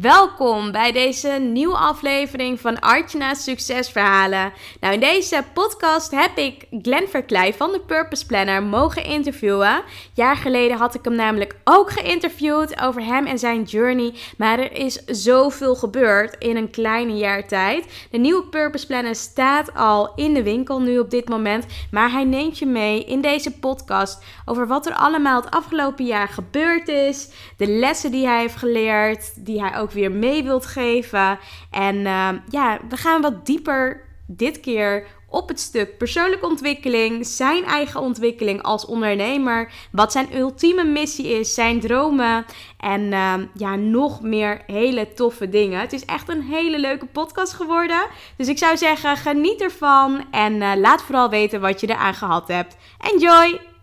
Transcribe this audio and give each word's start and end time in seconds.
Welkom 0.00 0.72
bij 0.72 0.92
deze 0.92 1.28
nieuwe 1.28 1.76
aflevering 1.76 2.60
van 2.60 2.80
Artjana's 2.80 3.42
Succesverhalen. 3.42 4.52
Nou, 4.80 4.94
in 4.94 5.00
deze 5.00 5.44
podcast 5.52 6.10
heb 6.10 6.36
ik 6.36 6.66
Glenn 6.82 7.08
Verkleij 7.08 7.54
van 7.54 7.72
de 7.72 7.80
Purpose 7.80 8.26
Planner 8.26 8.62
mogen 8.62 9.04
interviewen. 9.04 9.82
Jaar 10.14 10.36
geleden 10.36 10.76
had 10.76 10.94
ik 10.94 11.04
hem 11.04 11.14
namelijk 11.14 11.56
ook 11.64 11.90
geïnterviewd 11.90 12.80
over 12.80 13.04
hem 13.04 13.26
en 13.26 13.38
zijn 13.38 13.62
journey. 13.62 14.14
Maar 14.36 14.58
er 14.58 14.72
is 14.72 15.04
zoveel 15.04 15.74
gebeurd 15.74 16.36
in 16.38 16.56
een 16.56 16.70
kleine 16.70 17.16
jaar 17.16 17.46
tijd. 17.46 18.06
De 18.10 18.18
nieuwe 18.18 18.44
Purpose 18.44 18.86
Planner 18.86 19.14
staat 19.14 19.74
al 19.74 20.12
in 20.14 20.34
de 20.34 20.42
winkel 20.42 20.80
nu 20.80 20.98
op 20.98 21.10
dit 21.10 21.28
moment. 21.28 21.66
Maar 21.90 22.10
hij 22.10 22.24
neemt 22.24 22.58
je 22.58 22.66
mee 22.66 23.04
in 23.04 23.20
deze 23.20 23.58
podcast 23.58 24.24
over 24.44 24.66
wat 24.66 24.86
er 24.86 24.94
allemaal 24.94 25.40
het 25.40 25.54
afgelopen 25.54 26.04
jaar 26.04 26.28
gebeurd 26.28 26.88
is. 26.88 27.28
De 27.56 27.66
lessen 27.66 28.10
die 28.10 28.26
hij 28.26 28.40
heeft 28.40 28.56
geleerd, 28.56 29.44
die 29.44 29.60
hij 29.60 29.78
ook 29.78 29.83
weer 29.92 30.12
mee 30.12 30.42
wilt 30.42 30.66
geven. 30.66 31.38
En 31.70 31.96
uh, 31.96 32.28
ja, 32.48 32.80
we 32.88 32.96
gaan 32.96 33.20
wat 33.20 33.46
dieper 33.46 34.02
dit 34.26 34.60
keer 34.60 35.06
op 35.34 35.48
het 35.48 35.60
stuk 35.60 35.98
persoonlijke 35.98 36.46
ontwikkeling, 36.46 37.26
zijn 37.26 37.64
eigen 37.64 38.00
ontwikkeling 38.00 38.62
als 38.62 38.86
ondernemer, 38.86 39.72
wat 39.92 40.12
zijn 40.12 40.36
ultieme 40.36 40.84
missie 40.84 41.28
is, 41.28 41.54
zijn 41.54 41.80
dromen 41.80 42.44
en 42.78 43.00
uh, 43.00 43.34
ja, 43.54 43.76
nog 43.76 44.22
meer 44.22 44.62
hele 44.66 45.12
toffe 45.12 45.48
dingen. 45.48 45.80
Het 45.80 45.92
is 45.92 46.04
echt 46.04 46.28
een 46.28 46.42
hele 46.42 46.78
leuke 46.78 47.06
podcast 47.06 47.52
geworden. 47.52 48.06
Dus 48.36 48.48
ik 48.48 48.58
zou 48.58 48.76
zeggen, 48.76 49.16
geniet 49.16 49.60
ervan 49.60 50.24
en 50.30 50.52
uh, 50.52 50.72
laat 50.76 51.02
vooral 51.02 51.30
weten 51.30 51.60
wat 51.60 51.80
je 51.80 51.88
eraan 51.88 52.14
gehad 52.14 52.48
hebt. 52.48 52.76
Enjoy! 52.98 53.73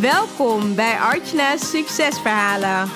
Welkom 0.00 0.74
bij 0.74 0.96
Artjana's 0.96 1.70
Succesverhalen. 1.70 2.90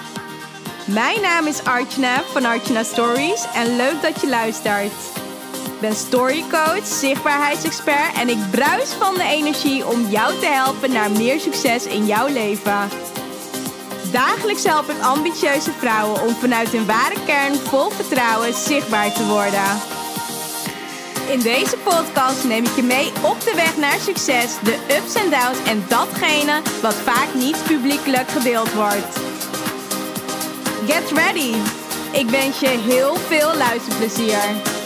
Mijn 0.87 1.21
naam 1.21 1.47
is 1.47 1.65
Artjana 1.65 2.23
van 2.23 2.45
Artjana 2.45 2.83
Stories 2.83 3.47
en 3.55 3.77
leuk 3.77 4.03
dat 4.03 4.21
je 4.21 4.29
luistert. 4.29 4.93
Ik 5.65 5.81
ben 5.81 5.95
storycoach, 5.95 6.87
zichtbaarheidsexpert 6.87 8.15
en 8.17 8.29
ik 8.29 8.51
bruis 8.51 8.93
van 8.93 9.15
de 9.15 9.23
energie 9.23 9.87
om 9.87 10.07
jou 10.09 10.39
te 10.39 10.47
helpen 10.47 10.93
naar 10.93 11.11
meer 11.11 11.41
succes 11.41 11.87
in 11.87 12.07
jouw 12.07 12.27
leven. 12.27 12.89
Dagelijks 14.13 14.65
help 14.65 14.89
ik 14.89 15.03
ambitieuze 15.03 15.73
vrouwen 15.73 16.23
om 16.23 16.35
vanuit 16.35 16.69
hun 16.69 16.87
ware 16.87 17.25
kern 17.27 17.55
vol 17.55 17.91
vertrouwen 17.91 18.55
zichtbaar 18.55 19.13
te 19.13 19.27
worden. 19.27 20.03
In 21.31 21.41
deze 21.41 21.77
podcast 21.77 22.45
neem 22.45 22.65
ik 22.65 22.77
je 22.77 22.83
mee 22.83 23.13
op 23.23 23.41
de 23.41 23.53
weg 23.55 23.77
naar 23.77 23.99
succes, 23.99 24.57
de 24.63 24.79
ups 24.97 25.15
en 25.15 25.31
downs 25.31 25.69
en 25.69 25.85
datgene 25.89 26.63
wat 26.83 26.95
vaak 26.95 27.35
niet 27.35 27.63
publiekelijk 27.67 28.29
gedeeld 28.29 28.73
wordt. 28.73 29.19
Get 30.87 31.11
ready! 31.13 31.55
Ik 32.13 32.31
wens 32.31 32.61
je 32.61 32.69
heel 32.69 33.15
veel 33.15 33.57
luisterplezier. 33.57 34.84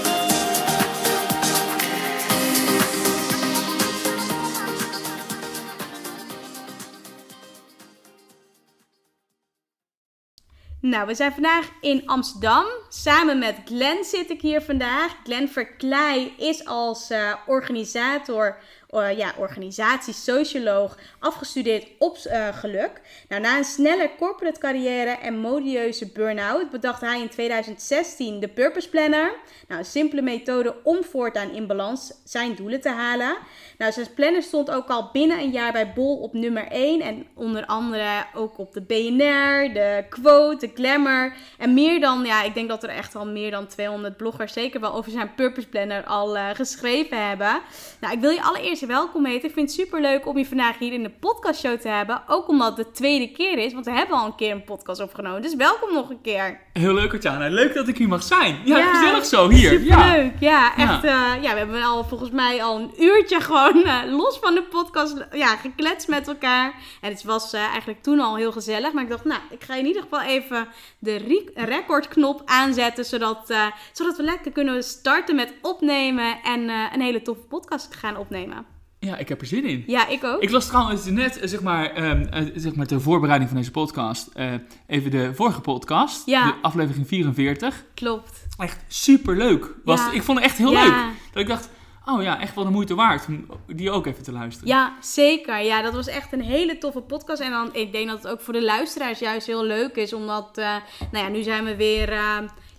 Nou, 10.89 11.06
we 11.06 11.14
zijn 11.14 11.33
vandaag 11.33 11.70
in 11.81 12.03
Amsterdam. 12.06 12.64
Samen 12.89 13.39
met 13.39 13.56
Glenn 13.64 14.05
zit 14.05 14.31
ik 14.31 14.41
hier 14.41 14.62
vandaag. 14.62 15.17
Glenn 15.25 15.48
Verkleij 15.48 16.33
is 16.36 16.64
als 16.64 17.11
uh, 17.11 17.34
organisator 17.47 18.58
uh, 18.91 19.19
ja, 19.19 19.34
organisatiesocioloog, 19.36 20.98
afgestudeerd 21.19 21.86
op 21.98 22.19
uh, 22.27 22.48
geluk. 22.56 23.00
Nou, 23.28 23.42
na 23.42 23.56
een 23.56 23.64
snelle 23.64 24.11
corporate 24.19 24.61
carrière 24.61 25.11
en 25.11 25.39
modieuze 25.39 26.07
burn-out 26.07 26.70
bedacht 26.70 27.01
hij 27.01 27.20
in 27.20 27.29
2016 27.29 28.41
de 28.41 28.48
Purpose 28.48 28.89
Planner. 28.89 29.35
Nou, 29.68 29.80
een 29.80 29.86
simpele 29.86 30.23
methode 30.23 30.74
om 30.83 31.05
voortaan 31.05 31.51
in 31.51 31.67
balans 31.67 32.12
zijn 32.24 32.55
doelen 32.55 32.80
te 32.80 32.91
halen. 32.91 33.36
Nou, 33.78 33.92
zijn 33.92 34.14
planner 34.14 34.42
stond 34.42 34.70
ook 34.70 34.89
al 34.89 35.08
binnen 35.12 35.39
een 35.39 35.50
jaar 35.50 35.72
bij 35.72 35.92
Bol 35.92 36.16
op 36.16 36.33
nummer 36.33 36.66
1 36.66 37.00
en 37.00 37.27
onder 37.34 37.66
andere 37.66 38.24
ook 38.34 38.58
op 38.58 38.72
de 38.72 38.80
BNR, 38.80 39.72
de 39.72 40.05
Quote, 40.08 40.66
de 40.66 40.72
Glamour 40.74 41.34
en 41.58 41.74
meer 41.74 42.00
dan, 42.00 42.24
ja, 42.24 42.42
ik 42.42 42.55
denk 42.55 42.68
dat 42.68 42.83
er 42.83 42.88
echt 42.88 43.14
al 43.14 43.27
meer 43.27 43.50
dan 43.50 43.67
200 43.67 44.17
bloggers 44.17 44.52
zeker 44.52 44.80
wel 44.80 44.94
over 44.94 45.11
zijn 45.11 45.34
Purpose 45.34 45.68
Planner 45.68 46.05
al 46.05 46.36
uh, 46.36 46.48
geschreven 46.52 47.28
hebben. 47.28 47.61
Nou, 48.00 48.14
ik 48.14 48.20
wil 48.20 48.30
je 48.30 48.42
allereerst 48.42 48.86
welkom 48.86 49.24
heten. 49.27 49.48
Ik 49.48 49.55
vind 49.55 49.70
het 49.70 49.80
super 49.80 50.00
leuk 50.00 50.27
om 50.27 50.38
je 50.38 50.46
vandaag 50.46 50.78
hier 50.78 50.92
in 50.92 51.02
de 51.02 51.11
podcastshow 51.20 51.80
te 51.80 51.88
hebben. 51.88 52.22
Ook 52.27 52.48
omdat 52.48 52.77
het 52.77 52.86
de 52.86 52.92
tweede 52.92 53.30
keer 53.30 53.58
is, 53.58 53.72
want 53.72 53.84
we 53.84 53.92
hebben 53.92 54.17
al 54.17 54.27
een 54.27 54.36
keer 54.36 54.50
een 54.50 54.64
podcast 54.64 55.00
opgenomen. 55.00 55.42
Dus 55.42 55.55
welkom 55.55 55.92
nog 55.92 56.11
een 56.11 56.20
keer. 56.20 56.61
Heel 56.78 56.94
leuk, 56.94 57.12
Artjana. 57.12 57.48
Leuk 57.48 57.74
dat 57.74 57.89
ik 57.89 57.98
hier 57.98 58.08
mag 58.08 58.22
zijn. 58.22 58.58
Ja, 58.64 58.78
ja 58.78 58.94
gezellig 58.94 59.24
zo 59.24 59.48
hier. 59.48 59.70
Superleuk. 59.70 60.33
Ja, 60.39 60.72
ja 60.74 60.77
echt. 60.77 61.02
Ja. 61.02 61.36
Uh, 61.36 61.42
ja, 61.42 61.52
we 61.52 61.58
hebben 61.58 61.83
al 61.83 62.05
volgens 62.05 62.30
mij 62.30 62.62
al 62.62 62.78
een 62.78 62.92
uurtje 62.98 63.40
gewoon 63.50 63.77
uh, 63.77 64.00
los 64.06 64.39
van 64.39 64.55
de 64.55 64.62
podcast 64.62 65.24
ja, 65.33 65.56
gekletst 65.56 66.08
met 66.08 66.28
elkaar. 66.28 66.74
En 67.00 67.11
het 67.11 67.22
was 67.22 67.55
uh, 67.55 67.61
eigenlijk 67.61 68.02
toen 68.02 68.20
al 68.20 68.36
heel 68.36 68.52
gezellig. 68.52 68.92
Maar 68.92 69.02
ik 69.02 69.08
dacht, 69.08 69.24
nou, 69.24 69.40
ik 69.50 69.64
ga 69.64 69.74
in 69.74 69.86
ieder 69.86 70.02
geval 70.02 70.20
even 70.20 70.68
de 70.98 71.44
recordknop 71.55 72.42
aanzetten. 72.44 73.05
Zodat, 73.05 73.55
zodat 73.92 74.17
we 74.17 74.22
lekker 74.22 74.52
kunnen 74.52 74.83
starten 74.83 75.34
met 75.34 75.55
opnemen 75.62 76.42
en 76.42 76.68
een 76.68 77.00
hele 77.00 77.22
toffe 77.22 77.42
podcast 77.42 77.94
gaan 77.94 78.17
opnemen. 78.17 78.77
Ja, 79.01 79.17
ik 79.17 79.29
heb 79.29 79.41
er 79.41 79.47
zin 79.47 79.64
in. 79.64 79.85
Ja, 79.86 80.09
ik 80.09 80.25
ook. 80.25 80.42
Ik 80.42 80.51
las 80.51 80.67
trouwens 80.67 81.05
net, 81.05 81.39
eh, 81.39 81.48
zeg 81.48 81.61
maar, 81.61 82.11
um, 82.11 82.29
zeg 82.55 82.75
maar 82.75 82.86
ter 82.86 83.01
voorbereiding 83.01 83.51
van 83.51 83.59
deze 83.59 83.70
podcast, 83.70 84.29
uh, 84.36 84.53
even 84.86 85.11
de 85.11 85.35
vorige 85.35 85.61
podcast, 85.61 86.27
ja. 86.27 86.47
de 86.47 86.55
aflevering 86.63 87.09
44. 87.09 87.85
Klopt. 87.95 88.47
Echt 88.57 88.85
super 88.89 89.36
leuk. 89.36 89.75
Ja. 89.85 90.13
Ik 90.13 90.23
vond 90.23 90.39
het 90.39 90.47
echt 90.47 90.59
heel 90.59 90.73
ja. 90.73 90.83
leuk. 90.83 90.95
Dat 91.33 91.42
ik 91.42 91.48
dacht, 91.48 91.69
oh 92.07 92.23
ja, 92.23 92.41
echt 92.41 92.55
wel 92.55 92.64
de 92.64 92.70
moeite 92.70 92.95
waard 92.95 93.27
om 93.27 93.47
die 93.67 93.91
ook 93.91 94.07
even 94.07 94.23
te 94.23 94.33
luisteren. 94.33 94.69
Ja, 94.69 94.97
zeker. 95.01 95.63
Ja, 95.63 95.83
dat 95.83 95.95
was 95.95 96.07
echt 96.07 96.33
een 96.33 96.42
hele 96.42 96.79
toffe 96.79 97.01
podcast. 97.01 97.41
En 97.41 97.51
dan, 97.51 97.69
ik 97.73 97.92
denk 97.92 98.09
dat 98.09 98.23
het 98.23 98.33
ook 98.33 98.41
voor 98.41 98.53
de 98.53 98.65
luisteraars 98.65 99.19
juist 99.19 99.47
heel 99.47 99.65
leuk 99.65 99.97
is, 99.97 100.13
omdat, 100.13 100.59
uh, 100.59 100.77
nou 101.13 101.25
ja, 101.25 101.29
nu 101.29 101.42
zijn 101.42 101.65
we 101.65 101.77
weer 101.77 102.13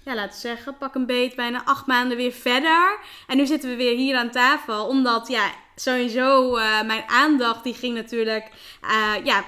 ja, 0.10 0.16
laten 0.16 0.42
we 0.42 0.48
zeggen, 0.48 0.78
pak 0.78 0.96
een 0.96 1.06
beet, 1.06 1.36
bijna 1.36 1.62
acht 1.66 1.86
maanden 1.86 2.18
weer 2.18 2.32
verder. 2.32 3.00
En 3.28 3.38
nu 3.38 3.46
zitten 3.46 3.70
we 3.70 3.76
weer 3.76 3.98
hier 3.98 4.18
aan 4.18 4.32
tafel, 4.32 4.88
omdat 4.88 5.28
ja, 5.28 5.52
sowieso 5.82 6.58
uh, 6.58 6.82
mijn 6.82 7.04
aandacht 7.08 7.64
die 7.64 7.74
ging 7.74 7.96
natuurlijk, 7.96 8.52
uh, 8.84 9.26
ja, 9.26 9.44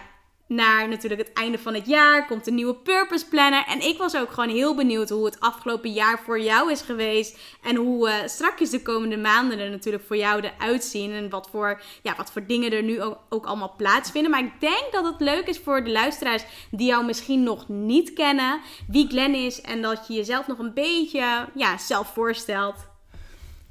naar 0.47 0.87
natuurlijk 0.87 1.21
het 1.27 1.33
einde 1.33 1.57
van 1.57 1.73
het 1.73 1.87
jaar. 1.87 2.25
Komt 2.25 2.47
een 2.47 2.55
nieuwe 2.55 2.75
Purpose 2.75 3.27
Planner. 3.27 3.63
En 3.67 3.81
ik 3.81 3.97
was 3.97 4.15
ook 4.15 4.31
gewoon 4.31 4.49
heel 4.49 4.75
benieuwd 4.75 5.09
hoe 5.09 5.25
het 5.25 5.39
afgelopen 5.39 5.91
jaar 5.91 6.19
voor 6.19 6.39
jou 6.39 6.71
is 6.71 6.81
geweest. 6.81 7.39
En 7.63 7.75
hoe 7.75 8.09
uh, 8.09 8.13
strakjes 8.25 8.69
de 8.69 8.81
komende 8.81 9.17
maanden 9.17 9.59
er 9.59 9.69
natuurlijk 9.69 10.03
voor 10.03 10.17
jou 10.17 10.41
eruit 10.41 10.83
zien. 10.83 11.11
En 11.11 11.29
wat 11.29 11.49
voor, 11.51 11.81
ja, 12.01 12.13
wat 12.17 12.31
voor 12.31 12.45
dingen 12.45 12.71
er 12.71 12.83
nu 12.83 13.01
ook, 13.01 13.17
ook 13.29 13.45
allemaal 13.45 13.73
plaatsvinden. 13.77 14.31
Maar 14.31 14.43
ik 14.43 14.59
denk 14.59 14.87
dat 14.91 15.05
het 15.05 15.19
leuk 15.19 15.47
is 15.47 15.59
voor 15.59 15.83
de 15.83 15.91
luisteraars 15.91 16.43
die 16.71 16.87
jou 16.87 17.05
misschien 17.05 17.43
nog 17.43 17.67
niet 17.67 18.13
kennen. 18.13 18.59
Wie 18.87 19.07
Glenn 19.07 19.35
is. 19.35 19.61
En 19.61 19.81
dat 19.81 20.07
je 20.07 20.13
jezelf 20.13 20.47
nog 20.47 20.59
een 20.59 20.73
beetje 20.73 21.47
ja, 21.53 21.77
zelf 21.77 22.13
voorstelt. 22.13 22.75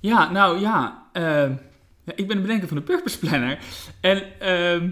Ja, 0.00 0.30
nou 0.30 0.58
ja. 0.58 1.08
Ik 2.14 2.26
ben 2.26 2.36
de 2.36 2.42
bedenker 2.42 2.68
van 2.68 2.76
de 2.76 2.82
Purpose 2.82 3.18
Planner. 3.18 3.58
En... 4.00 4.24
Uh, 4.42 4.90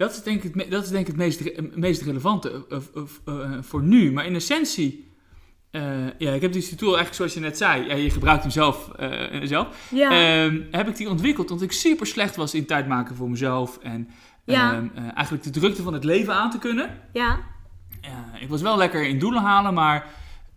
dat 0.00 0.10
is 0.10 0.22
denk 0.22 0.42
ik, 0.42 0.70
dat 0.70 0.84
is 0.84 0.88
denk 0.88 1.00
ik 1.00 1.06
het 1.06 1.16
meest, 1.16 1.60
meest 1.74 2.02
relevante 2.02 2.66
uh, 2.68 2.78
uh, 2.94 3.04
uh, 3.26 3.58
voor 3.60 3.82
nu. 3.82 4.12
Maar 4.12 4.26
in 4.26 4.34
essentie, 4.34 5.08
ja, 6.18 6.32
ik 6.32 6.40
heb 6.40 6.52
die 6.52 6.74
tool 6.74 6.96
eigenlijk 6.96 7.14
zoals 7.14 7.34
je 7.34 7.40
net 7.40 7.56
zei, 7.56 7.86
ja, 7.86 7.94
je 7.94 8.10
gebruikt 8.10 8.42
hem 8.42 8.50
zelf, 8.50 8.90
zelf 9.42 9.88
ja. 9.90 10.10
Ehm, 10.10 10.62
heb 10.70 10.88
ik 10.88 10.96
die 10.96 11.08
ontwikkeld 11.08 11.50
omdat 11.50 11.64
ik 11.64 11.72
super 11.72 12.06
slecht 12.06 12.36
was 12.36 12.54
in 12.54 12.66
tijd 12.66 12.88
maken 12.88 13.16
voor 13.16 13.30
mezelf. 13.30 13.78
En 13.82 14.08
ja. 14.44 14.74
Ehm, 14.74 15.08
eigenlijk 15.14 15.44
de 15.44 15.50
drukte 15.50 15.82
van 15.82 15.92
het 15.92 16.04
leven 16.04 16.34
aan 16.34 16.50
te 16.50 16.58
kunnen. 16.58 16.98
Ja. 17.12 17.38
ik 18.40 18.48
was 18.48 18.62
wel 18.62 18.76
lekker 18.76 19.06
in 19.06 19.18
doelen 19.18 19.42
halen, 19.42 19.74
maar 19.74 20.06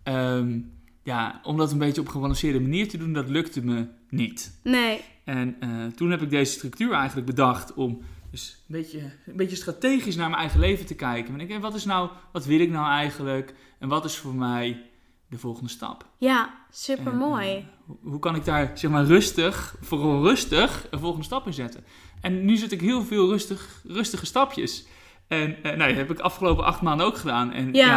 um, 0.04 0.72
ja, 1.02 1.40
om 1.42 1.56
dat 1.56 1.72
een 1.72 1.78
beetje 1.78 2.00
op 2.00 2.06
een 2.06 2.12
gebalanceerde 2.12 2.60
manier 2.60 2.88
te 2.88 2.98
doen, 2.98 3.12
dat 3.12 3.28
lukte 3.28 3.64
me 3.64 3.86
niet. 4.14 4.58
Nee. 4.62 5.00
En 5.24 5.56
toen 5.96 6.10
heb 6.10 6.22
ik 6.22 6.30
deze 6.30 6.52
structuur 6.52 6.92
eigenlijk 6.92 7.26
bedacht 7.26 7.74
om 7.74 8.02
dus 8.34 8.64
een 8.68 8.74
beetje, 8.74 8.98
een 9.26 9.36
beetje 9.36 9.56
strategisch 9.56 10.16
naar 10.16 10.28
mijn 10.28 10.40
eigen 10.40 10.60
leven 10.60 10.86
te 10.86 10.94
kijken. 10.94 11.34
En 11.34 11.40
ik, 11.40 11.60
wat 11.60 11.74
is 11.74 11.84
nou, 11.84 12.10
wat 12.32 12.44
wil 12.44 12.60
ik 12.60 12.70
nou 12.70 12.86
eigenlijk? 12.86 13.54
En 13.78 13.88
wat 13.88 14.04
is 14.04 14.16
voor 14.16 14.34
mij 14.34 14.90
de 15.28 15.38
volgende 15.38 15.70
stap? 15.70 16.06
Ja, 16.18 16.54
super 16.70 17.14
mooi. 17.14 17.56
Eh, 17.56 17.62
hoe, 17.86 17.96
hoe, 18.02 18.18
kan 18.18 18.34
ik 18.34 18.44
daar 18.44 18.70
zeg 18.74 18.90
maar 18.90 19.04
rustig, 19.04 19.76
vooral 19.80 20.22
rustig, 20.22 20.86
een 20.90 20.98
volgende 20.98 21.24
stap 21.24 21.46
in 21.46 21.52
zetten? 21.52 21.84
En 22.20 22.44
nu 22.44 22.56
zet 22.56 22.72
ik 22.72 22.80
heel 22.80 23.02
veel 23.04 23.28
rustig, 23.28 23.82
rustige 23.84 24.26
stapjes. 24.26 24.86
En 25.28 25.50
uh, 25.50 25.62
nou, 25.62 25.88
dat 25.88 25.96
heb 25.96 26.10
ik 26.10 26.18
afgelopen 26.18 26.64
acht 26.64 26.80
maanden 26.80 27.06
ook 27.06 27.16
gedaan. 27.16 27.52
En 27.52 27.72
ja, 27.72 27.88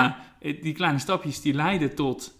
ja 0.42 0.52
die 0.62 0.74
kleine 0.74 1.00
stapjes 1.00 1.42
die 1.42 1.54
leiden 1.54 1.96
tot 1.96 2.37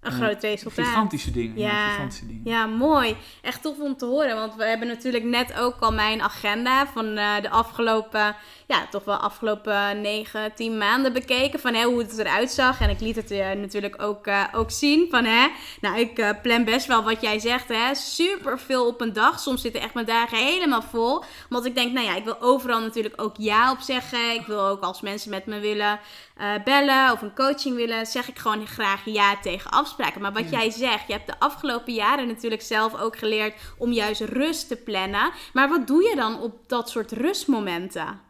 een 0.00 0.12
groot 0.12 0.42
resultaat. 0.42 0.86
Gigantische 0.86 1.30
dingen. 1.30 1.58
Ja, 1.58 1.68
Ja. 1.68 1.88
gigantische 1.90 2.26
dingen. 2.26 2.42
Ja, 2.44 2.66
mooi. 2.66 3.16
Echt 3.42 3.62
tof 3.62 3.78
om 3.78 3.96
te 3.96 4.04
horen. 4.04 4.36
Want 4.36 4.54
we 4.54 4.64
hebben 4.64 4.88
natuurlijk 4.88 5.24
net 5.24 5.58
ook 5.58 5.76
al 5.80 5.92
mijn 5.92 6.22
agenda 6.22 6.86
van 6.86 7.16
eh, 7.16 7.40
de 7.42 7.50
afgelopen, 7.50 8.36
ja, 8.66 8.86
toch 8.90 9.04
wel 9.04 9.16
afgelopen 9.16 10.00
9, 10.00 10.54
10 10.54 10.78
maanden 10.78 11.12
bekeken. 11.12 11.60
Van 11.60 11.74
hè, 11.74 11.84
hoe 11.84 11.98
het 11.98 12.18
eruit 12.18 12.50
zag. 12.50 12.80
En 12.80 12.90
ik 12.90 13.00
liet 13.00 13.16
het 13.16 13.30
eh, 13.30 13.52
natuurlijk 13.52 14.02
ook, 14.02 14.26
eh, 14.26 14.44
ook 14.52 14.70
zien. 14.70 15.06
Van 15.10 15.24
hè, 15.24 15.48
nou, 15.80 15.98
ik 15.98 16.34
plan 16.42 16.64
best 16.64 16.86
wel 16.86 17.02
wat 17.02 17.20
jij 17.20 17.38
zegt. 17.38 17.68
Hè, 17.68 17.94
super 17.94 18.58
veel 18.58 18.86
op 18.86 19.00
een 19.00 19.12
dag. 19.12 19.40
Soms 19.40 19.60
zitten 19.62 19.80
echt 19.82 19.94
mijn 19.94 20.06
dagen 20.06 20.38
helemaal 20.38 20.82
vol. 20.82 21.24
Want 21.48 21.64
ik 21.66 21.74
denk, 21.74 21.92
nou 21.92 22.06
ja, 22.06 22.14
ik 22.16 22.24
wil 22.24 22.40
overal 22.40 22.80
natuurlijk 22.80 23.22
ook 23.22 23.34
ja 23.38 23.70
op 23.70 23.80
zeggen. 23.80 24.34
Ik 24.34 24.46
wil 24.46 24.66
ook 24.66 24.82
als 24.82 25.00
mensen 25.00 25.30
met 25.30 25.46
me 25.46 25.58
willen 25.58 25.98
eh, 26.40 26.62
bellen 26.64 27.12
of 27.12 27.22
een 27.22 27.34
coaching 27.34 27.76
willen, 27.76 28.06
zeg 28.06 28.28
ik 28.28 28.38
gewoon 28.38 28.66
graag 28.66 29.04
ja 29.04 29.36
tegen 29.40 29.70
afspraken. 29.70 30.20
Maar 30.20 30.32
wat 30.32 30.50
Ja. 30.50 30.58
jij 30.58 30.70
zegt, 30.70 31.06
je 31.06 31.12
hebt 31.12 31.26
de 31.26 31.38
afgelopen 31.38 31.92
jaren 31.94 32.26
natuurlijk 32.26 32.62
zelf 32.62 33.00
ook 33.00 33.18
geleerd 33.18 33.54
om 33.78 33.92
juist 33.92 34.20
rust 34.20 34.68
te 34.68 34.76
plannen. 34.76 35.30
Maar 35.52 35.68
wat 35.68 35.86
doe 35.86 36.02
je 36.08 36.16
dan 36.16 36.40
op 36.40 36.68
dat 36.68 36.90
soort 36.90 37.12
rustmomenten? 37.12 38.20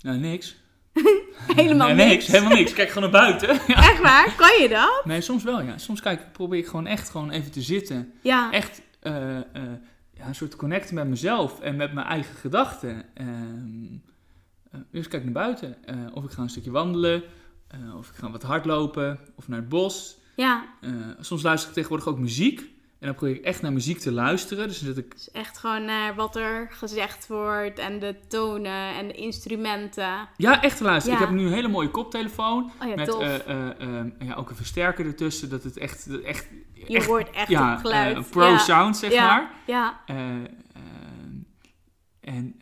Nou, 0.00 0.18
niks. 0.18 0.56
Helemaal 1.56 1.86
Nee, 1.86 1.96
niks. 1.96 2.08
niks. 2.10 2.26
Helemaal 2.26 2.56
niks. 2.56 2.72
Kijk 2.72 2.88
gewoon 2.90 3.10
naar 3.10 3.20
buiten. 3.20 3.54
Ja. 3.66 3.74
Echt 3.90 4.00
waar? 4.00 4.34
Kan 4.36 4.62
je 4.62 4.68
dat? 4.68 5.02
Nee, 5.04 5.20
soms 5.20 5.42
wel, 5.42 5.62
ja. 5.62 5.78
Soms 5.78 6.00
kijk, 6.00 6.32
probeer 6.32 6.58
ik 6.58 6.66
gewoon 6.66 6.86
echt 6.86 7.10
gewoon 7.10 7.30
even 7.30 7.50
te 7.50 7.60
zitten. 7.62 8.12
Ja. 8.22 8.50
Echt 8.52 8.80
eh, 9.00 9.36
eh, 9.36 9.42
ja, 10.14 10.26
een 10.26 10.34
soort 10.34 10.56
connecten 10.56 10.94
met 10.94 11.06
mezelf 11.08 11.60
en 11.60 11.76
met 11.76 11.92
mijn 11.92 12.06
eigen 12.06 12.34
gedachten. 12.36 13.04
Ehm, 13.14 13.96
eh, 14.70 14.80
dus 14.90 15.08
kijk 15.08 15.24
naar 15.24 15.32
buiten. 15.32 15.84
Eh, 15.84 15.96
of 16.12 16.24
ik 16.24 16.30
ga 16.30 16.42
een 16.42 16.50
stukje 16.50 16.70
wandelen. 16.70 17.22
eh, 17.68 17.96
of 17.96 18.08
ik 18.08 18.14
ga 18.14 18.30
wat 18.30 18.42
hardlopen. 18.42 19.18
Of 19.34 19.48
naar 19.48 19.58
het 19.58 19.68
bos. 19.68 20.18
Ja. 20.36 20.64
Soms 21.20 21.42
luister 21.42 21.68
ik 21.68 21.74
tegenwoordig 21.74 22.08
ook 22.08 22.18
muziek. 22.18 22.60
En 22.98 23.06
dan 23.06 23.14
probeer 23.14 23.36
ik 23.36 23.44
echt 23.44 23.62
naar 23.62 23.72
muziek 23.72 23.98
te 23.98 24.12
luisteren. 24.12 24.68
Dus 24.68 24.78
dan 24.78 24.94
zit 24.94 25.04
ik... 25.04 25.12
Dus 25.12 25.30
echt 25.30 25.58
gewoon 25.58 25.84
naar 25.84 26.14
wat 26.14 26.36
er 26.36 26.68
gezegd 26.70 27.26
wordt 27.26 27.78
en 27.78 27.98
de 27.98 28.16
tonen 28.28 28.94
en 28.94 29.08
de 29.08 29.14
instrumenten. 29.14 30.28
Ja, 30.36 30.62
echt 30.62 30.76
te 30.76 30.84
luisteren. 30.84 31.18
Ja. 31.18 31.24
Ik 31.24 31.30
heb 31.30 31.38
nu 31.38 31.46
een 31.46 31.52
hele 31.52 31.68
mooie 31.68 31.90
koptelefoon. 31.90 32.70
Oh 32.82 32.88
ja, 32.88 32.94
met 32.94 33.16
ja, 34.18 34.34
ook 34.34 34.50
een 34.50 34.56
versterker 34.56 35.06
ertussen. 35.06 35.50
Dat 35.50 35.62
het 35.62 35.76
echt... 35.76 36.10
dat 36.10 36.20
echt 36.20 36.46
je 36.88 36.96
echt, 36.96 37.06
hoort 37.06 37.30
echt 37.30 37.48
ja, 37.48 37.76
geluid. 37.76 38.10
eh, 38.10 38.16
een 38.16 38.28
pro 38.28 38.46
ja. 38.46 38.58
sound, 38.58 38.96
zeg 38.96 39.14
maar. 39.14 39.50
Ja. 39.66 40.00
Eh, 40.06 40.34
eh, 40.34 40.42
en 42.20 42.56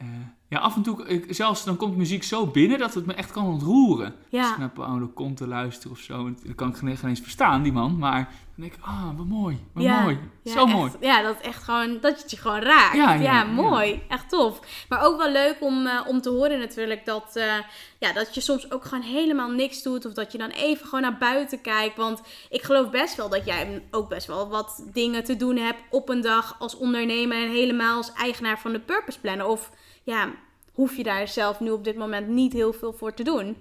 ja, 0.48 0.58
af 0.58 0.76
en 0.76 0.82
toe, 0.82 1.06
ik, 1.06 1.34
zelfs 1.34 1.64
dan 1.64 1.76
komt 1.76 1.96
muziek 1.96 2.22
zo 2.22 2.46
binnen 2.46 2.78
dat 2.78 2.94
het 2.94 3.06
me 3.06 3.12
echt 3.12 3.30
kan 3.30 3.46
ontroeren. 3.46 4.14
Ja. 4.28 4.42
Als 4.42 4.50
ik 4.50 4.58
naar 4.58 4.70
Paolo 4.70 5.10
Conte 5.14 5.46
luister 5.46 5.90
of 5.90 5.98
zo, 5.98 6.34
dan 6.44 6.54
kan 6.54 6.68
ik 6.68 6.76
geen 6.76 7.08
eens 7.08 7.20
verstaan, 7.20 7.62
die 7.62 7.72
man. 7.72 7.98
Maar 7.98 8.18
dan 8.58 8.68
denk 8.68 8.72
ik, 8.72 8.84
ah, 8.84 9.16
wat 9.16 9.26
mooi, 9.26 9.58
wat 9.72 9.82
Ja, 9.82 10.02
mooi, 10.02 10.18
Ja, 10.42 10.52
zo 10.52 10.64
echt, 10.64 10.74
mooi. 10.74 10.90
Ja, 11.00 11.22
dat 11.22 11.36
het 11.36 11.46
echt 11.46 11.62
gewoon, 11.62 11.98
dat 12.00 12.22
het 12.22 12.30
je 12.30 12.36
gewoon 12.36 12.60
raakt. 12.60 12.96
Ja, 12.96 13.14
Ja, 13.14 13.20
ja, 13.20 13.32
ja. 13.32 13.44
mooi. 13.44 14.02
Echt 14.08 14.28
tof. 14.28 14.60
Maar 14.88 15.04
ook 15.04 15.16
wel 15.16 15.30
leuk 15.30 15.56
om, 15.60 15.86
eh, 15.86 16.00
om 16.06 16.20
te 16.20 16.30
horen 16.30 16.58
natuurlijk 16.58 17.04
dat, 17.04 17.36
eh, 17.36 17.54
ja, 17.98 18.12
dat 18.12 18.34
je 18.34 18.40
soms 18.40 18.70
ook 18.70 18.84
gewoon 18.84 19.04
helemaal 19.04 19.50
niks 19.50 19.82
doet. 19.82 20.06
Of 20.06 20.12
dat 20.12 20.32
je 20.32 20.38
dan 20.38 20.50
even 20.50 20.84
gewoon 20.84 21.02
naar 21.02 21.18
buiten 21.18 21.60
kijkt. 21.60 21.96
Want 21.96 22.22
ik 22.50 22.62
geloof 22.62 22.90
best 22.90 23.16
wel 23.16 23.28
dat 23.28 23.46
jij 23.46 23.82
ook 23.90 24.08
best 24.08 24.26
wel 24.26 24.48
wat 24.48 24.84
dingen 24.92 25.24
te 25.24 25.36
doen 25.36 25.56
hebt 25.56 25.80
op 25.90 26.08
een 26.08 26.20
dag 26.20 26.56
als 26.58 26.76
ondernemer. 26.76 27.42
En 27.42 27.50
helemaal 27.50 27.96
als 27.96 28.12
eigenaar 28.12 28.58
van 28.58 28.72
de 28.72 28.80
Purpose 28.80 29.20
Planner. 29.20 29.46
Of 29.46 29.70
ja, 30.08 30.34
hoef 30.72 30.96
je 30.96 31.02
daar 31.02 31.28
zelf 31.28 31.60
nu 31.60 31.70
op 31.70 31.84
dit 31.84 31.96
moment 31.96 32.28
niet 32.28 32.52
heel 32.52 32.72
veel 32.72 32.92
voor 32.92 33.14
te 33.14 33.22
doen. 33.22 33.56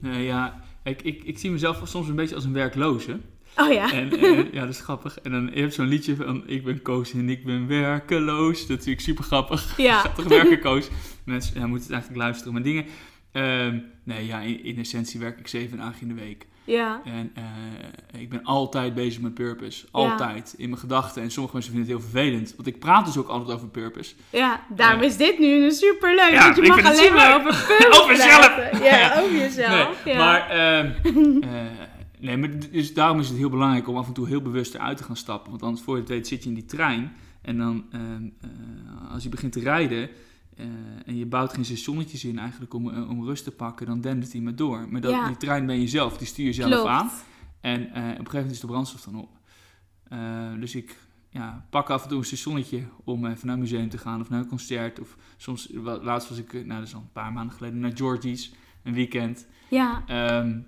Nee, 0.00 0.24
ja, 0.24 0.62
ik, 0.84 1.02
ik, 1.02 1.24
ik 1.24 1.38
zie 1.38 1.50
mezelf 1.50 1.80
soms 1.84 2.08
een 2.08 2.14
beetje 2.14 2.34
als 2.34 2.44
een 2.44 2.52
werkloze. 2.52 3.20
Oh 3.56 3.72
ja. 3.72 3.92
En 3.92 4.12
eh, 4.12 4.52
ja, 4.52 4.60
dat 4.60 4.68
is 4.68 4.80
grappig. 4.80 5.20
En 5.20 5.30
dan 5.30 5.50
je 5.54 5.60
hebt 5.60 5.74
zo'n 5.74 5.86
liedje 5.86 6.16
van 6.16 6.42
ik 6.46 6.64
ben 6.64 6.82
Koos 6.82 7.12
en 7.12 7.28
ik 7.28 7.44
ben 7.44 7.66
werkeloos. 7.66 8.60
Dat 8.60 8.68
is 8.68 8.68
natuurlijk 8.68 9.00
super 9.00 9.24
grappig. 9.24 9.76
Ja. 9.76 10.02
Toch 10.16 10.28
werken, 10.28 10.60
Koos? 10.60 10.88
Mensen 11.24 11.60
ja, 11.60 11.66
moeten 11.66 11.86
het 11.86 11.92
eigenlijk 11.92 12.22
luisteren. 12.22 12.52
Maar 12.52 12.62
dingen... 12.62 12.84
ehm, 13.32 13.78
nee, 14.04 14.26
ja, 14.26 14.40
in, 14.40 14.64
in 14.64 14.78
essentie 14.78 15.20
werk 15.20 15.38
ik 15.38 15.48
zeven 15.48 15.78
dagen 15.78 16.00
in 16.00 16.08
de 16.08 16.14
week. 16.14 16.46
Ja. 16.64 17.00
En 17.04 17.32
eh, 17.34 18.20
ik 18.20 18.30
ben 18.30 18.44
altijd 18.44 18.94
bezig 18.94 19.20
met 19.20 19.34
purpose. 19.34 19.86
Altijd. 19.90 20.54
In 20.56 20.68
mijn 20.68 20.80
gedachten. 20.80 21.22
En 21.22 21.30
sommige 21.30 21.54
mensen 21.54 21.72
vinden 21.72 21.90
het 21.92 22.00
heel 22.00 22.10
vervelend. 22.10 22.54
Want 22.56 22.68
ik 22.68 22.78
praat 22.78 23.06
dus 23.06 23.16
ook 23.16 23.28
altijd 23.28 23.56
over 23.56 23.68
purpose. 23.68 24.14
Ja, 24.30 24.60
daarom 24.68 25.02
is 25.02 25.16
dit 25.16 25.38
nu 25.38 25.70
super 25.70 26.14
leuk. 26.14 26.30
Ja, 26.30 26.42
want 26.42 26.56
je 26.56 26.62
mag 26.62 26.84
alleen 26.84 26.84
maar 26.84 26.94
superleuk. 26.94 27.34
over 27.34 27.64
Purpose 27.66 28.00
Over 28.02 28.16
jezelf. 28.16 28.82
Ja. 28.82 29.20
over 29.20 29.36
jezelf. 29.36 30.04
Nee, 30.04 30.14
ja. 30.14 30.24
maar, 30.24 30.48
ehm, 30.48 30.92
eh, 31.42 31.50
nee, 32.18 32.36
maar 32.36 32.50
dus 32.70 32.94
daarom 32.94 33.20
is 33.20 33.28
het 33.28 33.36
heel 33.36 33.50
belangrijk 33.50 33.88
om 33.88 33.96
af 33.96 34.06
en 34.06 34.12
toe 34.12 34.28
heel 34.28 34.42
bewust 34.42 34.74
eruit 34.74 34.96
te 34.96 35.04
gaan 35.04 35.16
stappen. 35.16 35.50
Want 35.50 35.62
anders 35.62 35.82
voor 35.82 35.94
je 35.94 36.00
het 36.00 36.10
weet 36.10 36.28
zit 36.28 36.42
je 36.42 36.48
in 36.48 36.54
die 36.54 36.64
trein. 36.64 37.12
En 37.42 37.58
dan 37.58 37.84
ehm, 37.92 38.28
eh, 38.40 39.12
als 39.12 39.22
je 39.22 39.28
begint 39.28 39.52
te 39.52 39.60
rijden 39.60 40.08
eh, 40.56 40.66
en 41.06 41.16
je 41.16 41.26
bouwt 41.26 41.52
geen 41.52 41.64
stationnetjes 41.64 42.24
in 42.24 42.38
eigenlijk 42.38 42.74
om, 42.74 42.90
eh, 42.90 43.10
om 43.10 43.24
rust 43.24 43.44
te 43.44 43.50
pakken, 43.50 43.86
dan 43.86 44.00
dendert 44.00 44.32
hij 44.32 44.40
maar 44.40 44.56
door. 44.56 44.88
Maar 44.88 45.00
dat, 45.00 45.10
Ja. 45.10 45.26
die 45.26 45.36
trein 45.36 45.66
ben 45.66 45.80
je 45.80 45.88
zelf, 45.88 46.18
die 46.18 46.26
stuur 46.26 46.44
je 46.44 46.52
zelf 46.52 46.70
Klopt. 46.70 46.88
aan. 46.88 47.10
En 47.60 47.80
eh, 47.80 47.86
op 47.86 47.94
een 47.94 48.08
gegeven 48.16 48.32
moment 48.34 48.50
is 48.50 48.60
de 48.60 48.66
brandstof 48.66 49.00
dan 49.02 49.14
op. 49.16 49.30
Dus 50.60 50.74
ik 50.74 50.98
ja, 51.30 51.66
pak 51.70 51.90
af 51.90 52.02
en 52.02 52.08
toe 52.08 52.18
een 52.18 52.24
stationnetje 52.24 52.84
om 53.04 53.26
even 53.26 53.46
naar 53.46 53.54
een 53.54 53.60
museum 53.62 53.88
te 53.88 53.98
gaan 53.98 54.20
of 54.20 54.28
naar 54.28 54.40
een 54.40 54.46
concert. 54.48 55.00
Of 55.00 55.16
soms, 55.36 55.68
laatst 55.82 56.28
was 56.28 56.38
ik, 56.38 56.52
nou 56.52 56.66
dat 56.78 56.82
is 56.88 56.94
al 56.94 57.00
een 57.00 57.12
paar 57.12 57.32
maanden 57.32 57.54
geleden, 57.56 57.78
naar 57.80 57.96
Georgie's, 57.96 58.52
een 58.82 58.94
weekend. 58.94 59.46
Ja, 59.70 60.02
Ehm, 60.06 60.58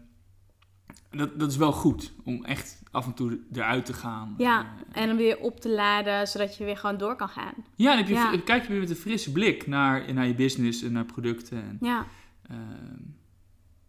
dat, 1.10 1.38
dat 1.38 1.50
is 1.50 1.56
wel 1.56 1.72
goed 1.72 2.12
om 2.24 2.44
echt 2.44 2.82
af 2.94 3.06
en 3.06 3.14
toe 3.14 3.38
eruit 3.54 3.86
te 3.86 3.92
gaan. 3.92 4.34
ja. 4.38 4.60
Eh, 4.92 5.02
En 5.02 5.08
hem 5.08 5.16
weer 5.16 5.38
op 5.38 5.60
te 5.60 5.68
laden, 5.68 6.28
zodat 6.28 6.56
je 6.56 6.64
weer 6.64 6.76
gewoon 6.76 6.96
door 6.96 7.16
kan 7.16 7.28
gaan. 7.28 7.54
ja, 7.76 7.88
dan 7.88 7.96
heb 7.98 8.06
je, 8.08 8.14
Ja. 8.14 8.30
dan 8.30 8.44
kijk 8.44 8.62
je 8.62 8.68
weer 8.68 8.80
met 8.80 8.90
een 8.90 8.96
frisse 8.96 9.32
blik 9.32 9.66
naar, 9.66 10.12
naar 10.14 10.26
je 10.26 10.34
business 10.34 10.82
en 10.82 10.92
naar 10.92 11.04
producten. 11.04 11.56
En, 11.58 11.78
Ja, 11.80 12.06
ehm, 12.50 12.96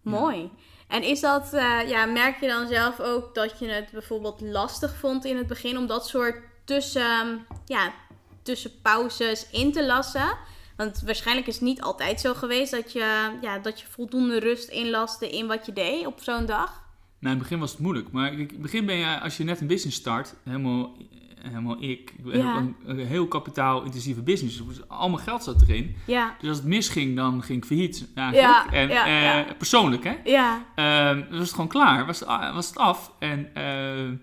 mooi. 0.02 0.50
En 0.88 1.04
is 1.04 1.20
dat, 1.20 1.54
eh, 1.54 1.80
ja, 1.90 2.06
merk 2.06 2.40
je 2.40 2.48
dan 2.48 2.68
zelf 2.68 3.00
ook 3.00 3.36
dat 3.36 3.60
je 3.60 3.68
het 3.68 3.92
bijvoorbeeld 3.92 4.42
lastig 4.42 4.96
vond 4.96 5.26
in 5.26 5.38
het 5.38 5.48
begin 5.48 5.78
om 5.78 5.88
dat 5.88 6.08
soort 6.08 6.36
tussen, 6.66 7.46
ja, 7.66 7.94
tussenpauzes 8.42 9.50
in 9.50 9.72
te 9.72 9.86
lassen? 9.86 10.38
Want 10.78 11.02
waarschijnlijk 11.06 11.48
is 11.48 11.54
het 11.54 11.64
niet 11.64 11.82
altijd 11.82 12.20
zo 12.22 12.34
geweest 12.34 12.72
dat 12.72 12.92
je, 12.92 13.38
ja, 13.42 13.60
dat 13.60 13.80
je 13.80 13.88
voldoende 13.88 14.40
rust 14.40 14.70
inlaste 14.70 15.30
in 15.30 15.48
wat 15.48 15.66
je 15.66 15.74
deed 15.74 16.06
op 16.06 16.20
zo'n 16.22 16.46
dag. 16.46 16.84
Nou, 17.20 17.34
in 17.34 17.40
het 17.42 17.50
begin 17.50 17.60
was 17.60 17.72
het 17.72 17.80
moeilijk. 17.80 18.12
Maar 18.12 18.34
in 18.34 18.40
het 18.40 18.62
begin 18.62 18.86
ben 18.86 18.96
je, 18.96 19.20
als 19.20 19.38
je 19.38 19.44
net 19.44 19.62
een 19.62 19.68
business 19.68 19.98
start, 19.98 20.36
helemaal, 20.44 20.96
helemaal 21.42 21.84
ik. 21.84 22.14
Ik 22.18 22.24
ben 22.24 22.38
Ja. 22.38 22.58
een, 22.58 22.76
een 22.86 22.98
heel 23.00 23.28
kapitaalintensieve 23.28 24.22
business. 24.22 24.62
Dus 24.68 24.88
allemaal 24.90 25.20
geld 25.20 25.44
zat 25.44 25.62
erin. 25.62 25.96
Ja, 26.08 26.36
Dus 26.40 26.50
als 26.50 26.58
het 26.58 26.68
misging, 26.68 27.16
dan 27.16 27.44
ging 27.44 27.58
ik 27.58 27.66
failliet. 27.66 28.08
Ja, 28.16 28.72
en, 28.72 28.88
ja, 28.90 29.46
eh. 29.46 29.52
Persoonlijk, 29.58 30.04
hè? 30.04 30.16
ja, 30.24 30.66
dan 30.76 31.30
was 31.30 31.40
het 31.40 31.52
gewoon 31.52 31.68
klaar, 31.68 32.06
was, 32.06 32.20
het- 32.20 32.28
was 32.54 32.68
het 32.68 32.78
af. 32.78 33.12
En, 33.20 33.56
ehm, 33.56 34.14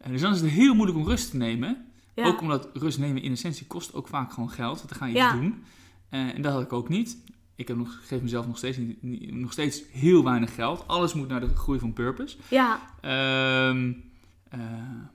en 0.00 0.12
dus 0.12 0.20
dan 0.20 0.32
is 0.32 0.40
het 0.40 0.50
heel 0.50 0.74
moeilijk 0.74 0.98
om 0.98 1.06
rust 1.06 1.30
te 1.30 1.36
nemen. 1.36 1.86
Ook 2.16 2.40
omdat 2.40 2.68
rust 2.72 2.98
nemen 2.98 3.22
in 3.22 3.32
essentie 3.32 3.66
kost 3.66 3.94
ook 3.94 4.08
vaak 4.08 4.32
gewoon 4.32 4.50
geld. 4.50 4.76
Want 4.76 4.88
dan 4.88 4.98
ga 4.98 5.06
je 5.06 5.24
iets 5.24 5.32
doen. 5.40 5.64
Eh, 6.08 6.34
en 6.34 6.42
dat 6.42 6.52
had 6.52 6.62
ik 6.62 6.72
ook 6.72 6.88
niet. 6.88 7.16
Ik 7.58 7.68
heb 7.68 7.76
nog, 7.76 7.98
geef 8.02 8.20
mezelf 8.22 8.46
nog 8.46 8.56
steeds, 8.58 8.76
niet, 8.76 9.02
niet- 9.02 9.34
nog 9.34 9.52
steeds 9.52 9.82
heel 9.92 10.24
weinig 10.24 10.54
geld. 10.54 10.84
Alles 10.86 11.14
moet 11.14 11.28
naar 11.28 11.40
de 11.40 11.48
groei 11.56 11.78
van 11.78 11.92
purpose. 11.92 12.36
ja, 12.48 12.80
Ehm, 13.00 13.92
eh, 14.48 14.58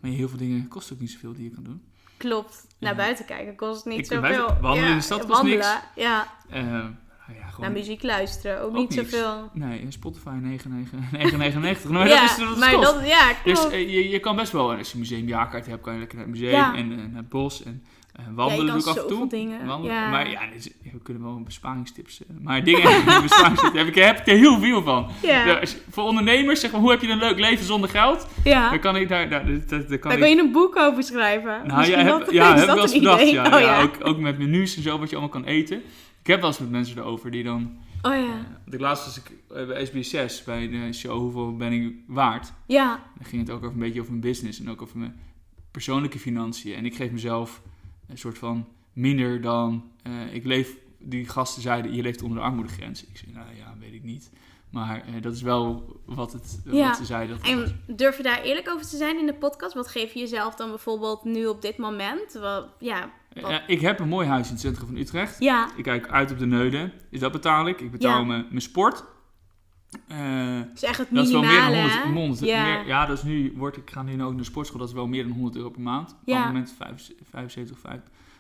maar 0.02 0.12
heel 0.12 0.30
veel 0.30 0.38
dingen 0.38 0.68
kosten 0.68 0.96
ook 0.96 1.02
niet 1.02 1.12
zoveel 1.12 1.34
die 1.34 1.44
je 1.44 1.50
kan 1.50 1.64
doen. 1.64 1.82
klopt. 2.18 2.68
Naar 2.80 2.96
buiten 2.96 3.26
kijken 3.26 3.56
kost 3.56 3.86
niet 3.86 3.98
Ik 4.00 4.06
zoveel. 4.06 4.22
buiten- 4.22 4.62
wandelen 4.62 4.84
ja, 4.86 4.90
in 4.92 4.98
de 4.98 5.04
stad 5.04 5.20
kost 5.20 5.32
wandelen, 5.32 5.58
niks. 5.58 5.80
Ja, 5.96 6.28
Eh, 6.50 6.64
nou 6.64 7.40
ja, 7.40 7.46
gewoon, 7.50 7.60
naar 7.60 7.72
muziek 7.72 8.04
luisteren 8.04 8.62
ook, 8.62 8.68
Ook 8.70 8.76
niet 8.76 8.96
niks. 8.96 9.10
zoveel. 9.12 9.50
Nee, 9.54 9.80
in 9.80 9.92
Spotify 9.92 10.30
9,99. 10.42 11.90
maar 11.90 12.08
ja, 12.08 12.22
dat 12.22 12.30
is 12.40 12.46
het 12.46 12.58
maar 12.58 12.74
kost. 12.74 12.94
dat, 12.94 13.08
ja, 13.08 13.34
Dus 13.44 13.70
eh, 13.70 13.92
je, 13.94 14.10
je 14.10 14.20
kan 14.20 14.36
best 14.36 14.52
wel, 14.52 14.72
als 14.76 14.88
je 14.88 14.94
een 14.94 15.00
museumjaarkaart 15.00 15.66
hebt, 15.66 15.82
kan 15.82 15.94
je 15.94 16.00
lekker 16.00 16.18
naar 16.18 16.28
het 16.28 16.36
museum 16.36 16.74
en 16.74 16.92
eh, 16.92 16.98
naar 16.98 17.16
het 17.22 17.30
bos 17.30 17.64
en 17.64 17.84
Ja, 18.16 18.24
je 18.28 18.34
wandelen 18.34 18.66
doe 18.74 18.82
ik 18.82 18.86
af 18.88 18.98
en 18.98 19.08
toe. 19.08 19.28
dingen, 19.28 19.66
Wandelen. 19.66 19.96
ja. 19.96 20.10
Maar 20.10 20.30
ja, 20.30 20.46
dit 20.52 20.56
is- 20.66 20.92
we 20.92 21.00
kunnen 21.04 21.24
wel 21.24 21.42
besparingstips. 21.44 22.22
eh, 22.26 22.36
maar 22.42 22.64
dingen, 22.70 23.06
besparingstips, 23.22 23.78
heb 23.78 23.88
ik, 23.88 23.96
heb 23.96 24.20
ik 24.20 24.28
er 24.28 24.38
heel 24.38 24.60
veel 24.60 24.82
van. 24.84 25.10
ja, 25.22 25.46
Ja, 25.46 25.60
als 25.60 25.76
voor 25.90 26.04
ondernemers, 26.04 26.60
zeg 26.60 26.72
maar, 26.72 26.82
hoe 26.82 26.92
heb 26.92 27.02
je 27.02 27.08
een 27.08 27.18
leuk 27.18 27.40
leven 27.40 27.66
zonder 27.66 27.90
geld? 27.90 28.28
ja. 28.44 28.70
Dan 28.70 28.80
kan 28.80 28.96
ik 28.96 29.10
daar, 29.10 29.30
daar, 29.30 29.46
daar, 29.46 29.68
daar- 29.68 29.88
daar 29.88 29.98
kan 29.98 30.12
Daar 30.12 30.20
ik... 30.30 30.36
je 30.36 30.42
een 30.42 30.52
boek 30.52 30.76
over 30.78 31.04
schrijven. 31.04 31.68
Nou 31.68 31.86
ja, 31.86 31.98
heb, 31.98 32.20
dat- 32.20 32.32
ja, 32.32 32.50
heb 32.56 32.60
ik 32.60 32.74
wel 32.74 32.82
eens 32.82 32.94
een 32.94 33.00
bedacht. 33.00 33.22
idee? 33.22 33.34
Ja, 33.34 33.44
Oh, 33.46 33.52
ja, 33.52 33.60
ja. 33.60 33.82
Ook, 33.82 33.96
ook 34.04 34.18
met 34.18 34.38
menus 34.38 34.76
en 34.76 34.82
zo, 34.84 35.00
wat 35.00 35.10
je 35.10 35.16
allemaal 35.16 35.34
kan 35.42 35.46
eten. 35.46 35.78
Ik 36.22 36.28
heb 36.28 36.40
wel 36.40 36.50
eens 36.50 36.60
met 36.60 36.70
mensen 36.70 36.98
erover 36.98 37.32
die 37.32 37.44
dan... 37.44 37.78
Oh 38.02 38.16
ja. 38.16 38.28
want 38.64 38.74
ik 38.74 38.80
laatst 38.80 39.06
was 39.06 39.18
ik 39.18 39.32
bij 39.68 39.88
SBS6, 39.88 40.44
bij 40.46 40.70
de 40.70 40.94
show 40.94 41.18
Hoeveel 41.20 41.56
ben 41.56 41.72
ik 41.72 41.94
waard? 42.08 42.54
Ja, 42.68 43.00
Dan 43.18 43.26
ging 43.26 43.42
het 43.42 43.52
ook 43.52 43.58
over 43.64 43.74
een 43.74 43.80
beetje 43.80 44.00
over 44.00 44.12
mijn 44.12 44.24
business 44.24 44.60
en 44.60 44.70
ook 44.70 44.82
over 44.82 44.98
mijn 44.98 45.16
persoonlijke 45.72 46.20
financiën. 46.20 46.76
En 46.76 46.86
ik 46.86 46.96
geef 46.96 47.12
mezelf 47.12 47.62
een 48.14 48.20
soort 48.20 48.38
van 48.38 48.68
minder 48.94 49.42
dan... 49.42 49.84
eh, 50.04 50.34
ik 50.34 50.46
leef, 50.46 50.78
die 51.00 51.30
gasten 51.30 51.62
zeiden, 51.62 51.94
je 51.94 52.02
leeft 52.02 52.22
onder 52.22 52.38
de 52.38 52.44
armoedegrens. 52.44 53.06
Ik 53.06 53.18
zei, 53.18 53.32
nou 53.34 53.46
ja, 53.58 53.74
weet 53.80 53.94
ik 53.94 54.04
niet. 54.04 54.30
Maar 54.70 55.04
eh, 55.06 55.22
dat 55.22 55.34
is 55.34 55.42
wel 55.42 55.96
wat, 56.06 56.34
het, 56.34 56.62
Ja. 56.66 56.88
wat 56.88 56.98
ze 56.98 57.06
zei. 57.06 57.28
Dat 57.28 57.38
het 57.48 57.56
was. 57.56 57.72
En 57.88 57.96
durf 57.96 58.18
je 58.18 58.24
daar 58.24 58.42
eerlijk 58.42 58.70
over 58.70 58.88
te 58.90 58.98
zijn 58.98 59.20
in 59.20 59.26
de 59.26 59.34
podcast? 59.34 59.74
Wat 59.74 59.88
geef 59.88 60.14
je 60.14 60.20
jezelf 60.20 60.56
dan 60.56 60.70
bijvoorbeeld 60.70 61.24
nu 61.24 61.46
op 61.46 61.62
dit 61.62 61.78
moment? 61.78 62.34
Wat, 62.34 62.68
ja, 62.80 63.12
wat- 63.34 63.50
Ja, 63.52 63.68
ik 63.68 63.82
heb 63.82 64.00
een 64.00 64.08
mooi 64.08 64.28
huis 64.28 64.46
in 64.48 64.52
het 64.52 64.62
centrum 64.62 64.88
van 64.88 64.96
Utrecht. 64.98 65.40
ja, 65.40 65.70
Ik 65.78 65.84
kijk 65.84 66.08
uit 66.08 66.32
op 66.32 66.40
de 66.40 66.46
Neuden. 66.46 66.92
Dus 67.10 67.20
dat 67.20 67.32
betaal 67.32 67.68
ik. 67.68 67.82
Ik 67.82 67.92
betaal 67.92 68.20
Ja. 68.20 68.26
mijn, 68.26 68.46
mijn 68.50 68.62
sport. 68.62 69.04
Eh, 70.08 70.60
is 70.76 70.84
echt 70.84 70.98
het 70.98 71.08
dat 71.12 71.26
is 71.26 71.32
wel 71.32 71.42
meer 71.42 71.60
dan 71.62 71.72
minimale. 71.72 72.02
100. 72.04 72.04
hè? 72.04 72.20
100 72.20 72.40
ja. 72.40 72.64
meer, 72.64 72.88
ja, 72.88 73.06
dat 73.06 73.18
is 73.18 73.24
nu, 73.24 73.54
wordt, 73.56 73.78
ik 73.78 73.90
ga 73.92 74.02
nu 74.04 74.12
ook 74.14 74.18
naar 74.30 74.38
de 74.38 74.44
sportschool. 74.44 74.80
Dat 74.80 74.88
is 74.88 74.94
wel 74.94 75.08
meer 75.08 75.24
dan 75.24 75.32
100 75.32 75.56
euro 75.56 75.70
per 75.70 75.82
maand. 75.82 76.16
Ja. 76.26 76.38
Abonnement 76.38 76.76
75, 77.30 77.78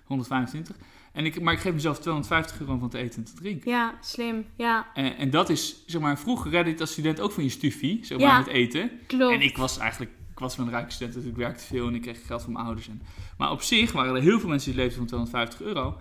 125. 0.05 0.75
En 1.13 1.25
ik, 1.25 1.41
maar 1.41 1.53
ik 1.53 1.59
geef 1.59 1.73
mezelf 1.73 1.99
250 1.99 2.59
euro 2.59 2.77
van 2.77 2.89
te 2.89 2.97
eten 2.97 3.17
en 3.17 3.23
te 3.23 3.33
drinken. 3.33 3.71
ja, 3.71 3.93
slim. 4.01 4.45
Ja, 4.57 4.87
En, 4.93 5.17
en 5.17 5.29
dat 5.29 5.49
is, 5.49 5.83
zeg 5.85 6.01
maar, 6.01 6.19
vroeger 6.19 6.51
redde 6.51 6.65
je 6.65 6.71
het 6.71 6.81
als 6.81 6.91
student 6.91 7.19
ook 7.19 7.31
van 7.31 7.43
je 7.43 7.49
stufie, 7.49 8.05
zeg 8.05 8.17
maar, 8.17 8.27
Ja. 8.27 8.37
met 8.37 8.47
eten. 8.47 8.91
klopt. 9.07 9.33
En 9.33 9.41
ik 9.41 9.57
was 9.57 9.77
eigenlijk, 9.77 10.11
ik 10.31 10.39
was 10.39 10.55
wel 10.55 10.65
een 10.65 10.71
rijke 10.71 10.91
student, 10.91 11.15
dus 11.15 11.25
ik 11.25 11.35
werkte 11.35 11.63
veel 11.63 11.87
en 11.87 11.95
ik 11.95 12.01
kreeg 12.01 12.25
geld 12.25 12.41
van 12.41 12.51
mijn 12.53 12.65
ouders. 12.65 12.87
En, 12.89 13.01
maar 13.37 13.51
op 13.51 13.61
zich 13.61 13.91
waren 13.91 14.15
er 14.15 14.21
heel 14.21 14.39
veel 14.39 14.49
mensen 14.49 14.71
die 14.71 14.79
leefden 14.79 14.97
van 14.97 15.05
250 15.07 15.61
euro. 15.61 15.97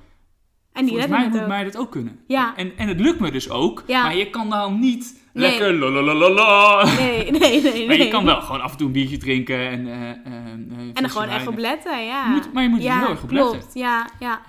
en 0.73 0.81
die 0.85 0.89
Volgens 0.89 1.11
mij 1.11 1.23
het 1.25 1.33
moet 1.33 1.47
mij 1.47 1.65
dat 1.65 1.77
ook 1.77 1.91
kunnen. 1.91 2.19
Ja, 2.27 2.57
En, 2.57 2.77
en 2.77 2.89
het 2.89 3.01
lukt 3.01 3.21
me 3.21 3.31
dus 3.31 3.51
ook, 3.51 3.85
Ja. 3.87 4.03
maar 4.03 4.17
je 4.17 4.31
kan 4.31 4.51
dan 4.51 4.79
niet 4.81 5.22
Nee. 5.33 5.51
lekker 5.51 5.73
lalalala. 5.75 6.85
nee, 6.97 7.31
nee, 7.31 7.63
nee. 7.63 7.63
Maar 7.87 7.97
je 7.97 8.03
nee. 8.03 8.09
kan 8.09 8.25
wel 8.25 8.41
gewoon 8.41 8.61
af 8.61 8.71
en 8.73 8.77
toe 8.77 8.87
een 8.87 8.93
biertje 8.93 9.17
drinken 9.17 9.69
en... 9.69 9.87
eh, 9.87 10.11
eh, 10.11 10.17
En 10.95 11.03
er 11.03 11.11
gewoon 11.11 11.29
echt 11.29 11.47
op 11.47 11.59
letten, 11.59 12.05
ja. 12.07 12.25
Je 12.25 12.31
moet- 12.31 12.53
maar 12.53 12.63
je 12.63 12.69
moet 12.69 12.79
er 12.79 12.85
ja, 12.85 12.99
heel 12.99 13.09
erg 13.09 13.23
op 13.23 13.31
letten. 13.31 13.51
klopt. 13.59 13.75
Ja, 13.75 14.09
ja. 14.19 14.41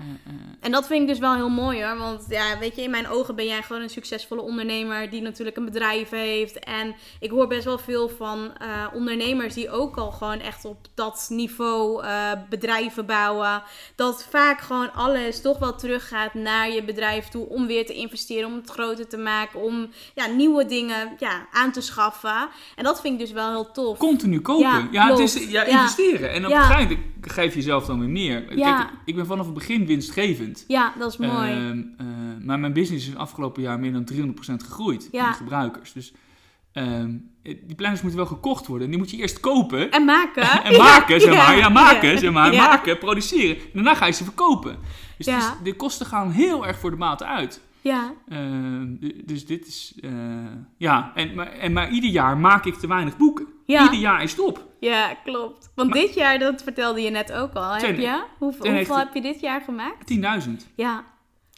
En 0.60 0.72
dat 0.72 0.88
vind 0.88 1.02
ik 1.02 1.08
dus 1.08 1.20
wel 1.20 1.36
heel 1.36 1.50
mooi 1.50 1.84
hoor. 1.84 1.98
Want 1.98 2.26
ja, 2.30 2.58
weet 2.60 2.76
je, 2.76 2.82
in 2.82 2.90
mijn 2.90 3.08
ogen 3.08 3.36
ben 3.36 3.46
jij 3.46 3.62
gewoon 3.64 3.82
een 3.82 3.90
succesvolle 3.90 4.42
ondernemer 4.42 5.10
die 5.10 5.22
natuurlijk 5.22 5.58
een 5.58 5.66
bedrijf 5.66 6.10
heeft. 6.10 6.60
En 6.60 6.96
ik 7.20 7.30
hoor 7.30 7.48
best 7.48 7.64
wel 7.66 7.78
veel 7.78 8.10
van 8.10 8.52
ondernemers 8.94 9.54
die 9.54 9.70
ook 9.72 9.98
al 9.98 10.12
gewoon 10.12 10.40
echt 10.40 10.66
op 10.66 10.78
dat 10.96 11.28
niveau 11.30 12.04
bedrijven 12.50 13.06
bouwen. 13.06 13.64
Dat 13.96 14.28
vaak 14.30 14.62
gewoon 14.62 14.94
alles 14.94 15.42
toch 15.42 15.60
wel 15.60 15.76
teruggaat 15.76 16.34
naar 16.34 16.72
je 16.72 16.84
bedrijf 16.84 17.28
toe 17.28 17.50
om 17.50 17.68
weer 17.68 17.86
te 17.86 17.94
investeren, 17.94 18.48
om 18.48 18.56
het 18.56 18.70
groter 18.70 19.08
te 19.08 19.18
maken, 19.18 19.62
om 19.62 19.90
ja, 20.16 20.28
nieuwe 20.28 20.66
dingen 20.66 20.72
ja, 21.20 21.48
aan 21.52 21.72
te 21.72 21.82
schaffen. 21.82 22.48
En 22.76 22.84
dat 22.84 23.02
vind 23.02 23.14
ik 23.14 23.20
dus 23.20 23.32
wel 23.32 23.50
heel 23.50 23.72
tof. 23.72 23.98
Continu 23.98 24.42
kopen. 24.42 24.68
Ja, 24.70 24.88
Ja, 24.92 25.10
het 25.10 25.20
is 25.20 25.34
ja, 25.34 25.66
Ja. 25.66 25.66
investeren. 25.82 26.32
En 26.32 26.46
op 26.46 26.52
Ja. 26.52 26.58
een 26.58 26.64
gegeven 26.66 26.90
moment 26.98 27.32
geef 27.34 27.50
je 27.54 27.60
jezelf 27.60 27.86
dan 27.86 28.00
weer 28.00 28.10
meer. 28.10 28.58
Ja. 28.58 28.76
Kijk, 28.78 28.90
ik 29.06 29.16
ben 29.16 29.26
vanaf 29.26 29.46
het 29.46 29.54
begin 29.54 29.86
winstgevend. 29.86 30.64
Ja, 30.68 30.94
dat 31.00 31.12
is 31.12 31.18
mooi. 31.18 31.52
Ehm, 31.52 31.82
eh, 31.98 32.06
maar 32.46 32.60
mijn 32.60 32.74
business 32.74 33.08
is 33.08 33.16
afgelopen 33.16 33.62
jaar 33.62 33.80
meer 33.80 33.92
dan 33.94 34.04
300% 34.06 34.64
gegroeid 34.64 35.08
Ja. 35.12 35.28
in 35.28 35.34
gebruikers. 35.34 35.94
Dus 35.94 36.14
ehm, 36.74 37.12
die 37.44 37.76
planners 37.76 38.02
moeten 38.02 38.20
wel 38.20 38.30
gekocht 38.30 38.68
worden. 38.68 38.86
En 38.86 38.92
die 38.92 39.02
moet 39.02 39.12
je 39.12 39.18
eerst 39.18 39.40
kopen 39.40 39.92
en 39.92 40.06
maken. 40.06 40.64
en 40.64 40.78
maken, 40.78 41.22
zeg 41.22 41.36
maar. 41.36 41.58
Ja, 41.58 41.70
maken, 41.70 42.10
ja. 42.12 42.18
zeg 42.18 42.32
maar. 42.32 42.54
Ja. 42.54 42.68
Maken, 42.68 42.98
produceren. 42.98 43.56
En 43.58 43.70
daarna 43.74 43.96
ga 43.96 44.06
je 44.06 44.12
ze 44.12 44.24
verkopen. 44.24 44.78
Dus 45.18 45.26
Ja. 45.26 45.38
is- 45.38 45.52
de 45.64 45.76
kosten 45.76 46.06
gaan 46.06 46.32
heel 46.32 46.68
erg 46.68 46.80
voor 46.80 46.90
de 46.92 46.98
maat 46.98 47.24
uit. 47.24 47.62
Ja, 47.84 48.14
Ehm, 48.28 48.96
dus 49.26 49.46
dit 49.46 49.68
is... 49.68 49.94
eh, 50.02 50.12
ja, 50.78 51.12
en, 51.16 51.36
maar, 51.36 51.52
en 51.52 51.74
maar 51.74 51.90
ieder 51.90 52.10
jaar 52.10 52.38
maak 52.38 52.66
ik 52.66 52.76
te 52.76 52.88
weinig 52.88 53.18
boeken. 53.18 53.48
Ja. 53.66 53.84
Ieder 53.84 54.00
jaar 54.00 54.24
is 54.24 54.32
het 54.32 54.40
op. 54.40 54.68
Ja, 54.80 55.14
klopt. 55.24 55.72
Want 55.76 55.94
dit 55.94 56.14
jaar, 56.14 56.40
dat 56.40 56.64
vertelde 56.64 57.02
je 57.02 57.10
net 57.10 57.32
ook 57.32 57.54
al, 57.54 57.74
heb 57.74 57.98
je? 57.98 58.24
Hoeveel, 58.38 58.72
hoeveel 58.76 58.98
heb 58.98 59.14
je 59.14 59.22
dit 59.22 59.40
jaar 59.40 59.62
gemaakt? 59.62 60.14
10.000. 60.48 60.52
Ja. 60.76 61.04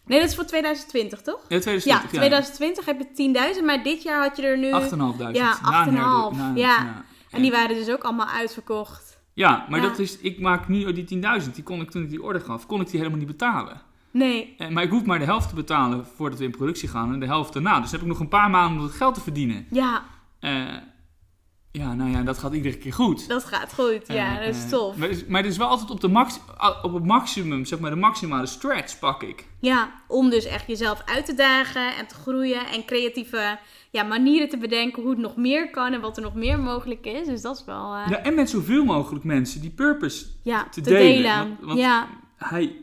Nee, 0.05 0.19
dat 0.19 0.29
is 0.29 0.35
voor 0.35 0.45
2020, 0.45 1.21
toch? 1.21 1.39
Ja, 1.47 1.59
2020. 1.59 2.11
ja, 2.11 2.17
2020 2.17 2.85
heb 2.85 2.99
je 3.15 3.55
10.000, 3.59 3.65
maar 3.65 3.83
dit 3.83 4.03
jaar 4.03 4.21
had 4.27 4.37
je 4.37 4.43
er 4.43 4.57
nu... 4.57 4.71
8.500. 4.71 5.31
Ja, 5.31 5.57
Na 5.63 5.87
een 5.87 5.93
8.500, 5.93 5.97
herdo- 5.97 6.31
na- 6.35 6.51
ja. 6.55 7.03
En 7.31 7.41
die 7.41 7.51
waren 7.51 7.75
dus 7.75 7.89
ook 7.89 8.03
allemaal 8.03 8.27
uitverkocht. 8.27 9.19
Ja, 9.33 9.65
maar 9.69 9.81
Ja. 9.81 9.87
dat 9.87 9.99
is, 9.99 10.17
ik 10.19 10.39
maak 10.39 10.67
nu 10.67 10.91
die 10.93 11.21
10.000, 11.43 11.51
die 11.53 11.63
kon 11.63 11.81
ik 11.81 11.91
toen 11.91 12.03
ik 12.03 12.09
die 12.09 12.23
order 12.23 12.41
gaf, 12.41 12.65
kon 12.65 12.81
ik 12.81 12.87
die 12.87 12.97
helemaal 12.97 13.19
niet 13.19 13.27
betalen. 13.27 13.81
Nee, 14.17 14.55
En, 14.57 14.73
maar 14.73 14.83
ik 14.83 14.89
hoef 14.89 15.05
maar 15.05 15.19
de 15.19 15.25
helft 15.25 15.49
te 15.49 15.55
betalen 15.55 16.05
voordat 16.15 16.39
we 16.39 16.45
in 16.45 16.51
productie 16.51 16.89
gaan 16.89 17.13
en 17.13 17.19
de 17.19 17.25
helft 17.25 17.53
daarna. 17.53 17.79
Dus 17.79 17.91
heb 17.91 18.01
ik 18.01 18.07
nog 18.07 18.19
een 18.19 18.27
paar 18.27 18.49
maanden 18.49 18.79
om 18.81 18.87
dat 18.87 18.95
geld 18.95 19.13
te 19.13 19.21
verdienen. 19.21 19.65
ja, 19.71 20.03
Eh, 20.39 20.63
ja, 21.71 21.93
nou 21.93 22.09
ja, 22.11 22.21
dat 22.23 22.37
gaat 22.37 22.53
iedere 22.53 22.77
keer 22.77 22.93
goed. 22.93 23.27
dat 23.27 23.45
gaat 23.45 23.73
goed. 23.73 24.01
Ja, 24.07 24.39
Eh, 24.39 24.45
dat 24.45 24.55
is 24.55 24.63
eh, 24.63 24.69
tof. 24.69 24.97
Maar, 24.97 25.07
het 25.07 25.17
is- 25.17 25.25
maar 25.25 25.41
het 25.41 25.51
is 25.51 25.57
wel 25.57 25.67
altijd 25.67 25.89
op, 25.89 26.01
de 26.01 26.07
max, 26.07 26.39
op 26.81 26.93
het 26.93 27.05
maximum, 27.05 27.65
zeg 27.65 27.79
maar 27.79 27.89
de 27.89 27.95
maximale 27.95 28.45
stretch 28.45 28.99
pak 28.99 29.23
ik. 29.23 29.47
Ja, 29.59 29.91
om 30.07 30.29
dus 30.29 30.45
echt 30.45 30.67
jezelf 30.67 31.01
uit 31.05 31.25
te 31.25 31.33
dagen 31.33 31.95
en 31.95 32.07
te 32.07 32.15
groeien 32.15 32.67
en 32.67 32.85
creatieve 32.85 33.57
ja, 33.91 34.03
manieren 34.03 34.49
te 34.49 34.57
bedenken 34.57 35.01
hoe 35.01 35.11
het 35.11 35.19
nog 35.19 35.35
meer 35.35 35.69
kan 35.69 35.93
en 35.93 36.01
wat 36.01 36.17
er 36.17 36.23
nog 36.23 36.33
meer 36.35 36.59
mogelijk 36.59 37.05
is. 37.05 37.27
Dus 37.27 37.41
dat 37.41 37.55
is 37.59 37.65
wel... 37.65 37.93
eh, 37.95 38.07
Ja, 38.09 38.17
en 38.17 38.35
met 38.35 38.49
zoveel 38.49 38.85
mogelijk 38.85 39.25
mensen 39.25 39.61
die 39.61 39.69
purpose 39.71 40.25
ja, 40.43 40.63
te 40.63 40.81
te, 40.81 40.89
delen. 40.89 41.13
delen. 41.23 41.37
Want- 41.37 41.59
want- 41.61 41.79
ja, 41.79 42.07
hij, 42.37 42.75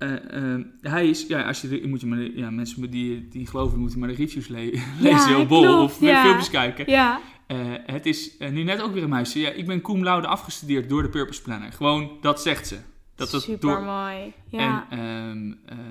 eh, 0.00 0.54
eh, 0.54 0.60
hij 0.80 1.08
is, 1.08 1.26
ja, 1.26 1.42
als 1.42 1.60
je, 1.60 1.82
moet 1.86 2.00
je 2.00 2.06
maar, 2.06 2.20
ja, 2.20 2.50
mensen 2.50 2.90
die, 2.90 3.28
die 3.28 3.46
geloven, 3.46 3.78
moeten 3.78 3.98
maar 3.98 4.08
de 4.08 4.14
reviews 4.14 4.48
le 4.48 4.82
lezen, 5.00 5.26
heel 5.26 5.46
bol, 5.46 5.62
klopt, 5.62 5.82
of 5.82 6.00
met 6.00 6.10
ja. 6.10 6.22
filmpjes 6.22 6.50
kijken. 6.50 6.90
ja, 6.90 7.20
Eh, 7.46 7.56
het 7.86 8.06
is 8.06 8.36
eh, 8.36 8.50
nu 8.50 8.62
net 8.62 8.82
ook 8.82 8.92
weer 8.92 9.02
een 9.02 9.08
meisje. 9.08 9.40
Ja, 9.40 9.50
ik 9.50 9.66
ben 9.66 9.80
cum 9.80 10.02
laude 10.02 10.26
afgestudeerd 10.26 10.88
door 10.88 11.02
de 11.02 11.08
Purpose 11.08 11.42
Planner. 11.42 11.72
Gewoon, 11.72 12.10
dat 12.20 12.42
zegt 12.42 12.66
ze. 12.66 12.78
Dat 13.14 13.30
dat 13.30 13.42
super 13.42 13.60
door, 13.60 13.82
mooi. 13.82 14.32
Ja. 14.48 14.86
En 14.90 14.98
ehm, 14.98 15.78
eh, 15.78 15.86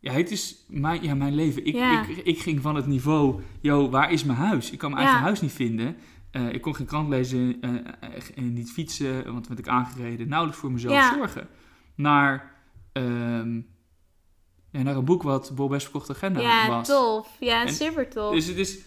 ja, 0.00 0.12
het 0.12 0.30
is 0.30 0.64
mijn, 0.68 1.02
ja, 1.02 1.14
mijn 1.14 1.34
leven. 1.34 1.64
Ik, 1.64 1.74
ik, 1.74 2.16
ik 2.24 2.38
ging 2.38 2.62
van 2.62 2.74
het 2.74 2.86
niveau, 2.86 3.40
yo, 3.60 3.90
waar 3.90 4.12
is 4.12 4.24
mijn 4.24 4.38
huis? 4.38 4.70
Ik 4.70 4.78
kan 4.78 4.90
mijn 4.90 5.02
eigen 5.02 5.22
huis 5.22 5.40
niet 5.40 5.52
vinden. 5.52 5.96
Eh, 6.30 6.52
ik 6.52 6.60
kon 6.60 6.74
geen 6.74 6.86
krant 6.86 7.08
lezen 7.08 7.56
eh, 7.60 7.70
eh, 7.74 8.12
en 8.34 8.52
niet 8.52 8.70
fietsen, 8.70 9.32
want 9.32 9.48
werd 9.48 9.60
ik 9.60 9.68
aangereden. 9.68 10.28
Nauwelijks 10.28 10.60
voor 10.60 10.72
mezelf 10.72 11.12
zorgen. 11.14 11.48
Naar, 11.94 12.52
ja, 14.70 14.82
naar 14.82 14.96
een 14.96 15.04
boek 15.04 15.22
wat 15.22 15.50
Bob 15.54 15.70
Best 15.70 15.82
verkochte 15.82 16.12
agenda 16.12 16.40
Ja, 16.40 16.68
was. 16.68 16.88
tof. 16.88 17.28
Ja, 17.40 17.66
En- 17.66 17.72
super 17.74 18.08
tof. 18.10 18.34
Dus 18.34 18.46
het 18.46 18.56
is, 18.56 18.78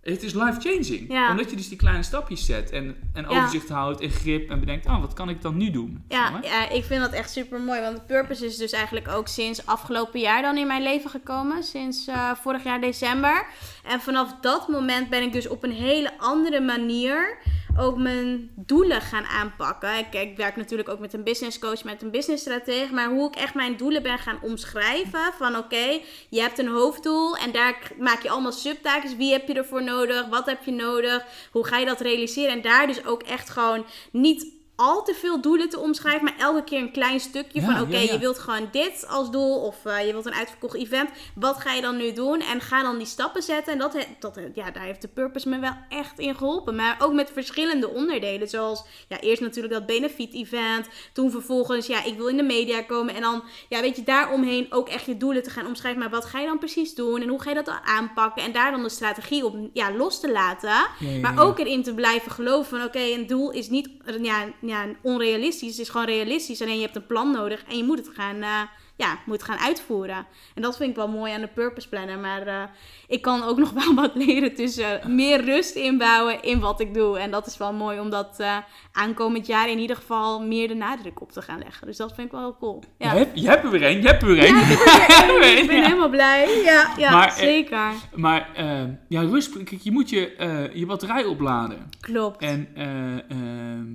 het 0.00 0.22
is 0.22 0.32
life-changing. 0.34 1.12
Ja. 1.12 1.30
Omdat 1.30 1.50
je 1.50 1.56
dus 1.56 1.68
die 1.68 1.78
kleine 1.78 2.02
stapjes 2.02 2.46
zet 2.46 2.70
en, 2.70 2.96
en 3.12 3.22
Ja. 3.22 3.28
overzicht 3.28 3.68
houdt 3.68 4.00
en 4.00 4.10
grip 4.10 4.50
en 4.50 4.60
bedenkt, 4.60 4.86
ah, 4.86 5.00
wat 5.00 5.12
kan 5.12 5.28
ik 5.28 5.42
dan 5.42 5.56
nu 5.56 5.70
doen? 5.70 6.04
Ja, 6.08 6.38
ja, 6.42 6.68
ik 6.68 6.84
vind 6.84 7.00
dat 7.00 7.12
echt 7.12 7.30
super 7.30 7.60
mooi. 7.60 7.80
Want 7.80 7.96
de 7.96 8.02
purpose 8.02 8.46
is 8.46 8.56
dus 8.56 8.72
eigenlijk 8.72 9.08
ook 9.08 9.28
sinds 9.28 9.66
afgelopen 9.66 10.20
jaar 10.20 10.42
dan 10.42 10.56
in 10.56 10.66
mijn 10.66 10.82
leven 10.82 11.10
gekomen. 11.10 11.62
Sinds 11.62 12.06
eh, 12.06 12.30
vorig 12.34 12.64
jaar 12.64 12.80
december. 12.80 13.46
En 13.84 14.00
vanaf 14.00 14.34
dat 14.40 14.68
moment 14.68 15.08
ben 15.08 15.22
ik 15.22 15.32
dus 15.32 15.48
op 15.48 15.62
een 15.62 15.72
hele 15.72 16.18
andere 16.18 16.60
manier 16.60 17.38
ook 17.78 17.96
mijn 17.96 18.50
doelen 18.56 19.00
gaan 19.00 19.24
aanpakken. 19.24 19.98
Ik, 19.98 20.14
ik 20.14 20.36
werk 20.36 20.56
natuurlijk 20.56 20.88
ook 20.88 20.98
met 20.98 21.12
een 21.12 21.22
business 21.22 21.58
coach, 21.58 21.84
met 21.84 22.02
een 22.02 22.10
business 22.10 22.42
stratege. 22.42 22.92
Maar 22.92 23.10
hoe 23.10 23.28
ik 23.28 23.36
echt 23.36 23.54
mijn 23.54 23.76
doelen 23.76 24.02
ben 24.02 24.18
gaan 24.18 24.38
omschrijven. 24.42 25.32
Van 25.38 25.56
oké, 25.56 26.00
je 26.28 26.40
hebt 26.40 26.58
een 26.58 26.68
hoofddoel 26.68 27.36
en 27.36 27.52
daar 27.52 27.92
maak 27.98 28.22
je 28.22 28.30
allemaal 28.30 28.52
subtaakjes. 28.52 29.16
Wie 29.16 29.32
heb 29.32 29.48
je 29.48 29.54
ervoor 29.54 29.82
nodig? 29.82 30.26
Wat 30.26 30.46
heb 30.46 30.64
je 30.64 30.72
nodig? 30.72 31.24
Hoe 31.50 31.66
ga 31.66 31.78
je 31.78 31.86
dat 31.86 32.00
realiseren? 32.00 32.52
En 32.52 32.62
daar 32.62 32.86
dus 32.86 33.04
ook 33.04 33.22
echt 33.22 33.50
gewoon 33.50 33.84
niet 34.12 34.58
al 34.80 35.02
te 35.04 35.14
veel 35.14 35.40
doelen 35.40 35.68
te 35.68 35.78
omschrijven, 35.78 36.24
maar 36.24 36.34
elke 36.38 36.64
keer 36.64 36.80
een 36.80 36.92
klein 36.92 37.20
stukje 37.20 37.60
Ja, 37.60 37.66
van 37.66 37.80
oké, 37.80 37.96
ja, 37.96 38.00
ja. 38.00 38.12
je 38.12 38.18
wilt 38.18 38.38
gewoon 38.38 38.68
dit 38.72 39.06
als 39.08 39.30
doel 39.30 39.60
of 39.60 39.84
eh, 39.84 40.06
je 40.06 40.12
wilt 40.12 40.26
een 40.26 40.34
uitverkocht 40.34 40.74
event. 40.76 41.10
Wat 41.34 41.56
ga 41.60 41.72
je 41.72 41.80
dan 41.82 41.96
nu 41.96 42.12
doen? 42.12 42.40
En 42.40 42.60
ga 42.60 42.82
dan 42.82 42.98
die 42.98 43.06
stappen 43.06 43.42
zetten. 43.42 43.72
En 43.72 43.78
dat, 43.78 43.96
dat, 44.20 44.34
he- 44.34 44.50
ja, 44.54 44.70
daar 44.70 44.82
heeft 44.82 45.02
de 45.02 45.08
purpose 45.08 45.48
me 45.48 45.58
wel 45.58 45.76
echt 45.88 46.18
in 46.18 46.34
geholpen. 46.36 46.74
Maar 46.74 46.96
ook 46.98 47.12
met 47.12 47.30
verschillende 47.32 47.88
onderdelen, 47.88 48.48
zoals 48.48 48.84
ja, 49.08 49.20
eerst 49.20 49.40
natuurlijk 49.42 49.74
dat 49.74 49.86
benefit 49.86 50.32
event, 50.34 50.86
toen 51.12 51.30
vervolgens 51.30 51.86
ja, 51.86 52.04
ik 52.04 52.16
wil 52.16 52.26
in 52.26 52.36
de 52.36 52.42
media 52.42 52.82
komen 52.82 53.14
en 53.14 53.20
dan 53.22 53.42
ja, 53.68 53.80
weet 53.80 53.96
je, 53.96 54.02
daaromheen 54.02 54.66
ook 54.70 54.88
echt 54.88 55.06
je 55.06 55.16
doelen 55.16 55.42
te 55.42 55.50
gaan 55.50 55.66
omschrijven. 55.66 56.00
Maar 56.00 56.10
wat 56.10 56.24
ga 56.24 56.38
je 56.40 56.46
dan 56.46 56.58
precies 56.58 56.94
doen 56.94 57.20
en 57.22 57.28
hoe 57.28 57.42
ga 57.42 57.48
je 57.48 57.54
dat 57.54 57.64
dan 57.66 57.80
aanpakken? 57.84 58.42
En 58.42 58.52
daar 58.52 58.70
dan 58.70 58.82
de 58.82 58.88
strategie 58.88 59.44
op 59.44 59.56
ja, 59.72 59.92
los 59.92 60.20
te 60.20 60.32
laten. 60.32 60.72
Maar 61.20 61.38
ook 61.38 61.58
erin 61.58 61.82
te 61.82 61.94
blijven 61.94 62.30
geloven 62.30 62.78
van 62.78 62.86
oké, 62.86 62.98
een 63.00 63.26
doel 63.26 63.50
is 63.50 63.68
niet 63.68 63.88
ja, 64.20 64.48
ja, 64.70 64.86
onrealistisch. 65.02 65.70
Het 65.70 65.78
is 65.78 65.88
gewoon 65.88 66.06
realistisch. 66.06 66.62
Alleen 66.62 66.74
je 66.76 66.82
hebt 66.82 66.96
een 66.96 67.06
plan 67.06 67.30
nodig 67.30 67.64
en 67.68 67.76
je 67.76 67.84
moet 67.84 67.98
het 67.98 68.10
gaan, 68.14 68.42
eh, 68.42 68.60
ja, 68.96 69.18
moet 69.26 69.42
gaan 69.42 69.58
uitvoeren. 69.58 70.26
En 70.54 70.62
dat 70.62 70.76
vind 70.76 70.90
ik 70.90 70.96
wel 70.96 71.08
mooi 71.08 71.32
aan 71.32 71.40
de 71.40 71.46
Purpose 71.54 71.88
Planner. 71.88 72.18
Maar 72.18 72.46
eh, 72.46 72.62
ik 73.08 73.22
kan 73.22 73.42
ook 73.42 73.58
nog 73.64 73.70
wel 73.70 73.94
wat 73.94 74.14
leren 74.14 74.54
tussen 74.54 75.00
meer 75.06 75.44
rust 75.44 75.74
inbouwen 75.74 76.42
in 76.42 76.60
wat 76.60 76.80
ik 76.80 76.94
doe. 76.94 77.18
En 77.18 77.30
dat 77.30 77.46
is 77.46 77.56
wel 77.56 77.72
mooi 77.72 78.00
om 78.00 78.10
dat 78.10 78.34
eh, 78.38 78.56
aankomend 78.92 79.46
jaar 79.46 79.70
in 79.70 79.78
ieder 79.78 79.96
geval 79.96 80.42
meer 80.42 80.68
de 80.68 80.74
nadruk 80.74 81.20
op 81.20 81.32
te 81.32 81.42
gaan 81.42 81.58
leggen. 81.58 81.86
Dus 81.86 81.96
dat 81.96 82.14
vind 82.14 82.26
ik 82.26 82.32
wel 82.32 82.40
heel 82.42 82.56
cool. 82.60 82.82
Ja, 82.98 83.12
Je, 83.12 83.18
hebt, 83.18 83.40
je 83.40 83.48
hebt 83.48 83.64
er 83.64 83.70
weer 83.70 83.82
een, 83.82 84.00
je 84.02 84.06
hebt 84.08 84.22
er 84.22 84.28
weer 84.28 84.48
een. 84.48 84.54
Ja, 84.54 84.60
ik 84.62 85.30
er 85.34 85.38
weer 85.40 85.58
ik 85.58 85.66
ben 85.66 85.76
Ja. 85.76 85.82
helemaal 85.82 86.08
blij. 86.08 86.60
Ja, 86.64 86.92
ja 86.98 87.10
Maar, 87.10 87.28
eh, 87.28 87.34
zeker. 87.34 87.92
Maar 88.14 88.48
eh, 88.54 88.82
ja, 89.08 89.20
rust, 89.20 89.56
je 89.82 89.90
moet 89.92 90.10
je, 90.10 90.36
eh, 90.36 90.74
je 90.74 90.86
batterij 90.86 91.24
opladen. 91.24 91.88
Klopt. 92.00 92.40
En 92.42 92.68
eh, 92.74 93.30
ehm, 93.30 93.86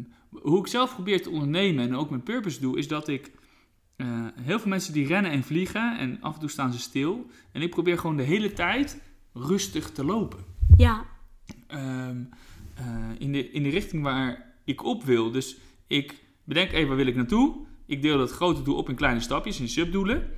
hoe 0.46 0.60
ik 0.60 0.68
zelf 0.68 0.94
probeer 0.94 1.22
te 1.22 1.30
ondernemen 1.30 1.84
en 1.84 1.96
ook 1.96 2.10
mijn 2.10 2.24
purpose 2.24 2.60
doe, 2.60 2.78
is 2.78 2.88
dat 2.88 3.08
ik 3.08 3.32
eh, 3.96 4.08
heel 4.42 4.60
veel 4.60 4.70
mensen 4.70 4.94
die 4.94 5.08
rennen 5.08 5.32
en 5.32 5.44
vliegen 5.44 5.98
en 5.98 6.22
af 6.22 6.34
en 6.34 6.40
toe 6.40 6.50
staan 6.50 6.74
ze 6.74 6.80
stil. 6.80 7.26
En 7.52 7.62
ik 7.62 7.70
probeer 7.70 7.98
gewoon 7.98 8.18
de 8.18 8.24
hele 8.24 8.54
tijd 8.54 9.02
rustig 9.34 9.92
te 9.92 10.04
lopen. 10.04 10.40
Ja. 10.78 11.06
Ehm, 11.68 12.24
eh, 12.76 12.86
in, 13.18 13.32
de, 13.32 13.52
in 13.52 13.64
de 13.64 13.70
richting 13.70 14.04
waar 14.04 14.54
ik 14.66 14.84
op 14.84 15.04
wil. 15.04 15.32
Dus 15.32 15.58
ik 15.88 16.24
bedenk 16.44 16.72
even 16.72 16.88
waar 16.88 16.98
wil 16.98 17.08
ik 17.08 17.16
naartoe. 17.16 17.66
Ik 17.86 18.02
deel 18.02 18.18
dat 18.18 18.32
grote 18.32 18.62
doel 18.62 18.76
op 18.76 18.90
in 18.90 18.96
kleine 18.96 19.20
stapjes, 19.20 19.60
in 19.60 19.70
subdoelen. 19.70 20.30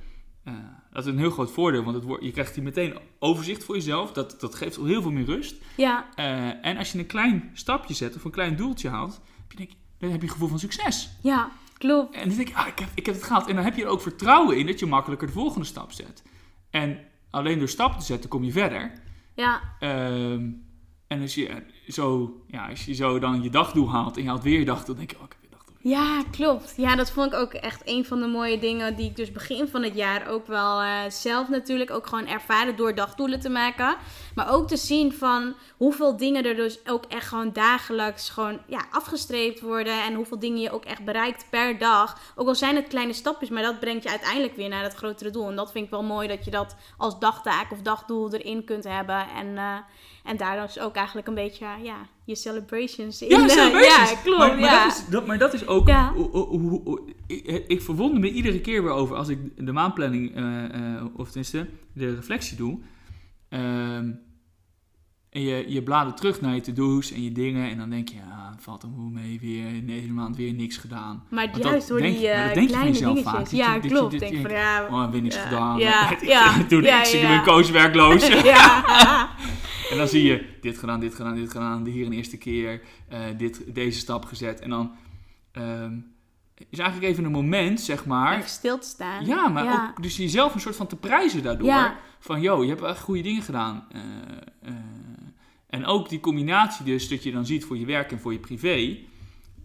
Eh, 0.44 0.54
dat 0.92 1.06
is 1.06 1.12
een 1.12 1.18
heel 1.18 1.30
groot 1.30 1.50
voordeel, 1.50 1.82
want 1.82 1.96
het 1.96 2.04
wordt, 2.04 2.24
je 2.24 2.30
krijgt 2.30 2.54
hier 2.54 2.64
meteen 2.64 2.98
overzicht 3.18 3.64
voor 3.64 3.74
jezelf. 3.74 4.12
Dat, 4.12 4.40
dat 4.40 4.54
geeft 4.54 4.78
al 4.78 4.84
heel 4.84 5.02
veel 5.02 5.10
meer 5.10 5.24
rust. 5.24 5.56
Ja. 5.76 6.14
En 6.62 6.76
als 6.76 6.92
je 6.92 6.98
een 6.98 7.06
klein 7.06 7.50
stapje 7.52 7.94
zet 7.94 8.16
of 8.16 8.24
een 8.24 8.30
klein 8.30 8.56
doeltje 8.56 8.88
haalt, 8.88 9.20
heb 9.36 9.50
je, 9.50 9.56
denk, 9.56 9.70
dan 9.98 10.10
heb 10.10 10.20
je 10.20 10.26
een 10.26 10.32
gevoel 10.32 10.48
van 10.48 10.58
succes. 10.58 11.10
Ja, 11.22 11.50
klopt. 11.78 12.14
En 12.14 12.28
dan 12.28 12.36
denk 12.36 12.48
je, 12.48 12.54
ah, 12.54 12.66
ik, 12.66 12.78
heb, 12.78 12.88
ik 12.94 13.06
heb 13.06 13.14
het 13.14 13.24
gehaald. 13.24 13.46
En 13.46 13.54
dan 13.54 13.64
heb 13.64 13.76
je 13.76 13.82
er 13.82 13.88
ook 13.88 14.00
vertrouwen 14.00 14.58
in 14.58 14.66
dat 14.66 14.78
je 14.78 14.86
makkelijker 14.86 15.26
de 15.26 15.32
volgende 15.32 15.66
stap 15.66 15.92
zet. 15.92 16.22
En 16.70 16.98
alleen 17.30 17.58
door 17.58 17.68
stappen 17.68 18.00
te 18.00 18.04
zetten 18.04 18.30
kom 18.30 18.44
je 18.44 18.52
verder. 18.52 18.92
Ja. 19.34 19.60
Ehm, 19.80 20.50
en 21.06 21.20
als 21.20 21.34
je, 21.34 21.62
zo, 21.88 22.34
ja, 22.46 22.68
als 22.68 22.84
je 22.84 22.94
zo 22.94 23.18
dan 23.18 23.42
je 23.42 23.50
dagdoel 23.50 23.90
haalt 23.90 24.16
en 24.16 24.22
je 24.22 24.28
haalt 24.28 24.42
weer 24.42 24.58
je 24.58 24.64
dagdoel, 24.64 24.94
dan 24.94 25.06
denk 25.06 25.10
je, 25.10 25.18
oh, 25.18 25.37
Ja, 25.80 26.22
klopt. 26.30 26.74
Ja, 26.76 26.96
dat 26.96 27.10
vond 27.10 27.32
ik 27.32 27.38
ook 27.38 27.52
echt 27.52 27.82
een 27.84 28.04
van 28.04 28.20
de 28.20 28.26
mooie 28.26 28.58
dingen 28.58 28.96
die 28.96 29.08
ik 29.08 29.16
dus 29.16 29.32
begin 29.32 29.68
van 29.68 29.82
het 29.82 29.94
jaar 29.94 30.28
ook 30.28 30.46
wel 30.46 30.80
eh, 30.80 31.10
zelf 31.10 31.48
natuurlijk 31.48 31.90
ook 31.90 32.06
gewoon 32.06 32.26
ervaren 32.26 32.76
door 32.76 32.94
dagdoelen 32.94 33.40
te 33.40 33.48
maken. 33.48 33.96
Maar 34.34 34.52
ook 34.52 34.68
te 34.68 34.76
zien 34.76 35.12
van 35.12 35.54
hoeveel 35.76 36.16
dingen 36.16 36.44
er 36.44 36.54
dus 36.54 36.86
ook 36.86 37.04
echt 37.04 37.28
gewoon 37.28 37.52
dagelijks 37.52 38.30
gewoon 38.30 38.58
ja, 38.66 38.86
afgestreept 38.90 39.60
worden. 39.60 40.02
En 40.04 40.14
hoeveel 40.14 40.38
dingen 40.38 40.60
je 40.60 40.70
ook 40.70 40.84
echt 40.84 41.04
bereikt 41.04 41.46
per 41.50 41.78
dag. 41.78 42.32
Ook 42.34 42.48
al 42.48 42.54
zijn 42.54 42.76
het 42.76 42.88
kleine 42.88 43.12
stapjes, 43.12 43.48
maar 43.48 43.62
dat 43.62 43.80
brengt 43.80 44.02
je 44.02 44.10
uiteindelijk 44.10 44.56
weer 44.56 44.68
naar 44.68 44.82
het 44.82 44.94
grotere 44.94 45.30
doel. 45.30 45.48
En 45.48 45.56
dat 45.56 45.72
vind 45.72 45.84
ik 45.84 45.90
wel 45.90 46.02
mooi 46.02 46.28
dat 46.28 46.44
je 46.44 46.50
dat 46.50 46.76
als 46.96 47.18
dagtaak 47.18 47.72
of 47.72 47.82
dagdoel 47.82 48.34
erin 48.34 48.64
kunt 48.64 48.84
hebben. 48.84 49.26
En, 49.36 49.46
uh, 49.46 49.76
en 50.24 50.36
daar 50.36 50.66
dus 50.66 50.78
ook 50.78 50.94
eigenlijk 50.94 51.28
een 51.28 51.34
beetje 51.34 51.66
ja, 51.82 51.96
je 52.24 52.34
celebrations 52.34 53.22
in. 53.22 53.28
Ja, 53.28 53.48
celebrations. 53.48 54.10
ja 54.10 54.16
klopt. 54.22 54.38
Maar, 54.38 54.58
maar, 54.58 54.70
ja. 54.70 54.84
Dat 54.84 54.96
is, 54.96 55.06
dat, 55.06 55.26
maar 55.26 55.38
dat 55.38 55.54
is 55.54 55.66
ook... 55.66 55.88
Ja. 55.88 56.14
ik, 57.26 57.64
ik 57.66 57.82
verwonder 57.82 58.20
me 58.20 58.30
iedere 58.30 58.60
keer 58.60 58.82
weer 58.82 58.92
over 58.92 59.16
als 59.16 59.28
ik 59.28 59.66
de 59.66 59.72
maanplanning, 59.72 60.36
eh, 60.36 60.64
eh, 60.64 61.04
of 61.16 61.26
tenminste 61.26 61.68
de 61.92 62.14
reflectie 62.14 62.56
doe. 62.56 62.78
Ehm, 63.48 64.10
en 65.30 65.42
je, 65.42 65.64
je 65.68 65.82
bladert 65.82 66.16
terug 66.16 66.40
naar 66.40 66.54
je 66.54 66.60
to-do's 66.60 67.12
en 67.12 67.22
je 67.22 67.32
dingen. 67.32 67.70
En 67.70 67.78
dan 67.78 67.90
denk 67.90 68.08
je, 68.08 68.20
valt 68.60 68.82
er 68.82 68.88
hoe 68.88 69.10
mee, 69.10 69.38
weer 69.40 69.66
in 69.74 69.86
deze 69.86 70.08
maand 70.12 70.36
weer 70.36 70.52
niks 70.52 70.76
gedaan. 70.76 71.24
Maar 71.30 71.50
Want 71.50 71.64
juist 71.64 71.88
door 71.88 71.98
denk 72.00 72.12
die 72.14 72.22
je- 72.22 72.28
dat 72.28 72.36
eh, 72.36 72.54
denk 72.54 72.54
je 72.54 72.60
van 72.60 72.66
kleine 72.68 72.90
jezelf 72.92 73.14
dingetjes. 73.14 73.32
vaak. 73.38 73.46
Je- 73.50 73.56
ja, 73.56 73.74
je- 73.74 73.80
klopt. 73.80 74.18
denk 74.18 74.34
je 74.34 74.40
van 74.42 74.50
ja, 74.50 74.86
Oh, 74.90 75.10
weer 75.10 75.22
niks 75.22 75.34
Ja, 75.34 75.42
gedaan. 75.42 75.78
ja, 75.78 76.16
ja, 76.22 76.52
Toen 76.68 76.82
ja, 76.82 77.04
ik 77.04 77.22
mijn 77.22 77.42
coach 77.42 77.70
werkloos. 77.70 78.26
ja. 78.26 78.84
En 79.90 79.96
dan 79.96 80.08
zie 80.08 80.22
je 80.22 80.56
dit 80.60 80.78
gedaan, 80.78 81.00
dit 81.00 81.14
gedaan, 81.14 81.34
dit 81.34 81.50
gedaan, 81.50 81.86
hier 81.86 82.06
een 82.06 82.12
eerste 82.12 82.36
keer, 82.36 82.80
eh, 83.08 83.18
dit, 83.36 83.74
deze 83.74 83.98
stap 83.98 84.24
gezet. 84.24 84.60
En 84.60 84.70
dan 84.70 84.90
ehm, 85.52 85.92
is 86.70 86.78
eigenlijk 86.78 87.10
even 87.12 87.24
een 87.24 87.30
moment, 87.30 87.80
zeg 87.80 88.06
maar. 88.06 88.36
Even 88.36 88.48
stil 88.48 88.78
te 88.78 88.86
staan. 88.86 89.26
Ja, 89.26 89.48
maar 89.48 89.64
Ja. 89.64 89.88
ook 89.96 90.02
dus 90.02 90.16
jezelf 90.16 90.54
een 90.54 90.60
soort 90.60 90.76
van 90.76 90.86
te 90.86 90.96
prijzen 90.96 91.42
daardoor. 91.42 91.66
Ja. 91.68 91.96
Van, 92.18 92.40
yo, 92.40 92.62
je 92.62 92.68
hebt 92.68 92.82
echt 92.82 93.00
goede 93.00 93.22
dingen 93.22 93.42
gedaan. 93.42 93.84
Eh, 93.92 94.00
eh, 94.62 94.72
en 95.68 95.84
ook 95.84 96.08
die 96.08 96.20
combinatie 96.20 96.84
dus, 96.84 97.08
dat 97.08 97.22
je 97.22 97.32
dan 97.32 97.46
ziet 97.46 97.64
voor 97.64 97.78
je 97.78 97.86
werk 97.86 98.12
en 98.12 98.18
voor 98.20 98.32
je 98.32 98.38
privé. 98.38 98.98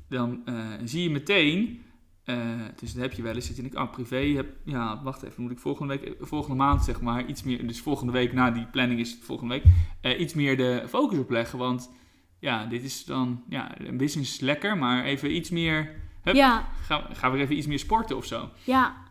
Dan 0.09 0.41
eh, 0.45 0.55
zie 0.83 1.03
je 1.03 1.09
meteen, 1.09 1.81
eh, 2.23 2.37
dus 2.79 2.93
dat 2.93 3.01
heb 3.01 3.13
je 3.13 3.21
wel 3.21 3.35
eens, 3.35 3.47
dat 3.47 3.55
je 3.55 3.61
denkt, 3.61 3.77
oh, 3.77 3.91
privé, 3.91 4.17
heb, 4.17 4.47
ja, 4.65 5.03
wacht 5.03 5.23
even, 5.23 5.41
moet 5.41 5.51
ik 5.51 5.59
volgende 5.59 5.99
week, 5.99 6.15
volgende 6.19 6.55
maand 6.55 6.83
zeg 6.83 7.01
maar, 7.01 7.25
iets 7.25 7.43
meer, 7.43 7.67
dus 7.67 7.81
volgende 7.81 8.11
week 8.11 8.33
na 8.33 8.51
die 8.51 8.65
planning 8.65 8.99
is 8.99 9.11
het 9.11 9.23
volgende 9.23 9.53
week, 9.53 9.63
eh, 10.01 10.19
iets 10.19 10.33
meer 10.33 10.57
de 10.57 10.83
focus 10.87 11.17
op 11.17 11.29
leggen. 11.29 11.57
Want 11.59 11.91
ja, 12.39 12.65
dit 12.65 12.83
is 12.83 13.05
dan, 13.05 13.43
ja, 13.49 13.79
een 13.81 13.97
business 13.97 14.33
is 14.33 14.39
lekker, 14.39 14.77
maar 14.77 15.03
even 15.03 15.35
iets 15.35 15.49
meer, 15.49 15.95
hup, 16.21 16.35
Ja, 16.35 16.69
ga, 16.81 17.09
ga 17.13 17.31
weer 17.31 17.41
even 17.41 17.57
iets 17.57 17.67
meer 17.67 17.79
sporten 17.79 18.17
of 18.17 18.25
zo. 18.25 18.49
ja. 18.63 19.01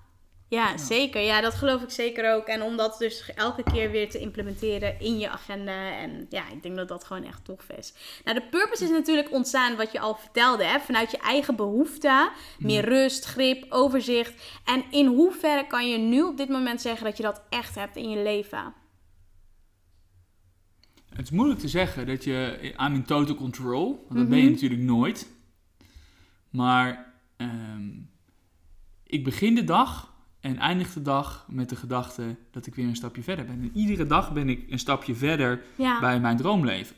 Ja, 0.53 0.77
zeker. 0.79 1.21
Ja, 1.21 1.41
dat 1.41 1.55
geloof 1.55 1.83
ik 1.83 1.91
zeker 1.91 2.35
ook. 2.35 2.47
En 2.47 2.63
om 2.63 2.77
dat 2.77 2.99
dus 2.99 3.33
elke 3.35 3.63
keer 3.63 3.91
weer 3.91 4.11
te 4.11 4.19
implementeren 4.19 5.01
in 5.01 5.19
je 5.19 5.29
agenda. 5.29 5.93
En 5.97 6.27
ja, 6.29 6.51
ik 6.51 6.62
denk 6.62 6.77
dat 6.77 6.88
dat 6.88 7.05
gewoon 7.05 7.25
echt 7.25 7.45
tof 7.45 7.69
is. 7.69 7.95
Nou, 8.25 8.38
de 8.41 8.47
purpose 8.47 8.85
is 8.85 8.91
natuurlijk 8.91 9.33
ontstaan 9.33 9.77
wat 9.77 9.93
je 9.93 10.01
al 10.01 10.15
vertelde. 10.15 10.65
Hè? 10.65 10.81
Vanuit 10.81 11.11
je 11.11 11.19
eigen 11.19 11.57
behoeften. 11.57 12.31
Meer 12.59 12.85
rust, 12.85 13.25
grip, 13.25 13.67
overzicht. 13.69 14.61
En 14.65 14.85
in 14.91 15.07
hoeverre 15.07 15.67
kan 15.67 15.88
je 15.91 15.99
nu 15.99 16.23
op 16.23 16.37
dit 16.37 16.49
moment 16.49 16.81
zeggen 16.81 17.05
dat 17.05 17.17
je 17.17 17.23
dat 17.23 17.43
echt 17.49 17.75
hebt 17.75 17.97
in 17.97 18.11
je 18.11 18.23
leven? 18.23 18.75
Het 21.15 21.25
is 21.25 21.31
moeilijk 21.31 21.61
te 21.61 21.69
zeggen 21.69 22.07
dat 22.07 22.25
je 22.25 22.59
I'm 22.81 22.95
in 22.95 23.05
total 23.05 23.35
control. 23.35 24.05
Want 24.09 24.19
dat 24.21 24.29
ben 24.29 24.38
je 24.38 24.43
Mhm. 24.45 24.53
natuurlijk 24.53 24.81
nooit. 24.83 25.31
Maar 26.51 27.12
ehm, 27.37 27.88
ik 29.07 29.25
begin 29.25 29.55
de 29.55 29.65
dag 29.65 30.12
en 30.42 30.59
eindig 30.59 30.92
de 30.92 31.02
dag 31.02 31.46
met 31.48 31.68
de 31.68 31.76
gedachte 31.76 32.37
dat 32.50 32.66
ik 32.66 32.74
weer 32.74 32.87
een 32.87 32.96
stapje 32.96 33.22
verder 33.22 33.44
ben. 33.44 33.61
En 33.61 33.70
iedere 33.74 34.07
dag 34.07 34.33
ben 34.33 34.48
ik 34.48 34.64
een 34.70 34.78
stapje 34.78 35.14
verder 35.14 35.62
Ja, 35.76 36.00
bij 36.00 36.20
mijn 36.20 36.37
droomleven. 36.37 36.96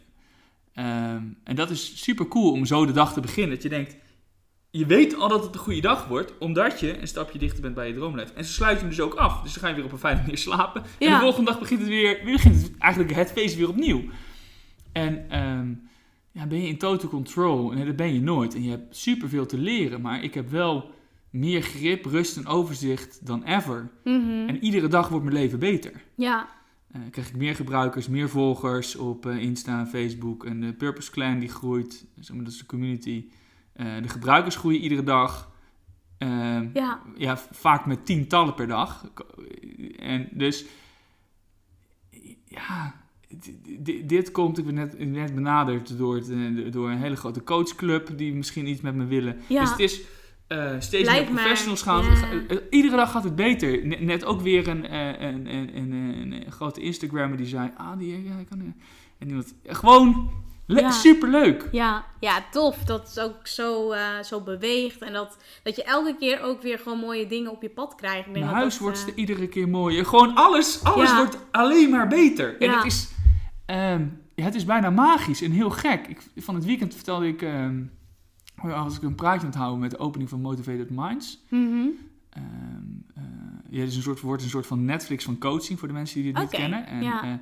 Ehm, 0.74 1.22
en 1.44 1.56
dat 1.56 1.70
is 1.70 2.02
super 2.02 2.28
cool 2.28 2.52
om 2.52 2.66
zo 2.66 2.86
de 2.86 2.92
dag 2.92 3.12
te 3.12 3.20
beginnen. 3.20 3.54
Dat 3.54 3.62
je 3.62 3.68
denkt, 3.68 3.96
je 4.70 4.86
weet 4.86 5.16
al 5.16 5.28
dat 5.28 5.44
het 5.44 5.54
een 5.54 5.60
goede 5.60 5.80
dag 5.80 6.06
wordt, 6.06 6.38
omdat 6.38 6.80
je 6.80 7.00
een 7.00 7.08
stapje 7.08 7.38
dichter 7.38 7.62
bent 7.62 7.74
bij 7.74 7.88
je 7.88 7.94
droomleven. 7.94 8.36
En 8.36 8.44
ze 8.44 8.52
sluiten 8.52 8.80
hem 8.80 8.96
dus 8.96 9.04
ook 9.04 9.14
af. 9.14 9.42
Dus 9.42 9.52
dan 9.52 9.62
ga 9.62 9.68
je 9.68 9.74
weer 9.74 9.84
op 9.84 9.92
een 9.92 9.98
fijne 9.98 10.20
manier 10.20 10.38
slapen. 10.38 10.82
En 10.98 11.10
de 11.10 11.18
volgende 11.18 11.50
dag 11.50 11.60
begint 11.60 11.80
het 11.80 11.88
weer, 11.88 12.20
weer 12.24 12.32
begint 12.32 12.62
het 12.62 12.78
eigenlijk 12.78 13.14
het 13.14 13.32
feest 13.32 13.56
weer 13.56 13.68
opnieuw. 13.68 14.02
En 14.92 15.30
ehm, 15.30 15.68
ja, 16.32 16.46
ben 16.46 16.62
je 16.62 16.68
in 16.68 16.78
total 16.78 17.08
control? 17.08 17.70
Nee, 17.70 17.84
dat 17.84 17.96
ben 17.96 18.14
je 18.14 18.20
nooit. 18.20 18.54
En 18.54 18.62
je 18.62 18.70
hebt 18.70 18.96
superveel 18.96 19.46
te 19.46 19.58
leren, 19.58 20.00
maar 20.00 20.22
ik 20.22 20.34
heb 20.34 20.50
wel 20.50 20.93
meer 21.34 21.62
grip, 21.62 22.04
rust 22.04 22.36
en 22.36 22.46
overzicht 22.46 23.26
dan 23.26 23.42
ever. 23.42 23.90
Mhm. 24.04 24.48
En 24.48 24.64
iedere 24.64 24.88
dag 24.88 25.08
wordt 25.08 25.24
mijn 25.24 25.36
leven 25.36 25.58
beter. 25.58 25.92
ja, 26.14 26.48
Eh, 26.90 27.00
krijg 27.10 27.28
ik 27.28 27.36
meer 27.36 27.54
gebruikers, 27.54 28.08
meer 28.08 28.28
volgers 28.28 28.96
op 28.96 29.26
eh, 29.26 29.36
Insta 29.36 29.78
en 29.78 29.86
Facebook. 29.86 30.44
En 30.44 30.60
de 30.60 30.72
Purpose 30.72 31.10
Clan 31.10 31.38
die 31.38 31.48
groeit, 31.48 32.06
zeg 32.20 32.36
maar, 32.36 32.44
dat 32.44 32.52
is 32.52 32.58
de 32.58 32.66
community. 32.66 33.28
Eh, 33.72 33.86
de 34.02 34.08
gebruikers 34.08 34.56
groeien 34.56 34.80
iedere 34.80 35.02
dag. 35.02 35.52
Eh, 36.18 36.60
ja, 36.74 37.02
ja, 37.16 37.36
vaak 37.50 37.86
met 37.86 38.06
tientallen 38.06 38.54
per 38.54 38.66
dag. 38.66 39.10
En 39.98 40.28
dus, 40.32 40.64
ja, 42.44 42.94
dit 44.04 44.30
komt, 44.30 44.58
ik 44.58 44.64
ben 44.64 44.74
net, 44.74 45.08
net 45.08 45.34
benaderd 45.34 45.98
door, 45.98 46.14
het, 46.16 46.72
door 46.72 46.90
een 46.90 46.98
hele 46.98 47.16
grote 47.16 47.44
coachclub 47.44 48.18
die 48.18 48.34
misschien 48.34 48.66
iets 48.66 48.80
met 48.80 48.94
me 48.94 49.04
willen. 49.04 49.36
Ja. 49.48 49.60
Dus 49.60 49.70
het 49.70 49.80
is 49.80 50.00
eh, 50.58 50.80
steeds 50.80 51.02
Blijf 51.08 51.24
meer 51.24 51.32
maar, 51.32 51.42
professionals 51.42 51.82
gaan. 51.82 52.04
ja. 52.04 52.38
Eh, 52.48 52.56
Iedere 52.70 52.96
dag 52.96 53.10
gaat 53.10 53.24
het 53.24 53.36
beter. 53.36 53.86
Net, 53.86 54.00
net 54.00 54.24
ook 54.24 54.40
weer 54.40 54.68
een, 54.68 54.86
eh, 54.88 55.20
een, 55.20 55.46
een, 55.54 55.76
een, 55.76 56.44
grote 56.52 56.80
Instagrammer 56.80 57.36
die 57.36 57.46
zei, 57.46 57.70
ah, 57.76 57.98
die, 57.98 58.24
ja, 58.24 58.38
ik 58.38 58.46
kan... 58.48 58.60
eh," 58.60 58.66
En 59.18 59.28
iemand, 59.28 59.54
gewoon 59.66 60.30
le- 60.66 60.80
Ja. 60.80 60.90
superleuk. 60.90 61.68
ja, 61.72 62.04
ja, 62.20 62.44
tof. 62.50 62.76
Dat 62.84 63.08
het 63.08 63.20
ook 63.20 63.46
zo, 63.46 63.94
zo 64.22 64.40
beweegt. 64.40 64.98
En 65.02 65.12
dat, 65.12 65.36
dat 65.62 65.76
je 65.76 65.84
elke 65.84 66.16
keer 66.18 66.42
ook 66.42 66.62
weer 66.62 66.78
gewoon 66.78 66.98
mooie 66.98 67.26
dingen 67.26 67.50
op 67.50 67.62
je 67.62 67.68
pad 67.70 67.94
krijgt. 67.94 68.30
Mijn 68.30 68.44
huis 68.44 68.72
dat, 68.72 68.82
wordt 68.82 69.04
eh, 69.08 69.12
iedere 69.16 69.48
keer 69.48 69.68
mooier. 69.68 70.06
Gewoon 70.06 70.34
alles, 70.34 70.82
alles 70.84 71.10
Ja. 71.10 71.16
wordt 71.16 71.38
alleen 71.50 71.90
maar 71.90 72.08
beter. 72.08 72.60
En 72.60 72.68
Ja. 72.70 72.76
het 72.76 72.84
is, 72.84 73.10
ehm, 73.66 74.04
ja, 74.34 74.44
het 74.44 74.54
is 74.54 74.64
bijna 74.64 74.90
magisch 74.90 75.42
en 75.42 75.50
heel 75.50 75.70
gek. 75.70 76.06
Ik, 76.06 76.20
van 76.36 76.54
het 76.54 76.64
weekend 76.64 76.94
vertelde 76.94 77.26
ik, 77.28 77.42
ehm, 77.42 77.80
als 78.62 78.96
ik 78.96 79.02
een 79.02 79.14
praatje 79.14 79.40
aan 79.40 79.46
het 79.46 79.54
houden 79.54 79.80
met 79.80 79.90
de 79.90 79.98
opening 79.98 80.30
van 80.30 80.40
Motivated 80.40 80.90
Minds. 80.90 81.42
eh, 82.30 83.22
ja, 83.70 83.80
het 83.80 83.88
is 83.88 83.96
een 83.96 84.02
soort, 84.02 84.20
wordt 84.20 84.42
een 84.42 84.48
soort 84.48 84.66
van 84.66 84.84
Netflix 84.84 85.24
van 85.24 85.38
coaching 85.38 85.78
voor 85.78 85.88
de 85.88 85.94
mensen 85.94 86.22
die 86.22 86.32
dit 86.32 86.40
niet 86.42 86.50
kennen. 86.60 86.86
En 86.86 87.02
ja. 87.02 87.22
eh, 87.24 87.32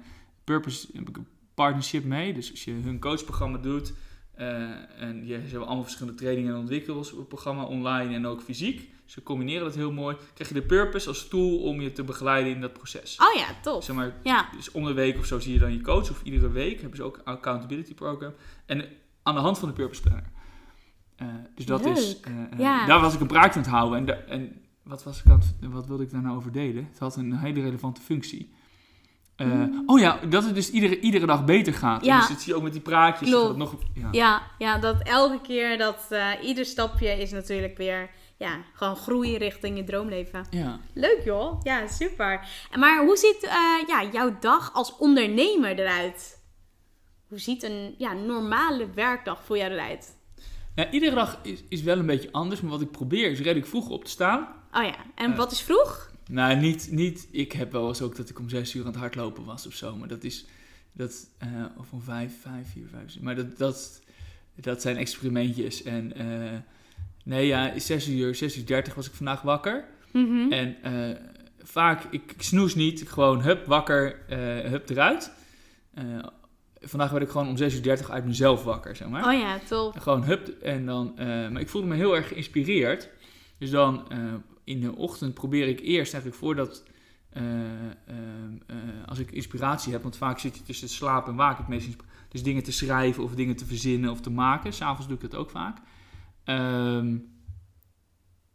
Purpose 0.45 0.89
heb 0.93 1.09
ik 1.09 1.17
een 1.17 1.27
partnership 1.55 2.05
mee. 2.05 2.33
Dus 2.35 2.51
als 2.51 2.65
je 2.65 2.73
hun 2.73 3.01
coachprogramma 3.01 3.59
doet. 3.59 3.93
eh, 4.35 4.71
en 5.03 5.27
je, 5.27 5.35
ze 5.35 5.41
hebben 5.41 5.67
allemaal 5.67 5.83
verschillende 5.83 6.19
trainingen 6.19 6.55
en 6.55 6.61
ontwikkelingsprogramma 6.61 7.65
online 7.65 8.15
en 8.15 8.27
ook 8.27 8.43
fysiek. 8.43 8.91
Ze 9.05 9.23
combineren 9.23 9.65
dat 9.65 9.75
heel 9.75 9.93
mooi. 9.93 10.17
Krijg 10.35 10.49
je 10.53 10.55
de 10.61 10.67
Purpose 10.67 11.09
als 11.09 11.29
tool 11.29 11.59
om 11.59 11.81
je 11.81 11.93
te 11.93 12.03
begeleiden 12.05 12.53
in 12.55 12.61
dat 12.61 12.73
proces. 12.73 13.17
Oh 13.21 13.41
ja, 13.41 13.47
tof. 13.63 13.85
Zeg 13.85 13.97
maar, 13.97 14.15
Ja, 14.23 14.49
dus 14.57 14.71
om 14.71 14.85
de 14.85 14.93
week 14.93 15.19
of 15.19 15.27
zo 15.27 15.39
zie 15.41 15.53
je 15.53 15.59
dan 15.59 15.73
je 15.73 15.81
coach. 15.81 16.11
Of 16.11 16.23
iedere 16.23 16.51
week 16.51 16.81
hebben 16.81 16.97
ze 16.97 17.03
ook 17.03 17.17
een 17.17 17.25
accountability 17.25 17.95
program. 17.95 18.33
En 18.67 18.85
aan 19.23 19.35
de 19.35 19.41
hand 19.41 19.59
van 19.59 19.69
de 19.69 19.75
Purpose 19.75 20.03
Planner. 20.03 20.25
Eh, 21.27 21.35
dus 21.55 21.67
dat 21.67 21.85
is... 21.87 22.07
Leuk. 22.07 22.27
eh, 22.27 22.33
eh, 22.53 22.59
Ja. 22.59 22.87
Daar 22.87 23.01
was 23.01 23.15
ik 23.15 23.21
een 23.21 23.27
praatje 23.27 23.51
aan 23.59 23.65
het 23.67 23.75
houden. 23.75 23.99
En, 23.99 24.05
de- 24.07 24.13
en 24.13 24.61
wat, 24.83 25.05
was 25.05 25.19
ik 25.25 25.31
aan 25.31 25.39
het- 25.61 25.73
wat 25.73 25.87
wilde 25.87 26.03
ik 26.03 26.11
daar 26.11 26.23
nou 26.23 26.37
over 26.37 26.53
delen? 26.53 26.87
Het 26.91 26.99
had 26.99 27.17
een 27.17 27.33
hele 27.39 27.61
relevante 27.61 28.01
functie. 28.01 28.55
Mm. 29.37 29.83
Oh 29.87 30.01
ja, 30.01 30.19
dat 30.29 30.45
het 30.45 30.55
dus 30.55 30.71
iedere, 30.71 31.01
iedere 31.01 31.27
dag 31.27 31.45
beter 31.45 31.75
gaat. 31.75 32.05
Ja. 32.05 32.13
En 32.15 32.19
dus 32.19 32.29
dat 32.29 32.41
zie 32.41 32.53
je 32.53 32.57
ook 32.59 32.63
met 32.65 32.73
die 32.73 32.81
praatjes. 32.81 33.31
Dat 33.31 33.49
het 33.49 33.57
nog, 33.57 33.75
ja. 33.95 34.09
ja, 34.13 34.43
ja, 34.59 34.79
dat 34.79 35.03
elke 35.03 35.41
keer, 35.41 35.79
dat 35.79 36.09
ieder 36.43 36.65
stapje 36.65 37.09
is 37.21 37.31
natuurlijk 37.31 37.77
weer, 37.77 38.11
ja, 38.39 38.57
gewoon 38.73 38.97
groeien 38.97 39.39
richting 39.39 39.77
je 39.77 39.85
droomleven. 39.85 40.47
Ja. 40.51 40.79
Leuk 40.95 41.21
joh, 41.25 41.61
ja, 41.63 41.87
super. 41.87 42.49
En 42.71 42.81
Maar 42.81 43.05
hoe 43.05 43.17
ziet 43.17 43.41
ja, 43.87 44.05
jouw 44.13 44.37
dag 44.41 44.73
als 44.75 44.97
ondernemer 44.97 45.79
eruit? 45.79 46.41
hoe 47.29 47.39
ziet 47.41 47.63
een 47.63 47.95
ja, 47.99 48.13
normale 48.13 48.91
werkdag 48.95 49.45
voor 49.45 49.57
jou 49.57 49.71
eruit? 49.73 50.17
Ja, 50.75 50.91
iedere 50.91 51.15
dag 51.15 51.39
is, 51.43 51.63
is 51.69 51.83
wel 51.83 51.99
een 51.99 52.07
beetje 52.07 52.33
anders, 52.33 52.61
maar 52.61 52.71
wat 52.71 52.81
ik 52.81 52.91
probeer 52.91 53.31
is 53.31 53.39
redelijk 53.39 53.67
vroeg 53.67 53.89
op 53.89 54.05
te 54.05 54.11
staan. 54.11 54.41
Oh 54.73 54.83
ja, 54.83 54.97
en 55.15 55.31
Eh. 55.31 55.37
wat 55.37 55.53
is 55.53 55.61
vroeg? 55.61 56.11
Nou, 56.29 56.57
niet, 56.57 56.89
niet, 56.91 57.29
ik 57.31 57.53
heb 57.53 57.73
wel 57.73 57.89
eens 57.89 58.03
ook 58.03 58.17
dat 58.17 58.29
ik 58.29 58.39
om 58.39 58.49
zes 58.49 58.75
uur 58.75 58.83
aan 58.85 58.91
het 58.91 58.97
hardlopen 59.01 59.45
was 59.45 59.67
of 59.67 59.75
zo, 59.75 59.97
maar 59.97 60.09
dat 60.09 60.25
is, 60.25 60.47
dat, 60.93 61.27
eh, 61.39 61.49
of 61.77 61.93
om 61.93 62.03
vijf, 62.03 62.33
vijf, 62.41 62.71
vier, 62.73 62.87
vijf, 62.91 63.21
maar 63.21 63.35
dat, 63.35 63.59
dat, 63.59 64.03
dat 64.55 64.83
zijn 64.83 64.97
experimentjes. 64.97 65.83
En 65.83 66.17
eh, 66.17 66.59
nee, 67.25 67.47
ja, 67.47 67.79
zes 67.79 68.09
uur, 68.09 68.35
zes 68.35 68.57
uur 68.57 68.67
dertig 68.67 68.95
was 68.95 69.07
ik 69.07 69.13
vandaag 69.15 69.43
wakker. 69.43 69.85
Mhm. 70.13 70.53
En 70.53 70.77
vaak, 71.63 72.05
ik, 72.11 72.33
ik 72.33 72.43
snoes 72.43 72.75
niet, 72.75 73.01
ik 73.01 73.09
gewoon 73.09 73.43
hup, 73.43 73.67
wakker, 73.67 74.19
hup 74.71 74.89
eruit. 74.91 75.33
Vandaag 76.83 77.11
werd 77.11 77.23
ik 77.23 77.31
gewoon 77.31 77.49
om 77.49 77.57
6 77.57 77.75
uur 77.75 77.83
30 77.83 78.11
uit 78.11 78.25
mezelf 78.25 78.65
wakker, 78.65 78.97
zeg 78.97 79.09
maar. 79.09 79.27
Oh 79.27 79.41
ja, 79.41 79.59
tof. 79.59 79.95
En 79.95 80.03
Gewoon 80.03 80.25
hup, 80.25 80.49
en 80.49 80.87
dan, 80.87 81.19
eh, 81.19 81.27
maar 81.27 81.61
ik 81.61 81.69
voelde 81.69 81.87
me 81.87 81.95
heel 81.95 82.17
erg 82.17 82.29
geïnspireerd. 82.29 83.09
Dus 83.59 83.71
dan 83.71 84.11
eh, 84.11 84.19
in 84.65 84.81
de 84.81 84.97
ochtend 84.97 85.35
probeer 85.35 85.69
ik 85.69 85.81
eerst 85.81 86.13
eigenlijk 86.13 86.43
voordat, 86.43 86.85
eh, 87.31 87.45
als 89.07 89.19
ik 89.19 89.31
inspiratie 89.31 89.93
heb, 89.93 90.03
want 90.03 90.17
vaak 90.17 90.39
zit 90.39 90.57
je 90.57 90.63
tussen 90.63 90.89
slapen 90.89 91.31
en 91.31 91.37
waken 91.37 91.65
het 91.65 91.69
meest 91.69 91.97
dus 92.29 92.43
dingen 92.43 92.63
te 92.63 92.73
schrijven 92.73 93.23
of 93.23 93.35
dingen 93.35 93.57
te 93.57 93.67
verzinnen 93.67 94.11
of 94.11 94.21
te 94.21 94.31
maken. 94.31 94.73
S'avonds 94.73 95.07
doe 95.07 95.17
ik 95.17 95.31
dat 95.31 95.35
ook 95.35 95.51
vaak. 95.51 95.79
Ehm, 96.45 97.17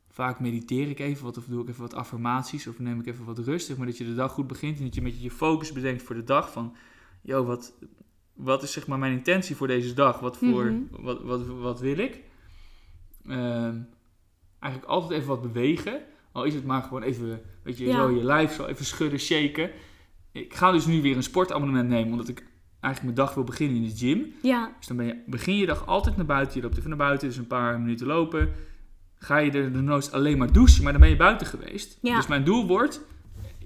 vaak 0.10 0.40
mediteer 0.40 0.90
ik 0.90 1.00
even 1.00 1.24
wat 1.24 1.38
of 1.38 1.46
doe 1.46 1.62
ik 1.62 1.70
even 1.70 1.82
wat 1.82 1.94
affirmaties 1.94 2.68
of 2.68 2.80
neem 2.80 3.00
ik 3.00 3.06
even 3.06 3.26
wat 3.26 3.38
rustig, 3.38 3.78
maar 3.78 3.86
dat 3.86 3.98
je 3.98 4.06
de 4.06 4.16
dag 4.16 4.32
goed 4.32 4.48
begint 4.48 4.78
en 4.78 4.84
dat 4.84 4.96
je 4.96 5.02
met 5.02 5.22
je 5.22 5.32
focus 5.32 5.72
bedenkt 5.72 6.04
voor 6.04 6.16
de 6.16 6.24
dag 6.24 6.52
van, 6.52 6.76
yo, 7.22 7.44
wat, 7.46 7.74
wat 8.38 8.64
is 8.64 8.72
zeg 8.72 8.88
maar 8.88 9.00
mijn 9.00 9.12
intentie 9.14 9.56
voor 9.56 9.68
deze 9.68 9.94
dag? 9.94 10.20
Wat, 10.20 10.38
voor, 10.38 10.66
Mhm. 10.66 10.82
wat, 11.04 11.22
wat, 11.24 11.46
wat 11.48 11.80
wil 11.80 11.98
ik? 11.98 12.20
Ehm, 13.28 13.76
eigenlijk 14.60 14.92
altijd 14.92 15.12
even 15.12 15.28
wat 15.28 15.42
bewegen. 15.42 16.02
Al 16.32 16.44
is 16.44 16.54
het 16.54 16.66
maar 16.66 16.82
gewoon 16.84 17.02
even, 17.02 17.42
weet 17.64 17.78
je, 17.78 17.86
Ja. 17.86 17.96
zo 17.96 18.10
je 18.10 18.24
lijf 18.24 18.54
zo 18.54 18.66
even 18.66 18.86
schudden, 18.86 19.20
shaken. 19.20 19.70
Ik 20.32 20.54
ga 20.56 20.72
dus 20.72 20.86
nu 20.86 21.02
weer 21.02 21.16
een 21.16 21.24
sportabonnement 21.24 21.90
nemen, 21.90 22.12
omdat 22.12 22.28
ik 22.28 22.46
eigenlijk 22.80 23.16
mijn 23.16 23.28
dag 23.28 23.36
wil 23.36 23.44
beginnen 23.44 23.76
in 23.78 23.84
de 23.90 23.96
gym. 23.96 24.34
Ja, 24.42 24.76
Dus 24.78 24.88
dan 24.88 24.98
ben 24.98 25.06
je, 25.06 25.16
begin 25.26 25.56
je 25.56 25.66
dag 25.66 25.86
altijd 25.88 26.16
naar 26.16 26.26
buiten. 26.26 26.56
Je 26.58 26.62
loopt 26.64 26.78
even 26.78 26.90
naar 26.90 26.98
buiten, 26.98 27.28
dus 27.28 27.38
een 27.38 27.48
paar 27.48 27.80
minuten 27.80 28.08
lopen. 28.08 28.50
Ga 29.16 29.38
je 29.38 29.52
er 29.52 29.74
de 29.74 29.82
noods 29.82 30.12
alleen 30.12 30.38
maar 30.38 30.52
douchen, 30.52 30.84
maar 30.84 30.92
dan 30.92 31.02
ben 31.02 31.10
je 31.10 31.16
buiten 31.16 31.48
geweest. 31.48 31.98
Ja. 32.02 32.16
Dus 32.16 32.28
mijn 32.28 32.44
doel 32.44 32.68
wordt, 32.68 33.02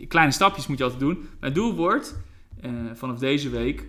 kleine 0.07 0.31
stapjes 0.31 0.67
moet 0.67 0.77
je 0.77 0.83
altijd 0.83 1.01
doen. 1.01 1.27
Mijn 1.39 1.53
doel 1.53 1.75
wordt, 1.75 2.19
eh, 2.61 2.71
vanaf 2.93 3.19
deze 3.19 3.49
week, 3.49 3.85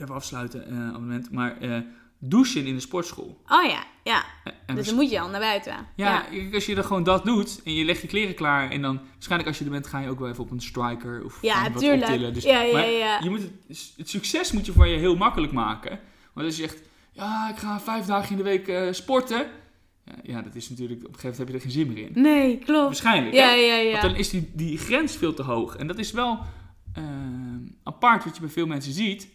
even 0.00 0.14
afsluiten, 0.14 0.66
eh 0.70 0.88
abonnement, 0.88 1.30
maar 1.30 1.60
eh, 1.60 1.78
douchen 2.18 2.66
in 2.66 2.74
de 2.74 2.80
sportschool. 2.80 3.40
oh 3.48 3.64
ja, 3.70 3.84
ja. 4.04 4.24
En 4.66 4.74
Dus 4.74 4.86
dan 4.86 4.94
moet 4.94 5.10
je 5.10 5.20
al 5.20 5.28
naar 5.28 5.40
buiten. 5.40 5.74
ja, 5.96 6.24
als 6.52 6.66
je 6.66 6.76
er 6.76 6.84
gewoon 6.84 7.02
dat 7.02 7.24
doet 7.24 7.60
en 7.64 7.74
je 7.74 7.84
legt 7.84 8.00
je 8.00 8.06
kleren 8.06 8.34
klaar 8.34 8.70
en 8.70 8.82
dan 8.82 9.00
waarschijnlijk 9.12 9.48
als 9.48 9.58
je 9.58 9.64
er 9.64 9.70
bent 9.70 9.86
ga 9.86 9.98
je 9.98 10.08
ook 10.08 10.18
wel 10.18 10.28
even 10.28 10.42
op 10.44 10.50
een 10.50 10.60
striker 10.60 11.24
of 11.24 11.42
Ja, 11.42 11.70
wat 11.70 11.80
tuurlijk. 11.82 12.02
optillen. 12.02 12.34
Dus, 12.34 12.44
Ja, 12.44 12.60
ja, 12.62 12.72
maar 12.72 12.88
ja. 12.90 13.18
Je 13.22 13.30
moet 13.30 13.40
het, 13.40 13.92
het 13.96 14.08
succes 14.08 14.52
moet 14.52 14.66
je 14.66 14.72
voor 14.72 14.86
je 14.86 14.96
heel 14.98 15.16
makkelijk 15.16 15.52
maken. 15.52 15.98
Want 16.32 16.46
als 16.46 16.56
je 16.56 16.62
zegt, 16.62 16.82
ja, 17.12 17.50
ik 17.50 17.56
ga 17.56 17.80
vijf 17.80 18.06
dagen 18.06 18.30
in 18.30 18.36
de 18.36 18.42
week 18.42 18.68
eh, 18.68 18.92
sporten. 18.92 19.46
Ja, 20.22 20.42
dat 20.42 20.54
is 20.54 20.68
natuurlijk, 20.70 21.00
op 21.00 21.14
een 21.14 21.20
gegeven 21.20 21.30
moment 21.30 21.38
heb 21.38 21.48
je 21.48 21.54
er 21.54 21.60
geen 21.60 21.70
zin 21.70 21.92
meer 21.92 22.16
in. 22.16 22.22
Nee, 22.22 22.58
klopt. 22.58 22.84
Waarschijnlijk, 22.84 23.34
Ja, 23.34 23.52
ja, 23.52 23.74
ja. 23.76 23.90
Want 23.90 24.02
dan 24.02 24.14
is 24.16 24.30
die, 24.30 24.50
die 24.54 24.78
grens 24.78 25.16
veel 25.16 25.34
te 25.34 25.42
hoog. 25.42 25.76
En 25.76 25.86
dat 25.86 25.98
is 25.98 26.12
wel 26.12 26.38
apart 27.82 28.24
wat 28.24 28.34
je 28.34 28.40
bij 28.40 28.50
veel 28.50 28.66
mensen 28.66 28.92
ziet. 28.92 29.28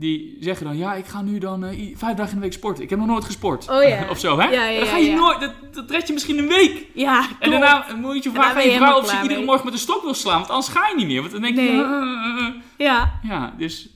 Die 0.00 0.36
zeggen 0.40 0.66
dan, 0.66 0.76
ja, 0.76 0.94
ik 0.94 1.06
ga 1.06 1.22
nu 1.22 1.38
dan 1.38 1.64
eh, 1.64 1.96
vijf 1.96 2.16
dagen 2.16 2.28
in 2.28 2.34
de 2.34 2.40
week 2.40 2.52
sporten. 2.52 2.82
Ik 2.84 2.90
heb 2.90 2.98
nog 2.98 3.08
nooit 3.08 3.24
gesport. 3.24 3.68
Oh 3.68 3.82
ja. 3.82 4.06
of 4.10 4.18
zo, 4.18 4.38
hè? 4.38 4.48
Ja, 4.48 4.64
ja, 4.64 4.78
dan 4.78 4.88
ga 4.88 4.96
je 4.96 5.14
nooit, 5.14 5.40
dat, 5.40 5.52
dat 5.74 5.90
red 5.90 6.06
je 6.06 6.12
misschien 6.12 6.38
een 6.38 6.48
week. 6.48 6.86
Ja, 6.94 7.18
klopt. 7.26 7.42
En 7.42 7.50
daarna 7.50 7.86
moet 7.96 8.22
je 8.24 8.30
vragen 8.30 8.56
aan 8.56 8.68
je 8.68 8.76
vrouw 8.76 8.98
of 8.98 9.08
ze 9.08 9.22
iedere 9.22 9.44
morgen 9.44 9.64
met 9.64 9.74
een 9.74 9.80
stok 9.80 10.02
wil 10.02 10.14
slaan. 10.14 10.38
Want 10.38 10.50
anders 10.50 10.68
ga 10.72 10.88
je 10.88 10.94
niet 10.96 11.06
meer. 11.06 11.20
Want 11.20 11.32
dan 11.32 11.40
denk 11.42 11.56
je... 11.56 11.62
Nee. 11.62 11.72
"Uh, 11.72 11.80
uh, 11.80 12.48
uh." 12.48 12.54
Ja, 12.78 13.20
Ja, 13.22 13.54
dus, 13.58 13.88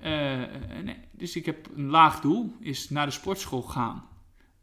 eh, 0.00 0.42
eh, 0.42 0.48
nee. 0.84 0.96
dus 1.10 1.36
ik 1.36 1.46
heb 1.46 1.68
een 1.76 1.90
laag 1.90 2.20
doel. 2.20 2.56
Is 2.60 2.90
naar 2.90 3.06
de 3.06 3.12
sportschool 3.12 3.62
gaan. 3.62 4.04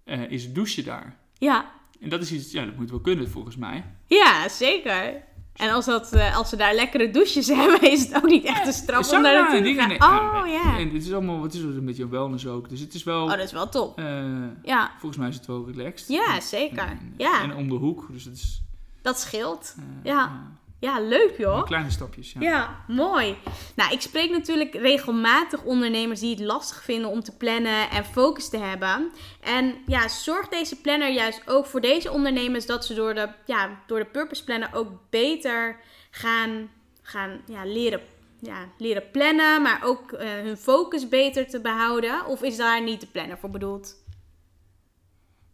Eh, 0.03 0.31
is 0.31 0.53
douchen 0.53 0.83
daar. 0.85 1.15
ja. 1.37 1.77
En 2.01 2.09
dat 2.09 2.21
is 2.21 2.31
iets... 2.31 2.51
Ja, 2.51 2.65
dat 2.65 2.75
moet 2.75 2.89
wel 2.89 2.99
kunnen 2.99 3.29
volgens 3.29 3.55
mij. 3.57 3.83
Ja, 4.07 4.49
zeker. 4.49 5.23
En 5.59 5.69
als, 5.73 5.85
dat, 5.85 6.13
eh, 6.13 6.37
als 6.37 6.49
ze 6.49 6.55
daar 6.55 6.73
lekkere 6.75 7.09
douches 7.09 7.47
hebben, 7.61 7.81
is 7.91 8.05
het 8.05 8.15
ook 8.15 8.25
niet 8.29 8.43
echt 8.43 8.67
een 8.67 8.73
straf 8.73 8.97
om 8.97 9.03
Sauna 9.03 9.23
daar 9.23 9.35
en 9.35 9.41
naartoe 9.63 9.75
te 9.97 10.03
gaan. 10.03 10.41
Oh, 10.43 10.47
ja. 10.47 10.77
En 10.77 10.89
het 10.93 11.05
is 11.05 11.13
allemaal... 11.13 11.43
Het 11.43 11.53
is 11.53 11.61
een 11.61 11.85
beetje 11.85 12.03
een 12.03 12.09
wellness 12.09 12.47
ook. 12.47 12.69
Dus 12.69 12.79
het 12.79 12.93
is 12.93 13.03
wel... 13.03 13.23
Oh, 13.23 13.29
dat 13.29 13.39
is 13.39 13.51
wel 13.51 13.69
top. 13.69 13.97
eh, 13.99 14.23
Ja, 14.63 14.91
volgens 14.97 15.17
mij 15.17 15.29
is 15.29 15.35
het 15.35 15.45
wel 15.45 15.65
relaxed. 15.71 16.07
ja 16.07 16.39
zeker. 16.39 16.77
En, 16.87 17.13
Ja, 17.17 17.41
en 17.41 17.55
om 17.55 17.69
de 17.69 17.75
hoek. 17.75 18.07
Dus 18.11 18.23
het 18.23 18.33
is... 18.35 18.61
dat 19.01 19.19
scheelt. 19.19 19.75
eh, 19.77 19.83
Ja. 20.03 20.41
Ja, 20.79 20.99
leuk 20.99 21.33
joh. 21.37 21.63
Kleine 21.63 21.89
stapjes, 21.89 22.31
ja. 22.31 22.41
Ja, 22.41 22.83
mooi. 22.87 23.37
Nou, 23.75 23.91
ik 23.93 24.01
spreek 24.01 24.31
natuurlijk 24.31 24.73
regelmatig 24.73 25.63
ondernemers 25.63 26.19
die 26.19 26.29
het 26.29 26.39
lastig 26.39 26.83
vinden 26.83 27.09
om 27.09 27.23
te 27.23 27.37
plannen 27.37 27.89
en 27.89 28.05
focus 28.05 28.49
te 28.49 28.57
hebben. 28.57 29.11
En 29.41 29.75
ja, 29.85 30.07
zorgt 30.07 30.51
deze 30.51 30.81
planner 30.81 31.11
juist 31.11 31.41
ook 31.45 31.65
voor 31.65 31.81
deze 31.81 32.11
ondernemers 32.11 32.65
dat 32.65 32.85
ze 32.85 32.93
door 32.93 33.13
de, 33.13 33.29
ja, 33.45 33.69
door 33.87 33.99
de 33.99 34.05
Purpose 34.05 34.43
Planner 34.43 34.69
ook 34.73 34.91
beter 35.09 35.79
gaan, 36.11 36.69
gaan 37.01 37.41
ja, 37.45 37.65
leren, 37.65 38.01
ja, 38.39 38.57
leren 38.77 39.03
plannen, 39.11 39.61
maar 39.61 39.79
ook 39.83 40.11
eh, 40.11 40.29
hun 40.29 40.57
focus 40.57 41.09
beter 41.09 41.47
te 41.47 41.61
behouden? 41.61 42.25
Of 42.25 42.41
is 42.41 42.57
daar 42.57 42.83
niet 42.83 43.01
de 43.01 43.07
planner 43.07 43.37
voor 43.37 43.49
bedoeld? 43.49 43.95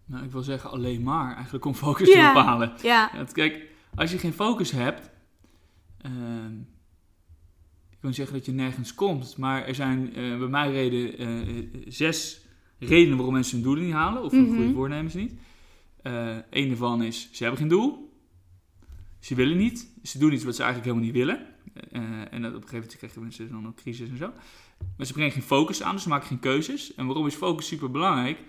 Nou, 0.05 0.23
ik 0.25 0.31
wil 0.31 0.41
zeggen 0.41 0.69
alleen 0.71 1.03
maar. 1.03 1.33
Eigenlijk 1.35 1.65
om 1.65 1.73
focus 1.75 2.13
Ja. 2.13 2.27
te 2.27 2.39
bepalen. 2.39 2.73
Ja, 2.81 3.11
kijk, 3.31 3.63
als 3.95 4.11
je 4.11 4.17
geen 4.17 4.33
focus 4.33 4.71
hebt, 4.71 5.09
ehm, 5.97 6.55
ik 7.89 7.97
wil 8.01 8.09
niet 8.09 8.15
zeggen 8.15 8.35
dat 8.35 8.45
je 8.45 8.51
nergens 8.51 8.93
komt, 8.93 9.37
maar 9.37 9.65
er 9.65 9.75
zijn 9.75 10.13
eh, 10.15 10.37
bij 10.37 10.47
mij 10.47 10.71
reden, 10.71 11.17
eh, 11.17 11.81
zes 11.87 12.41
redenen 12.79 13.15
waarom 13.15 13.33
mensen 13.33 13.55
hun 13.55 13.63
doelen 13.63 13.83
niet 13.85 13.93
halen 13.93 14.23
of 14.23 14.31
hun 14.31 14.45
Mhm. 14.45 14.55
goede 14.55 14.73
voornemens 14.73 15.13
niet. 15.13 15.33
Eh 16.01 16.37
Eén 16.49 16.67
daarvan 16.67 17.03
is, 17.03 17.29
ze 17.31 17.41
hebben 17.43 17.59
geen 17.61 17.69
doel, 17.69 18.13
ze 19.19 19.35
willen 19.35 19.57
niet, 19.57 19.91
ze 20.03 20.17
doen 20.19 20.33
iets 20.33 20.43
wat 20.43 20.55
ze 20.55 20.63
eigenlijk 20.63 20.91
helemaal 20.93 21.13
niet 21.13 21.25
willen. 21.25 21.53
En 22.31 22.41
dat 22.41 22.53
op 22.55 22.61
een 22.61 22.67
gegeven 22.69 22.73
moment 22.73 22.97
krijgen 22.97 23.21
mensen 23.21 23.49
dan 23.49 23.67
ook 23.67 23.75
crisis 23.75 24.09
en 24.09 24.17
zo. 24.17 24.31
Maar 24.97 25.05
ze 25.05 25.13
brengen 25.13 25.31
geen 25.31 25.41
focus 25.41 25.81
aan, 25.83 25.93
dus 25.93 26.03
ze 26.03 26.09
maken 26.09 26.27
geen 26.27 26.39
keuzes. 26.39 26.93
En 26.93 27.05
waarom 27.05 27.25
is 27.27 27.35
focus 27.35 27.67
super 27.67 27.91
belangrijk? 27.91 28.39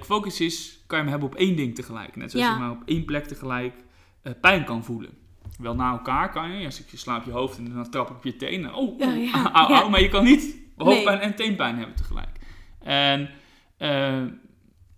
Focus 0.00 0.40
is, 0.40 0.82
kan 0.86 0.98
je 0.98 1.02
hem 1.04 1.12
hebben 1.12 1.28
op 1.30 1.34
één 1.34 1.56
ding 1.56 1.74
tegelijk. 1.74 2.16
Net 2.16 2.30
zoals 2.30 2.46
Ja. 2.46 2.52
je 2.52 2.58
maar 2.60 2.70
op 2.70 2.82
één 2.84 3.04
plek 3.04 3.26
tegelijk 3.26 3.74
pijn 4.40 4.64
kan 4.64 4.84
voelen. 4.84 5.10
Wel 5.62 5.74
na 5.74 5.90
elkaar 5.90 6.30
kan 6.30 6.50
je. 6.58 6.64
Als 6.66 6.80
ik 6.80 6.90
je 6.90 6.96
slaap 6.96 7.24
je 7.24 7.30
hoofd 7.30 7.58
en 7.58 7.72
dan 7.74 7.90
trap 7.90 8.10
ik 8.10 8.16
op 8.16 8.24
je 8.24 8.36
teen. 8.36 8.74
Oh, 8.74 8.98
Ja, 8.98 9.06
oh, 9.08 9.24
ja, 9.24 9.52
au, 9.52 9.72
ja. 9.72 9.80
au, 9.80 9.90
maar 9.90 10.00
je 10.00 10.08
kan 10.08 10.24
niet 10.24 10.56
hoofdpijn 10.76 11.18
Nee. 11.18 11.26
en 11.26 11.34
teenpijn 11.34 11.76
hebben 11.76 11.96
tegelijk. 11.96 12.38
En 12.78 13.30
eh, 13.76 14.22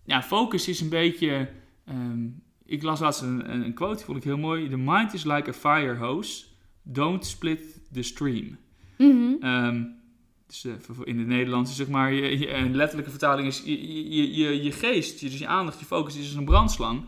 ja, 0.05 0.23
focus 0.23 0.69
is 0.69 0.81
een 0.81 0.89
beetje... 0.89 1.49
ehm, 1.87 2.27
ik 2.67 2.83
las 2.83 3.01
laatst 3.01 3.23
een, 3.23 3.51
een 3.65 3.75
quote, 3.75 3.97
die 3.97 4.05
vond 4.05 4.17
ik 4.19 4.25
heel 4.25 4.39
mooi. 4.39 4.69
The 4.69 4.77
mind 4.77 5.13
is 5.15 5.25
like 5.25 5.51
a 5.51 5.53
fire 5.53 5.97
hose. 5.97 6.45
Don't 6.83 7.27
split 7.27 7.81
the 7.93 8.03
stream. 8.03 8.57
Mhm. 8.99 9.33
Ehm, 9.41 9.83
dus 10.47 10.65
eh, 10.65 10.73
in 11.05 11.19
het 11.19 11.27
Nederlands 11.27 11.77
zeg 11.77 11.89
maar, 11.89 12.13
je, 12.13 12.39
je- 12.39 12.55
een 12.55 12.77
letterlijke 12.77 13.11
vertaling 13.11 13.47
is 13.49 13.63
je, 13.65 14.15
je, 14.15 14.35
je, 14.37 14.63
je 14.63 14.73
geest, 14.73 15.21
je, 15.21 15.31
dus 15.31 15.39
je 15.39 15.47
aandacht, 15.47 15.79
je 15.81 15.85
focus 15.87 16.17
is 16.17 16.25
als 16.25 16.35
een 16.35 16.45
brandslang. 16.45 17.03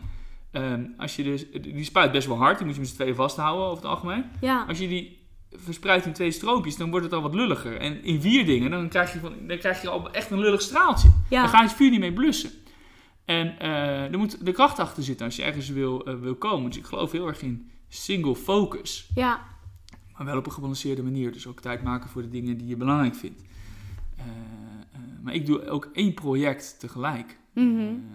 Ehm, 0.57 0.83
als 0.97 1.15
je 1.15 1.23
dus, 1.23 1.45
die 1.61 1.83
spuit 1.83 2.11
best 2.11 2.27
wel 2.27 2.37
hard, 2.37 2.57
die 2.57 2.65
moet 2.65 2.75
je 2.75 2.81
met 2.81 2.89
z'n 2.89 2.95
tweeën 2.95 3.15
vasthouden 3.15 3.65
over 3.65 3.83
het 3.83 3.91
algemeen. 3.91 4.25
ja. 4.41 4.65
Als 4.67 4.77
je 4.79 4.87
die 4.87 5.25
verspreidt 5.51 6.05
in 6.05 6.13
twee 6.13 6.31
stroompjes, 6.31 6.75
dan 6.75 6.89
wordt 6.89 7.05
het 7.05 7.13
al 7.13 7.21
wat 7.21 7.35
lulliger. 7.35 7.77
En 7.79 8.03
in 8.03 8.21
vier 8.21 8.45
dingen, 8.45 8.71
dan 8.71 8.89
krijg 8.89 9.13
je, 9.13 9.19
van, 9.19 9.33
dan 9.47 9.57
krijg 9.57 9.81
je 9.81 9.89
al 9.89 10.11
echt 10.11 10.31
een 10.31 10.39
lullig 10.39 10.61
straaltje. 10.61 11.09
Ja. 11.29 11.41
Dan 11.41 11.49
ga 11.49 11.57
je 11.61 11.67
het 11.67 11.75
vuur 11.75 11.89
niet 11.89 11.99
mee 11.99 12.13
blussen. 12.13 12.51
En 13.25 13.59
eh, 13.59 14.11
er 14.11 14.17
moet 14.17 14.45
de 14.45 14.51
kracht 14.51 14.79
achter 14.79 15.03
zitten 15.03 15.25
als 15.25 15.35
je 15.35 15.43
ergens 15.43 15.69
wil, 15.69 16.05
eh, 16.05 16.15
wil 16.15 16.35
komen. 16.35 16.69
Dus 16.69 16.79
ik 16.79 16.85
geloof 16.85 17.11
heel 17.11 17.27
erg 17.27 17.41
in 17.41 17.71
single 17.87 18.35
focus. 18.35 19.09
ja. 19.15 19.55
Maar 20.17 20.25
wel 20.25 20.37
op 20.37 20.45
een 20.45 20.51
gebalanceerde 20.51 21.03
manier. 21.03 21.31
Dus 21.31 21.47
ook 21.47 21.59
tijd 21.59 21.83
maken 21.83 22.09
voor 22.09 22.21
de 22.21 22.29
dingen 22.29 22.57
die 22.57 22.67
je 22.67 22.75
belangrijk 22.77 23.15
vindt. 23.15 23.41
Eh, 24.15 24.25
maar 25.23 25.33
ik 25.33 25.45
doe 25.45 25.69
ook 25.69 25.89
één 25.93 26.13
project 26.13 26.79
tegelijk. 26.79 27.37
Eh, 27.53 27.63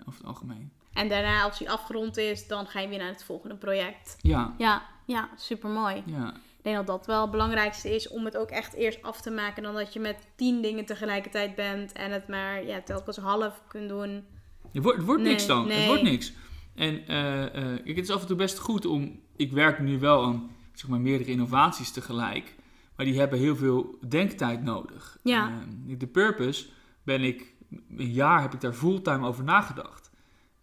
over 0.06 0.20
het 0.20 0.24
algemeen. 0.24 0.72
En 0.92 1.08
daarna, 1.08 1.42
als 1.42 1.58
hij 1.58 1.68
afgerond 1.68 2.16
is, 2.16 2.46
dan 2.46 2.66
ga 2.66 2.80
je 2.80 2.88
weer 2.88 2.98
naar 2.98 3.08
het 3.08 3.24
volgende 3.24 3.56
project. 3.56 4.16
Ja, 4.20 4.54
Ja, 4.58 4.82
ja, 5.06 5.28
super 5.36 5.70
mooi. 5.70 6.02
ja. 6.06 6.34
Ik 6.56 6.68
denk 6.72 6.86
dat 6.86 6.96
dat 6.96 7.06
wel 7.06 7.22
het 7.22 7.30
belangrijkste 7.30 7.94
is 7.94 8.08
om 8.08 8.24
het 8.24 8.36
ook 8.36 8.50
echt 8.50 8.74
eerst 8.74 9.02
af 9.02 9.20
te 9.20 9.30
maken. 9.30 9.62
Dan 9.62 9.74
dat 9.74 9.92
je 9.92 10.00
met 10.00 10.26
tien 10.36 10.62
dingen 10.62 10.84
tegelijkertijd 10.84 11.54
bent 11.54 11.92
en 11.92 12.10
het 12.10 12.28
maar 12.28 12.66
ja, 12.66 12.80
telkens 12.80 13.16
half 13.16 13.62
kunt 13.68 13.88
doen. 13.88 14.24
Het 14.72 14.82
wordt, 14.82 14.98
het 14.98 15.06
wordt 15.06 15.22
Nee, 15.22 15.30
niks 15.32 15.46
dan. 15.46 15.70
Het 15.70 15.86
wordt 15.86 16.02
niks. 16.02 16.32
En 16.74 17.06
eh, 17.06 17.44
eh, 17.44 17.84
kijk, 17.84 17.96
het 17.96 18.04
is 18.04 18.10
af 18.10 18.20
en 18.20 18.26
toe 18.26 18.36
best 18.36 18.58
goed 18.58 18.86
om... 18.86 19.20
Ik 19.36 19.52
werk 19.52 19.78
nu 19.78 19.98
wel 19.98 20.24
aan 20.24 20.50
zeg 20.72 20.90
maar, 20.90 21.00
meerdere 21.00 21.30
innovaties 21.30 21.90
tegelijk. 21.90 22.54
Maar 22.96 23.06
die 23.06 23.18
hebben 23.18 23.38
heel 23.38 23.56
veel 23.56 23.98
denktijd 24.08 24.62
nodig. 24.62 25.18
Ja. 25.22 25.48
Ehm, 25.86 25.98
de 25.98 26.06
purpose 26.06 26.66
ben 27.02 27.22
ik, 27.22 27.54
een 27.96 28.12
jaar 28.12 28.42
heb 28.42 28.54
ik 28.54 28.60
daar 28.60 28.72
fulltime 28.72 29.26
over 29.26 29.44
nagedacht. 29.44 30.01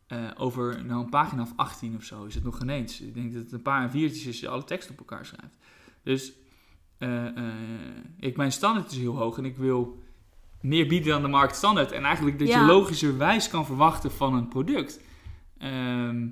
Eh, 0.10 0.18
over 0.38 0.86
nou, 0.86 1.04
een 1.04 1.10
pagina 1.10 1.42
of 1.42 1.54
18 1.56 1.96
of 1.96 2.04
zo 2.04 2.24
is 2.26 2.36
het 2.36 2.44
nog 2.44 2.62
ineens. 2.62 3.02
Ik 3.02 3.14
denk 3.14 3.34
dat 3.34 3.44
het 3.44 3.52
een 3.52 3.62
paar 3.62 3.90
viertjes 3.90 4.20
is 4.22 4.28
als 4.28 4.40
je 4.40 4.48
alle 4.48 4.64
tekst 4.64 4.90
op 4.90 4.98
elkaar 4.98 5.26
schrijft. 5.26 5.56
Dus 6.04 6.34
eh, 6.98 7.26
eh, 7.26 7.54
ik, 8.20 8.38
mijn 8.38 8.52
standaard 8.52 8.92
is 8.92 8.98
heel 8.98 9.16
hoog 9.18 9.38
en 9.38 9.46
ik 9.46 9.58
wil 9.58 10.04
meer 10.62 10.88
bieden 10.88 11.10
dan 11.10 11.22
de 11.22 11.28
markt 11.28 11.56
standaard. 11.56 11.92
En 11.92 12.04
eigenlijk 12.04 12.40
dat 12.40 12.48
Ja. 12.48 12.60
je 12.60 12.66
logischerwijs 12.66 13.50
kan 13.50 13.66
verwachten 13.66 14.12
van 14.12 14.34
een 14.34 14.48
product. 14.48 15.00
Ehm, 15.58 16.28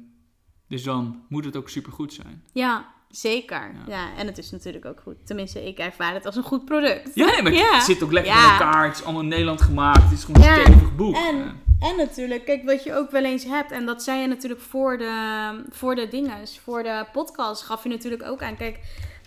dus 0.67 0.83
dan 0.83 1.23
moet 1.29 1.45
het 1.45 1.55
ook 1.55 1.69
supergoed 1.69 2.13
zijn. 2.13 2.43
Ja, 2.53 2.93
zeker. 3.09 3.71
Ja. 3.73 3.83
Ja. 3.87 4.15
en 4.15 4.27
het 4.27 4.37
is 4.37 4.51
natuurlijk 4.51 4.85
ook 4.85 4.99
goed. 5.01 5.25
Tenminste, 5.25 5.67
ik 5.67 5.77
ervaar 5.77 6.13
het 6.13 6.25
als 6.25 6.35
een 6.35 6.43
goed 6.43 6.65
product. 6.65 7.15
Ja, 7.15 7.25
nee, 7.25 7.41
maar 7.41 7.53
Ja. 7.53 7.73
het 7.75 7.83
zit 7.83 8.03
ook 8.03 8.11
lekker 8.11 8.31
in 8.33 8.37
elkaar. 8.39 8.87
Het 8.87 8.97
is 8.97 9.03
allemaal 9.03 9.21
in 9.21 9.27
Nederland 9.27 9.61
gemaakt. 9.61 10.03
Het 10.03 10.11
is 10.11 10.23
gewoon 10.23 10.47
een 10.47 10.61
stevig 10.61 10.95
boek. 10.95 11.15
En. 11.15 11.65
En 11.79 11.95
natuurlijk, 11.97 12.45
kijk, 12.45 12.63
wat 12.65 12.83
je 12.83 12.93
ook 12.95 13.11
wel 13.11 13.23
eens 13.23 13.43
hebt, 13.43 13.71
en 13.71 13.85
dat 13.85 14.03
zei 14.03 14.19
je 14.21 14.27
natuurlijk 14.27 14.61
voor 14.61 14.97
de, 14.97 15.63
voor 15.69 15.95
de 15.95 16.07
dinges, 16.07 16.59
voor 16.63 16.83
de 16.83 17.05
podcast, 17.11 17.61
gaf 17.63 17.83
je 17.83 17.89
natuurlijk 17.89 18.23
ook 18.23 18.41
aan. 18.41 18.57
Kijk, 18.57 18.79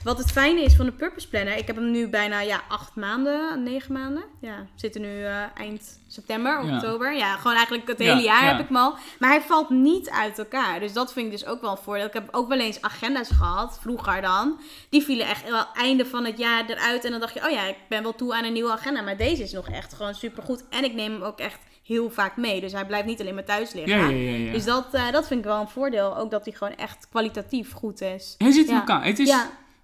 wat 0.04 0.18
het 0.18 0.30
fijne 0.32 0.60
is 0.62 0.74
van 0.76 0.86
de 0.86 0.92
Purpose 0.92 1.28
Planner, 1.28 1.56
ik 1.56 1.66
heb 1.66 1.76
hem 1.76 1.90
nu 1.90 2.08
bijna 2.08 2.40
ja, 2.40 2.60
acht 2.68 2.94
maanden, 2.96 3.62
negen 3.62 3.92
maanden. 3.92 4.22
Ja, 4.40 4.56
we 4.58 4.66
zitten 4.80 5.00
nu 5.00 5.24
eh, 5.24 5.42
eind 5.56 5.98
september, 6.08 6.64
Ja. 6.66 6.74
oktober. 6.74 7.16
Ja, 7.16 7.36
gewoon 7.36 7.56
eigenlijk 7.56 7.88
het 7.88 7.98
Ja, 7.98 8.04
hele 8.04 8.22
jaar 8.26 8.42
ja. 8.44 8.50
heb 8.50 8.60
ik 8.60 8.66
hem 8.66 8.76
al. 8.76 8.94
Maar 9.18 9.30
hij 9.30 9.40
valt 9.40 9.70
niet 9.70 10.10
uit 10.10 10.38
elkaar. 10.38 10.80
Dus 10.80 10.92
dat 10.92 11.12
vind 11.12 11.26
ik 11.26 11.32
dus 11.32 11.46
ook 11.46 11.60
wel 11.60 11.70
een 11.70 11.76
voordeel. 11.76 12.06
Ik 12.06 12.12
heb 12.12 12.28
ook 12.30 12.48
wel 12.48 12.58
eens 12.58 12.82
agenda's 12.82 13.28
gehad, 13.30 13.78
vroeger 13.80 14.20
dan. 14.22 14.60
Die 14.88 15.02
vielen 15.02 15.26
echt 15.26 15.48
wel 15.50 15.64
einde 15.74 16.06
van 16.06 16.24
het 16.24 16.38
jaar 16.38 16.64
eruit. 16.66 17.04
En 17.04 17.10
dan 17.10 17.20
dacht 17.20 17.34
je, 17.34 17.44
oh 17.44 17.50
ja, 17.50 17.64
ik 17.66 17.76
ben 17.88 18.02
wel 18.02 18.14
toe 18.14 18.34
aan 18.34 18.44
een 18.44 18.52
nieuwe 18.52 18.72
agenda. 18.72 19.00
Maar 19.02 19.16
deze 19.16 19.42
is 19.42 19.52
nog 19.52 19.68
echt 19.68 19.92
gewoon 19.94 20.14
supergoed. 20.14 20.64
En 20.70 20.84
ik 20.84 20.94
neem 20.94 21.12
hem 21.12 21.22
ook 21.22 21.38
echt 21.38 21.58
heel 21.90 22.10
vaak 22.10 22.36
mee. 22.36 22.60
Dus 22.60 22.72
hij 22.72 22.86
blijft 22.86 23.06
niet 23.06 23.20
alleen 23.20 23.34
maar 23.34 23.44
thuis 23.44 23.72
liggen. 23.72 23.98
Ja, 23.98 24.08
ja, 24.08 24.36
ja. 24.36 24.52
Dus 24.52 24.64
dat, 24.64 24.94
eh, 24.94 25.10
dat 25.12 25.26
vind 25.26 25.40
ik 25.40 25.46
wel 25.46 25.60
een 25.60 25.68
voordeel. 25.68 26.16
Ook 26.16 26.30
dat 26.30 26.44
hij 26.44 26.54
gewoon 26.54 26.74
echt 26.74 27.08
kwalitatief 27.08 27.72
goed 27.72 28.00
is. 28.00 28.34
Hij 28.38 28.50
zit 28.50 28.68
in 28.68 28.74
elkaar. 28.74 29.04
Het 29.04 29.18
is, 29.18 29.34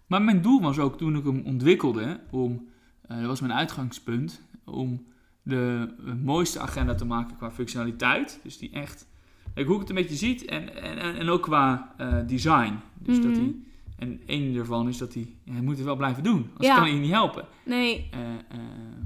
Maar 0.07 0.23
mijn 0.23 0.43
doel 0.43 0.61
was 0.61 0.79
ook 0.79 0.99
toen 0.99 1.17
ik 1.17 1.25
hem 1.25 1.43
ontwikkelde, 1.45 2.21
om, 2.31 2.69
eh, 3.09 3.17
dat 3.19 3.27
was 3.27 3.41
mijn 3.41 3.53
uitgangspunt, 3.53 4.41
om 4.65 5.07
de 5.43 5.95
mooiste 6.23 6.61
agenda 6.61 6.95
te 6.95 7.05
maken 7.05 7.37
qua 7.37 7.51
functionaliteit. 7.51 8.41
Dus 8.43 8.59
die 8.59 8.71
echt, 8.73 9.07
kijk, 9.55 9.67
hoe 9.67 9.75
ik 9.75 9.81
het 9.81 9.91
een 9.91 9.97
beetje 9.97 10.17
ziet 10.17 10.45
en, 10.45 10.83
en, 10.83 11.17
en 11.19 11.29
ook 11.29 11.43
qua 11.43 11.95
eh, 11.97 12.15
design. 12.27 12.73
Dus 12.99 13.17
dat 13.21 13.31
Mhm. 13.31 13.41
hij, 13.41 13.55
en 13.99 14.21
één 14.27 14.55
daarvan 14.55 14.89
is 14.89 14.99
dat 14.99 15.15
hij, 15.15 15.27
hij 15.51 15.61
moet 15.61 15.77
het 15.77 15.85
wel 15.85 15.97
blijven 15.97 16.23
doen, 16.23 16.43
anders 16.49 16.67
Ja. 16.69 16.75
kan 16.75 16.83
hij 16.85 16.93
je 16.95 17.01
niet 17.01 17.11
helpen. 17.11 17.45
nee. 17.65 18.09
Eh, 18.11 18.21
ehm, 18.21 19.05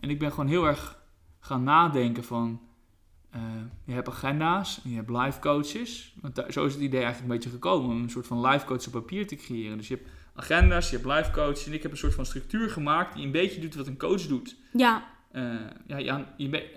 en 0.00 0.10
ik 0.10 0.18
ben 0.18 0.30
gewoon 0.30 0.48
heel 0.48 0.64
erg 0.66 1.01
gaan 1.44 1.62
nadenken 1.62 2.24
van, 2.24 2.60
eh, 3.30 3.40
je 3.84 3.92
hebt 3.92 4.08
agenda's, 4.08 4.80
en 4.84 4.90
je 4.90 4.96
hebt 4.96 5.10
live 5.10 5.38
coaches. 5.40 6.14
Want 6.20 6.34
daar- 6.34 6.52
zo 6.52 6.64
is 6.66 6.72
het 6.74 6.82
idee 6.82 7.02
eigenlijk 7.02 7.32
een 7.32 7.36
beetje 7.38 7.50
gekomen, 7.50 7.90
om 7.90 8.02
een 8.02 8.10
soort 8.10 8.26
van 8.26 8.46
live 8.46 8.64
coach 8.64 8.86
op 8.86 8.92
papier 8.92 9.26
te 9.26 9.36
creëren. 9.36 9.76
Dus 9.76 9.88
je 9.88 9.94
hebt 9.94 10.08
agenda's, 10.34 10.90
je 10.90 10.96
hebt 10.96 11.08
live 11.08 11.30
coaches 11.30 11.66
en 11.66 11.72
ik 11.72 11.82
heb 11.82 11.90
een 11.92 11.96
soort 11.96 12.14
van 12.14 12.26
structuur 12.26 12.70
gemaakt 12.70 13.14
die 13.14 13.24
een 13.24 13.30
beetje 13.30 13.60
doet 13.60 13.74
wat 13.74 13.86
een 13.86 13.98
coach 13.98 14.26
doet. 14.26 14.56
Ja, 14.72 15.10
Eh, 15.32 15.44
ja, 15.86 15.96
je, 15.96 16.10
aan, 16.10 16.26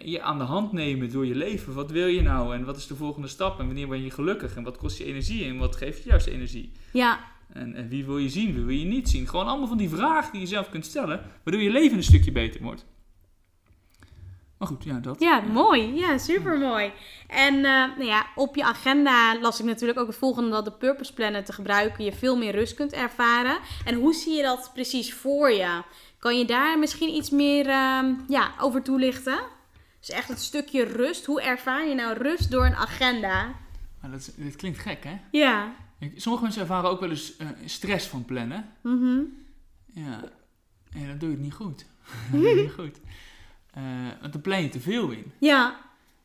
je 0.04 0.21
aan 0.21 0.38
de 0.38 0.43
hand 0.43 0.71
nemen 0.71 1.12
door 1.12 1.25
je 1.25 1.36
leven. 1.36 1.73
Wat 1.73 1.91
wil 1.91 2.08
je 2.08 2.21
nou 2.21 2.56
en 2.56 2.65
wat 2.65 2.78
is 2.78 2.88
de 2.88 2.95
volgende 2.95 3.28
stap 3.28 3.60
en 3.60 3.65
wanneer 3.65 3.88
ben 3.88 4.04
je 4.04 4.12
gelukkig 4.12 4.56
en 4.56 4.63
wat 4.63 4.78
kost 4.78 4.97
je 4.97 5.04
energie 5.06 5.45
en 5.45 5.58
wat 5.58 5.75
geeft 5.75 6.04
je 6.04 6.10
juist 6.10 6.28
energie? 6.28 6.71
ja, 6.93 7.19
En, 7.47 7.73
en 7.75 7.88
wie 7.88 8.06
wil 8.06 8.17
je 8.17 8.30
zien, 8.30 8.54
wie 8.54 8.63
wil 8.63 8.75
je 8.75 8.86
niet 8.86 9.10
zien? 9.10 9.28
Gewoon 9.28 9.45
allemaal 9.47 9.67
van 9.67 9.78
die 9.78 9.89
vragen 9.89 10.32
die 10.32 10.41
je 10.41 10.47
zelf 10.47 10.69
kunt 10.69 10.86
stellen, 10.86 11.21
waardoor 11.43 11.63
je 11.63 11.69
leven 11.71 11.97
een 11.97 12.04
stukje 12.04 12.32
beter 12.32 12.62
wordt. 12.62 12.86
Maar 14.58 14.68
goed, 14.68 14.84
ja, 14.84 15.00
dat. 15.00 15.20
ja, 15.20 15.39
mooi. 15.39 15.94
Ja, 15.94 16.18
super 16.18 16.58
mooi. 16.58 16.91
En 17.28 17.56
eh, 17.56 17.63
nou 17.63 18.06
ja, 18.06 18.26
op 18.36 18.56
je 18.56 18.63
agenda 18.63 19.39
las 19.39 19.60
ik 19.60 19.65
natuurlijk 19.65 20.00
ook 20.00 20.08
het 20.08 20.15
volgende: 20.15 20.50
dat 20.50 20.65
de 20.65 20.72
Purpose 20.72 21.13
Planner 21.13 21.44
te 21.44 21.54
gebruiken 21.54 22.04
je 22.04 22.13
veel 22.13 22.38
meer 22.38 22.52
rust 22.52 22.74
kunt 22.74 22.94
ervaren. 22.94 23.58
En 23.86 23.96
hoe 23.96 24.13
zie 24.13 24.34
je 24.36 24.44
dat 24.44 24.72
precies 24.74 25.13
voor 25.13 25.52
je? 25.52 25.82
Kan 26.20 26.38
je 26.38 26.46
daar 26.46 26.80
misschien 26.80 27.10
iets 27.10 27.30
meer 27.30 27.68
ehm, 27.68 28.13
ja, 28.28 28.52
over 28.60 28.82
toelichten? 28.82 29.39
Dus 30.00 30.10
echt 30.10 30.28
het 30.28 30.39
stukje 30.39 30.84
rust. 30.84 31.26
Hoe 31.26 31.41
ervaar 31.41 31.88
je 31.88 31.96
nou 31.96 32.18
rust 32.18 32.52
door 32.52 32.65
een 32.65 32.76
agenda? 32.76 33.54
Maar 34.02 34.12
dat, 34.12 34.32
dat 34.36 34.56
klinkt 34.56 34.80
gek, 34.80 35.04
hè? 35.04 35.18
Ja. 35.32 35.74
Sommige 36.15 36.44
mensen 36.44 36.62
ervaren 36.62 36.89
ook 36.89 37.00
wel 37.00 37.10
eens 37.10 37.38
eh, 37.38 37.48
stress 37.65 38.08
van 38.08 38.26
plannen. 38.26 38.70
Mhm. 38.82 39.20
Ja, 39.86 40.24
en 40.94 41.08
dan 41.08 41.18
doe 41.18 41.32
je 41.32 41.38
niet 41.38 41.54
goed. 41.54 41.86
doe 42.32 42.48
je 42.48 42.56
niet 42.56 42.72
goed. 42.72 43.00
Eh, 43.76 43.82
want 44.22 44.34
dan 44.34 44.42
plan 44.42 44.62
je 44.62 44.70
te 44.70 44.80
veel 44.80 45.10
in. 45.10 45.32
Ja. 45.40 45.76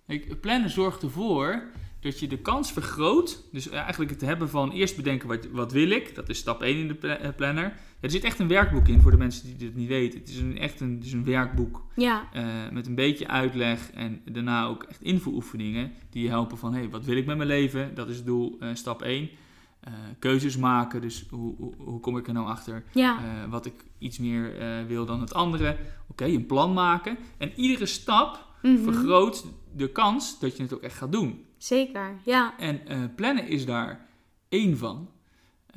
Kijk, 0.06 0.40
plannen 0.40 0.70
zorgt 0.70 1.02
ervoor 1.02 1.62
dat 2.00 2.20
je 2.20 2.26
de 2.26 2.38
kans 2.38 2.72
vergroot. 2.72 3.42
Dus 3.52 3.68
eigenlijk 3.68 4.10
het 4.10 4.20
hebben 4.20 4.48
van 4.48 4.70
eerst 4.72 4.96
bedenken 4.96 5.28
wat, 5.28 5.46
wat 5.52 5.72
wil 5.72 5.90
ik. 5.90 6.14
Dat 6.14 6.28
is 6.28 6.38
stap 6.38 6.62
1 6.62 6.76
in 6.78 6.88
de 6.88 7.08
eh, 7.08 7.28
planner. 7.36 7.64
Ja, 7.64 7.72
er 8.00 8.10
zit 8.10 8.24
echt 8.24 8.38
een 8.38 8.48
werkboek 8.48 8.88
in 8.88 9.00
voor 9.00 9.10
de 9.10 9.16
mensen 9.16 9.44
die 9.46 9.56
dit 9.56 9.74
niet 9.76 9.88
weten. 9.88 10.18
Het 10.20 10.28
is 10.28 10.38
een, 10.38 10.58
echt 10.58 10.80
een, 10.80 10.94
het 10.94 11.04
is 11.04 11.12
een 11.12 11.24
werkboek 11.24 11.84
Ja. 11.96 12.28
eh, 12.32 12.44
met 12.72 12.86
een 12.86 12.94
beetje 12.94 13.28
uitleg 13.28 13.90
en 13.90 14.20
daarna 14.24 14.66
ook 14.66 14.82
echt 14.82 15.02
invoeroefeningen 15.02 15.92
die 16.10 16.22
je 16.22 16.28
helpen 16.28 16.58
van 16.58 16.72
hé, 16.72 16.80
hey, 16.80 16.90
wat 16.90 17.04
wil 17.04 17.16
ik 17.16 17.26
met 17.26 17.36
mijn 17.36 17.48
leven? 17.48 17.94
Dat 17.94 18.08
is 18.08 18.24
doel 18.24 18.56
eh, 18.60 18.68
stap 18.72 19.02
1. 19.02 19.28
Eh, 19.80 19.92
keuzes 20.18 20.56
maken, 20.56 21.00
dus 21.00 21.26
hoe, 21.30 21.54
hoe, 21.56 21.74
hoe 21.78 22.00
kom 22.00 22.16
ik 22.16 22.26
er 22.26 22.32
nou 22.32 22.46
achter 22.46 22.84
Ja. 22.92 23.18
eh, 23.18 23.50
wat 23.50 23.66
ik 23.66 23.84
iets 23.98 24.18
meer 24.18 24.58
eh, 24.58 24.84
wil 24.86 25.06
dan 25.06 25.20
het 25.20 25.34
andere? 25.34 25.76
Oké, 26.08 26.24
een 26.24 26.46
plan 26.46 26.72
maken. 26.72 27.16
En 27.38 27.52
iedere 27.56 27.86
stap 27.86 28.48
Mhm. 28.62 28.82
vergroot 28.82 29.44
de 29.76 29.88
kans 29.92 30.38
dat 30.40 30.56
je 30.56 30.62
het 30.62 30.72
ook 30.74 30.82
echt 30.82 30.96
gaat 30.96 31.12
doen. 31.12 31.44
Zeker. 31.56 32.16
Ja. 32.24 32.54
En 32.58 32.80
plannen 33.14 33.48
is 33.48 33.66
daar 33.66 34.06
één 34.48 34.78
van. 34.78 35.10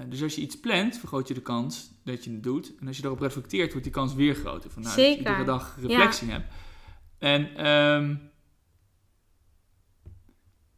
Dus 0.07 0.21
als 0.23 0.35
je 0.35 0.41
iets 0.41 0.59
plant, 0.59 0.97
vergroot 0.97 1.27
je 1.27 1.33
de 1.33 1.41
kans 1.41 1.91
dat 2.03 2.23
je 2.23 2.31
het 2.31 2.43
doet. 2.43 2.73
En 2.79 2.87
als 2.87 2.95
je 2.95 3.01
daarop 3.01 3.19
reflecteert, 3.21 3.69
wordt 3.69 3.83
die 3.83 3.93
kans 3.93 4.13
weer 4.13 4.35
groter. 4.35 4.71
Vandaar 4.71 4.95
dat 4.95 5.05
je 5.05 5.11
Zeker. 5.11 5.25
iedere 5.31 5.43
dag 5.45 5.77
reflectie 5.81 6.29
hebt. 6.31 6.53
En 7.17 7.55
ehm, 7.55 8.15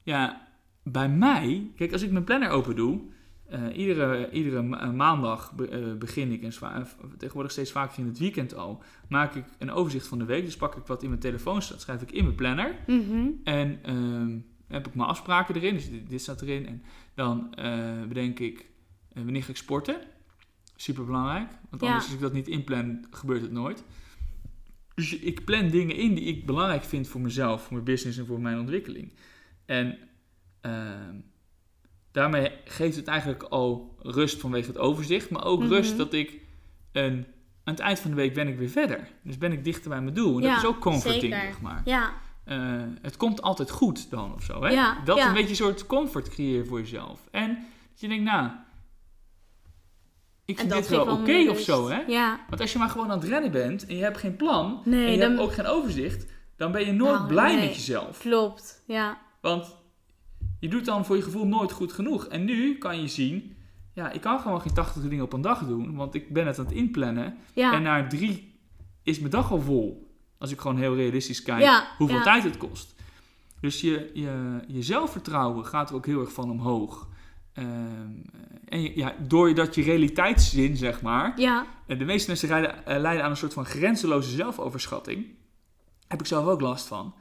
ja, 0.03 0.47
bij 0.83 1.09
mij, 1.09 1.71
kijk, 1.75 1.91
als 1.91 2.01
ik 2.01 2.11
mijn 2.11 2.23
planner 2.23 2.49
open 2.49 2.75
doe, 2.75 3.01
eh, 3.49 3.77
iedere, 3.77 4.31
iedere 4.31 4.61
ma- 4.61 4.81
eh, 4.81 4.91
maandag 4.91 5.53
be- 5.53 5.67
eh, 5.67 5.93
begin 5.97 6.31
ik, 6.31 6.41
en 6.41 6.51
tegenwoordig 7.17 7.51
steeds 7.51 7.71
vaker 7.71 7.99
in 7.99 8.05
het 8.07 8.17
weekend 8.19 8.55
al, 8.55 8.83
maak 9.09 9.35
ik 9.35 9.45
een 9.57 9.71
overzicht 9.71 10.07
van 10.07 10.17
de 10.17 10.25
week. 10.25 10.45
Dus 10.45 10.57
pak 10.57 10.75
ik 10.75 10.85
wat 10.85 11.03
in 11.03 11.09
mijn 11.09 11.21
telefoon 11.21 11.61
staat, 11.61 11.81
schrijf 11.81 12.01
ik 12.01 12.11
in 12.11 12.23
mijn 12.23 12.35
planner. 12.35 12.75
Mhm. 12.87 13.27
En 13.43 13.79
ehm, 13.83 14.37
heb 14.67 14.87
ik 14.87 14.95
mijn 14.95 15.09
afspraken 15.09 15.55
erin, 15.55 15.73
dus 15.73 15.89
dit, 15.89 16.09
dit 16.09 16.21
staat 16.21 16.41
erin. 16.41 16.67
En 16.67 16.83
dan 17.15 17.49
bedenk 18.07 18.39
ik 18.39 18.65
wanneer 19.13 19.43
ga 19.43 19.49
ik 19.49 19.57
sporten. 19.57 19.95
Super 20.75 21.05
belangrijk, 21.05 21.49
want 21.69 21.81
Ja. 21.81 21.87
anders 21.87 22.05
als 22.05 22.13
ik 22.13 22.19
dat 22.21 22.33
niet 22.33 22.47
inplan, 22.47 23.05
gebeurt 23.11 23.41
het 23.41 23.51
nooit. 23.51 23.83
Dus 24.95 25.19
ik 25.19 25.45
plan 25.45 25.69
dingen 25.69 25.95
in 25.95 26.15
die 26.15 26.23
ik 26.25 26.45
belangrijk 26.45 26.83
vind 26.83 27.07
voor 27.07 27.21
mezelf, 27.21 27.61
voor 27.63 27.73
mijn 27.73 27.85
business 27.85 28.17
en 28.17 28.25
voor 28.25 28.41
mijn 28.41 28.59
ontwikkeling. 28.59 29.11
En 29.65 29.97
ehm, 30.61 31.15
daarmee 32.15 32.51
geeft 32.65 32.95
het 32.95 33.07
eigenlijk 33.07 33.43
al 33.43 33.95
rust 33.99 34.39
vanwege 34.39 34.67
het 34.67 34.77
overzicht, 34.77 35.29
maar 35.29 35.43
ook 35.45 35.59
Mhm. 35.59 35.69
rust 35.69 35.97
dat 35.97 36.13
ik 36.13 36.39
een, 36.91 37.25
aan 37.63 37.73
het 37.73 37.79
eind 37.79 37.99
van 37.99 38.09
de 38.09 38.15
week 38.15 38.33
ben 38.33 38.47
ik 38.47 38.57
weer 38.57 38.69
verder. 38.69 39.07
Dus 39.23 39.37
ben 39.37 39.51
ik 39.51 39.63
dichter 39.63 39.89
bij 39.89 40.01
mijn 40.01 40.13
doel. 40.15 40.35
En 40.37 40.41
Ja, 40.43 40.49
dat 40.53 40.63
is 40.63 40.69
ook 40.69 40.79
comforting, 40.79 41.21
zeker. 41.33 41.41
zeg 41.41 41.61
maar. 41.61 41.81
Ja. 41.85 42.13
Eh, 42.43 42.57
het 43.01 43.17
komt 43.17 43.41
altijd 43.41 43.71
goed 43.71 44.09
dan 44.09 44.33
of 44.33 44.43
zo. 44.43 44.63
Hè? 44.63 44.69
Ja, 44.69 44.97
dat 45.03 45.19
een 45.19 45.33
beetje 45.33 45.49
een 45.49 45.55
soort 45.55 45.85
comfort 45.85 46.29
creëren 46.29 46.67
voor 46.67 46.79
jezelf. 46.79 47.19
En 47.31 47.49
dat 47.91 47.99
je 48.01 48.07
denkt, 48.07 48.23
nou, 48.23 48.49
ik 50.45 50.59
vind 50.59 50.71
dit 50.71 50.87
wel 50.87 51.07
oké 51.07 51.21
meer 51.21 51.49
of 51.51 51.59
zo. 51.59 51.89
Hè? 51.89 51.99
Ja. 52.07 52.39
Want 52.49 52.61
als 52.61 52.71
je 52.73 52.77
maar 52.79 52.89
gewoon 52.89 53.11
aan 53.11 53.19
het 53.19 53.27
rennen 53.29 53.51
bent 53.51 53.85
en 53.85 53.95
je 53.95 54.03
hebt 54.03 54.17
geen 54.17 54.35
plan 54.35 54.81
Nee, 54.85 55.05
en 55.05 55.11
je 55.11 55.17
dan- 55.19 55.29
hebt 55.29 55.41
ook 55.41 55.53
geen 55.53 55.65
overzicht, 55.67 56.25
dan 56.57 56.71
ben 56.71 56.85
je 56.85 56.91
nooit 56.91 57.13
Nou, 57.15 57.27
blij 57.27 57.55
nee. 57.55 57.65
met 57.65 57.75
jezelf. 57.75 58.19
Klopt. 58.19 58.83
Ja. 58.87 59.17
Want 59.41 59.75
je 60.65 60.71
doet 60.71 60.85
dan 60.85 61.05
voor 61.05 61.15
je 61.15 61.21
gevoel 61.21 61.47
nooit 61.47 61.71
goed 61.71 61.93
genoeg. 61.93 62.25
En 62.25 62.45
nu 62.45 62.77
kan 62.77 63.01
je 63.01 63.07
zien, 63.07 63.55
ja, 63.93 64.11
ik 64.11 64.21
kan 64.21 64.39
gewoon 64.39 64.61
geen 64.61 64.73
80 64.73 65.03
dingen 65.03 65.23
op 65.23 65.33
een 65.33 65.41
dag 65.41 65.59
doen, 65.59 65.95
want 65.95 66.15
ik 66.15 66.33
ben 66.33 66.47
het 66.47 66.59
aan 66.59 66.65
het 66.65 66.73
inplannen. 66.73 67.37
Ja. 67.53 67.73
En 67.73 67.81
na 67.81 68.07
drie 68.07 68.59
is 69.03 69.19
mijn 69.19 69.31
dag 69.31 69.51
al 69.51 69.61
vol. 69.61 70.15
Als 70.37 70.51
ik 70.51 70.59
gewoon 70.59 70.77
heel 70.77 70.95
realistisch 70.95 71.41
kijk 71.41 71.61
Ja, 71.61 71.87
hoeveel 71.97 72.17
ja. 72.17 72.23
tijd 72.23 72.43
het 72.43 72.57
kost. 72.57 72.95
Dus 73.59 73.81
je, 73.81 74.11
je, 74.13 74.59
je 74.67 74.81
zelfvertrouwen 74.81 75.65
gaat 75.65 75.89
er 75.89 75.95
ook 75.95 76.05
heel 76.05 76.19
erg 76.19 76.33
van 76.33 76.51
omhoog. 76.51 77.07
Ehm, 77.53 78.11
en 78.67 78.81
je, 78.81 78.91
ja, 78.95 79.15
doordat 79.19 79.75
je 79.75 79.81
realiteitszin, 79.81 80.77
zeg 80.77 81.01
maar. 81.01 81.33
Ja. 81.39 81.65
en 81.87 81.97
De 81.97 82.05
meeste 82.05 82.29
mensen 82.29 82.47
rijden, 82.47 82.85
eh, 82.85 82.99
lijden 82.99 83.23
aan 83.23 83.29
een 83.29 83.37
soort 83.37 83.53
van 83.53 83.65
grenzeloze 83.65 84.29
zelfoverschatting. 84.29 85.25
Heb 86.07 86.19
ik 86.19 86.25
zelf 86.25 86.45
ook 86.45 86.61
last 86.61 86.87
van. 86.87 87.13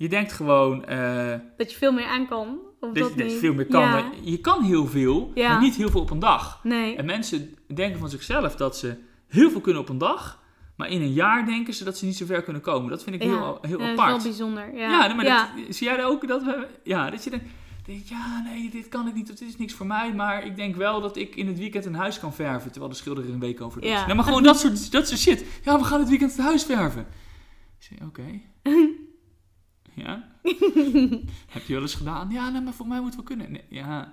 Je 0.00 0.08
denkt 0.08 0.32
gewoon 0.32 0.84
eh, 0.84 1.38
Dat 1.56 1.70
je 1.70 1.78
veel 1.78 1.92
meer 1.92 2.06
aan 2.06 2.26
kan. 2.26 2.58
Of 2.80 2.92
dat, 2.92 2.94
dat 2.94 3.08
je- 3.08 3.16
dat 3.16 3.26
je 3.26 3.32
niet? 3.32 3.40
veel 3.40 3.54
meer 3.54 3.66
kan. 3.66 3.80
Ja. 3.82 4.10
Je 4.22 4.38
kan 4.38 4.62
heel 4.62 4.86
veel, 4.86 5.30
Ja. 5.34 5.48
maar 5.48 5.60
niet 5.60 5.74
heel 5.74 5.90
veel 5.90 6.00
op 6.00 6.10
een 6.10 6.18
dag. 6.18 6.60
Nee. 6.62 6.96
En 6.96 7.04
mensen 7.04 7.54
denken 7.74 7.98
van 8.00 8.08
zichzelf 8.08 8.56
dat 8.56 8.76
ze 8.76 8.96
heel 9.26 9.50
veel 9.50 9.60
kunnen 9.60 9.82
op 9.82 9.88
een 9.88 9.98
dag, 9.98 10.42
maar 10.76 10.88
in 10.88 11.00
een 11.02 11.12
jaar 11.12 11.46
denken 11.46 11.74
ze 11.74 11.84
dat 11.84 11.98
ze 11.98 12.04
niet 12.04 12.16
zo 12.16 12.26
ver 12.26 12.42
kunnen 12.42 12.62
komen. 12.62 12.90
Dat 12.90 13.02
vind 13.02 13.16
ik 13.16 13.22
Ja. 13.22 13.28
heel, 13.28 13.58
heel 13.62 13.70
Ja, 13.70 13.84
dat 13.84 13.86
is 13.94 13.98
apart. 13.98 14.10
wel 14.22 14.22
bijzonder. 14.22 14.74
Ja, 14.76 15.14
maar. 15.14 15.24
Dat, 15.24 15.74
zie 15.74 15.86
jij 15.86 16.04
ook? 16.04 16.28
Dat, 16.28 16.42
we, 16.42 16.66
ja, 16.84 17.10
dat 17.10 17.24
je 17.24 17.30
denkt, 17.30 18.08
ja, 18.08 18.42
nee, 18.44 18.70
dit 18.70 18.88
kan 18.88 19.08
ik 19.08 19.14
niet, 19.14 19.30
of 19.30 19.36
dit 19.36 19.48
is 19.48 19.56
niks 19.56 19.72
voor 19.74 19.86
mij. 19.86 20.14
Maar 20.14 20.44
ik 20.46 20.56
denk 20.56 20.76
wel 20.76 21.00
dat 21.00 21.16
ik 21.16 21.36
in 21.36 21.46
het 21.46 21.58
weekend 21.58 21.84
een 21.84 21.94
huis 21.94 22.18
kan 22.20 22.34
verven, 22.34 22.70
terwijl 22.70 22.92
de 22.92 22.98
schilder 22.98 23.24
er 23.24 23.32
een 23.32 23.40
week 23.40 23.60
over 23.60 23.80
doet. 23.80 23.90
Ja. 23.90 24.06
Nee, 24.06 24.14
maar 24.14 24.24
gewoon 24.24 24.42
dat 24.42 24.58
soort, 24.58 24.92
dat 24.92 25.08
soort 25.08 25.20
shit. 25.20 25.44
Ja, 25.64 25.78
we 25.78 25.84
gaan 25.84 26.00
het 26.00 26.08
weekend 26.08 26.36
het 26.36 26.40
huis 26.46 26.64
verven. 26.64 27.06
Ik 27.78 27.86
zeg, 27.98 27.98
oké. 28.08 28.22
Ja? 29.94 30.28
Heb 31.54 31.62
je 31.66 31.72
wel 31.72 31.82
eens 31.82 31.94
gedaan? 31.94 32.30
Ja, 32.30 32.48
nee, 32.50 32.60
maar 32.60 32.72
voor 32.72 32.86
mij 32.86 32.96
moet 33.00 33.06
het 33.06 33.14
wel 33.16 33.24
kunnen. 33.24 33.52
Nee, 33.52 33.64
ja. 33.68 34.12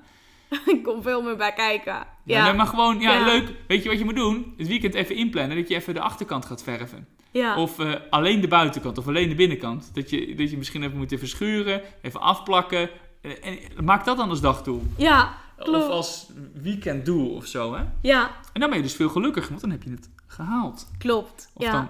Ik 0.66 0.84
kom 0.84 1.02
veel 1.02 1.22
meer 1.22 1.36
bij 1.38 1.54
kijken. 1.54 1.94
Ja, 1.94 2.06
Ja, 2.24 2.44
nee, 2.46 2.54
maar 2.54 2.68
gewoon, 2.68 3.00
ja, 3.00 3.14
Ja. 3.14 3.26
leuk. 3.26 3.54
Weet 3.68 3.84
je 3.84 3.90
wat 3.90 3.98
je 3.98 4.06
moet 4.06 4.16
doen? 4.16 4.54
Het 4.58 4.68
weekend 4.68 4.94
even 4.94 5.16
inplannen, 5.16 5.58
dat 5.58 5.68
je 5.68 5.76
even 5.76 5.94
de 5.94 6.00
achterkant 6.02 6.46
gaat 6.46 6.64
verven. 6.64 7.08
ja. 7.32 7.58
Of 7.58 7.80
eh, 7.80 7.94
alleen 8.10 8.42
de 8.42 8.48
buitenkant 8.48 8.98
of 8.98 9.08
alleen 9.08 9.30
de 9.30 9.36
binnenkant. 9.36 9.90
Dat 9.94 10.10
je, 10.10 10.36
dat 10.36 10.50
je 10.52 10.58
misschien 10.58 10.84
even 10.84 10.98
moet 10.98 11.12
even 11.12 11.28
schuren, 11.28 11.82
even 12.02 12.20
afplakken. 12.22 12.90
Eh, 13.22 13.32
en 13.78 13.86
maak 13.86 14.06
dat 14.06 14.18
dan 14.18 14.30
als 14.30 14.42
dagdoel. 14.42 14.84
ja, 14.98 15.38
klopt. 15.58 15.86
Of 15.86 15.90
als 15.92 16.30
weekenddoel 16.62 17.30
of 17.36 17.46
zo, 17.46 17.74
hè. 17.76 17.84
Ja, 18.02 18.32
En 18.54 18.60
dan 18.62 18.70
ben 18.70 18.78
je 18.78 18.84
dus 18.84 18.96
veel 18.96 19.10
gelukkiger, 19.10 19.50
want 19.50 19.62
dan 19.62 19.70
heb 19.72 19.84
je 19.84 19.90
het 19.90 20.10
gehaald. 20.28 20.92
klopt. 20.98 21.50
Of 21.54 21.64
ja. 21.64 21.72
dan 21.72 21.90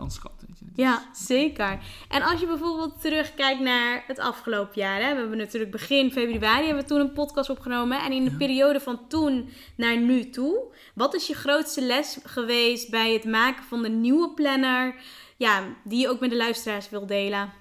kans 0.00 0.18
gehad, 0.18 0.44
weet 0.48 0.58
je. 0.58 0.64
Dus- 0.64 0.74
Ja, 0.84 1.08
zeker. 1.12 1.78
En 2.08 2.22
als 2.22 2.40
je 2.40 2.46
bijvoorbeeld 2.46 3.00
terugkijkt 3.00 3.60
naar 3.60 4.04
het 4.06 4.18
afgelopen 4.18 4.80
jaar. 4.80 5.00
Hè, 5.02 5.12
we 5.14 5.20
hebben 5.20 5.38
natuurlijk 5.38 5.70
begin 5.70 6.12
februari 6.12 6.64
hebben 6.66 6.82
we 6.82 6.88
toen 6.88 7.00
een 7.00 7.12
podcast 7.12 7.50
opgenomen. 7.50 8.02
En 8.02 8.12
in 8.12 8.24
de 8.24 8.30
Ja. 8.30 8.36
periode 8.36 8.80
van 8.80 9.08
toen 9.08 9.48
naar 9.76 9.96
nu 10.00 10.30
toe. 10.30 10.74
Wat 10.94 11.14
is 11.14 11.26
je 11.26 11.34
grootste 11.34 11.82
les 11.82 12.18
geweest 12.24 12.90
bij 12.90 13.12
het 13.12 13.24
maken 13.24 13.64
van 13.64 13.82
de 13.82 13.88
nieuwe 13.88 14.30
planner? 14.34 14.94
Ja, 15.36 15.62
die 15.84 16.00
je 16.00 16.08
ook 16.08 16.20
met 16.20 16.30
de 16.30 16.36
luisteraars 16.36 16.90
wil 16.90 17.06
delen. 17.06 17.52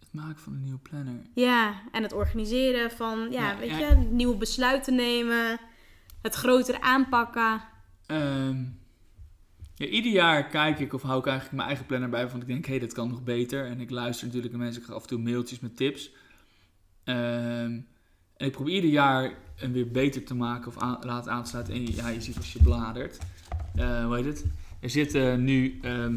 Het 0.00 0.12
maken 0.12 0.42
van 0.42 0.52
een 0.52 0.62
nieuwe 0.62 0.78
planner. 0.78 1.20
Ja, 1.34 1.82
en 1.92 2.02
het 2.02 2.12
organiseren 2.12 2.90
van, 2.90 3.26
ja, 3.30 3.50
Ja, 3.50 3.56
weet 3.58 3.70
ja. 3.70 3.78
je, 3.88 3.94
nieuwe 3.94 4.36
besluiten 4.36 4.94
nemen. 4.94 5.60
Het 6.22 6.34
groter 6.34 6.80
aanpakken. 6.80 7.60
Ehm, 8.06 8.64
ieder 9.88 10.12
jaar 10.12 10.46
kijk 10.46 10.78
ik 10.78 10.92
of 10.92 11.02
hou 11.02 11.18
ik 11.18 11.26
eigenlijk 11.26 11.56
mijn 11.56 11.68
eigen 11.68 11.86
planner 11.86 12.08
bij. 12.08 12.28
Want 12.28 12.42
ik 12.42 12.48
denk, 12.48 12.66
hé, 12.66 12.78
dat 12.78 12.92
kan 12.92 13.08
nog 13.08 13.24
beter. 13.24 13.66
En 13.66 13.80
ik 13.80 13.90
luister 13.90 14.26
natuurlijk 14.26 14.52
naar 14.52 14.62
mensen. 14.62 14.80
Ik 14.80 14.86
krijg 14.86 15.02
af 15.02 15.10
en 15.10 15.16
toe 15.16 15.24
mailtjes 15.24 15.60
met 15.60 15.76
tips. 15.76 16.10
Ehm, 17.04 17.80
en 18.36 18.46
ik 18.46 18.52
probeer 18.52 18.74
ieder 18.74 18.90
jaar 18.90 19.32
hem 19.54 19.72
weer 19.72 19.88
beter 19.90 20.24
te 20.24 20.34
maken 20.34 20.66
of 20.68 20.78
aan, 20.78 20.98
laten 21.00 21.32
aansluiten. 21.32 21.74
En 21.74 21.94
ja, 21.94 22.08
je 22.08 22.20
ziet 22.20 22.36
als 22.36 22.52
je 22.52 22.62
bladert. 22.62 23.18
eh, 23.74 24.04
hoe 24.04 24.14
heet 24.16 24.24
het? 24.24 24.44
Er 24.80 24.90
zitten 24.90 25.44
nu... 25.44 25.78
ehm, 25.82 26.16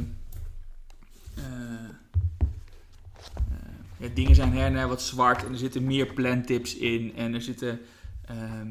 eh, 1.36 1.44
eh, 3.34 3.76
ja, 3.98 4.08
dingen 4.14 4.36
zijn 4.36 4.52
her 4.52 4.66
en 4.66 4.74
her 4.76 4.88
wat 4.88 5.02
zwart. 5.02 5.46
En 5.46 5.52
er 5.52 5.58
zitten 5.58 5.84
meer 5.84 6.14
plantips 6.14 6.76
in. 6.76 7.14
En 7.16 7.34
er 7.34 7.42
zitten... 7.42 7.80
ehm, 8.26 8.40
eh, 8.40 8.62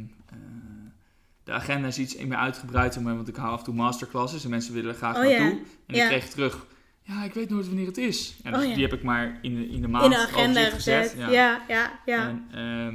de 1.45 1.53
agenda 1.53 1.87
is 1.89 1.99
iets 1.99 2.17
meer 2.17 2.37
uitgebreid, 2.37 3.01
maar, 3.01 3.15
want 3.17 3.29
ik 3.29 3.37
hou 3.37 3.53
af 3.53 3.59
en 3.59 3.65
toe 3.65 3.75
masterclasses 3.75 4.45
en 4.45 4.51
mensen 4.51 4.75
willen 4.75 4.91
er 4.91 4.97
graag 4.97 5.17
Oh, 5.17 5.23
naartoe. 5.23 5.47
ja. 5.47 5.63
En 5.87 5.95
Ja. 5.95 6.03
ik 6.03 6.09
kreeg 6.09 6.29
terug, 6.29 6.67
ja, 7.03 7.25
ik 7.25 7.35
weet 7.35 7.51
nooit 7.51 7.67
wanneer 7.67 7.87
het 7.87 7.99
is. 7.99 8.37
En 8.43 8.53
dus 8.53 8.63
Oh, 8.63 8.69
ja. 8.69 8.75
die 8.75 8.83
heb 8.85 8.93
ik 8.93 9.03
maar 9.03 9.39
in 9.43 9.55
de, 9.55 9.69
in 9.69 9.81
de 9.81 9.89
maand 9.89 10.05
In 10.05 10.11
de 10.11 10.17
agenda 10.19 10.65
gezet. 10.71 11.15
Ja, 11.19 11.29
ja, 11.69 12.01
ja. 12.07 12.29
En 12.29 12.45
ehm, 12.53 12.95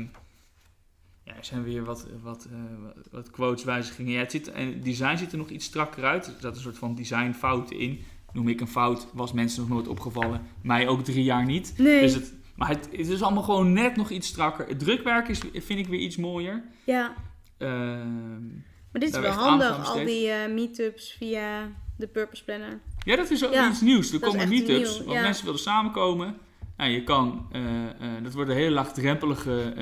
ja, 1.24 1.36
er 1.36 1.46
zijn 1.46 1.64
weer 1.64 1.84
wat, 1.84 2.08
wat, 2.24 2.48
eh, 2.52 2.58
wat- 2.96 3.08
wat 3.12 3.30
quotes 3.32 3.64
wijzigingen. 3.64 4.12
Ja, 4.12 4.20
het 4.20 4.32
zit, 4.32 4.52
en 4.52 4.82
design 4.82 5.18
ziet 5.18 5.32
er 5.32 5.38
nog 5.38 5.50
iets 5.50 5.66
strakker 5.66 6.04
uit. 6.04 6.28
Er 6.28 6.34
zat 6.40 6.56
een 6.56 6.62
soort 6.62 6.78
van 6.78 6.96
designfouten 6.96 7.80
in. 7.80 8.04
Noem 8.34 8.48
ik 8.48 8.62
een 8.62 8.68
fout, 8.68 9.08
was 9.14 9.34
mensen 9.34 9.60
nog 9.62 9.70
nooit 9.70 9.88
opgevallen. 9.88 10.42
Mij 10.62 10.88
ook 10.88 11.04
drie 11.04 11.24
jaar 11.24 11.46
niet. 11.46 11.74
Nee, 11.78 12.02
Dus 12.02 12.14
het, 12.14 12.34
maar 12.56 12.68
het, 12.70 12.90
het 12.92 13.08
is 13.08 13.22
allemaal 13.22 13.44
gewoon 13.44 13.74
net 13.74 13.96
nog 13.96 14.10
iets 14.10 14.28
strakker. 14.28 14.68
Het 14.68 14.80
drukwerk 14.80 15.28
is, 15.28 15.40
vind 15.54 15.80
ik 15.80 15.88
weer 15.88 16.00
iets 16.00 16.18
mooier. 16.18 16.64
ja. 16.84 17.14
Ehm, 17.60 18.48
Maar 18.92 19.02
dit 19.02 19.14
is 19.14 19.20
wel 19.20 19.32
handig, 19.32 19.90
al 19.90 20.06
die 20.06 20.30
eh, 20.30 20.54
meetups 20.54 21.12
via 21.12 21.72
de 21.98 22.08
Purpose 22.08 22.44
Planner. 22.44 22.80
Ja, 23.06 23.16
dat 23.16 23.30
is 23.30 23.46
ook 23.46 23.54
Ja, 23.54 23.70
iets 23.70 23.82
nieuws. 23.82 24.12
Er 24.14 24.20
komen 24.20 24.50
meetups, 24.50 24.96
nieuw, 24.98 25.06
want 25.06 25.18
ja. 25.18 25.22
mensen 25.22 25.46
willen 25.46 25.60
samenkomen. 25.60 26.38
Nou, 26.78 26.92
je 26.92 27.04
kan, 27.04 27.48
eh, 27.52 27.86
eh, 27.90 28.24
dat 28.24 28.34
worden 28.34 28.56
hele 28.56 28.72
laagdrempelige 28.72 29.74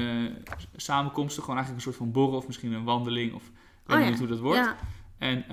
samenkomsten. 0.75 1.41
Gewoon 1.43 1.57
eigenlijk 1.57 1.85
een 1.85 1.93
soort 1.93 2.03
van 2.03 2.11
borrel 2.11 2.37
of 2.37 2.47
misschien 2.47 2.71
een 2.71 2.83
wandeling. 2.83 3.33
Of 3.33 3.43
ik 3.47 3.51
weet 3.85 3.97
Oh 3.97 4.03
niet 4.03 4.13
ja. 4.13 4.19
hoe 4.19 4.27
dat 4.27 4.39
wordt. 4.39 4.75
En 5.17 5.45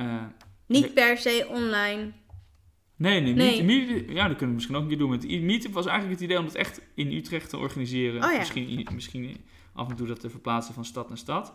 Niet 0.67 0.95
per 0.95 1.19
se 1.19 1.47
online. 1.51 2.13
nee, 2.97 3.21
nee, 3.21 3.35
Nee. 3.35 3.63
meet- 3.65 3.89
meet- 3.89 4.09
ja, 4.11 4.29
dat 4.29 4.37
kunnen 4.37 4.47
we 4.49 4.53
misschien 4.55 4.75
ook 4.77 4.83
een 4.83 4.89
keer 4.89 4.99
doen. 4.99 5.11
Met 5.11 5.23
de 5.23 5.39
meetup 5.41 5.73
was 5.73 5.87
eigenlijk 5.87 6.21
het 6.21 6.29
idee 6.31 6.39
om 6.39 6.45
het 6.45 6.55
echt 6.55 6.81
in 6.95 7.13
Utrecht 7.13 7.49
te 7.51 7.57
organiseren. 7.59 8.25
Oh. 8.25 8.39
Misschien, 8.39 8.87
misschien 8.95 9.37
af 9.73 9.89
en 9.89 9.97
toe 9.97 10.07
dat 10.07 10.21
te 10.21 10.31
verplaatsen 10.31 10.75
van 10.75 10.85
stad 10.85 11.09
naar 11.09 11.19
stad. 11.19 11.55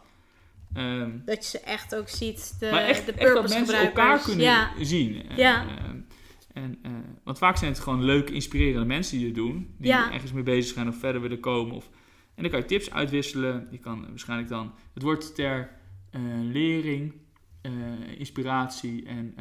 Ehm, 0.74 1.12
Dat 1.26 1.44
je 1.44 1.50
ze 1.50 1.60
echt 1.60 1.96
ook 1.96 2.10
ziet, 2.10 2.56
de, 2.60 2.70
maar 2.72 2.84
echt, 2.84 3.06
de 3.06 3.12
echt 3.12 3.22
dat 3.22 3.32
purpose 3.34 3.54
mensen 3.58 3.76
gebruikers. 3.76 4.04
elkaar 4.04 4.20
kunnen 4.24 4.46
Ja, 4.46 4.72
zien. 4.86 5.28
En, 5.30 5.38
Ja. 5.38 5.66
ehm, 5.78 5.98
en, 6.54 6.80
eh, 6.82 6.92
want 7.24 7.38
vaak 7.38 7.58
zijn 7.58 7.72
het 7.72 7.80
gewoon 7.80 8.04
leuke, 8.04 8.34
inspirerende 8.34 8.86
mensen 8.86 9.18
die 9.18 9.26
het 9.26 9.36
doen. 9.36 9.76
Die 9.78 9.88
Ja. 9.92 10.12
ergens 10.12 10.32
mee 10.32 10.44
bezig 10.44 10.74
zijn 10.74 10.88
of 10.88 10.98
verder 10.98 11.22
willen 11.22 11.40
komen. 11.40 11.76
Of, 11.76 11.90
en 12.36 12.42
dan 12.44 12.52
kan 12.52 12.60
je 12.60 12.66
tips 12.66 12.92
uitwisselen. 12.92 13.68
Je 13.72 13.78
kan 13.78 14.06
waarschijnlijk 14.10 14.50
dan... 14.50 14.74
Het 14.94 15.04
wordt 15.04 15.36
ter 15.36 15.70
eh, 16.12 16.22
lering, 16.52 17.14
eh, 17.62 17.72
inspiratie 18.18 19.06
en 19.06 19.36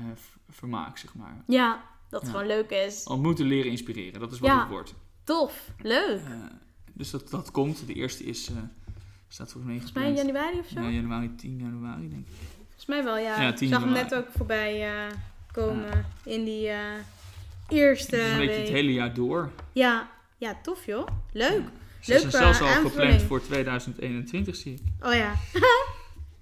vermaak, 0.49 0.99
zeg 0.99 1.14
maar. 1.14 1.43
ja, 1.47 1.85
dat 2.11 2.21
het 2.21 2.31
gewoon 2.31 2.47
leuk 2.47 2.71
is. 2.71 3.05
Ontmoeten, 3.05 3.47
leren, 3.47 3.71
inspireren. 3.71 4.21
Dat 4.21 4.33
is 4.33 4.38
wat 4.38 4.51
het 4.51 4.69
wordt. 4.69 4.95
Tof, 5.25 5.71
leuk. 5.83 6.21
Dus 6.95 7.11
dat, 7.11 7.31
dat 7.31 7.51
komt. 7.51 7.87
De 7.87 7.93
eerste 7.95 8.25
is... 8.25 8.51
staat 9.29 9.53
volgens 9.53 9.73
mij 9.73 9.75
Volgens 9.83 9.93
mij 9.93 10.03
in 10.05 10.11
ingepland. 10.11 10.37
januari 10.37 10.59
of 10.59 10.67
zo? 10.69 10.81
Ja, 10.81 10.88
januari, 10.88 11.35
10 11.35 11.59
januari, 11.59 12.09
denk 12.09 12.27
ik. 12.27 12.35
Volgens 12.67 12.87
mij 12.87 13.05
wel, 13.05 13.17
ja. 13.19 13.41
Ja, 13.43 13.49
ik 13.49 13.57
10 13.57 13.69
zag 13.69 13.81
hem 13.83 13.93
net 13.93 14.14
ook 14.14 14.27
voorbij 14.37 14.87
eh, 14.95 15.12
komen 15.53 16.07
in 16.25 16.45
die 16.45 16.69
eh, 16.69 16.79
eerste 17.69 18.17
Het 18.17 18.25
is 18.27 18.33
een 18.33 18.38
beetje 18.38 18.55
week. 18.55 18.64
het 18.67 18.75
hele 18.75 18.93
jaar 18.93 19.14
door. 19.14 19.51
Ja. 19.73 20.11
ja, 20.38 20.59
tof 20.62 20.87
joh. 20.87 21.07
Leuk. 21.33 21.62
Ze 22.01 22.05
zijn 22.12 22.21
Leuke 22.21 22.37
zelfs 22.37 22.61
al 22.61 22.67
aanvulling. 22.67 22.91
gepland 22.93 23.23
voor 23.23 23.43
2021, 23.43 24.57
zie 24.57 24.73
ik. 24.73 24.81
Oh 25.07 25.14
ja, 25.14 25.33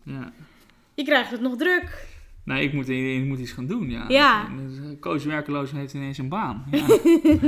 Ja. 0.03 0.33
je 0.95 1.05
krijgt 1.05 1.31
het 1.31 1.41
nog 1.41 1.57
druk. 1.57 2.07
Nee, 2.47 2.63
ik 2.65 2.73
moet, 2.73 2.89
ik 2.89 3.25
moet 3.25 3.39
iets 3.39 3.53
gaan 3.53 3.67
doen, 3.67 3.91
ja. 3.91 4.05
Ja. 4.09 4.47
En, 4.49 4.91
eh, 4.93 5.01
Koos 5.01 5.25
werkeloos 5.25 5.71
heeft 5.71 5.95
ineens 5.95 6.19
een 6.19 6.29
baan. 6.29 6.65
Ja. 6.71 6.87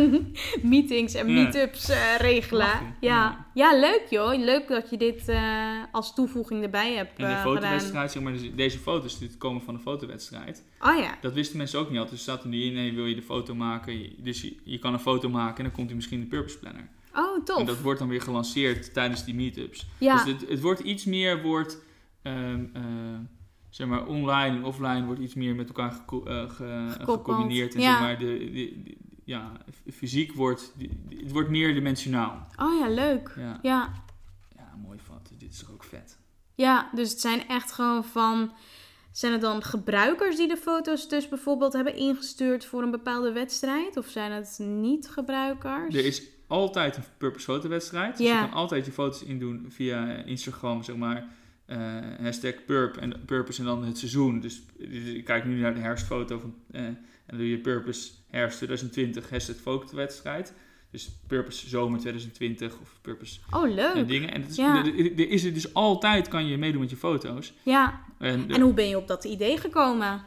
Meetings 0.62 1.14
en 1.14 1.26
meetups 1.34 1.88
eh, 1.88 2.16
regelen. 2.18 2.68
Ja. 3.00 3.46
ja, 3.54 3.78
leuk 3.80 4.02
joh. 4.10 4.38
Leuk 4.38 4.68
dat 4.68 4.90
je 4.90 4.96
dit 4.96 5.28
eh, 5.28 5.82
als 5.92 6.14
toevoeging 6.14 6.62
erbij 6.62 6.94
hebt 6.94 7.10
En 7.18 7.24
de 7.24 7.30
eh, 7.32 7.40
gedaan. 7.40 7.54
fotowedstrijd, 7.54 8.12
zeg 8.12 8.22
maar, 8.22 8.32
dus 8.32 8.54
deze 8.54 8.78
foto's 8.78 9.18
die 9.18 9.36
komen 9.36 9.62
van 9.62 9.74
de 9.74 9.80
fotowedstrijd. 9.80 10.64
Oh 10.80 10.98
ja, 10.98 11.18
Dat 11.20 11.32
wisten 11.32 11.56
mensen 11.56 11.78
ook 11.78 11.88
niet 11.88 11.98
altijd. 11.98 12.14
Dus 12.14 12.22
staat 12.22 12.42
er 12.42 12.48
niet 12.48 12.64
in, 12.64 12.72
nee, 12.74 12.94
wil 12.94 13.06
je 13.06 13.14
de 13.14 13.22
foto 13.22 13.54
maken? 13.54 14.12
Dus 14.18 14.40
je, 14.42 14.56
je 14.64 14.78
kan 14.78 14.92
een 14.92 15.00
foto 15.00 15.28
maken 15.28 15.56
en 15.56 15.64
dan 15.64 15.72
komt 15.72 15.86
hij 15.86 15.96
misschien 15.96 16.18
in 16.18 16.24
de 16.24 16.30
Purpose 16.30 16.58
Planner. 16.58 16.88
oh 17.14 17.44
tof. 17.44 17.58
En 17.58 17.66
dat 17.66 17.80
wordt 17.80 17.98
dan 17.98 18.08
weer 18.08 18.22
gelanceerd 18.22 18.92
tijdens 18.94 19.24
die 19.24 19.34
meetups. 19.34 19.86
ja, 19.98 20.24
Dus 20.24 20.32
het, 20.32 20.48
het 20.48 20.60
wordt 20.60 20.80
iets 20.80 21.04
meer, 21.04 21.42
wordt, 21.42 21.78
ehm, 22.22 22.64
eh, 22.72 22.82
zeg 23.70 23.86
maar, 23.86 24.06
online 24.06 24.56
en 24.56 24.64
offline 24.64 25.04
wordt 25.04 25.20
iets 25.20 25.34
meer 25.34 25.54
met 25.54 25.68
elkaar 25.68 25.90
eh, 25.90 25.96
ge- 26.50 26.86
Gekoppeld, 26.90 27.18
gecombineerd. 27.18 27.74
En 27.74 27.80
ja. 27.80 27.90
zeg 27.90 28.00
maar, 28.00 28.18
de, 28.18 28.38
de, 28.38 28.82
de- 28.84 28.96
ja, 29.24 29.52
fysiek 29.92 30.32
wordt, 30.32 30.74
het 31.08 31.32
wordt 31.32 31.48
meerdimensionaal. 31.50 32.46
oh 32.56 32.78
ja, 32.80 32.88
leuk. 32.88 33.32
Ja, 33.36 33.58
Ja. 33.62 33.92
ja 34.56 34.74
mooi 34.82 34.98
foto. 34.98 35.30
Dit 35.38 35.52
is 35.52 35.58
toch 35.58 35.72
ook 35.72 35.84
vet. 35.84 36.18
ja, 36.54 36.90
dus 36.94 37.10
het 37.10 37.20
zijn 37.20 37.48
echt 37.48 37.72
gewoon 37.72 38.04
van... 38.04 38.52
Zijn 39.12 39.32
het 39.32 39.40
dan 39.40 39.62
gebruikers 39.62 40.36
die 40.36 40.48
de 40.48 40.56
foto's 40.56 41.08
dus 41.08 41.28
bijvoorbeeld 41.28 41.72
hebben 41.72 41.96
ingestuurd 41.96 42.64
voor 42.64 42.82
een 42.82 42.90
bepaalde 42.90 43.32
wedstrijd? 43.32 43.96
Of 43.96 44.06
zijn 44.06 44.32
het 44.32 44.58
niet-gebruikers? 44.62 45.94
Er 45.94 46.04
is 46.04 46.22
altijd 46.46 46.96
een 46.96 47.02
purpose 47.18 47.44
fotowedstrijd. 47.44 48.16
Dus 48.16 48.26
Ja. 48.26 48.34
je 48.42 48.48
kan 48.48 48.58
altijd 48.58 48.86
je 48.86 48.92
foto's 48.92 49.22
indoen 49.22 49.66
via 49.68 50.06
Instagram, 50.24 50.82
zeg 50.82 50.96
maar. 50.96 51.26
Eh, 51.68 51.78
hashtag 52.20 52.64
purp 52.66 52.96
en 52.96 53.24
purpose 53.26 53.60
en 53.60 53.66
dan 53.66 53.84
het 53.84 53.98
seizoen. 53.98 54.40
Dus, 54.40 54.62
dus 54.78 55.04
ik 55.04 55.24
kijk 55.24 55.44
nu 55.44 55.60
naar 55.60 55.74
de 55.74 55.80
herfstfoto 55.80 56.38
van, 56.38 56.54
eh, 56.70 56.84
en 56.84 56.98
dan 57.26 57.38
doe 57.38 57.48
je 57.50 57.58
purpose 57.58 58.10
herfst 58.30 58.56
2020 58.56 59.30
hashtag 59.30 59.56
fotowedstrijd. 59.56 60.52
Dus 60.90 61.10
purpose 61.26 61.68
zomer 61.68 62.00
2020 62.00 62.78
of 62.80 62.98
purpose 63.02 63.40
Oh, 63.50 63.74
leuk. 63.74 64.08
dingen. 64.08 64.32
En 64.32 64.44
is, 64.48 64.56
Ja. 64.56 64.84
er, 64.86 65.18
is 65.30 65.44
er 65.44 65.54
dus 65.54 65.74
altijd 65.74 66.28
kan 66.28 66.46
je 66.46 66.58
meedoen 66.58 66.80
met 66.80 66.90
je 66.90 66.96
foto's. 66.96 67.52
Ja, 67.62 68.00
En, 68.18 68.46
de- 68.46 68.54
en 68.54 68.60
hoe 68.60 68.74
ben 68.74 68.88
je 68.88 68.96
op 68.96 69.08
dat 69.08 69.24
idee 69.24 69.56
gekomen? 69.58 70.22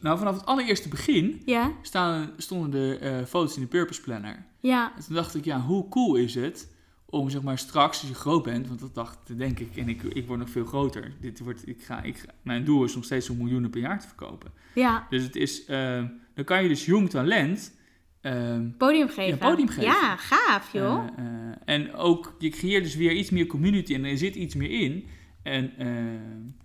nou, 0.00 0.18
vanaf 0.18 0.34
het 0.34 0.46
allereerste 0.46 0.88
begin 0.88 1.42
Ja, 1.44 1.72
staan, 1.82 2.30
stonden 2.36 2.80
er 3.00 3.00
eh, 3.00 3.24
foto's 3.24 3.54
in 3.56 3.62
de 3.62 3.68
purpose 3.68 4.00
planner. 4.00 4.44
ja, 4.60 4.92
En 4.96 5.04
toen 5.04 5.14
dacht 5.14 5.34
ik, 5.34 5.44
ja, 5.44 5.60
hoe 5.60 5.88
cool 5.88 6.14
is 6.16 6.34
het 6.34 6.68
om 7.10 7.30
zeg 7.30 7.42
maar 7.42 7.58
straks, 7.58 8.00
als 8.00 8.08
je 8.08 8.14
groot 8.14 8.42
bent, 8.42 8.68
want 8.68 8.80
dat 8.80 8.94
dacht, 8.94 9.38
denk 9.38 9.58
ik, 9.58 9.76
en 9.76 9.88
ik, 9.88 10.02
ik 10.02 10.26
word 10.26 10.38
nog 10.38 10.50
veel 10.50 10.64
groter. 10.64 11.12
Dit 11.20 11.38
wordt, 11.40 11.68
ik 11.68 11.82
ga, 11.82 12.02
ik, 12.02 12.24
mijn 12.42 12.64
doel 12.64 12.84
is 12.84 12.94
nog 12.94 13.04
steeds 13.04 13.30
om 13.30 13.36
miljoenen 13.36 13.70
per 13.70 13.80
jaar 13.80 14.00
te 14.00 14.06
verkopen. 14.06 14.50
Ja, 14.74 15.06
Dus 15.10 15.22
het 15.22 15.36
is, 15.36 15.64
eh, 15.64 16.04
dan 16.34 16.44
kan 16.44 16.62
je 16.62 16.68
dus 16.68 16.84
jong 16.86 17.10
talent. 17.10 17.74
ehm, 18.20 18.68
podium 18.78 19.08
geven. 19.08 19.38
Ja, 19.38 19.48
podium 19.48 19.68
geven. 19.68 19.82
Ja, 19.82 20.16
gaaf 20.16 20.72
joh. 20.72 21.06
eh, 21.16 21.24
eh, 21.26 21.52
en 21.64 21.94
ook, 21.94 22.34
je 22.38 22.48
creëert 22.48 22.84
dus 22.84 22.94
weer 22.96 23.12
iets 23.12 23.30
meer 23.30 23.46
community 23.46 23.94
en 23.94 24.04
er 24.04 24.18
zit 24.18 24.34
iets 24.34 24.54
meer 24.54 24.70
in. 24.70 25.06
En 25.42 25.76
eh, 25.78 25.86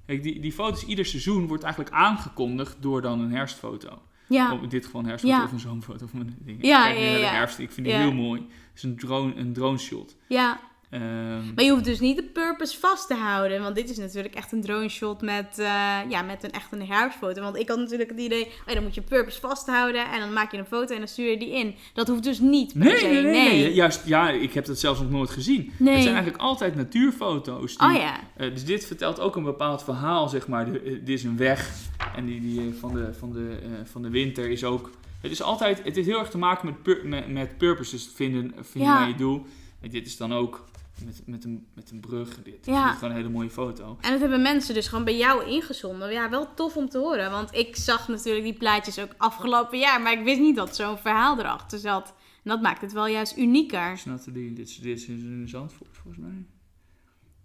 kijk, 0.06 0.24
die, 0.24 0.40
die 0.40 0.52
foto's 0.52 0.84
ieder 0.86 1.06
seizoen 1.06 1.48
wordt 1.48 1.64
eigenlijk 1.64 1.94
aangekondigd 1.96 2.78
door 2.82 3.02
dan 3.02 3.20
een 3.20 3.32
herfstfoto. 3.32 4.02
Ja. 4.32 4.54
Of 4.54 4.62
in 4.62 4.70
dit 4.70 4.86
geval 4.86 5.02
een 5.02 5.08
herfstfoto 5.08 5.38
Ja. 5.38 5.44
of 5.44 5.52
een 5.52 5.60
zomerfoto. 5.60 6.06
Of 6.06 6.14
een 6.14 6.36
ding. 6.40 6.58
Ja, 6.66 6.88
Ik 6.90 6.98
ja, 6.98 7.04
naar 7.12 7.20
de 7.20 7.26
herfst. 7.26 7.60
Ik 7.60 7.72
vind 7.72 7.88
die 7.88 7.96
heel 7.96 8.14
mooi. 8.14 8.42
Het 8.42 8.50
is 8.76 8.84
een 8.84 8.96
drone, 8.98 9.36
een 9.36 9.54
drone 9.54 9.78
shot. 9.78 10.16
ja. 10.28 10.60
Ehm, 10.92 11.54
Maar 11.56 11.64
je 11.64 11.72
hoeft 11.72 11.84
dus 11.86 12.00
niet 12.00 12.16
de 12.16 12.24
purpose 12.24 12.80
vast 12.80 13.08
te 13.08 13.14
houden. 13.14 13.62
Want 13.62 13.76
dit 13.76 13.90
is 13.90 13.98
natuurlijk 13.98 14.36
echt 14.36 14.52
een 14.52 14.62
drone 14.62 14.90
shot 14.90 15.22
met, 15.22 15.60
eh, 15.60 15.66
ja, 16.10 16.22
met 16.22 16.44
een 16.44 16.52
echt 16.52 16.72
een 16.72 16.86
herfstfoto. 16.88 17.42
Want 17.42 17.58
ik 17.58 17.68
had 17.70 17.78
natuurlijk 17.78 18.10
het 18.10 18.20
idee, 18.20 18.46
oh 18.68 18.74
dan 18.74 18.84
moet 18.84 18.96
je 18.96 19.02
purpose 19.02 19.40
vasthouden. 19.40 20.12
En 20.12 20.20
dan 20.20 20.34
maak 20.34 20.52
je 20.52 20.58
een 20.58 20.66
foto 20.66 20.94
en 20.94 21.00
dan 21.00 21.08
stuur 21.08 21.30
je 21.32 21.38
die 21.38 21.52
in. 21.54 21.76
Dat 21.94 22.08
hoeft 22.08 22.24
dus 22.24 22.40
niet 22.40 22.74
per 22.74 22.82
Nee, 22.84 22.98
se. 22.98 23.06
nee, 23.08 23.22
nee, 23.22 23.32
nee. 23.64 23.74
Juist, 23.74 24.02
ja, 24.06 24.30
ik 24.30 24.54
heb 24.54 24.66
dat 24.66 24.80
zelfs 24.80 25.00
nog 25.00 25.10
nooit 25.12 25.30
gezien. 25.30 25.72
Nee. 25.78 25.94
Het 25.94 26.04
zijn 26.04 26.16
eigenlijk 26.16 26.44
altijd 26.44 26.76
natuurfoto's. 26.76 27.78
Die, 27.78 27.88
Oh 27.88 27.94
ja. 27.96 28.20
eh, 28.38 28.52
dus 28.54 28.66
dit 28.66 28.86
vertelt 28.86 29.20
ook 29.20 29.36
een 29.36 29.44
bepaald 29.44 29.84
verhaal, 29.84 30.30
zeg 30.30 30.48
maar. 30.48 30.72
De- 30.72 30.80
eh, 30.80 30.92
dit 30.92 31.10
is 31.10 31.24
een 31.24 31.38
weg. 31.38 31.72
En 32.16 32.26
die, 32.26 32.42
die 32.42 32.74
van, 32.80 32.94
de, 32.94 33.14
van, 33.20 33.32
de, 33.34 33.58
van 33.92 34.02
de 34.02 34.10
winter 34.10 34.50
is 34.50 34.64
ook... 34.64 34.92
Het 35.22 35.32
is 35.32 35.42
altijd... 35.42 35.84
Het 35.84 35.96
heeft 35.96 36.08
heel 36.08 36.20
erg 36.20 36.30
te 36.30 36.38
maken 36.38 36.66
met, 36.66 36.82
pur- 36.84 37.02
met, 37.08 37.28
met 37.28 37.58
purpose. 37.58 37.92
Dus 37.92 38.12
vinden, 38.16 38.54
vinden 38.62 38.90
Ja. 38.92 39.06
je 39.08 39.16
doel. 39.16 39.46
En 39.82 39.90
dit 39.90 40.06
is 40.06 40.18
dan 40.18 40.34
ook 40.34 40.66
met, 41.06 41.22
met, 41.26 41.44
een, 41.44 41.68
met 41.76 41.92
een 41.92 42.00
brug. 42.00 42.44
Dit 42.44 42.66
Ja. 42.66 42.88
het 42.88 42.94
gewoon 42.98 43.10
een 43.10 43.16
hele 43.16 43.30
mooie 43.30 43.50
foto. 43.50 43.98
En 44.02 44.12
dat 44.12 44.20
hebben 44.20 44.42
mensen 44.42 44.74
dus 44.74 44.88
gewoon 44.88 45.04
bij 45.06 45.18
jou 45.18 45.46
ingezonden. 45.46 46.12
Ja, 46.12 46.30
wel 46.30 46.54
tof 46.54 46.78
om 46.78 46.90
te 46.90 46.98
horen. 46.98 47.32
Want 47.32 47.54
ik 47.56 47.76
zag 47.76 48.08
natuurlijk 48.08 48.44
die 48.46 48.54
plaatjes 48.58 49.00
ook 49.00 49.12
afgelopen 49.18 49.80
jaar. 49.80 50.02
Maar 50.02 50.14
ik 50.14 50.24
wist 50.24 50.40
niet 50.40 50.56
dat 50.56 50.76
zo'n 50.76 50.98
verhaal 50.98 51.40
erachter 51.40 51.80
zat. 51.80 52.08
En 52.44 52.50
dat 52.50 52.62
maakt 52.62 52.82
het 52.82 52.92
wel 52.92 53.08
juist 53.08 53.38
unieker. 53.38 53.92
is 53.92 54.06
Nathalie, 54.06 54.54
dit, 54.54 54.68
is- 54.70 54.78
dit 54.80 54.98
is 54.98 55.08
in 55.08 55.44
Zandvoort 55.50 55.98
volgens 55.98 56.24
mij. 56.26 56.46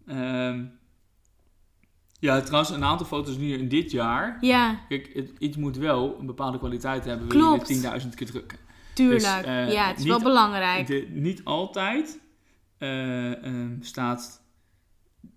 Ehm, 0.07 0.65
ja, 2.21 2.41
trouwens, 2.41 2.71
een 2.71 2.85
aantal 2.85 3.07
foto's 3.07 3.37
nu 3.37 3.53
in 3.53 3.69
dit 3.69 3.91
jaar. 3.91 4.39
Ja, 4.41 4.81
Kijk, 4.89 5.11
het, 5.15 5.31
iets 5.39 5.57
moet 5.57 5.77
wel 5.77 6.17
een 6.21 6.27
bepaalde 6.27 6.59
kwaliteit 6.59 7.05
hebben, 7.05 7.29
wil 7.29 7.37
je 7.39 7.45
Klopt. 7.47 7.69
dit 7.69 7.77
10.000 7.77 8.15
keer 8.15 8.27
drukken. 8.27 8.59
tuurlijk. 8.95 9.21
Dus, 9.23 9.73
ja, 9.73 9.87
het 9.87 9.97
is 9.99 10.03
niet- 10.03 10.13
wel 10.13 10.23
belangrijk. 10.23 10.87
De- 10.87 11.07
niet 11.11 11.45
altijd 11.45 12.19
eh, 12.79 13.45
ehm, 13.45 13.77
staat 13.81 14.45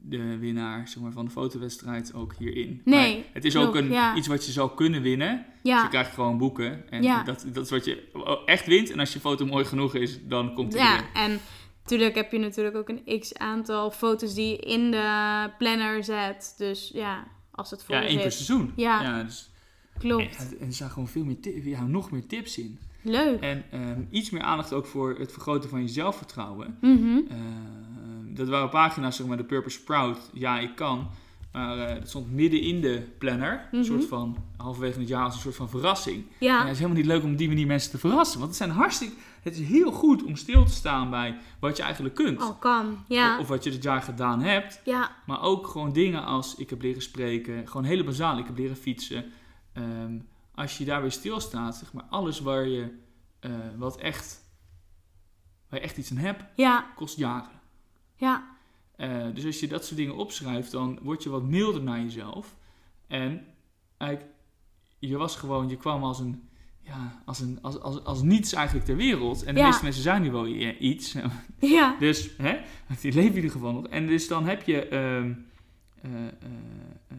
de 0.01 0.37
winnaar 0.37 0.87
zeg 0.87 1.03
maar, 1.03 1.11
van 1.11 1.25
de 1.25 1.31
fotowedstrijd 1.31 2.13
ook 2.13 2.33
hierin. 2.37 2.81
Nee, 2.85 3.15
Maar 3.17 3.25
het 3.33 3.45
is 3.45 3.55
ook 3.55 3.75
een, 3.75 3.89
ja. 3.91 4.15
iets 4.15 4.27
wat 4.27 4.45
je 4.45 4.51
zou 4.51 4.71
kunnen 4.75 5.01
winnen. 5.01 5.45
Dus 5.63 5.71
Ja. 5.71 5.83
je 5.83 5.89
krijgt 5.89 6.13
gewoon 6.13 6.37
boeken. 6.37 6.89
En 6.91 7.03
Ja. 7.03 7.23
dat, 7.23 7.45
dat 7.53 7.63
is 7.65 7.69
wat 7.71 7.85
je 7.85 8.43
echt 8.45 8.65
wint. 8.65 8.91
En 8.91 8.99
als 8.99 9.13
je 9.13 9.19
foto 9.19 9.45
mooi 9.45 9.65
genoeg 9.65 9.95
is, 9.95 10.19
dan 10.27 10.53
komt 10.53 10.73
het 10.73 10.81
Ja, 10.81 10.93
erin. 10.95 11.05
en 11.13 11.39
natuurlijk 11.81 12.15
heb 12.15 12.31
je 12.31 12.37
natuurlijk 12.39 12.75
ook 12.75 12.89
een 12.89 13.19
x 13.19 13.33
aantal 13.33 13.91
foto's 13.91 14.33
die 14.33 14.47
je 14.49 14.57
in 14.57 14.91
de 14.91 15.49
planner 15.57 16.03
zet. 16.03 16.53
Dus 16.57 16.89
ja, 16.93 17.27
als 17.51 17.71
het 17.71 17.83
vol 17.83 17.95
Ja, 17.95 18.03
één 18.03 18.21
per 18.21 18.31
seizoen. 18.31 18.73
Ja. 18.75 19.23
dus, 19.23 19.51
Klopt. 19.97 20.55
en, 20.59 20.67
er 20.67 20.73
staan 20.73 20.89
gewoon 20.89 21.07
veel 21.07 21.23
meer 21.25 21.67
ja, 21.67 21.85
nog 21.85 22.11
meer 22.11 22.25
tips 22.27 22.57
in. 22.57 22.79
Leuk. 23.01 23.39
En 23.41 23.63
ehm, 23.71 24.01
iets 24.09 24.29
meer 24.29 24.41
aandacht 24.41 24.73
ook 24.73 24.85
voor 24.85 25.15
het 25.19 25.31
vergroten 25.31 25.69
van 25.69 25.81
je 25.81 25.87
zelfvertrouwen. 25.87 26.77
Mhm. 26.81 27.17
Eh, 27.29 27.35
dat 28.25 28.47
waren 28.47 28.69
pagina's, 28.69 29.15
zeg 29.15 29.27
maar, 29.27 29.37
de 29.37 29.43
Purpose 29.43 29.83
Proud. 29.83 30.29
Ja, 30.33 30.59
ik 30.59 30.75
kan. 30.75 31.07
Maar 31.51 31.77
eh, 31.79 31.95
dat 31.99 32.09
stond 32.09 32.31
midden 32.31 32.61
in 32.61 32.81
de 32.81 33.01
planner. 33.17 33.67
Een 33.71 33.79
Mhm. 33.79 33.87
soort 33.87 34.05
van, 34.05 34.37
halverwege 34.57 34.99
het 34.99 35.07
jaar 35.07 35.23
als 35.23 35.33
een 35.33 35.39
soort 35.39 35.55
van 35.55 35.69
verrassing. 35.69 36.15
En 36.17 36.23
Ja, 36.39 36.59
het 36.61 36.71
is 36.71 36.77
helemaal 36.77 36.97
niet 36.97 37.05
leuk 37.05 37.23
om 37.23 37.31
op 37.31 37.37
die 37.37 37.47
manier 37.47 37.67
mensen 37.67 37.91
te 37.91 37.97
verrassen. 37.97 38.37
Want 38.39 38.49
het 38.49 38.59
zijn 38.59 38.69
hartstikke... 38.77 39.15
Het 39.41 39.57
is 39.59 39.67
heel 39.67 39.91
goed 39.91 40.23
om 40.23 40.35
stil 40.35 40.65
te 40.65 40.71
staan 40.71 41.09
bij 41.09 41.37
wat 41.59 41.77
je 41.77 41.83
eigenlijk 41.83 42.15
kunt. 42.15 42.41
al 42.41 42.53
kan. 42.53 42.97
Ja. 43.07 43.33
Of, 43.35 43.39
of 43.41 43.47
wat 43.47 43.63
je 43.63 43.69
dit 43.71 43.83
jaar 43.83 44.01
gedaan 44.01 44.41
hebt. 44.41 44.81
Ja, 44.85 45.11
Maar 45.25 45.41
ook 45.41 45.67
gewoon 45.67 45.93
dingen 45.93 46.25
als 46.25 46.55
ik 46.55 46.69
heb 46.69 46.81
leren 46.81 47.01
spreken. 47.01 47.67
Gewoon 47.67 47.83
hele 47.83 48.03
basale. 48.03 48.39
Ik 48.39 48.45
heb 48.45 48.57
leren 48.57 48.75
fietsen. 48.75 49.25
Ehm, 49.73 50.13
als 50.59 50.77
je 50.77 50.85
daar 50.85 51.01
weer 51.01 51.11
stilstaat, 51.11 51.75
zeg 51.75 51.93
maar, 51.93 52.03
alles 52.09 52.39
waar 52.39 52.67
je, 52.67 52.97
eh, 53.39 53.51
wat 53.77 53.97
echt, 53.97 54.43
waar 55.69 55.79
je 55.79 55.85
echt 55.85 55.97
iets 55.97 56.11
aan 56.11 56.17
hebt, 56.17 56.43
ja, 56.55 56.91
kost 56.95 57.17
jaren. 57.17 57.59
ja. 58.15 58.57
Eh, 58.95 59.25
dus 59.33 59.45
als 59.45 59.59
je 59.59 59.67
dat 59.67 59.85
soort 59.85 59.97
dingen 59.97 60.15
opschrijft, 60.15 60.71
dan 60.71 60.99
word 61.01 61.23
je 61.23 61.29
wat 61.29 61.43
milder 61.43 61.83
naar 61.83 61.99
jezelf. 61.99 62.55
En 63.07 63.45
eigenlijk, 63.97 64.31
je 64.99 65.17
was 65.17 65.35
gewoon, 65.35 65.69
je 65.69 65.77
kwam 65.77 66.03
als 66.03 66.19
een, 66.19 66.49
ja, 66.81 67.21
als, 67.25 67.39
een, 67.39 67.59
als, 67.61 67.79
als, 67.79 68.03
als 68.03 68.21
niets 68.21 68.53
eigenlijk 68.53 68.85
ter 68.85 68.95
wereld. 68.95 69.43
En 69.43 69.53
de 69.53 69.59
Ja. 69.59 69.65
meeste 69.67 69.83
mensen 69.83 70.01
zijn 70.03 70.21
nu 70.21 70.31
wel 70.31 70.47
i- 70.47 70.77
iets. 70.77 71.15
Ja, 71.59 71.95
Dus, 71.99 72.29
hè, 72.37 72.59
die 73.01 73.13
leven 73.13 73.29
in 73.29 73.35
ieder 73.35 73.51
geval 73.51 73.73
nog. 73.73 73.87
En 73.87 74.07
dus 74.07 74.27
dan 74.27 74.47
heb 74.47 74.63
je, 74.63 74.87
ehm, 74.87 75.33
eh, 76.01 76.27
eh, 76.27 76.31
eh, 77.07 77.17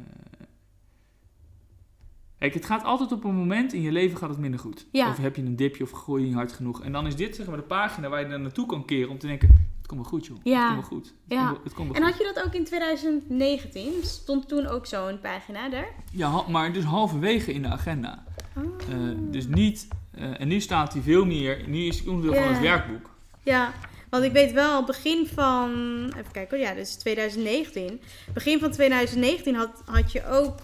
Kijk, 2.41 2.55
het 2.55 2.65
gaat 2.65 2.85
altijd 2.85 3.13
op 3.13 3.25
een 3.25 3.35
moment 3.35 3.73
in 3.73 3.81
je 3.83 3.93
leven 3.93 4.19
gaat 4.19 4.29
het 4.29 4.39
minder 4.39 4.61
goed. 4.61 4.87
Ja. 4.93 5.09
Of 5.11 5.17
heb 5.17 5.37
je 5.37 5.43
een 5.43 5.57
dipje 5.57 5.83
of 5.85 5.91
groei 5.91 6.21
je 6.21 6.27
niet 6.27 6.37
hard 6.37 6.53
genoeg. 6.53 6.83
En 6.83 6.93
dan 6.93 7.07
is 7.07 7.17
dit 7.17 7.37
zeg 7.37 7.47
maar 7.47 7.57
de 7.57 7.63
pagina 7.63 8.09
waar 8.09 8.21
je 8.21 8.29
dan 8.29 8.43
naartoe 8.43 8.67
kan 8.67 8.85
keren 8.85 9.11
om 9.11 9.19
te 9.19 9.27
denken, 9.27 9.49
het 9.79 9.87
komt 9.87 10.01
wel 10.01 10.11
goed 10.11 10.27
joh. 10.27 10.37
Ja. 10.43 10.59
Het 10.61 10.67
komt 10.77 10.89
wel 10.89 10.99
goed. 10.99 11.07
Het 11.07 11.15
Ja. 11.33 11.37
komt 11.39 11.51
wel, 11.57 11.65
het 11.65 11.75
komt 11.75 11.87
wel 11.89 11.97
En 11.97 12.03
goed. 12.03 12.11
had 12.11 12.21
je 12.27 12.33
dat 12.35 12.45
ook 12.45 12.55
in 12.55 12.65
2019? 12.65 13.93
Stond 14.03 14.49
toen 14.49 14.67
ook 14.67 14.87
zo'n 14.87 15.21
pagina 15.21 15.73
er? 15.73 15.87
Ja, 16.13 16.43
maar 16.49 16.73
dus 16.73 16.85
halverwege 16.85 17.53
in 17.53 17.63
de 17.63 17.69
agenda. 17.69 18.25
Oh. 18.57 18.65
Eh, 18.91 18.97
dus 19.31 19.47
niet, 19.47 19.89
eh, 20.11 20.41
en 20.41 20.49
nu 20.49 20.61
staat 20.61 20.93
hij 20.93 21.03
veel 21.03 21.25
meer, 21.25 21.65
nu 21.69 21.79
is 21.85 21.99
hij 22.01 22.09
onderdeel 22.09 22.43
van 22.43 22.53
het 22.53 22.61
werkboek. 22.63 23.11
Ja, 23.43 23.73
want 24.11 24.25
ik 24.25 24.33
weet 24.33 24.53
wel, 24.53 24.85
begin 24.85 25.27
van, 25.35 25.71
even 26.19 26.33
kijken 26.33 26.59
hoor, 26.59 26.67
ja, 26.67 26.75
dus 26.75 26.95
2019. 26.97 28.01
Begin 28.35 28.59
van 28.59 28.71
2019 28.71 29.55
had, 29.55 29.83
had 29.85 30.13
je 30.13 30.27
ook 30.29 30.55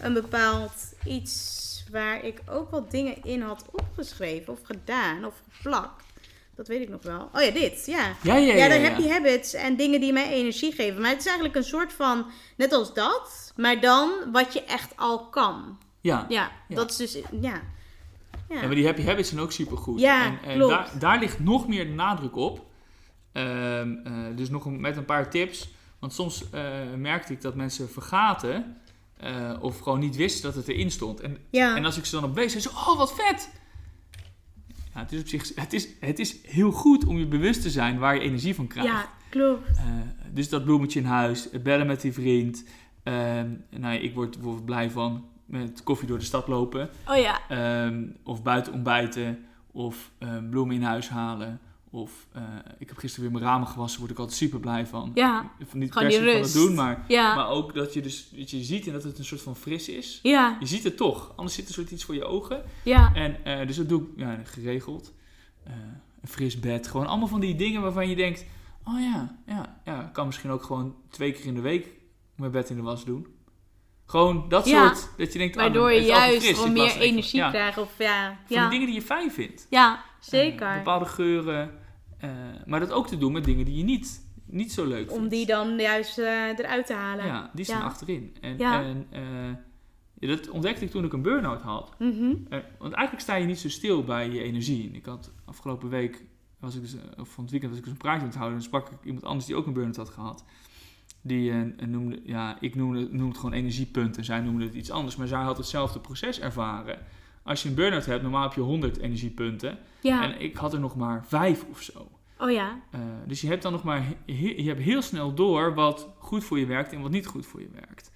een 0.00 0.12
bepaald 0.12 0.91
iets 1.06 1.84
waar 1.90 2.24
ik 2.24 2.40
ook 2.50 2.70
wat 2.70 2.90
dingen 2.90 3.22
in 3.24 3.40
had 3.42 3.64
opgeschreven 3.70 4.52
of 4.52 4.58
gedaan 4.62 5.24
of 5.24 5.42
geplakt. 5.50 6.04
Dat 6.54 6.68
weet 6.68 6.80
ik 6.80 6.88
nog 6.88 7.02
wel. 7.02 7.30
Oh 7.34 7.42
ja, 7.42 7.50
dit, 7.50 7.86
ja. 7.86 8.12
Ja, 8.22 8.36
ja, 8.36 8.36
ja. 8.36 8.54
Ja, 8.54 8.68
dan 8.68 8.80
ja. 8.80 8.88
heb 8.88 8.98
je 8.98 9.10
habits 9.12 9.54
en 9.54 9.76
dingen 9.76 10.00
die 10.00 10.12
mij 10.12 10.28
energie 10.32 10.72
geven. 10.72 11.00
Maar 11.00 11.10
het 11.10 11.18
is 11.20 11.24
eigenlijk 11.26 11.56
een 11.56 11.64
soort 11.64 11.92
van, 11.92 12.26
net 12.56 12.72
als 12.72 12.94
dat, 12.94 13.52
maar 13.56 13.80
dan 13.80 14.10
wat 14.32 14.52
je 14.52 14.64
echt 14.64 14.96
al 14.96 15.28
kan. 15.28 15.78
Ja. 16.00 16.26
Ja, 16.28 16.50
dat 16.68 16.90
is 16.90 16.96
dus, 16.96 17.22
ja. 17.40 17.60
Ja, 18.48 18.60
maar 18.60 18.74
die 18.74 18.84
happy 18.86 19.02
habits 19.04 19.28
zijn 19.28 19.40
ook 19.40 19.52
supergoed. 19.52 20.00
Ja, 20.00 20.24
en, 20.26 20.38
en 20.42 20.56
klopt. 20.56 20.70
Daar, 20.72 20.98
daar 20.98 21.18
ligt 21.18 21.40
nog 21.40 21.68
meer 21.68 21.84
de 21.84 21.92
nadruk 21.92 22.36
op. 22.36 22.66
Ehm, 23.32 23.92
eh, 24.04 24.12
dus 24.36 24.50
nog 24.50 24.64
een- 24.64 24.80
met 24.80 24.96
een 24.96 25.04
paar 25.04 25.30
tips. 25.30 25.70
Want 25.98 26.12
soms 26.12 26.50
eh, 26.50 26.62
merkte 26.96 27.32
ik 27.32 27.40
dat 27.40 27.54
mensen 27.54 27.90
vergaten 27.90 28.76
eh, 29.22 29.56
of 29.60 29.78
gewoon 29.78 30.00
niet 30.00 30.16
wisten 30.16 30.42
dat 30.42 30.54
het 30.54 30.68
erin 30.68 30.90
stond. 30.90 31.20
En, 31.20 31.38
Ja, 31.50 31.76
en 31.76 31.84
als 31.84 31.96
ik 31.98 32.04
ze 32.04 32.14
dan 32.20 32.30
op 32.30 32.34
wees, 32.34 32.50
zei 32.50 32.62
ze, 32.62 32.68
oh 32.70 32.96
wat 32.96 33.14
vet! 33.14 33.50
Ja, 34.94 35.00
het, 35.00 35.12
is 35.12 35.20
op 35.20 35.26
zich, 35.28 35.54
het, 35.54 35.72
is, 35.72 35.88
het 36.00 36.18
is 36.18 36.36
heel 36.46 36.70
goed 36.70 37.04
om 37.04 37.18
je 37.18 37.26
bewust 37.26 37.62
te 37.62 37.70
zijn 37.70 37.98
waar 37.98 38.14
je 38.14 38.20
energie 38.20 38.54
van 38.54 38.66
krijgt. 38.66 38.90
ja 38.90 39.08
klopt. 39.28 39.68
Eh, 39.76 39.84
dus 40.32 40.48
dat 40.48 40.64
bloemetje 40.64 41.00
in 41.00 41.06
huis, 41.06 41.48
het 41.52 41.62
bellen 41.62 41.86
met 41.86 42.00
die 42.00 42.12
vriend. 42.12 42.64
Ehm, 43.02 43.50
nou, 43.70 43.94
ja, 43.94 44.00
ik 44.00 44.14
word 44.14 44.30
bijvoorbeeld 44.30 44.64
blij 44.64 44.90
van 44.90 45.24
met 45.46 45.82
koffie 45.82 46.08
door 46.08 46.18
de 46.18 46.24
stad 46.24 46.48
lopen. 46.48 46.90
Oh 47.08 47.16
ja, 47.16 47.40
Ehm, 47.48 48.04
of 48.24 48.42
buiten 48.42 48.72
ontbijten. 48.72 49.44
Of 49.70 50.10
eh, 50.18 50.28
bloemen 50.50 50.76
in 50.76 50.82
huis 50.82 51.08
halen. 51.08 51.60
Of 51.94 52.26
eh, 52.32 52.42
ik 52.78 52.88
heb 52.88 52.98
gisteren 52.98 53.30
weer 53.30 53.38
mijn 53.40 53.50
ramen 53.52 53.68
gewassen. 53.68 53.98
Word 54.00 54.10
ik 54.12 54.18
altijd 54.18 54.36
super 54.36 54.60
blij 54.60 54.86
van. 54.86 55.10
ja, 55.14 55.50
Van 55.66 55.78
niet 55.78 55.90
per 55.90 56.12
se 56.12 56.18
van 56.32 56.42
het 56.42 56.52
doen, 56.52 56.74
maar, 56.74 57.04
ja, 57.08 57.34
maar 57.34 57.48
ook 57.48 57.74
dat 57.74 57.92
je 57.94 58.00
dus 58.02 58.28
dat 58.30 58.50
je 58.50 58.62
ziet 58.62 58.86
en 58.86 58.92
dat 58.92 59.02
het 59.02 59.18
een 59.18 59.24
soort 59.24 59.42
van 59.42 59.56
fris 59.56 59.88
is. 59.88 60.20
ja, 60.22 60.56
Je 60.60 60.66
ziet 60.66 60.84
het 60.84 60.96
toch. 60.96 61.32
Anders 61.36 61.56
zit 61.56 61.68
er 61.68 61.74
soort 61.74 61.90
iets 61.90 62.04
voor 62.04 62.14
je 62.14 62.24
ogen. 62.24 62.62
ja. 62.84 63.14
En 63.14 63.66
dus 63.66 63.76
dat 63.76 63.88
doe 63.88 64.02
ik 64.02 64.08
ja, 64.16 64.38
geregeld. 64.44 65.12
Eh, 65.64 65.72
een 66.22 66.28
fris 66.28 66.60
bed. 66.60 66.86
Gewoon 66.88 67.06
allemaal 67.06 67.28
van 67.28 67.40
die 67.40 67.54
dingen 67.54 67.82
waarvan 67.82 68.08
je 68.08 68.16
denkt... 68.16 68.44
Oh 68.84 69.00
ja, 69.00 69.38
ja, 69.46 69.80
ja. 69.84 70.06
Ik 70.06 70.12
kan 70.12 70.26
misschien 70.26 70.50
ook 70.50 70.62
gewoon 70.62 70.96
twee 71.10 71.32
keer 71.32 71.44
in 71.44 71.54
de 71.54 71.60
week 71.60 71.86
mijn 72.36 72.50
bed 72.50 72.70
in 72.70 72.76
de 72.76 72.82
was 72.82 73.04
doen. 73.04 73.26
Gewoon 74.06 74.48
dat 74.48 74.68
Ja. 74.68 74.86
soort... 74.94 75.08
Dat 75.16 75.32
je 75.32 75.38
denkt... 75.38 75.56
oh, 75.56 75.62
Waardoor 75.62 75.92
je 75.92 76.00
juist 76.00 76.42
fris 76.42 76.56
gewoon 76.56 76.72
meer 76.72 76.96
energie 76.96 77.48
krijgt. 77.48 77.78
Of 77.78 77.94
ja, 77.98 78.38
Van 78.48 78.60
die 78.60 78.68
dingen 78.68 78.86
die 78.86 78.94
je 78.94 79.02
fijn 79.02 79.32
vindt. 79.32 79.66
ja 79.70 79.94
Eh, 79.94 80.00
zeker. 80.20 80.74
bepaalde 80.76 81.04
geuren. 81.04 81.70
Eh, 82.22 82.30
maar 82.66 82.80
dat 82.80 82.92
ook 82.92 83.06
te 83.06 83.18
doen 83.18 83.32
met 83.32 83.44
dingen 83.44 83.64
die 83.64 83.76
je 83.76 83.84
niet, 83.84 84.26
niet 84.44 84.72
zo 84.72 84.86
leuk 84.86 85.10
Om 85.10 85.16
vindt. 85.16 85.30
die 85.30 85.46
dan 85.46 85.76
juist 85.78 86.18
eh, 86.18 86.58
eruit 86.58 86.86
te 86.86 86.92
halen. 86.94 87.26
Ja, 87.26 87.50
die 87.54 87.64
staan 87.64 87.78
Ja. 87.78 87.84
achterin. 87.84 88.36
En, 88.40 88.58
Ja. 88.58 88.82
en 88.82 89.06
eh, 89.10 90.28
dat 90.28 90.48
ontdekte 90.50 90.84
ik 90.84 90.90
toen 90.90 91.04
ik 91.04 91.12
een 91.12 91.22
burn-out 91.22 91.60
had. 91.62 91.94
Mhm. 91.98 92.34
Want 92.78 92.92
eigenlijk 92.92 93.20
sta 93.20 93.34
je 93.34 93.46
niet 93.46 93.58
zo 93.58 93.68
stil 93.68 94.04
bij 94.04 94.30
je 94.30 94.42
energie. 94.42 94.88
En 94.88 94.94
Ik 94.94 95.04
had 95.06 95.32
afgelopen 95.44 95.88
week 95.88 96.24
was 96.60 96.74
ik 96.74 96.80
dus, 96.80 96.94
of 97.18 97.28
van 97.28 97.42
het 97.42 97.50
weekend 97.52 97.70
was 97.72 97.80
ik 97.80 97.84
dus 97.86 97.92
een 97.92 97.98
praatje 97.98 98.20
aan 98.20 98.26
het 98.26 98.36
houden. 98.36 98.58
En 98.58 98.64
sprak 98.64 98.88
ik 98.90 98.98
iemand 99.04 99.24
anders 99.24 99.46
die 99.46 99.56
ook 99.56 99.66
een 99.66 99.72
burn-out 99.72 99.96
had 99.96 100.10
gehad. 100.10 100.44
Die 101.24 101.52
noemde, 101.86 102.20
ja, 102.24 102.56
ik 102.60 102.74
noemde, 102.74 103.00
noemde 103.00 103.26
het 103.28 103.36
gewoon 103.36 103.52
energiepunten. 103.52 104.24
Zij 104.24 104.40
noemde 104.40 104.64
het 104.64 104.74
iets 104.74 104.90
anders. 104.90 105.16
Maar 105.16 105.26
zij 105.26 105.42
had 105.42 105.56
hetzelfde 105.56 106.00
proces 106.00 106.40
ervaren. 106.40 106.98
Als 107.42 107.62
je 107.62 107.68
een 107.68 107.74
burn-out 107.74 108.06
hebt, 108.06 108.22
normaal 108.22 108.42
heb 108.42 108.52
je 108.52 108.60
100 108.60 108.98
energiepunten. 108.98 109.78
Ja. 110.00 110.22
En 110.22 110.40
ik 110.40 110.56
had 110.56 110.72
er 110.72 110.80
nog 110.80 110.96
maar 110.96 111.24
vijf 111.26 111.64
of 111.70 111.82
zo. 111.82 112.08
Oh 112.38 112.50
ja. 112.50 112.82
Eh, 112.90 113.00
dus 113.26 113.40
je 113.40 113.46
hebt 113.46 113.62
dan 113.62 113.72
nog 113.72 113.82
maar 113.82 114.14
je 114.26 114.62
hebt 114.62 114.80
heel 114.80 115.02
snel 115.02 115.34
door 115.34 115.74
wat 115.74 116.08
goed 116.18 116.44
voor 116.44 116.58
je 116.58 116.66
werkt 116.66 116.92
en 116.92 117.00
wat 117.00 117.10
niet 117.10 117.26
goed 117.26 117.46
voor 117.46 117.60
je 117.60 117.68
werkt. 117.72 118.12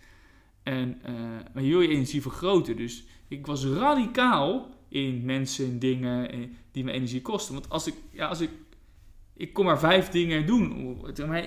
En 0.63 0.99
eh, 1.03 1.15
maar 1.55 1.63
je 1.63 1.71
wil 1.71 1.81
je 1.81 1.89
energie 1.89 2.23
vergroten. 2.23 2.77
Dus 2.77 3.05
ik 3.29 3.47
was 3.47 3.65
radicaal 3.65 4.69
in 4.89 5.25
mensen 5.25 5.65
en 5.65 5.79
dingen 5.79 6.31
eh, 6.31 6.39
die 6.73 6.85
me 6.85 6.93
energie 6.93 7.23
kosten. 7.23 7.55
Want 7.55 7.71
als 7.71 7.87
ik, 7.87 7.95
ja, 8.11 8.27
als 8.27 8.41
ik, 8.41 8.51
ik 9.37 9.53
kon 9.53 9.65
maar 9.65 9.79
vijf 9.79 10.09
dingen 10.09 10.47
doen. 10.47 11.01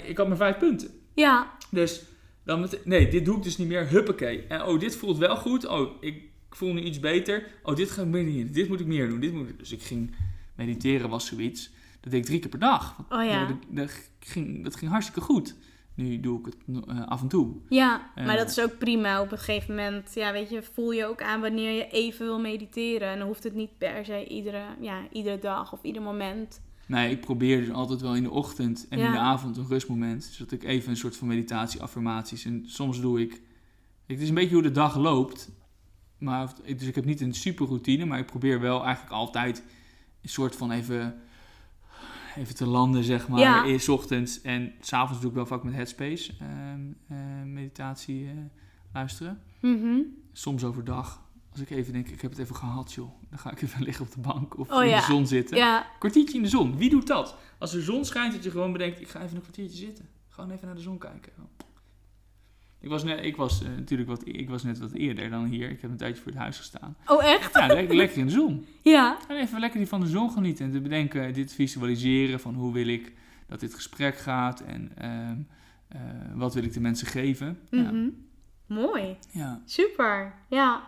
Ik 0.03 0.17
had 0.17 0.27
maar 0.27 0.38
vijf 0.38 0.57
punten. 0.57 0.89
Ja. 1.13 1.57
Dus 1.71 2.03
dan 2.43 2.59
met, 2.59 2.86
nee, 2.86 3.07
dit 3.07 3.25
doe 3.25 3.38
ik 3.38 3.43
dus 3.43 3.57
niet 3.57 3.67
meer. 3.67 3.88
Huppakee. 3.88 4.45
En 4.47 4.63
oh, 4.63 4.80
dit 4.80 4.95
voelt 4.95 5.17
wel 5.17 5.36
goed. 5.36 5.67
Oh, 5.67 5.89
ik 5.99 6.28
voel 6.56 6.74
nu 6.74 6.82
iets 6.82 7.00
beter. 7.00 7.47
Oh, 7.64 7.76
dit 7.76 7.91
ga 7.91 8.02
ik 8.02 8.08
meer 8.08 8.26
doen. 8.43 8.52
Dit 8.54 8.68
moet 8.70 8.80
ik 8.80 8.86
meer 8.88 9.10
doen. 9.10 9.20
Dit 9.20 9.34
moet 9.34 9.50
ik. 9.50 9.60
Dus 9.60 9.72
ik 9.72 9.82
ging 9.84 10.16
mediteren 10.56 11.10
was 11.10 11.26
zoiets. 11.26 11.72
Dat 12.00 12.12
deed 12.12 12.20
ik 12.22 12.26
drie 12.26 12.39
keer 12.39 12.50
per 12.50 12.60
dag. 12.60 12.95
Oh 13.10 13.24
ja. 13.26 13.45
Dat, 13.45 13.58
dat, 13.70 14.10
ging, 14.20 14.64
dat 14.64 14.76
ging 14.76 14.91
hartstikke 14.91 15.22
goed. 15.22 15.56
Nu 15.95 16.20
doe 16.20 16.39
ik 16.39 16.45
het 16.45 16.56
eh, 16.88 17.08
af 17.08 17.22
en 17.22 17.28
toe. 17.28 17.52
Ja, 17.70 18.12
maar 18.16 18.28
Eh. 18.28 18.38
dat 18.38 18.50
is 18.50 18.60
ook 18.62 18.78
prima. 18.78 19.22
Op 19.22 19.32
een 19.32 19.38
gegeven 19.38 19.76
moment, 19.76 20.12
ja, 20.16 20.32
weet 20.32 20.50
je, 20.50 20.64
voel 20.74 20.91
je 20.91 21.06
ook 21.06 21.22
aan 21.22 21.41
wanneer 21.41 21.72
je 21.72 21.88
even 21.88 22.26
wil 22.26 22.39
mediteren. 22.39 23.08
En 23.08 23.18
dan 23.18 23.28
hoeft 23.28 23.43
het 23.43 23.54
niet 23.56 23.78
per 23.78 24.06
se 24.06 24.28
iedere, 24.28 24.62
ja, 24.82 25.02
iedere 25.12 25.39
dag 25.39 25.74
of 25.74 25.84
ieder 25.84 26.02
moment. 26.02 26.62
Nee, 26.86 27.12
ik 27.12 27.20
probeer 27.22 27.60
dus 27.60 27.72
altijd 27.72 28.02
wel 28.02 28.16
in 28.16 28.24
de 28.24 28.30
ochtend 28.32 28.86
en 28.89 29.00
in 29.00 29.12
de 29.12 29.18
avond 29.18 29.58
een 29.58 29.68
rustmoment. 29.68 30.24
Zodat 30.24 30.52
ik 30.52 30.64
even 30.64 30.89
een 30.89 30.97
soort 30.97 31.16
van 31.18 31.28
meditatie, 31.28 31.82
affirmaties. 31.82 32.45
En 32.45 32.64
soms 32.68 33.02
doe 33.02 33.22
ik. 33.22 33.41
Het 34.06 34.20
is 34.22 34.30
een 34.30 34.36
beetje 34.36 34.54
hoe 34.54 34.64
de 34.64 34.72
dag 34.72 34.97
loopt. 34.97 35.50
Maar, 36.20 36.53
dus 36.65 36.88
ik 36.88 36.95
heb 36.95 37.05
niet 37.05 37.22
een 37.22 37.34
super 37.34 37.67
routine, 37.67 38.05
maar 38.05 38.20
ik 38.20 38.26
probeer 38.26 38.59
wel 38.59 38.84
eigenlijk 38.84 39.13
altijd 39.13 39.63
een 40.22 40.30
soort 40.30 40.55
van 40.55 40.72
even, 40.72 41.22
even 42.36 42.55
te 42.55 42.65
landen, 42.67 43.03
zeg 43.03 43.28
maar. 43.28 43.39
Ja. 43.39 43.65
Eerst 43.65 43.89
ochtends 43.89 44.41
en 44.41 44.74
s'avonds 44.82 45.22
doe 45.22 45.30
ik 45.30 45.36
wel 45.36 45.45
vaak 45.45 45.63
met 45.63 45.74
Headspace 45.74 46.34
ehm, 46.39 46.82
eh, 47.07 47.17
meditatie 47.45 48.26
eh, 48.26 48.32
luisteren. 48.93 49.41
Mhm. 49.61 49.99
Soms 50.34 50.63
overdag. 50.63 51.28
Als 51.51 51.61
ik 51.61 51.70
even 51.70 51.93
denk, 51.93 52.07
ik 52.07 52.22
heb 52.22 52.32
het 52.32 52.39
even 52.39 52.55
gehad, 52.55 52.93
joh. 52.93 53.09
Dan 53.30 53.39
ga 53.39 53.51
ik 53.51 53.61
even 53.61 53.84
liggen 53.89 54.05
op 54.05 54.11
de 54.11 54.20
bank 54.20 54.57
of 54.57 54.72
Oh 54.72 54.84
in 54.84 54.89
ja. 54.89 54.99
de 54.99 55.05
zon 55.05 55.28
zitten. 55.28 55.57
Ja, 55.57 55.88
Kwartiertje 55.99 56.38
in 56.38 56.43
de 56.43 56.49
zon. 56.49 56.78
Wie 56.78 56.89
doet 56.89 57.07
dat? 57.07 57.36
Als 57.57 57.72
de 57.72 57.82
zon 57.82 58.05
schijnt, 58.05 58.34
dat 58.34 58.43
je 58.43 58.51
gewoon 58.51 58.72
bedenkt, 58.72 59.01
ik 59.01 59.09
ga 59.09 59.22
even 59.22 59.36
een 59.36 59.41
kwartiertje 59.41 59.78
zitten. 59.78 60.07
Gewoon 60.28 60.51
even 60.51 60.65
naar 60.65 60.76
de 60.76 60.82
zon 60.82 60.97
kijken. 60.97 61.32
Ik 62.82 62.89
was, 62.89 63.03
net, 63.03 63.23
ik, 63.25 63.36
was, 63.36 63.63
eh, 63.63 63.69
natuurlijk 63.69 64.09
wat, 64.09 64.21
ik 64.27 64.49
was 64.49 64.63
net 64.63 64.80
wat 64.80 64.91
eerder 64.91 65.30
dan 65.30 65.45
hier. 65.45 65.69
Ik 65.69 65.82
heb 65.82 65.91
een 65.91 65.97
tijdje 65.97 66.21
voor 66.21 66.32
het 66.32 66.41
huis 66.41 66.57
gestaan. 66.57 66.95
oh 67.05 67.23
echt? 67.23 67.53
Ja, 67.53 67.67
lekker, 67.67 67.95
lekker 67.95 68.17
in 68.17 68.25
de 68.25 68.32
zon. 68.32 68.65
Ja, 68.82 69.17
En 69.27 69.38
even 69.38 69.59
lekker 69.59 69.80
die 69.80 69.88
van 69.88 69.99
de 70.01 70.07
zon 70.07 70.32
genieten. 70.32 70.65
En 70.65 70.71
te 70.71 70.80
bedenken, 70.82 71.34
dit 71.34 71.53
visualiseren 71.53 72.39
van 72.39 72.53
hoe 72.53 72.73
wil 72.73 72.88
ik 72.88 73.11
dat 73.47 73.59
dit 73.59 73.73
gesprek 73.73 74.17
gaat. 74.17 74.59
En 74.61 74.91
ehm, 74.97 75.36
eh, 75.88 75.99
wat 76.34 76.53
wil 76.53 76.63
ik 76.63 76.73
de 76.73 76.80
mensen 76.80 77.07
geven. 77.07 77.59
Ja, 77.69 77.82
Mhm. 77.82 78.09
mooi. 78.65 79.17
ja. 79.32 79.61
Super. 79.65 80.34
Ja, 80.49 80.84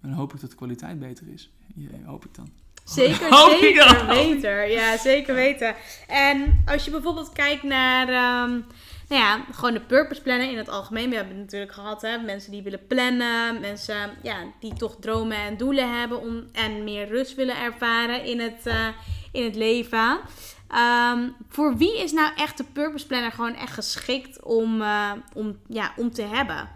En 0.00 0.08
dan 0.08 0.18
hoop 0.18 0.34
ik 0.34 0.40
dat 0.40 0.50
de 0.50 0.56
kwaliteit 0.56 0.98
beter 0.98 1.26
is. 1.28 1.50
Ja, 1.74 1.88
hoop 2.04 2.24
ik 2.24 2.34
dan. 2.34 2.48
zeker, 2.84 3.34
zeker 3.60 3.94
dan. 3.94 4.06
weten. 4.06 4.70
Ja, 4.70 4.96
zeker 4.98 5.34
weten. 5.34 5.74
En 6.06 6.62
als 6.66 6.84
je 6.84 6.90
bijvoorbeeld 6.90 7.32
kijkt 7.32 7.62
naar, 7.62 8.08
ehm, 8.08 8.60
nou 9.08 9.22
ja, 9.22 9.44
gewoon 9.52 9.74
de 9.74 9.80
purpose 9.80 10.22
planner 10.22 10.50
in 10.50 10.58
het 10.58 10.68
algemeen. 10.68 11.10
We 11.10 11.16
hebben 11.16 11.34
het 11.34 11.44
natuurlijk 11.44 11.72
gehad, 11.72 12.02
hè, 12.02 12.18
mensen 12.18 12.50
die 12.50 12.62
willen 12.62 12.86
plannen, 12.86 13.60
mensen 13.60 14.10
ja, 14.22 14.36
die 14.60 14.72
toch 14.74 14.96
dromen 15.00 15.36
en 15.36 15.56
doelen 15.56 15.98
hebben 15.98 16.20
om, 16.20 16.44
en 16.52 16.84
meer 16.84 17.08
rust 17.08 17.34
willen 17.34 17.58
ervaren 17.58 18.24
in 18.24 18.40
het, 18.40 18.66
eh, 18.66 18.88
in 19.32 19.44
het 19.44 19.54
leven. 19.54 20.20
Ehm, 20.68 21.28
voor 21.48 21.76
wie 21.76 21.98
is 21.98 22.12
nou 22.12 22.32
echt 22.36 22.56
de 22.56 22.64
purpose 22.64 23.06
planner 23.06 23.32
gewoon 23.32 23.54
echt 23.54 23.72
geschikt 23.72 24.42
om, 24.42 24.82
eh, 24.82 25.12
om, 25.34 25.58
ja, 25.68 25.92
om 25.96 26.12
te 26.12 26.22
hebben? 26.22 26.68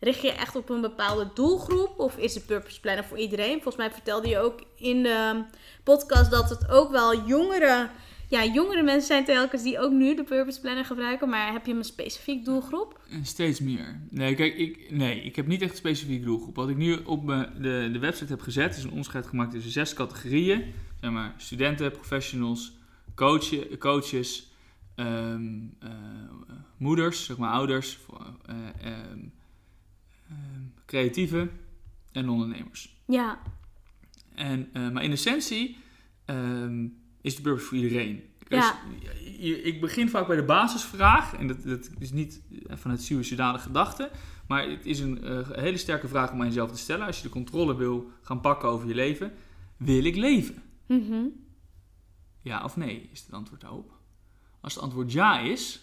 Richt 0.00 0.22
je 0.22 0.32
echt 0.32 0.56
op 0.56 0.68
een 0.68 0.80
bepaalde 0.80 1.30
doelgroep 1.34 1.98
of 1.98 2.16
is 2.16 2.32
de 2.32 2.40
purpose 2.40 2.80
planner 2.80 3.04
voor 3.04 3.18
iedereen? 3.18 3.52
Volgens 3.52 3.76
mij 3.76 3.90
vertelde 3.90 4.28
je 4.28 4.38
ook 4.38 4.60
in 4.76 5.02
de 5.02 5.44
podcast 5.84 6.30
dat 6.30 6.48
het 6.48 6.70
ook 6.70 6.90
wel 6.90 7.26
jongere, 7.26 7.88
ja, 8.28 8.44
jongere 8.44 8.82
mensen 8.82 9.06
zijn 9.06 9.24
telkens 9.24 9.62
die 9.62 9.78
ook 9.78 9.92
nu 9.92 10.14
de 10.14 10.24
purpose 10.24 10.60
planner 10.60 10.84
gebruiken. 10.84 11.28
Maar 11.28 11.52
heb 11.52 11.66
je 11.66 11.74
een 11.74 11.84
specifiek 11.84 12.44
doelgroep? 12.44 13.00
En 13.10 13.24
Steeds 13.26 13.60
meer. 13.60 14.00
Nee, 14.10 14.34
kijk, 14.34 14.56
ik, 14.56 14.90
nee, 14.90 15.22
ik 15.22 15.36
heb 15.36 15.46
niet 15.46 15.62
echt 15.62 15.70
een 15.70 15.76
specifieke 15.76 16.24
doelgroep. 16.24 16.56
Wat 16.56 16.68
ik 16.68 16.76
nu 16.76 16.96
op 17.04 17.24
mijn, 17.24 17.52
de, 17.60 17.88
de 17.92 17.98
website 17.98 18.32
heb 18.32 18.40
gezet, 18.40 18.76
is 18.76 18.82
een 18.84 18.90
onderscheid 18.90 19.26
gemaakt 19.26 19.50
tussen 19.50 19.72
zes 19.72 19.94
categorieën. 19.94 20.64
Zeg 21.00 21.10
maar, 21.10 21.34
studenten, 21.36 21.90
professionals, 21.90 22.72
coachen, 23.14 23.78
coaches, 23.78 24.52
ehm, 24.94 25.58
eh, 25.78 25.90
moeders, 26.76 27.24
zeg 27.24 27.36
maar 27.36 27.52
ouders, 27.52 27.98
eh, 28.46 28.92
ehm, 28.92 29.18
creatieven 30.86 31.50
en 32.12 32.28
ondernemers. 32.28 32.96
Ja, 33.06 33.38
En, 34.34 34.68
eh, 34.72 34.90
maar 34.90 35.04
in 35.04 35.10
essentie 35.10 35.76
is 37.26 37.36
de 37.36 37.42
purpose 37.42 37.66
voor 37.66 37.76
iedereen. 37.76 38.22
Dus 38.48 38.64
Ja. 38.64 38.78
ik 39.64 39.80
begin 39.80 40.08
vaak 40.08 40.26
bij 40.26 40.36
de 40.36 40.44
basisvraag. 40.44 41.34
En 41.34 41.46
dat, 41.46 41.62
dat 41.64 41.90
is 41.98 42.12
niet 42.12 42.42
vanuit 42.68 43.02
suïcidale 43.02 43.58
gedachten. 43.58 44.10
Maar 44.48 44.68
het 44.68 44.86
is 44.86 44.98
een 45.00 45.24
eh, 45.24 45.48
hele 45.50 45.76
sterke 45.76 46.08
vraag 46.08 46.32
om 46.32 46.40
aan 46.40 46.46
jezelf 46.46 46.70
te 46.70 46.78
stellen. 46.78 47.06
Als 47.06 47.16
je 47.16 47.22
de 47.22 47.28
controle 47.28 47.76
wil 47.76 48.10
gaan 48.22 48.40
pakken 48.40 48.68
over 48.68 48.88
je 48.88 48.94
leven. 48.94 49.32
Wil 49.76 50.04
ik 50.04 50.16
leven? 50.16 50.62
Mhm. 50.86 51.24
Ja 52.40 52.64
of 52.64 52.76
nee, 52.76 53.08
is 53.12 53.20
het 53.20 53.32
antwoord 53.32 53.60
daarop. 53.60 53.92
Als 54.60 54.74
het 54.74 54.82
antwoord 54.82 55.12
ja 55.12 55.38
is... 55.38 55.80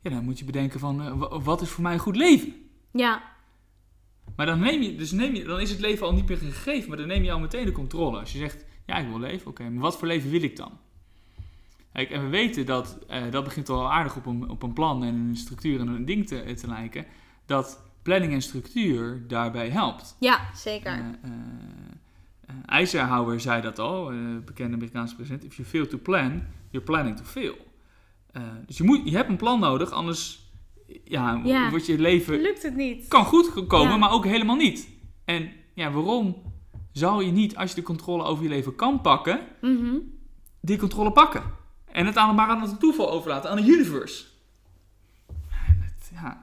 Ja, 0.00 0.10
dan 0.10 0.24
moet 0.24 0.38
je 0.38 0.44
bedenken 0.44 0.80
van... 0.80 1.02
eh, 1.02 1.18
wa- 1.18 1.40
wat 1.40 1.60
is 1.60 1.68
voor 1.70 1.82
mij 1.82 1.92
een 1.92 1.98
goed 1.98 2.16
leven? 2.16 2.54
ja, 2.92 3.31
Maar 4.36 4.46
dan, 4.46 4.58
neem 4.60 4.82
je, 4.82 4.96
dus 4.96 5.10
neem 5.10 5.34
je, 5.34 5.44
dan 5.44 5.60
is 5.60 5.70
het 5.70 5.80
leven 5.80 6.06
al 6.06 6.14
niet 6.14 6.28
meer 6.28 6.36
gegeven, 6.38 6.88
maar 6.88 6.98
dan 6.98 7.06
neem 7.06 7.22
je 7.22 7.32
al 7.32 7.40
meteen 7.40 7.64
de 7.64 7.72
controle. 7.72 8.18
Als 8.18 8.32
je 8.32 8.38
zegt, 8.38 8.64
ja, 8.86 8.96
ik 8.96 9.08
wil 9.08 9.18
leven, 9.18 9.50
oké, 9.50 9.68
maar 9.68 9.82
wat 9.82 9.98
voor 9.98 10.08
leven 10.08 10.30
wil 10.30 10.42
ik 10.42 10.56
dan? 10.56 10.78
Kijk, 11.92 12.10
en 12.10 12.22
we 12.22 12.28
weten 12.28 12.66
dat, 12.66 12.98
eh, 13.08 13.22
dat 13.30 13.44
begint 13.44 13.68
al 13.68 13.92
aardig 13.92 14.16
op 14.16 14.26
een, 14.26 14.48
op 14.48 14.62
een 14.62 14.72
plan 14.72 15.04
en 15.04 15.14
een 15.14 15.36
structuur 15.36 15.80
en 15.80 15.88
een 15.88 16.04
ding 16.04 16.26
te, 16.26 16.54
te 16.54 16.66
lijken, 16.66 17.06
dat 17.46 17.82
planning 18.02 18.32
en 18.32 18.42
structuur 18.42 19.24
daarbij 19.28 19.68
helpt. 19.68 20.16
ja, 20.18 20.50
zeker. 20.54 20.92
Eh, 20.92 20.98
eh, 20.98 21.30
eh, 22.46 22.54
Eisenhower 22.66 23.40
zei 23.40 23.62
dat 23.62 23.78
al, 23.78 24.10
eh, 24.10 24.18
bekende 24.44 24.76
Amerikaanse 24.76 25.14
president, 25.14 25.44
if 25.44 25.56
you 25.56 25.68
fail 25.68 25.86
to 25.86 25.98
plan, 25.98 26.42
you're 26.70 26.86
planning 26.86 27.16
to 27.16 27.24
fail. 27.24 27.56
Eh, 28.32 28.42
dus 28.66 28.76
je, 28.76 28.84
moet, 28.84 29.00
je 29.04 29.16
hebt 29.16 29.28
een 29.28 29.36
plan 29.36 29.60
nodig, 29.60 29.90
anders 29.90 30.41
ja, 31.04 31.40
Ja. 31.44 31.70
wordt 31.70 31.86
je 31.86 31.98
leven 31.98 32.40
Lukt 32.40 32.62
het 32.62 32.76
niet? 32.76 33.08
kan 33.08 33.24
goed 33.24 33.66
komen, 33.66 33.88
Ja. 33.90 33.96
maar 33.96 34.12
ook 34.12 34.24
helemaal 34.24 34.56
niet. 34.56 34.88
En 35.24 35.50
ja, 35.74 35.90
waarom 35.90 36.42
zou 36.92 37.24
je 37.24 37.30
niet, 37.32 37.56
als 37.56 37.70
je 37.70 37.76
de 37.76 37.82
controle 37.82 38.22
over 38.24 38.42
je 38.42 38.48
leven 38.48 38.74
kan 38.74 39.00
pakken, 39.00 39.40
Mhm. 39.60 39.94
die 40.60 40.78
controle 40.78 41.12
pakken? 41.12 41.42
En 41.92 42.06
het 42.06 42.16
aan, 42.16 42.34
maar 42.34 42.48
aan 42.48 42.62
het 42.62 42.80
toeval 42.80 43.10
overlaten, 43.10 43.50
aan 43.50 43.56
de 43.56 43.72
universe. 43.72 44.24
Ja. 46.12 46.42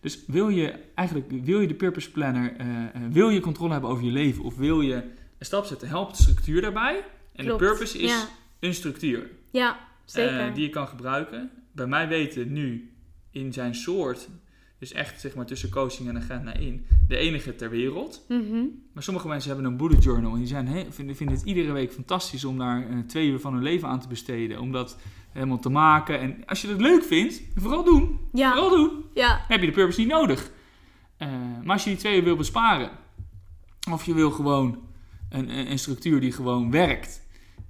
Dus 0.00 0.24
wil 0.26 0.48
je 0.48 0.74
eigenlijk, 0.94 1.30
wil 1.44 1.60
je 1.60 1.66
de 1.66 1.74
purpose 1.74 2.10
planner, 2.10 2.56
eh, 2.56 2.66
eh, 2.84 2.88
wil 3.10 3.28
je 3.28 3.40
controle 3.40 3.72
hebben 3.72 3.90
over 3.90 4.04
je 4.04 4.10
leven 4.10 4.44
of 4.44 4.56
wil 4.56 4.80
je 4.80 4.94
een 5.38 5.46
stap 5.46 5.64
zetten, 5.64 5.88
helpt 5.88 6.16
de 6.16 6.22
structuur 6.22 6.60
daarbij. 6.60 7.04
En 7.32 7.44
Klopt. 7.44 7.60
de 7.60 7.66
purpose 7.66 7.98
is 7.98 8.10
Ja. 8.10 8.28
een 8.60 8.74
structuur 8.74 9.30
Ja, 9.50 9.78
zeker. 10.04 10.38
eh, 10.40 10.54
die 10.54 10.62
je 10.62 10.70
kan 10.70 10.88
gebruiken. 10.88 11.50
Bij 11.72 11.86
mij 11.86 12.08
weten 12.08 12.52
nu 12.52 12.93
in 13.34 13.52
zijn 13.52 13.74
soort, 13.74 14.28
dus 14.78 14.92
echt 14.92 15.20
zeg 15.20 15.34
maar 15.34 15.46
tussen 15.46 15.70
coaching 15.70 16.08
en 16.08 16.16
agenda 16.16 16.52
in, 16.54 16.86
de 17.08 17.16
enige 17.16 17.56
ter 17.56 17.70
wereld. 17.70 18.24
Mhm. 18.28 18.62
Maar 18.92 19.02
sommige 19.02 19.28
mensen 19.28 19.50
hebben 19.50 19.70
een 19.70 19.76
bullet 19.76 20.04
journal 20.04 20.32
en 20.32 20.38
die 20.38 20.46
zijn 20.46 20.66
he- 20.68 20.86
vinden, 20.90 21.16
vinden 21.16 21.36
het 21.36 21.44
iedere 21.44 21.72
week 21.72 21.92
fantastisch 21.92 22.44
om 22.44 22.58
daar 22.58 22.88
eh, 22.90 22.98
twee 23.06 23.28
uur 23.28 23.40
van 23.40 23.54
hun 23.54 23.62
leven 23.62 23.88
aan 23.88 24.00
te 24.00 24.08
besteden. 24.08 24.60
Om 24.60 24.72
dat 24.72 24.98
helemaal 25.30 25.58
te 25.58 25.68
maken. 25.68 26.20
En 26.20 26.42
als 26.46 26.62
je 26.62 26.68
dat 26.68 26.80
leuk 26.80 27.04
vindt, 27.04 27.42
vooral 27.54 27.84
doen. 27.84 28.18
Ja, 28.32 28.50
Vooral 28.52 28.70
doen. 28.76 29.04
ja, 29.14 29.44
heb 29.48 29.60
je 29.60 29.66
de 29.66 29.72
purpose 29.72 30.00
niet 30.00 30.08
nodig. 30.08 30.50
Eh, 31.16 31.28
maar 31.62 31.72
als 31.72 31.84
je 31.84 31.90
die 31.90 31.98
twee 31.98 32.16
uur 32.16 32.24
wil 32.24 32.36
besparen, 32.36 32.90
of 33.90 34.04
je 34.04 34.14
wil 34.14 34.30
gewoon 34.30 34.78
een, 35.28 35.58
een, 35.58 35.70
een 35.70 35.78
structuur 35.78 36.20
die 36.20 36.32
gewoon 36.32 36.70
werkt. 36.70 37.22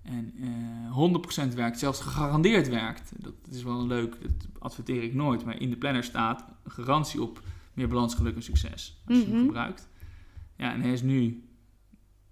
En 0.05 0.33
eh 0.41 1.49
100% 1.51 1.55
werkt, 1.55 1.79
zelfs 1.79 2.01
gegarandeerd 2.01 2.69
werkt. 2.69 3.13
Dat 3.23 3.35
is 3.51 3.63
wel 3.63 3.87
leuk, 3.87 4.17
dat 4.23 4.49
adverteer 4.59 5.03
ik 5.03 5.15
nooit. 5.15 5.45
Maar 5.45 5.61
in 5.61 5.71
de 5.71 5.77
planner 5.77 6.05
staat 6.05 6.45
garantie 6.67 7.23
op 7.23 7.43
meer 7.73 7.89
balans, 7.89 8.15
geluk 8.15 8.35
en 8.35 8.43
succes. 8.43 9.03
Als 9.07 9.19
je 9.19 9.25
hem 9.25 9.35
Mhm. 9.35 9.45
gebruikt. 9.45 9.89
Ja, 10.57 10.73
en 10.73 10.81
hij 10.81 10.93
is 10.93 11.03
nu, 11.03 11.45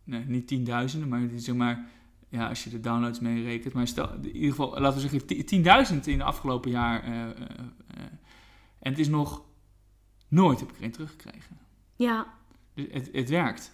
nee, 0.04 0.24
niet 0.24 0.46
tienduizenden, 0.46 1.08
maar 1.08 1.20
het 1.20 1.32
is 1.32 1.44
zeg 1.44 1.54
maar 1.54 1.86
ja, 2.28 2.48
als 2.48 2.64
je 2.64 2.70
de 2.70 2.80
downloads 2.80 3.20
mee 3.20 3.42
rekent. 3.44 3.74
Maar 3.74 3.86
stel, 3.86 4.12
in 4.14 4.34
ieder 4.34 4.50
geval, 4.50 4.80
laten 4.80 5.00
we 5.02 5.08
zeggen 5.08 5.46
10.000 5.46 6.06
in 6.06 6.18
de 6.18 6.24
afgelopen 6.24 6.70
jaar. 6.70 7.02
eh, 7.02 7.22
eh, 7.30 7.30
en 8.78 8.90
het 8.90 8.98
is 8.98 9.08
nog 9.08 9.42
nooit 10.28 10.60
heb 10.60 10.70
ik 10.70 10.78
er 10.78 10.84
een 10.84 10.90
teruggekregen. 10.92 11.56
Ja, 11.96 12.26
Dus 12.74 12.86
het, 12.90 13.08
het 13.12 13.28
werkt. 13.28 13.72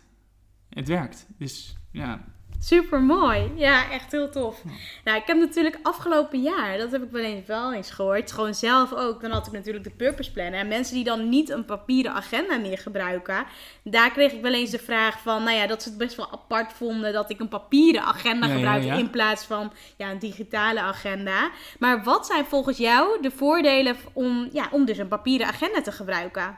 Het 0.68 0.88
werkt. 0.88 1.26
Dus 1.38 1.76
ja, 1.92 2.24
super 2.58 3.00
mooi. 3.00 3.52
Ja, 3.56 3.90
echt 3.90 4.12
heel 4.12 4.30
tof. 4.30 4.62
Nou, 5.04 5.18
ik 5.18 5.26
heb 5.26 5.36
natuurlijk 5.36 5.78
afgelopen 5.82 6.42
jaar, 6.42 6.78
dat 6.78 6.90
heb 6.92 7.02
ik 7.02 7.10
wel 7.10 7.22
eens 7.22 7.46
wel 7.46 7.74
eens 7.74 7.90
gehoord, 7.90 8.32
gewoon 8.32 8.54
zelf 8.54 8.92
ook. 8.92 9.20
Dan 9.20 9.30
had 9.30 9.46
ik 9.46 9.52
natuurlijk 9.52 9.84
de 9.84 9.90
Purpose 9.90 10.32
Planner. 10.32 10.60
En 10.60 10.68
mensen 10.68 10.94
die 10.94 11.04
dan 11.04 11.28
niet 11.28 11.48
een 11.50 11.64
papieren 11.64 12.12
agenda 12.12 12.56
meer 12.58 12.78
gebruiken, 12.78 13.46
daar 13.82 14.10
kreeg 14.12 14.32
ik 14.32 14.42
wel 14.42 14.52
eens 14.52 14.70
de 14.70 14.78
vraag 14.78 15.20
van, 15.22 15.42
nou 15.42 15.56
ja, 15.56 15.66
dat 15.66 15.82
ze 15.82 15.88
het 15.88 15.98
best 15.98 16.16
wel 16.16 16.32
apart 16.32 16.72
vonden 16.72 17.12
dat 17.12 17.30
ik 17.30 17.40
een 17.40 17.48
papieren 17.48 18.02
agenda 18.02 18.46
Ja, 18.46 18.54
gebruikte 18.54 18.86
ja. 18.86 18.94
in 18.94 19.10
plaats 19.10 19.44
van 19.44 19.72
ja, 19.96 20.10
een 20.10 20.18
digitale 20.18 20.80
agenda. 20.80 21.50
Maar 21.78 22.02
wat 22.04 22.26
zijn 22.26 22.44
volgens 22.44 22.78
jou 22.78 23.22
de 23.22 23.30
voordelen 23.30 23.96
om, 24.12 24.48
ja, 24.52 24.68
om 24.70 24.84
dus 24.84 24.98
een 24.98 25.08
papieren 25.08 25.46
agenda 25.46 25.80
te 25.80 25.92
gebruiken? 25.92 26.56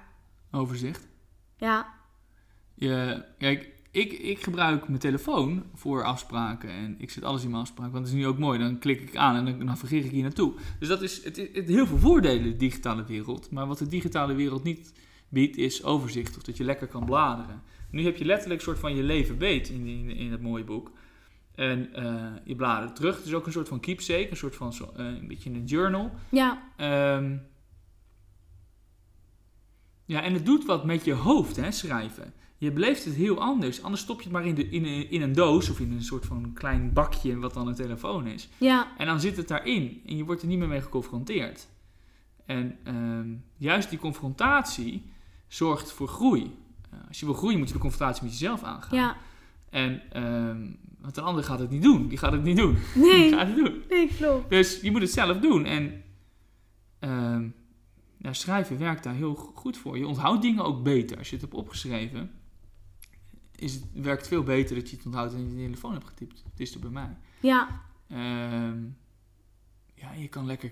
overzicht. 0.52 1.08
Ja, 1.56 1.86
Je, 2.74 3.24
kijk, 3.38 3.68
ik, 3.90 4.12
ik 4.12 4.42
gebruik 4.42 4.88
mijn 4.88 5.00
telefoon 5.00 5.62
voor 5.74 6.04
afspraken 6.04 6.70
en 6.70 6.94
ik 6.98 7.10
zet 7.10 7.24
alles 7.24 7.42
in 7.42 7.50
mijn 7.50 7.62
afspraak, 7.62 7.92
want 7.92 8.04
het 8.04 8.14
is 8.14 8.20
nu 8.20 8.26
ook 8.26 8.38
mooi. 8.38 8.58
Dan 8.58 8.78
klik 8.78 9.00
ik 9.00 9.16
aan 9.16 9.36
en 9.36 9.44
dan 9.44 9.64
navigeer 9.64 10.04
ik 10.04 10.10
hier 10.10 10.22
naartoe. 10.22 10.52
Dus 10.78 10.88
dat 10.88 11.02
is 11.02 11.24
het, 11.24 11.36
het, 11.36 11.68
heel 11.68 11.86
veel 11.86 11.98
voordelen, 11.98 12.42
de 12.42 12.56
digitale 12.56 13.04
wereld. 13.04 13.50
Maar 13.50 13.66
wat 13.66 13.78
de 13.78 13.86
digitale 13.86 14.34
wereld 14.34 14.62
niet 14.62 14.92
biedt, 15.28 15.56
is 15.56 15.84
overzicht 15.84 16.36
of 16.36 16.42
dat 16.42 16.56
je 16.56 16.64
lekker 16.64 16.86
kan 16.86 17.04
bladeren. 17.04 17.62
Nu 17.90 18.04
heb 18.04 18.16
je 18.16 18.24
letterlijk 18.24 18.60
een 18.60 18.66
soort 18.66 18.78
van 18.78 18.96
je 18.96 19.02
leven 19.02 19.38
beet 19.38 19.68
in, 19.68 19.86
in, 19.86 20.10
in 20.10 20.30
het 20.30 20.42
mooie 20.42 20.64
boek. 20.64 20.90
En 21.54 21.94
eh, 21.94 22.24
je 22.44 22.54
bladert 22.54 22.96
terug. 22.96 23.16
Het 23.16 23.26
is 23.26 23.34
ook 23.34 23.46
een 23.46 23.52
soort 23.52 23.68
van 23.68 23.80
keepsake, 23.80 24.30
een 24.30 24.36
soort 24.36 24.56
van 24.56 24.72
eh, 24.72 25.04
een 25.04 25.28
beetje 25.28 25.50
een 25.50 25.64
journal. 25.64 26.10
ja, 26.28 26.62
Ehm, 26.76 27.36
ja, 30.04 30.22
en 30.22 30.32
het 30.32 30.46
doet 30.46 30.64
wat 30.64 30.84
met 30.84 31.04
je 31.04 31.12
hoofd, 31.12 31.56
hè, 31.56 31.70
schrijven. 31.70 32.32
Je 32.60 32.72
beleeft 32.72 33.04
het 33.04 33.14
heel 33.14 33.40
anders. 33.40 33.82
Anders 33.82 34.02
stop 34.02 34.16
je 34.16 34.22
het 34.22 34.32
maar 34.32 34.46
in, 34.46 34.54
de, 34.54 34.68
in, 34.68 34.84
een, 34.84 35.10
in 35.10 35.22
een 35.22 35.32
doos 35.32 35.70
of 35.70 35.80
in 35.80 35.92
een 35.92 36.02
soort 36.02 36.26
van 36.26 36.52
klein 36.54 36.92
bakje, 36.92 37.38
wat 37.38 37.54
dan 37.54 37.68
een 37.68 37.74
telefoon 37.74 38.26
is. 38.26 38.48
ja, 38.58 38.88
En 38.98 39.06
dan 39.06 39.20
zit 39.20 39.36
het 39.36 39.48
daarin 39.48 40.02
en 40.06 40.16
je 40.16 40.24
wordt 40.24 40.42
er 40.42 40.48
niet 40.48 40.58
meer 40.58 40.68
mee 40.68 40.80
geconfronteerd. 40.80 41.68
En 42.46 42.78
ehm, 42.84 43.28
juist 43.56 43.90
die 43.90 43.98
confrontatie 43.98 45.02
zorgt 45.48 45.92
voor 45.92 46.08
groei. 46.08 46.56
Eh, 46.90 46.98
als 47.08 47.20
je 47.20 47.26
wil 47.26 47.34
groeien, 47.34 47.58
moet 47.58 47.66
je 47.68 47.74
de 47.74 47.80
confrontatie 47.80 48.22
met 48.22 48.32
jezelf 48.32 48.62
aangaan. 48.62 48.98
ja. 48.98 49.16
En 49.70 50.02
ehm, 50.12 50.66
want 51.00 51.16
een 51.16 51.24
ander 51.24 51.44
gaat 51.44 51.58
het 51.58 51.70
niet 51.70 51.82
doen. 51.82 52.08
Die 52.08 52.18
gaat 52.18 52.32
het 52.32 52.42
niet 52.42 52.56
doen. 52.56 52.76
Nee, 52.94 53.22
Die 53.28 53.32
gaat 53.32 53.46
het 53.46 53.56
doen. 53.56 53.82
nee, 53.90 54.08
klopt. 54.16 54.50
Dus 54.50 54.80
je 54.80 54.90
moet 54.90 55.00
het 55.00 55.10
zelf 55.12 55.38
doen. 55.38 55.64
En 55.64 56.02
ehm, 56.98 57.48
ja, 58.18 58.32
schrijven 58.32 58.78
werkt 58.78 59.02
daar 59.04 59.14
heel 59.14 59.34
go- 59.34 59.52
goed 59.54 59.76
voor. 59.76 59.98
Je 59.98 60.06
onthoudt 60.06 60.42
dingen 60.42 60.64
ook 60.64 60.82
beter. 60.82 61.18
Als 61.18 61.26
je 61.28 61.32
het 61.32 61.44
hebt 61.44 61.54
opgeschreven, 61.56 62.30
is 63.60 63.74
het, 63.74 63.84
werkt 63.92 64.28
veel 64.28 64.42
beter 64.42 64.74
dat 64.76 64.90
je 64.90 64.96
het 64.96 65.06
onthoudt 65.06 65.34
en 65.34 65.40
je 65.48 65.48
de 65.56 65.62
telefoon 65.62 65.92
hebt 65.92 66.06
getypt. 66.06 66.42
Het 66.50 66.60
is 66.60 66.74
er 66.74 66.80
bij 66.80 66.90
mij. 66.90 67.16
Ja, 67.40 67.68
Ehm, 68.10 68.78
ja, 69.94 70.12
je 70.18 70.28
kan 70.28 70.46
lekker 70.46 70.70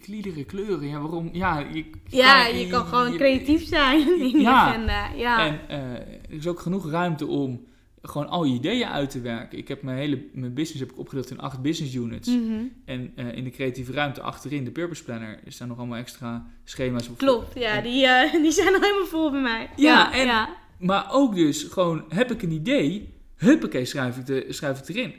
kliederen, 0.00 0.46
kleuren. 0.46 0.88
Ja, 0.88 1.00
waarom? 1.00 1.28
Ja, 1.32 1.58
je, 1.58 1.90
Ja, 2.08 2.44
kan- 2.44 2.58
je 2.58 2.66
kan 2.66 2.86
gewoon 2.86 3.12
je- 3.12 3.18
creatief 3.18 3.66
zijn 3.66 4.20
in 4.20 4.40
Ja. 4.40 4.52
agenda. 4.68 5.08
Ja. 5.12 5.46
En 5.46 5.68
eh, 5.68 5.92
er 5.94 6.30
is 6.32 6.46
ook 6.46 6.60
genoeg 6.60 6.90
ruimte 6.90 7.26
om 7.26 7.64
gewoon 8.02 8.28
al 8.28 8.44
je 8.44 8.54
ideeën 8.54 8.88
uit 8.88 9.10
te 9.10 9.20
werken. 9.20 9.58
Ik 9.58 9.68
heb 9.68 9.82
mijn 9.82 9.96
hele 9.98 10.26
mijn 10.32 10.54
business 10.54 10.80
heb 10.80 10.90
ik 10.90 10.98
opgedeeld 10.98 11.30
in 11.30 11.38
acht 11.40 11.62
business 11.62 11.94
units. 11.94 12.28
Mhm. 12.28 12.62
En 12.84 13.12
eh, 13.16 13.36
in 13.36 13.44
de 13.44 13.50
creatieve 13.50 13.92
ruimte 13.92 14.20
achterin, 14.20 14.64
de 14.64 14.70
Purpose 14.70 15.04
Planner, 15.04 15.38
is 15.44 15.56
daar 15.56 15.68
nog 15.68 15.78
allemaal 15.78 15.98
extra 15.98 16.46
schema's 16.64 17.08
op. 17.08 17.18
Klopt, 17.18 17.58
ja, 17.58 17.80
die, 17.80 18.06
eh, 18.06 18.32
die 18.42 18.52
zijn 18.52 18.74
al 18.74 18.80
helemaal 18.80 19.06
vol 19.06 19.30
bij 19.30 19.40
mij. 19.40 19.70
Ja, 19.76 20.12
en- 20.12 20.26
ja. 20.26 20.48
Maar 20.78 21.06
ook 21.12 21.34
dus 21.34 21.62
gewoon, 21.62 22.04
heb 22.08 22.30
ik 22.30 22.42
een 22.42 22.50
idee, 22.50 23.14
huppakee, 23.36 23.84
schrijf 23.84 24.16
ik, 24.16 24.26
de, 24.26 24.46
schrijf 24.48 24.80
ik 24.80 24.88
erin. 24.88 25.14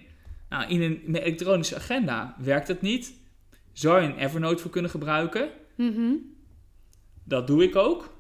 Nou, 0.49 0.69
in 0.69 0.81
een, 0.81 1.03
in 1.03 1.15
een 1.15 1.21
elektronische 1.21 1.75
agenda 1.75 2.35
werkt 2.39 2.67
dat 2.67 2.81
niet. 2.81 3.13
Zou 3.73 4.01
je 4.01 4.07
een 4.07 4.17
Evernote 4.17 4.61
voor 4.61 4.71
kunnen 4.71 4.91
gebruiken? 4.91 5.49
Mhm. 5.75 6.13
Dat 7.23 7.47
doe 7.47 7.63
ik 7.63 7.75
ook. 7.75 8.15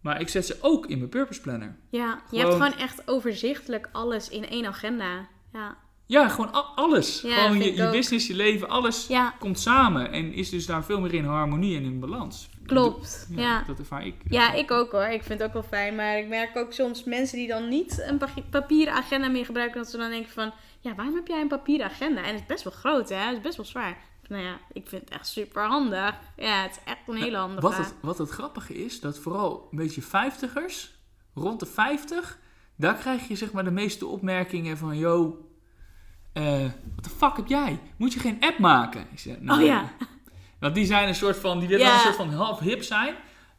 Maar 0.00 0.20
ik 0.20 0.28
zet 0.28 0.46
ze 0.46 0.56
ook 0.60 0.86
in 0.86 0.98
mijn 0.98 1.10
Purpose 1.10 1.40
Planner. 1.40 1.76
ja. 1.90 2.22
je 2.30 2.38
hebt 2.38 2.52
gewoon 2.52 2.74
echt 2.74 3.08
overzichtelijk 3.08 3.88
alles 3.92 4.28
in 4.28 4.48
één 4.48 4.66
agenda. 4.66 5.28
Ja, 5.52 5.76
Ja, 6.12 6.28
gewoon 6.28 6.74
alles. 6.74 7.20
Ja, 7.20 7.42
gewoon 7.42 7.58
je, 7.58 7.88
business, 7.90 8.26
je 8.26 8.34
leven, 8.34 8.68
alles 8.68 9.06
ja 9.06 9.34
komt 9.38 9.58
samen. 9.58 10.12
En 10.12 10.32
is 10.32 10.50
dus 10.50 10.66
daar 10.66 10.84
veel 10.84 11.00
meer 11.00 11.14
in 11.14 11.24
harmonie 11.24 11.76
en 11.76 11.82
in 11.84 12.00
balans. 12.00 12.48
klopt. 12.66 13.26
Ja, 13.30 13.40
Ja. 13.42 13.64
Dat 13.66 13.78
ervaar 13.78 14.06
ik. 14.06 14.14
Ja, 14.28 14.52
ik 14.52 14.70
ook 14.70 14.92
hoor. 14.92 15.04
Ik 15.04 15.22
vind 15.22 15.38
het 15.38 15.48
ook 15.48 15.52
wel 15.54 15.62
fijn. 15.62 15.94
Maar 15.94 16.18
ik 16.18 16.28
merk 16.28 16.56
ook 16.56 16.72
soms 16.72 17.04
mensen 17.04 17.36
die 17.38 17.48
dan 17.48 17.68
niet 17.68 18.02
een 18.06 18.18
pa- 18.18 18.28
papieren 18.50 18.94
agenda 18.94 19.28
meer 19.28 19.44
gebruiken. 19.44 19.80
Dat 19.80 19.90
ze 19.90 19.96
dan 19.96 20.10
denken 20.10 20.32
van, 20.32 20.52
ja, 20.80 20.94
waarom 20.94 21.14
heb 21.14 21.26
jij 21.26 21.40
een 21.40 21.48
papieren 21.48 21.86
agenda? 21.86 22.20
En 22.22 22.32
het 22.32 22.40
is 22.40 22.46
best 22.46 22.64
wel 22.64 22.72
groot 22.72 23.08
hè. 23.08 23.16
Het 23.16 23.36
is 23.36 23.40
best 23.42 23.56
wel 23.56 23.66
zwaar. 23.66 23.96
Nou 24.28 24.42
ja, 24.44 24.58
ik 24.72 24.86
vind 24.88 25.02
het 25.02 25.10
echt 25.10 25.26
super 25.26 25.66
handig. 25.66 26.14
Ja, 26.36 26.62
het 26.62 26.70
is 26.70 26.78
echt 26.84 26.98
een 27.06 27.16
hele 27.22 27.36
handige. 27.36 27.60
Wat 27.60 27.76
het, 27.76 27.94
wat 28.00 28.18
het 28.18 28.30
grappige 28.30 28.84
is, 28.84 29.00
dat 29.00 29.18
vooral 29.18 29.68
een 29.70 29.78
beetje 29.78 30.02
vijftigers, 30.02 30.94
rond 31.34 31.60
de 31.60 31.66
50, 31.66 32.38
daar 32.76 32.94
krijg 32.94 33.28
je 33.28 33.36
zeg 33.36 33.52
maar 33.52 33.64
de 33.64 33.70
meeste 33.70 34.06
opmerkingen 34.06 34.76
van, 34.78 34.96
yo, 34.98 35.36
eh 36.32 36.62
wat 36.94 37.04
de 37.04 37.10
fuck 37.10 37.36
heb 37.36 37.46
jij? 37.46 37.78
Moet 37.96 38.12
je 38.12 38.20
geen 38.20 38.36
app 38.40 38.58
maken? 38.58 39.06
Ik 39.14 39.40
nou, 39.40 39.60
Oh 39.60 39.66
ja. 39.66 39.92
Want 40.58 40.74
die 40.74 40.84
zijn 40.86 41.08
een 41.08 41.14
soort 41.14 41.36
van, 41.36 41.58
die 41.58 41.68
willen 41.68 41.86
Ja. 41.86 41.94
een 41.94 42.00
soort 42.00 42.16
van 42.16 42.32
half 42.32 42.58
hip 42.58 42.82
zijn. 42.82 43.14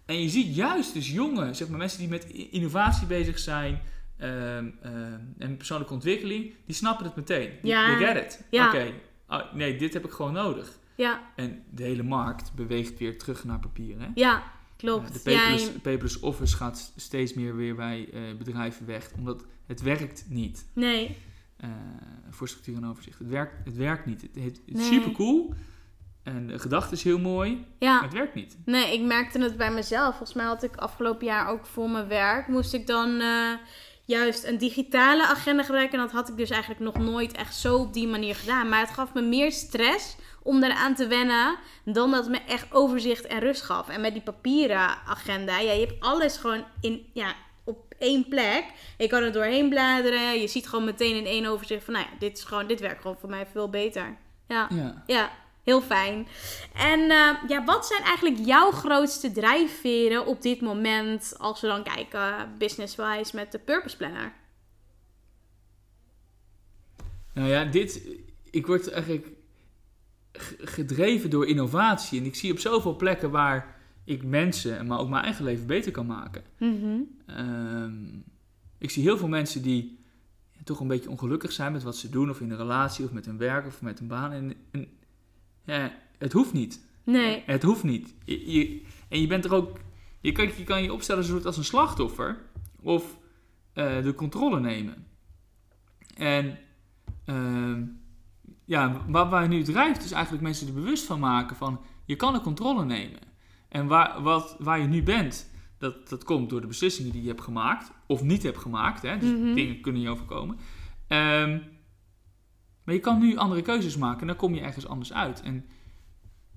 En 0.05 0.21
je 0.21 0.29
ziet 0.29 0.55
juist 0.55 0.93
dus 0.93 1.11
jongen, 1.11 1.55
zeg 1.55 1.67
maar 1.67 1.77
mensen 1.77 1.99
die 1.99 2.07
met 2.07 2.25
innovatie 2.25 3.07
bezig 3.07 3.39
zijn 3.39 3.81
ehm, 4.17 4.69
ehm, 4.81 5.19
en 5.37 5.57
persoonlijke 5.57 5.93
ontwikkeling, 5.93 6.53
die 6.65 6.75
snappen 6.75 7.05
het 7.05 7.15
meteen. 7.15 7.51
Ja. 7.61 7.97
They 7.97 8.07
get 8.07 8.23
it. 8.23 8.43
Ja. 8.49 8.67
Oké, 8.67 8.91
oh, 9.27 9.53
nee, 9.53 9.75
dit 9.75 9.93
heb 9.93 10.05
ik 10.05 10.11
gewoon 10.11 10.33
nodig. 10.33 10.79
Ja, 10.95 11.21
En 11.35 11.63
de 11.69 11.83
hele 11.83 12.03
markt 12.03 12.53
beweegt 12.53 12.97
weer 12.99 13.17
terug 13.17 13.43
naar 13.43 13.59
papier. 13.59 13.99
Hè? 13.99 14.07
ja, 14.15 14.43
klopt. 14.77 15.23
de 15.23 15.31
Ja, 15.31 15.37
paperless, 15.39 15.71
paperless 15.71 16.19
office 16.19 16.55
gaat 16.55 16.93
steeds 16.95 17.33
meer 17.33 17.55
weer 17.55 17.75
bij 17.75 18.09
eh, 18.13 18.21
bedrijven 18.37 18.85
weg, 18.85 19.11
omdat 19.17 19.45
het 19.65 19.81
werkt 19.81 20.25
niet 20.29 20.65
nee, 20.73 21.17
eh, 21.63 21.69
voor 22.29 22.47
structuur 22.47 22.75
en 22.75 22.85
overzicht. 22.85 23.19
Het 23.19 23.27
werkt, 23.27 23.65
het 23.65 23.75
werkt 23.75 24.05
niet. 24.05 24.21
Het, 24.21 24.35
het, 24.35 24.61
het 24.65 24.77
is 24.77 24.87
super 24.87 25.11
cool 25.11 25.53
en 26.23 26.47
de 26.47 26.59
gedachte 26.59 26.93
is 26.93 27.03
heel 27.03 27.19
mooi, 27.19 27.65
ja. 27.79 27.93
maar 27.93 28.03
het 28.03 28.13
werkt 28.13 28.33
niet. 28.33 28.57
Nee, 28.65 28.93
ik 28.93 29.01
merkte 29.01 29.39
het 29.39 29.57
bij 29.57 29.71
mezelf. 29.71 30.15
Volgens 30.15 30.33
mij 30.33 30.45
had 30.45 30.63
ik 30.63 30.75
afgelopen 30.75 31.25
jaar 31.25 31.47
ook 31.47 31.65
voor 31.65 31.89
mijn 31.89 32.07
werk. 32.07 32.47
Moest 32.47 32.73
ik 32.73 32.87
dan 32.87 33.19
eh, 33.19 33.53
juist 34.05 34.43
een 34.43 34.57
digitale 34.57 35.27
agenda 35.27 35.63
gebruiken. 35.63 35.99
En 35.99 36.05
dat 36.05 36.13
had 36.13 36.29
ik 36.29 36.37
dus 36.37 36.49
eigenlijk 36.49 36.81
nog 36.81 36.97
nooit 36.97 37.31
echt 37.31 37.55
zo 37.55 37.75
op 37.75 37.93
die 37.93 38.07
manier 38.07 38.35
gedaan. 38.35 38.69
Maar 38.69 38.79
het 38.79 38.89
gaf 38.89 39.13
me 39.13 39.21
meer 39.21 39.51
stress 39.51 40.15
om 40.43 40.63
eraan 40.63 40.95
te 40.95 41.07
wennen. 41.07 41.55
Dan 41.85 42.11
dat 42.11 42.23
het 42.23 42.31
me 42.31 42.41
echt 42.47 42.73
overzicht 42.73 43.27
en 43.27 43.39
rust 43.39 43.61
gaf. 43.61 43.89
En 43.89 44.01
met 44.01 44.13
die 44.13 44.23
papieren 44.23 44.97
agenda. 45.05 45.59
Ja, 45.59 45.71
je 45.71 45.85
hebt 45.85 45.99
alles 45.99 46.37
gewoon 46.37 46.63
in, 46.81 47.05
ja, 47.13 47.33
één 48.03 48.27
plek. 48.27 48.63
Je 48.97 49.07
kan 49.07 49.23
er 49.23 49.31
doorheen 49.31 49.69
bladeren. 49.69 50.41
Je 50.41 50.47
ziet 50.47 50.67
gewoon 50.67 50.85
meteen 50.85 51.15
in 51.15 51.25
één 51.25 51.45
overzicht 51.45 51.83
van... 51.83 51.93
Nou 51.93 52.05
ja, 52.05 52.11
dit, 52.19 52.37
is 52.37 52.43
gewoon, 52.43 52.67
dit 52.67 52.79
werkt 52.79 53.01
gewoon 53.01 53.17
voor 53.19 53.29
mij 53.29 53.45
veel 53.51 53.69
beter. 53.69 54.17
Ja. 54.47 54.67
Ja. 54.69 55.03
Ja, 55.07 55.31
heel 55.63 55.81
fijn. 55.81 56.27
En 56.73 56.99
eh, 56.99 57.29
ja, 57.47 57.63
wat 57.65 57.85
zijn 57.85 58.03
eigenlijk 58.03 58.37
jouw 58.45 58.71
grootste 58.71 59.31
drijfveren 59.31 60.25
op 60.25 60.41
dit 60.41 60.61
moment 60.61 61.33
als 61.37 61.61
we 61.61 61.67
dan 61.67 61.83
kijken 61.83 62.55
business-wise 62.57 63.35
met 63.35 63.51
de 63.51 63.59
Purpose 63.59 63.97
Planner? 63.97 64.33
Nou 67.33 67.49
ja, 67.49 67.65
dit, 67.65 68.01
ik 68.51 68.65
word 68.65 68.91
eigenlijk 68.91 69.27
gedreven 70.57 71.29
door 71.29 71.47
innovatie. 71.47 72.19
En 72.19 72.25
ik 72.25 72.35
zie 72.35 72.51
op 72.51 72.59
zoveel 72.59 72.95
plekken 72.95 73.31
waar 73.31 73.75
ik 74.03 74.23
mensen, 74.23 74.85
maar 74.87 74.99
ook 74.99 75.09
mijn 75.09 75.23
eigen 75.23 75.43
leven 75.45 75.67
beter 75.67 75.91
kan 75.91 76.05
maken. 76.05 76.43
Mhm. 76.59 76.97
Ehm, 77.25 77.93
ik 78.77 78.89
zie 78.89 79.03
heel 79.03 79.17
veel 79.17 79.27
mensen 79.27 79.61
die 79.61 79.99
toch 80.63 80.79
een 80.79 80.87
beetje 80.87 81.09
ongelukkig 81.09 81.51
zijn 81.51 81.71
met 81.71 81.83
wat 81.83 81.97
ze 81.97 82.09
doen, 82.09 82.29
of 82.29 82.41
in 82.41 82.51
een 82.51 82.57
relatie, 82.57 83.05
of 83.05 83.11
met 83.11 83.25
hun 83.25 83.37
werk, 83.37 83.65
of 83.65 83.81
met 83.81 83.99
een 83.99 84.07
baan. 84.07 84.31
En, 84.31 84.53
en 84.71 84.87
ja, 85.65 85.93
het 86.17 86.33
hoeft 86.33 86.53
niet. 86.53 86.85
Nee. 87.03 87.43
Het 87.45 87.63
hoeft 87.63 87.83
niet. 87.83 88.13
Je, 88.25 88.51
je- 88.51 88.81
en 89.09 89.21
je 89.21 89.27
bent 89.27 89.45
er 89.45 89.53
ook. 89.53 89.79
Je 90.21 90.31
kan, 90.31 90.45
je 90.57 90.63
kan 90.63 90.83
je 90.83 90.93
opstellen 90.93 91.23
soort 91.23 91.45
als 91.45 91.57
een 91.57 91.63
slachtoffer, 91.63 92.37
of 92.81 93.17
eh, 93.73 94.03
de 94.03 94.13
controle 94.15 94.59
nemen. 94.59 95.05
En 96.17 96.57
ehm, 97.25 97.83
ja, 98.65 99.01
waar, 99.07 99.29
waar 99.29 99.47
nu 99.47 99.63
drijft, 99.63 100.03
is 100.03 100.11
eigenlijk 100.11 100.43
mensen 100.43 100.67
er 100.67 100.73
bewust 100.73 101.05
van 101.05 101.19
maken 101.19 101.55
van 101.55 101.79
je 102.05 102.15
kan 102.15 102.33
de 102.33 102.41
controle 102.41 102.85
nemen. 102.85 103.19
En 103.73 103.87
waar, 103.87 104.21
wat, 104.21 104.55
waar 104.59 104.79
je 104.79 104.87
nu 104.87 105.03
bent, 105.03 105.49
dat, 105.77 106.09
dat 106.09 106.23
komt 106.23 106.49
door 106.49 106.61
de 106.61 106.67
beslissingen 106.67 107.11
die 107.11 107.21
je 107.21 107.27
hebt 107.27 107.41
gemaakt, 107.41 107.91
of 108.07 108.23
niet 108.23 108.43
hebt 108.43 108.57
gemaakt. 108.57 109.01
Hè? 109.01 109.17
Dus 109.17 109.29
Mhm. 109.31 109.53
dingen 109.53 109.81
kunnen 109.81 110.01
je 110.01 110.09
overkomen. 110.09 110.57
Ehm, 111.07 111.57
Maar 112.85 112.95
je 112.95 113.01
kan 113.01 113.19
nu 113.19 113.35
andere 113.37 113.61
keuzes 113.61 113.97
maken 113.97 114.21
en 114.21 114.27
dan 114.27 114.35
kom 114.35 114.53
je 114.53 114.61
ergens 114.61 114.87
anders 114.87 115.13
uit. 115.13 115.41
En 115.41 115.65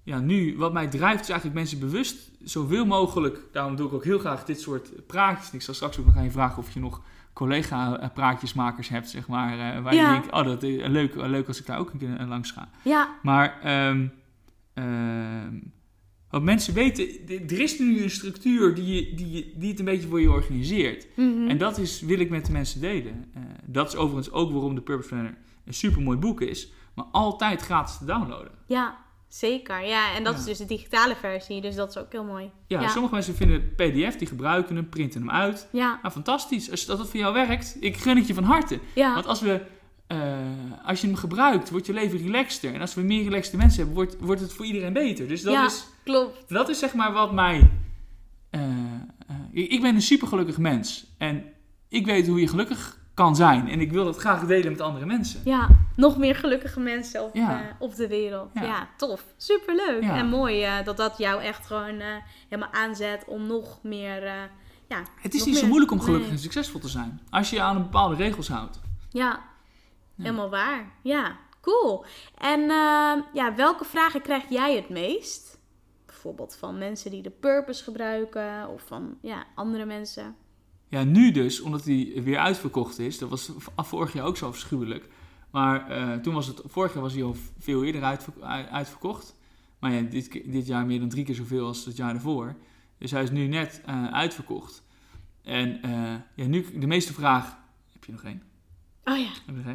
ja, 0.05 0.19
nu, 0.21 0.57
wat 0.57 0.73
mij 0.73 0.87
drijft, 0.89 1.21
is 1.21 1.29
eigenlijk 1.29 1.55
mensen 1.59 1.79
bewust 1.79 2.31
zoveel 2.41 2.87
mogelijk. 2.87 3.41
Daarom 3.53 3.77
doe 3.77 3.87
ik 3.87 3.93
ook 3.93 4.05
heel 4.05 4.19
graag 4.19 4.45
dit 4.45 4.61
soort 4.61 5.07
praatjes. 5.07 5.53
Ik 5.53 5.63
zal 5.63 5.75
straks 5.75 5.99
ook 5.99 6.07
nog 6.07 6.17
aan 6.17 6.25
je 6.25 6.31
vragen 6.31 6.59
of 6.59 6.71
je 6.71 6.81
nog 6.81 7.03
collega-praatjesmakers 7.33 8.89
hebt, 8.89 9.11
zeg 9.11 9.29
maar. 9.29 9.53
eh, 9.77 9.83
waar 9.83 9.95
Ja. 9.95 10.07
je 10.07 10.13
denkt, 10.21 10.35
oh, 10.35 10.45
dat 10.45 10.63
is 10.63 10.87
leuk, 10.87 11.15
leuk 11.15 11.49
als 11.49 11.61
ik 11.61 11.67
daar 11.67 11.79
ook 11.79 11.93
een 11.93 11.99
keer 11.99 12.17
eh, 12.17 12.29
langs 12.29 12.51
ga. 12.51 12.69
Ja, 12.85 13.09
Maar 13.23 13.61
ehm 13.63 14.07
ehm, 14.75 15.55
wat 16.37 16.45
mensen 16.45 16.75
weten, 16.75 17.09
er 17.49 17.61
is 17.61 17.79
nu 17.79 18.03
een 18.03 18.11
structuur 18.11 18.75
die, 18.75 19.15
die, 19.15 19.53
die 19.57 19.71
het 19.71 19.79
een 19.79 19.85
beetje 19.85 20.09
voor 20.09 20.21
je 20.21 20.31
organiseert. 20.31 21.07
mhm. 21.17 21.49
En 21.49 21.59
dat 21.59 21.79
is, 21.79 22.01
wil 22.01 22.19
ik 22.19 22.31
met 22.31 22.47
de 22.47 22.53
mensen 22.53 22.81
delen. 22.81 23.31
Eh, 23.35 23.43
dat 23.65 23.89
is 23.89 23.97
overigens 23.97 24.35
ook 24.35 24.53
waarom 24.53 24.75
de 24.75 24.81
Purpose 24.81 25.09
Planner 25.09 25.35
een 25.65 25.75
supermooi 25.75 26.19
boek 26.19 26.41
is, 26.41 26.73
maar 26.95 27.05
altijd 27.13 27.61
gratis 27.63 27.99
te 27.99 28.05
downloaden. 28.05 28.51
ja 28.67 29.05
zeker. 29.29 29.85
Ja, 29.87 30.15
en 30.15 30.25
dat 30.25 30.33
Ja. 30.33 30.39
is 30.39 30.45
dus 30.45 30.59
de 30.59 30.65
digitale 30.65 31.15
versie, 31.17 31.61
dus 31.61 31.75
dat 31.75 31.89
is 31.89 31.99
ook 31.99 32.13
heel 32.13 32.25
mooi. 32.25 32.51
Ja, 32.67 32.81
Ja. 32.81 32.89
sommige 32.89 33.15
mensen 33.15 33.35
vinden 33.35 33.57
het 33.63 33.77
PDF, 33.77 34.17
die 34.17 34.29
gebruiken 34.29 34.77
hem, 34.77 34.89
printen 34.89 35.21
hem 35.21 35.31
uit. 35.31 35.69
Ja, 35.73 35.99
Nou, 36.03 36.13
fantastisch. 36.15 36.71
Als 36.71 36.87
dat 36.87 37.09
voor 37.11 37.21
jou 37.21 37.35
werkt, 37.35 37.77
ik 37.81 37.97
gun 37.97 38.17
het 38.17 38.27
je 38.27 38.35
van 38.35 38.45
harte. 38.45 38.79
ja, 38.95 39.15
Want 39.15 39.27
als, 39.27 39.41
we, 39.41 39.61
als 40.85 41.01
je 41.01 41.07
hem 41.07 41.17
gebruikt, 41.17 41.71
wordt 41.71 41.87
je 41.87 41.93
leven 41.93 42.19
relaxter. 42.19 42.75
En 42.75 42.81
als 42.81 42.95
we 42.95 43.01
meer 43.03 43.23
relaxte 43.25 43.57
mensen 43.57 43.77
hebben, 43.79 43.95
wordt, 43.95 44.17
wordt 44.21 44.41
het 44.41 44.53
voor 44.53 44.65
iedereen 44.65 44.93
beter. 44.93 45.29
Dus 45.29 45.43
dat, 45.43 45.53
Ja. 45.53 45.65
is, 45.67 45.87
klopt. 46.05 46.49
dat 46.49 46.69
is 46.69 46.79
zeg 46.79 46.95
maar 46.95 47.13
wat 47.13 47.33
mij... 47.33 47.71
eh, 48.51 48.63
eh, 49.27 49.37
ik 49.53 49.81
ben 49.83 49.95
een 49.95 50.03
supergelukkig 50.03 50.59
mens. 50.59 51.07
En 51.19 51.45
ik 51.89 52.07
weet 52.07 52.27
hoe 52.27 52.41
je 52.41 52.49
gelukkig 52.49 52.99
kan 53.15 53.37
zijn. 53.37 53.69
En 53.69 53.81
ik 53.81 53.93
wil 53.93 54.05
dat 54.05 54.17
graag 54.17 54.47
delen 54.47 54.71
met 54.73 54.81
andere 54.81 55.07
mensen. 55.07 55.41
Ja, 55.45 55.69
nog 55.97 56.19
meer 56.19 56.35
gelukkige 56.35 56.81
mensen 56.81 57.25
op, 57.25 57.35
Ja. 57.35 57.61
eh, 57.61 57.67
op 57.79 57.95
de 57.95 58.09
wereld. 58.09 58.51
Ja, 58.55 58.63
Ja. 58.63 58.89
tof. 58.97 59.25
Superleuk. 59.37 60.03
Ja. 60.03 60.17
En 60.17 60.27
mooi 60.29 60.63
eh, 60.63 60.85
dat 60.85 60.97
dat 60.97 61.19
jou 61.19 61.43
echt 61.43 61.67
gewoon 61.67 62.01
eh, 62.01 62.07
helemaal 62.49 62.73
aanzet 62.73 63.25
om 63.27 63.47
nog 63.47 63.79
meer... 63.83 64.23
eh, 64.25 64.33
ja, 64.89 65.03
Het 65.21 65.35
is 65.35 65.45
niet 65.45 65.57
zo 65.57 65.67
moeilijk 65.67 65.91
om 65.93 66.01
gelukkig 66.01 66.27
Nee. 66.27 66.37
en 66.37 66.43
succesvol 66.43 66.81
te 66.81 66.89
zijn. 66.89 67.21
Als 67.31 67.51
je 67.51 67.61
aan 67.61 67.77
een 67.77 67.83
bepaalde 67.83 68.15
regels 68.17 68.49
houdt. 68.49 68.81
Ja. 69.11 69.41
Helemaal 70.17 70.51
waar. 70.51 70.93
Ja, 71.03 71.39
cool. 71.61 72.05
En 72.35 72.61
eh, 72.61 73.23
ja, 73.33 73.55
welke 73.57 73.85
vragen 73.85 74.23
krijg 74.23 74.49
jij 74.49 74.77
het 74.77 74.89
meest? 74.89 75.59
Bijvoorbeeld 76.07 76.57
van 76.57 76.79
mensen 76.79 77.11
die 77.11 77.23
de 77.23 77.31
purpose 77.31 77.83
gebruiken 77.85 78.69
of 78.69 78.83
van 78.87 79.19
ja, 79.23 79.45
andere 79.55 79.85
mensen. 79.85 80.37
Ja, 80.89 81.05
nu 81.05 81.31
dus, 81.31 81.61
omdat 81.61 81.85
hij 81.85 82.13
weer 82.23 82.39
uitverkocht 82.39 82.99
is. 82.99 83.19
Dat 83.19 83.29
was 83.29 83.51
vorig 83.77 84.13
jaar 84.13 84.25
ook 84.27 84.37
zo 84.37 84.47
afschuwelijk. 84.47 85.09
Maar 85.51 85.91
eh, 85.91 86.15
toen 86.21 86.35
was 86.35 86.47
het, 86.47 86.63
vorig 86.65 86.93
jaar 86.93 87.03
was 87.03 87.13
hij 87.13 87.23
al 87.23 87.37
veel 87.59 87.85
eerder 87.85 88.03
uitver- 88.03 88.43
uit- 88.43 88.69
uitverkocht. 88.69 89.37
Maar 89.79 89.93
ja, 89.93 90.01
dit, 90.01 90.33
dit 90.33 90.67
jaar 90.67 90.87
meer 90.87 91.01
dan 91.01 91.09
drie 91.09 91.25
keer 91.25 91.35
zoveel 91.35 91.67
als 91.67 91.85
het 91.85 91.97
jaar 91.97 92.15
ervoor. 92.15 92.57
Dus 92.99 93.11
hij 93.11 93.23
is 93.23 93.31
nu 93.31 93.47
net 93.47 93.83
eh, 93.87 94.13
uitverkocht. 94.13 94.83
En 95.43 95.83
eh, 95.83 96.15
ja, 96.35 96.47
nu 96.47 96.79
de 96.79 96.87
meeste 96.87 97.13
vraag... 97.13 97.57
Heb 97.93 98.05
je 98.05 98.13
nog 98.13 98.23
één? 98.25 98.43
Oh 99.09 99.19
ja? 99.19 99.29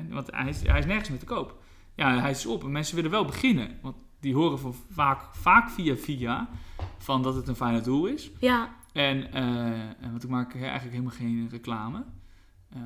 Want 0.10 0.28
hij 0.32 0.50
is, 0.50 0.62
hij 0.68 0.80
is 0.80 0.86
nergens 0.86 1.10
meer 1.10 1.20
te 1.20 1.26
koop. 1.26 1.62
Ja, 1.96 2.20
hij 2.20 2.32
is 2.32 2.46
op 2.46 2.64
en 2.64 2.72
mensen 2.72 2.96
willen 2.96 3.12
wel 3.12 3.26
beginnen. 3.26 3.80
Want 3.82 3.96
die 4.20 4.34
horen 4.36 4.60
van 4.60 4.76
vaak, 4.92 5.22
vaak 5.36 5.70
via 5.70 5.96
via 5.96 6.50
van 6.98 7.24
dat 7.24 7.36
het 7.36 7.48
een 7.48 7.56
fijne 7.56 7.82
doel 7.82 8.06
is. 8.06 8.32
ja, 8.40 8.70
En, 8.94 9.34
eh, 9.34 9.44
en 9.80 10.10
want 10.12 10.24
ik 10.24 10.30
maak 10.30 10.54
eigenlijk 10.56 10.92
helemaal 10.92 11.16
geen 11.18 11.48
reclame. 11.52 12.04
Eh, 12.70 12.80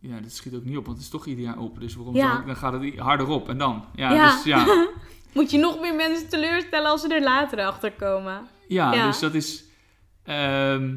ja, 0.00 0.20
dat 0.20 0.32
schiet 0.32 0.54
ook 0.54 0.64
niet 0.64 0.76
op, 0.76 0.84
want 0.84 0.96
het 0.96 1.06
is 1.06 1.12
toch 1.12 1.26
ieder 1.26 1.44
jaar 1.44 1.58
op. 1.58 1.80
Dus 1.80 1.94
waarom 1.94 2.14
Ja. 2.16 2.26
zou 2.28 2.40
ik, 2.40 2.46
dan 2.46 2.56
gaat 2.56 2.72
het 2.72 2.98
harder 2.98 3.28
op 3.28 3.48
en 3.48 3.58
dan. 3.58 3.84
Ja, 3.94 4.12
Ja. 4.12 4.32
Dus, 4.34 4.44
ja, 4.44 4.64
Moet 5.34 5.50
je 5.50 5.58
nog 5.58 5.80
meer 5.80 5.94
mensen 5.94 6.28
teleurstellen 6.28 6.90
als 6.90 7.00
ze 7.00 7.14
er 7.14 7.22
later 7.22 7.64
achter 7.66 7.92
komen? 7.92 8.46
ja, 8.68 8.92
Ja. 8.94 9.06
dus 9.06 9.18
dat 9.18 9.34
is... 9.34 9.64
ehm, 10.22 10.96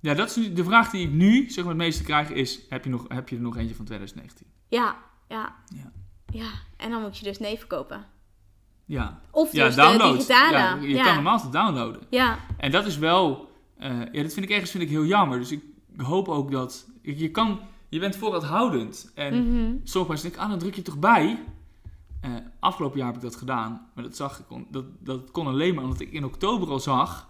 ja, 0.00 0.14
dat 0.14 0.36
is 0.36 0.54
de 0.54 0.64
vraag 0.64 0.90
die 0.90 1.06
ik 1.06 1.12
nu 1.12 1.50
zeg 1.50 1.64
maar, 1.64 1.74
het 1.74 1.82
meeste 1.82 2.02
krijg 2.02 2.30
is... 2.30 2.60
Heb 2.68 2.84
je, 2.84 2.90
nog, 2.90 3.04
heb 3.08 3.28
je 3.28 3.36
er 3.36 3.42
nog 3.42 3.56
eentje 3.56 3.74
van 3.74 3.84
2019? 3.84 4.46
Ja, 4.68 4.96
ja, 5.28 5.54
Ja. 5.66 5.92
ja. 6.32 6.50
En 6.76 6.90
dan 6.90 7.02
moet 7.02 7.18
je 7.18 7.24
dus 7.24 7.38
nee 7.38 7.58
verkopen. 7.58 8.06
Ja, 8.84 9.20
Of 9.30 9.52
ja 9.52 9.64
dus 9.64 9.74
download. 9.74 10.26
Ja, 10.26 10.74
je 10.74 10.94
kan 10.94 11.14
hem 11.14 11.26
altijd 11.26 11.52
downloaden. 11.52 12.02
Ja, 12.10 12.38
En 12.56 12.70
dat 12.70 12.86
is 12.86 12.98
wel, 12.98 13.50
eh, 13.78 13.90
ja, 14.12 14.22
dat 14.22 14.32
vind 14.32 14.46
ik 14.46 14.50
ergens 14.50 14.70
vind 14.70 14.82
ik 14.82 14.88
heel 14.88 15.04
jammer. 15.04 15.38
Dus 15.38 15.52
ik 15.52 15.62
hoop 15.96 16.28
ook 16.28 16.50
dat, 16.50 16.88
je 17.02 17.30
kan, 17.30 17.60
je 17.88 17.98
bent 17.98 18.16
voorraadhoudend. 18.16 19.12
En 19.14 19.34
mhm. 19.34 19.76
sommige 19.84 20.12
mensen 20.12 20.28
denken, 20.28 20.40
ah, 20.40 20.50
dan 20.50 20.58
druk 20.58 20.74
je 20.74 20.82
toch 20.82 20.98
bij. 20.98 21.44
Eh, 22.20 22.30
afgelopen 22.58 22.98
jaar 22.98 23.06
heb 23.06 23.16
ik 23.16 23.22
dat 23.22 23.36
gedaan, 23.36 23.90
maar 23.94 24.04
dat 24.04 24.16
zag 24.16 24.38
ik, 24.38 24.64
dat, 24.70 24.84
dat 24.98 25.30
kon 25.30 25.46
alleen 25.46 25.74
maar 25.74 25.84
omdat 25.84 26.00
ik 26.00 26.12
in 26.12 26.24
oktober 26.24 26.68
al 26.68 26.80
zag 26.80 27.28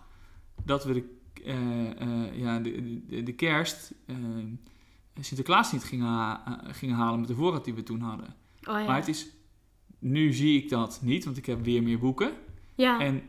dat 0.64 0.84
we 0.84 0.92
de, 0.92 1.15
ja, 2.32 2.58
de, 2.58 3.02
de, 3.06 3.22
de 3.22 3.32
kerst, 3.32 3.92
eh, 4.06 4.16
Sinterklaas 5.20 5.72
niet 5.72 5.84
gingen, 5.84 6.06
ha- 6.06 6.62
eh, 6.66 6.74
gingen 6.74 6.96
halen 6.96 7.18
met 7.18 7.28
de 7.28 7.34
voorraad 7.34 7.64
die 7.64 7.74
we 7.74 7.82
toen 7.82 8.00
hadden. 8.00 8.26
Oh 8.68 8.78
ja. 8.80 8.86
Maar 8.86 8.96
het 8.96 9.08
is, 9.08 9.26
nu 9.98 10.32
zie 10.32 10.62
ik 10.62 10.68
dat 10.68 11.00
niet, 11.02 11.24
want 11.24 11.36
ik 11.36 11.46
heb 11.46 11.64
weer 11.64 11.82
meer 11.82 11.98
boeken. 11.98 12.32
ja. 12.74 13.00
En 13.00 13.22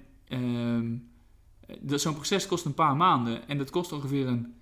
dat- 1.81 2.01
zo'n 2.01 2.13
proces 2.13 2.47
kost 2.47 2.65
een 2.65 2.73
paar 2.73 2.95
maanden. 2.95 3.47
En 3.47 3.57
dat 3.57 3.69
kost 3.69 3.91
ongeveer 3.91 4.27
een, 4.27 4.53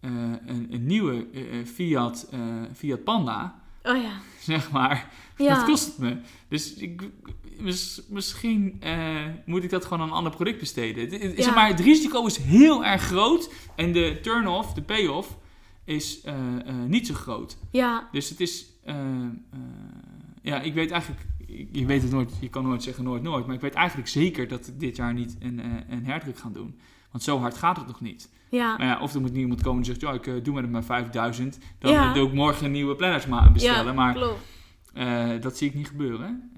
eh, 0.00 0.10
een, 0.46 0.66
een 0.74 0.86
nieuwe 0.86 1.26
eh, 1.30 1.64
Fiat, 1.64 2.28
eh, 2.30 2.40
Fiat 2.74 3.04
Panda, 3.04 3.62
oh 3.82 4.02
ja. 4.02 4.12
zeg 4.52 4.70
maar. 4.70 5.12
Ja. 5.36 5.54
Dat 5.54 5.64
kost 5.64 5.86
het 5.86 5.98
me. 5.98 6.16
Dus 6.48 6.74
ik, 6.74 7.10
mis- 7.60 8.02
misschien 8.08 8.76
eh, 8.80 9.24
moet 9.44 9.64
ik 9.64 9.70
dat 9.70 9.84
gewoon 9.84 10.00
aan 10.00 10.08
een 10.08 10.14
ander 10.14 10.32
product 10.32 10.58
besteden. 10.58 11.10
Het, 11.20 11.36
Ja. 11.36 11.42
zeg 11.42 11.54
maar, 11.54 11.68
het 11.68 11.80
risico 11.80 12.26
is 12.26 12.36
heel 12.36 12.84
erg 12.84 13.02
groot. 13.02 13.52
En 13.76 13.92
de 13.92 14.18
turn-off, 14.22 14.72
de 14.72 14.82
pay-off, 14.82 15.36
is 15.84 16.20
eh, 16.20 16.34
eh, 16.66 16.74
niet 16.86 17.06
zo 17.06 17.14
groot. 17.14 17.56
Ja, 17.70 18.08
Dus 18.12 18.28
het 18.28 18.40
is. 18.40 18.66
ja, 20.42 20.60
ik 20.60 20.74
weet 20.74 20.90
eigenlijk. 20.90 21.22
Je 21.72 21.86
weet 21.86 22.02
het 22.02 22.10
nooit, 22.10 22.30
je 22.40 22.48
kan 22.48 22.64
nooit 22.64 22.82
zeggen 22.82 23.04
nooit 23.04 23.22
nooit. 23.22 23.46
Maar 23.46 23.54
ik 23.54 23.60
weet 23.60 23.74
eigenlijk 23.74 24.08
zeker 24.08 24.48
dat 24.48 24.66
we 24.66 24.76
dit 24.76 24.96
jaar 24.96 25.12
niet 25.14 25.36
een, 25.40 25.60
een 25.88 26.04
herdruk 26.04 26.38
gaan 26.38 26.52
doen. 26.52 26.78
Want 27.10 27.24
zo 27.24 27.38
hard 27.38 27.56
gaat 27.56 27.76
het 27.76 27.86
nog 27.86 28.00
niet. 28.00 28.28
ja. 28.50 28.76
Maar 28.76 28.86
ja, 28.86 29.00
of 29.00 29.14
er 29.14 29.20
moet 29.20 29.36
iemand 29.36 29.62
komen 29.62 29.78
en 29.78 29.84
zegt: 29.84 30.00
Ja, 30.00 30.12
ik 30.12 30.44
doe 30.44 30.54
met 30.54 30.62
het 30.62 30.72
maar 30.72 30.84
5000. 30.84 31.58
Dan 31.78 31.92
Ja. 31.92 32.12
doe 32.14 32.26
ik 32.28 32.34
morgen 32.34 32.70
nieuwe 32.70 32.94
planners 32.96 33.26
bestellen. 33.52 33.84
ja, 33.86 33.92
maar 33.92 34.18
dat 35.40 35.56
zie 35.58 35.68
ik 35.68 35.74
niet 35.74 35.88
gebeuren. 35.88 36.50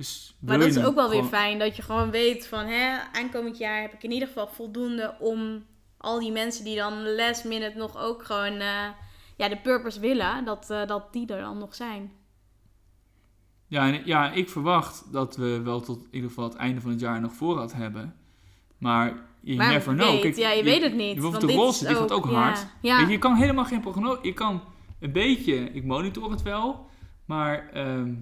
Dus 0.00 0.34
Maar 0.38 0.58
dat 0.58 0.68
is 0.68 0.84
ook 0.84 0.94
wel 0.94 1.10
weer 1.10 1.24
fijn 1.24 1.58
dat 1.58 1.76
je 1.76 1.82
gewoon 1.82 2.10
weet 2.10 2.46
van 2.46 2.66
hè, 2.66 2.98
aankomend 3.12 3.58
jaar 3.58 3.80
heb 3.80 3.92
ik 3.92 4.02
in 4.02 4.10
ieder 4.10 4.28
geval 4.28 4.48
voldoende 4.48 5.16
om 5.18 5.64
al 5.96 6.18
die 6.18 6.32
mensen 6.32 6.64
die 6.64 6.76
dan 6.76 7.14
last 7.14 7.44
minute 7.44 7.78
nog 7.78 7.98
ook 7.98 8.24
gewoon 8.24 8.52
eh, 8.52 8.88
ja, 9.36 9.48
de 9.48 9.56
purpose 9.56 10.00
willen, 10.00 10.44
dat, 10.44 10.70
eh, 10.70 10.86
dat 10.86 11.12
die 11.12 11.26
er 11.26 11.40
dan 11.40 11.58
nog 11.58 11.74
zijn. 11.74 12.12
Ja, 13.66 13.92
en, 13.92 14.02
ja, 14.04 14.32
ik 14.32 14.48
verwacht 14.48 15.12
dat 15.12 15.36
we 15.36 15.60
wel 15.60 15.80
tot 15.80 15.98
in 15.98 16.08
ieder 16.10 16.28
geval 16.28 16.44
het 16.44 16.56
einde 16.56 16.80
van 16.80 16.90
het 16.90 17.00
jaar 17.00 17.20
nog 17.20 17.32
voorraad 17.32 17.72
hebben. 17.72 18.16
Maar 18.78 19.22
je 19.40 19.56
maar 19.56 19.72
never 19.72 19.94
know. 19.94 20.10
weet, 20.10 20.20
Kijk, 20.20 20.36
ja, 20.36 20.50
je, 20.50 20.62
weet 20.62 20.82
het 20.82 20.94
niet. 20.94 21.14
Bijvoorbeeld 21.14 21.80
de 21.80 21.86
die 21.86 21.96
gaat 21.96 22.12
ook 22.12 22.26
ja, 22.26 22.32
hard. 22.32 22.66
Ja, 22.80 22.96
Weet 22.96 23.06
je, 23.06 23.12
je 23.12 23.18
kan 23.18 23.34
helemaal 23.34 23.64
geen 23.64 23.80
prognose. 23.80 24.18
Je 24.22 24.32
kan 24.32 24.62
een 25.00 25.12
beetje, 25.12 25.54
ik 25.54 25.84
monitor 25.84 26.30
het 26.30 26.42
wel, 26.42 26.86
maar 27.24 27.68
ehm 27.72 28.12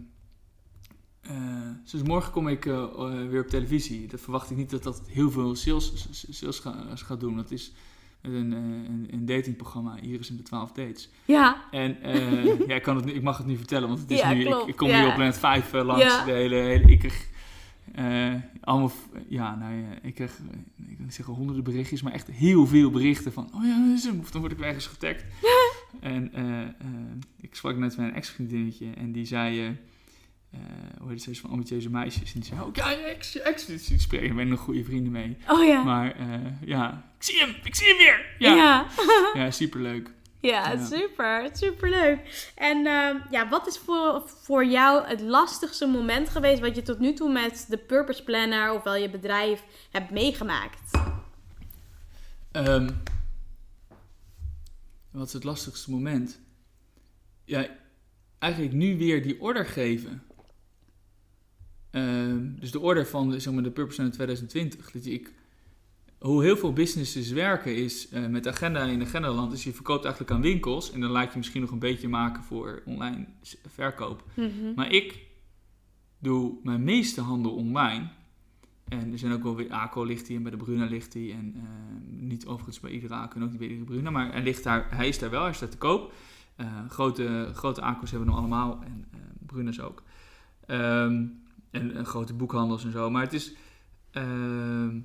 zoals 1.85 2.07
morgen 2.07 2.33
kom 2.33 2.49
ik 2.49 2.67
eh, 2.67 2.83
eh, 2.83 3.29
weer 3.29 3.41
op 3.41 3.49
televisie. 3.49 4.07
Dat 4.07 4.21
verwacht 4.21 4.51
ik 4.51 4.57
niet 4.57 4.71
dat 4.71 4.83
dat 4.83 5.03
heel 5.07 5.31
veel 5.31 5.55
sales, 5.57 6.07
sales 6.31 6.59
ga- 6.59 6.85
gaat 6.95 7.21
doen. 7.21 7.37
Dat 7.37 7.51
is 7.51 7.73
een, 8.23 8.53
een, 8.53 9.07
een 9.11 9.27
datingprogramma, 9.27 10.01
Iris 10.01 10.31
en 10.31 10.37
de 10.37 10.43
12 10.43 10.73
Dates. 10.73 11.09
ja, 11.25 11.65
En 11.71 11.97
ja, 12.67 12.75
ik, 12.75 12.83
kan 12.83 12.97
het, 12.97 13.07
ik 13.07 13.23
mag 13.23 13.37
het 13.39 13.47
nu 13.47 13.57
vertellen, 13.57 13.89
want 13.89 14.01
het 14.01 14.11
is 14.11 14.19
Ja, 14.21 14.33
nu, 14.33 14.49
ik, 14.49 14.55
ik 14.67 14.77
kom 14.77 14.89
ja. 14.89 15.01
nu 15.01 15.07
op 15.09 15.15
Planet 15.15 15.39
5 15.39 15.73
eh, 15.73 15.85
langs. 15.85 16.03
Ja. 16.05 16.25
De 16.25 16.33
hele, 16.33 16.55
hele, 16.55 16.91
ik 16.93 16.99
kreeg 16.99 17.27
allemaal, 18.61 18.93
ja, 19.29 19.55
nou 19.57 19.75
ja, 19.75 19.89
ik 20.03 20.15
kreeg, 20.15 20.39
ik 20.89 20.97
wil 20.97 21.05
niet 21.05 21.15
zeggen 21.15 21.35
honderden 21.35 21.65
berichtjes, 21.65 22.03
maar 22.03 22.13
echt 22.13 22.27
heel 22.31 22.67
veel 22.67 22.91
berichten 22.91 23.33
van, 23.33 23.51
oh 23.55 23.65
ja, 23.65 23.97
hem. 24.03 24.19
Of 24.21 24.31
dan 24.31 24.41
word 24.41 24.53
ik 24.53 24.61
ergens 24.61 24.87
getagd. 24.87 25.25
en 26.01 26.33
ik 27.41 27.55
sprak 27.55 27.77
net 27.77 27.97
met 27.97 28.07
een 28.09 28.15
ex-vriendinnetje 28.15 28.87
en 28.97 29.13
die 29.13 29.25
zei, 29.25 29.77
eh, 30.51 30.61
hoe 31.01 31.11
heet 31.11 31.25
het, 31.25 31.39
van 31.39 31.51
ambitieuze 31.51 31.91
meisjes. 31.91 32.35
En 32.35 32.41
die 32.41 32.49
zei, 32.49 32.61
oh 32.61 32.69
ja, 32.73 32.91
je 32.91 32.97
ex, 32.97 33.33
je 33.33 33.43
ex. 33.43 33.67
Dus 33.67 34.07
ben 34.07 34.39
ik 34.39 34.47
nog 34.47 34.61
goede 34.61 34.85
vrienden 34.85 35.13
mee. 35.13 35.37
oh 35.49 35.65
ja. 35.67 35.83
Maar 35.83 36.17
eh, 36.17 36.69
ja, 36.69 37.11
ik 37.17 37.23
zie 37.23 37.39
hem, 37.41 37.55
ik 37.63 37.75
zie 37.75 37.87
hem 37.89 37.97
weer. 37.97 38.27
Ja, 38.39 38.55
ja. 38.55 38.87
ja. 39.45 39.51
superleuk. 39.51 40.11
Ja, 40.41 40.73
Ja. 40.73 40.85
super. 40.85 41.51
Superleuk. 41.53 42.51
En 42.55 42.87
ehm, 42.87 43.17
ja, 43.31 43.49
wat 43.49 43.67
is 43.67 43.79
voor, 43.79 44.23
voor 44.43 44.65
jou 44.65 45.07
het 45.07 45.21
lastigste 45.21 45.87
moment 45.87 46.29
geweest 46.29 46.61
wat 46.61 46.77
je 46.77 46.83
tot 46.83 46.99
nu 46.99 47.13
toe 47.13 47.33
met 47.33 47.67
de 47.69 47.79
Purpose 47.79 48.25
Planner 48.25 48.73
of 48.73 48.83
wel 48.83 48.97
je 48.97 49.11
bedrijf 49.11 49.63
hebt 49.91 50.11
meegemaakt? 50.11 50.99
Ehm, 52.53 52.91
wat 55.11 55.27
is 55.27 55.33
het 55.33 55.45
lastigste 55.45 55.91
moment? 55.91 56.41
Ja, 57.45 57.67
eigenlijk 58.39 58.75
nu 58.75 58.99
weer 58.99 59.23
die 59.23 59.41
order 59.41 59.67
geven. 59.67 60.23
Ehm, 61.91 62.55
dus 62.59 62.71
de 62.71 62.81
order 62.81 63.07
van 63.07 63.41
zeg 63.41 63.53
maar, 63.53 63.63
de 63.63 63.71
Purpose 63.71 63.97
Center 63.97 64.15
2020. 64.15 64.91
Dat 64.91 65.05
ik, 65.05 65.33
hoe 66.19 66.43
heel 66.43 66.57
veel 66.57 66.73
businesses 66.73 67.31
werken 67.31 67.77
is 67.77 68.13
uh, 68.13 68.27
met 68.27 68.47
agenda 68.47 68.85
in 68.85 69.03
agendaland. 69.03 69.51
Dus 69.51 69.65
je 69.65 69.73
verkoopt 69.73 70.05
eigenlijk 70.05 70.35
aan 70.35 70.41
winkels. 70.41 70.93
En 70.93 71.01
dan 71.01 71.11
laat 71.11 71.33
je 71.33 71.39
misschien 71.39 71.61
nog 71.61 71.71
een 71.71 71.79
beetje 71.79 72.09
maken 72.09 72.43
voor 72.43 72.83
online 72.85 73.27
verkoop. 73.69 74.25
Mhm. 74.35 74.75
Maar 74.75 74.93
ik 74.93 75.27
doe 76.19 76.59
mijn 76.63 76.85
meeste 76.85 77.21
handel 77.21 77.55
online. 77.55 78.09
En 78.89 79.13
er 79.13 79.19
zijn 79.19 79.33
ook 79.33 79.43
wel 79.43 79.57
weer 79.57 79.71
ACO 79.71 80.05
ligt 80.05 80.27
hij 80.27 80.37
en 80.37 80.43
bij 80.43 80.51
de 80.51 80.57
Bruna 80.57 80.85
ligt 80.85 81.15
hij. 81.15 81.33
En 81.33 81.55
eh, 81.57 81.63
niet 82.07 82.47
overigens 82.47 82.81
bij 82.81 82.91
iedere 82.91 83.15
ACO 83.15 83.37
en 83.37 83.43
ook 83.43 83.51
niet 83.51 83.59
bij 83.59 83.69
iedere 83.69 83.87
Bruna. 83.87 84.11
Maar 84.11 84.33
hij, 84.33 84.43
ligt 84.43 84.65
daar, 84.65 84.87
hij 84.97 85.09
is 85.09 85.19
daar 85.19 85.31
wel, 85.31 85.43
hij 85.43 85.53
staat 85.53 85.71
te 85.71 85.79
koop. 85.79 86.13
Uh, 86.57 86.67
grote, 86.89 87.51
grote 87.55 87.81
ACO's 87.81 88.11
hebben 88.11 88.29
we 88.29 88.35
nog 88.35 88.43
allemaal 88.43 88.83
en 88.85 89.05
uh, 89.15 89.21
Bruna's 89.47 89.81
ook. 89.81 90.03
Ehm, 90.67 91.25
en, 91.71 91.97
en, 91.97 92.07
grote 92.07 92.35
boekhandels 92.35 92.85
en 92.85 92.93
zo. 92.93 93.11
Maar 93.11 93.23
het 93.23 93.33
is... 93.33 93.53
ehm, 94.11 95.01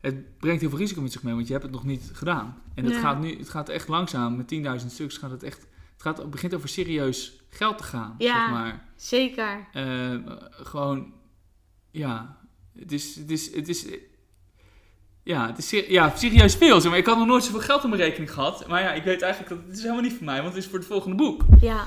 het 0.00 0.38
brengt 0.38 0.60
heel 0.60 0.70
veel 0.70 0.78
risico 0.78 1.00
met 1.00 1.12
zich 1.12 1.22
mee, 1.22 1.34
want 1.34 1.46
je 1.46 1.52
hebt 1.52 1.64
het 1.64 1.74
nog 1.74 1.84
niet 1.84 2.10
gedaan. 2.12 2.62
En 2.74 2.84
het, 2.84 2.96
gaat, 2.96 3.20
nu, 3.20 3.38
het 3.38 3.48
gaat 3.48 3.68
echt 3.68 3.88
langzaam. 3.88 4.36
Met 4.36 4.54
10.000 4.82 4.86
stuks 4.86 5.16
gaat 5.16 5.30
het 5.30 5.42
echt... 5.42 5.60
Het, 5.92 6.02
gaat, 6.02 6.18
het 6.18 6.30
begint 6.30 6.54
over 6.54 6.68
serieus 6.68 7.42
geld 7.48 7.78
te 7.78 7.84
gaan, 7.84 8.14
Ja. 8.18 8.40
zeg 8.40 8.50
maar. 8.50 8.88
Zeker. 8.96 9.66
Eh, 9.72 10.16
gewoon, 10.50 11.12
ja, 11.90 12.38
het 12.78 12.92
is, 12.92 13.16
het 13.16 13.30
is, 13.30 13.54
het 13.54 13.68
is, 13.68 13.86
ja, 15.22 15.46
het 15.46 15.58
is 15.58 15.70
ja, 15.70 16.16
serieus 16.16 16.54
veel. 16.54 16.80
Zeg 16.80 16.90
maar. 16.90 17.00
Ik 17.00 17.06
had 17.06 17.18
nog 17.18 17.26
nooit 17.26 17.44
zoveel 17.44 17.60
geld 17.60 17.82
op 17.84 17.90
mijn 17.90 18.02
rekening 18.02 18.32
gehad. 18.32 18.68
Maar 18.68 18.82
ja, 18.82 18.92
ik 18.92 19.04
weet 19.04 19.22
eigenlijk 19.22 19.54
dat 19.54 19.64
het 19.66 19.76
is 19.76 19.82
helemaal 19.82 20.02
niet 20.02 20.14
voor 20.16 20.24
mij, 20.24 20.42
want 20.42 20.54
het 20.54 20.62
is 20.64 20.70
voor 20.70 20.78
het 20.78 20.88
volgende 20.88 21.16
boek. 21.16 21.42
Ja. 21.60 21.86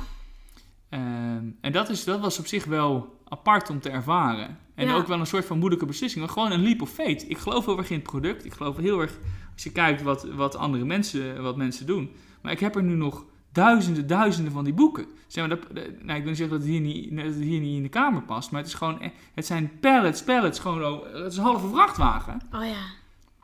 Ehm, 0.90 1.46
en 1.62 1.72
dat, 1.72 1.90
is, 1.90 2.04
dat 2.04 2.20
was 2.20 2.40
op 2.40 2.46
zich 2.48 2.66
wel 2.66 3.20
apart 3.28 3.70
om 3.70 3.80
te 3.80 3.90
ervaren. 3.90 4.58
En 4.76 4.88
Ja. 4.88 4.96
ook 4.96 5.08
wel 5.08 5.20
een 5.20 5.26
soort 5.28 5.46
van 5.46 5.58
moeilijke 5.58 5.86
beslissing. 5.86 6.26
Maar 6.26 6.34
gewoon 6.34 6.52
een 6.52 6.62
leap 6.64 6.82
of 6.82 6.90
faith. 6.90 7.30
Ik 7.30 7.38
geloof 7.38 7.66
heel 7.66 7.78
erg 7.78 7.90
in 7.90 7.96
het 7.96 8.04
product. 8.08 8.46
Ik 8.46 8.54
geloof 8.54 8.78
heel 8.78 9.00
erg, 9.02 9.18
als 9.54 9.64
je 9.64 9.72
kijkt 9.72 10.02
wat, 10.02 10.24
wat 10.24 10.56
andere 10.56 10.86
mensen, 10.86 11.42
wat 11.42 11.58
mensen 11.58 11.86
doen. 11.86 12.12
Maar 12.42 12.52
ik 12.52 12.60
heb 12.60 12.76
er 12.76 12.84
nu 12.84 12.94
nog 12.96 13.26
duizenden, 13.52 14.08
duizenden 14.08 14.52
van 14.54 14.64
die 14.64 14.74
boeken. 14.74 15.06
Zeg 15.28 15.48
maar, 15.48 15.58
dat, 15.60 15.76
dat- 15.76 15.86
nou, 16.04 16.18
ik 16.18 16.22
wil 16.22 16.26
niet 16.28 16.38
zeggen 16.38 16.50
dat 16.50 16.60
het, 16.60 16.68
hier 16.76 16.82
niet, 16.82 17.16
dat 17.16 17.26
het 17.26 17.36
hier 17.36 17.60
niet 17.60 17.76
in 17.76 17.84
de 17.84 17.90
kamer 17.90 18.22
past. 18.22 18.52
Maar 18.52 18.60
het, 18.62 18.70
is 18.70 18.76
gewoon, 18.76 18.98
e- 19.02 19.12
het 19.34 19.46
zijn 19.46 19.80
pallets, 19.80 20.24
pallets. 20.24 20.60
Gewoon, 20.60 21.04
het 21.14 21.32
is 21.32 21.38
een 21.38 21.44
halve 21.44 21.68
vrachtwagen. 21.68 22.42
Oh 22.54 22.66
ja. 22.66 22.84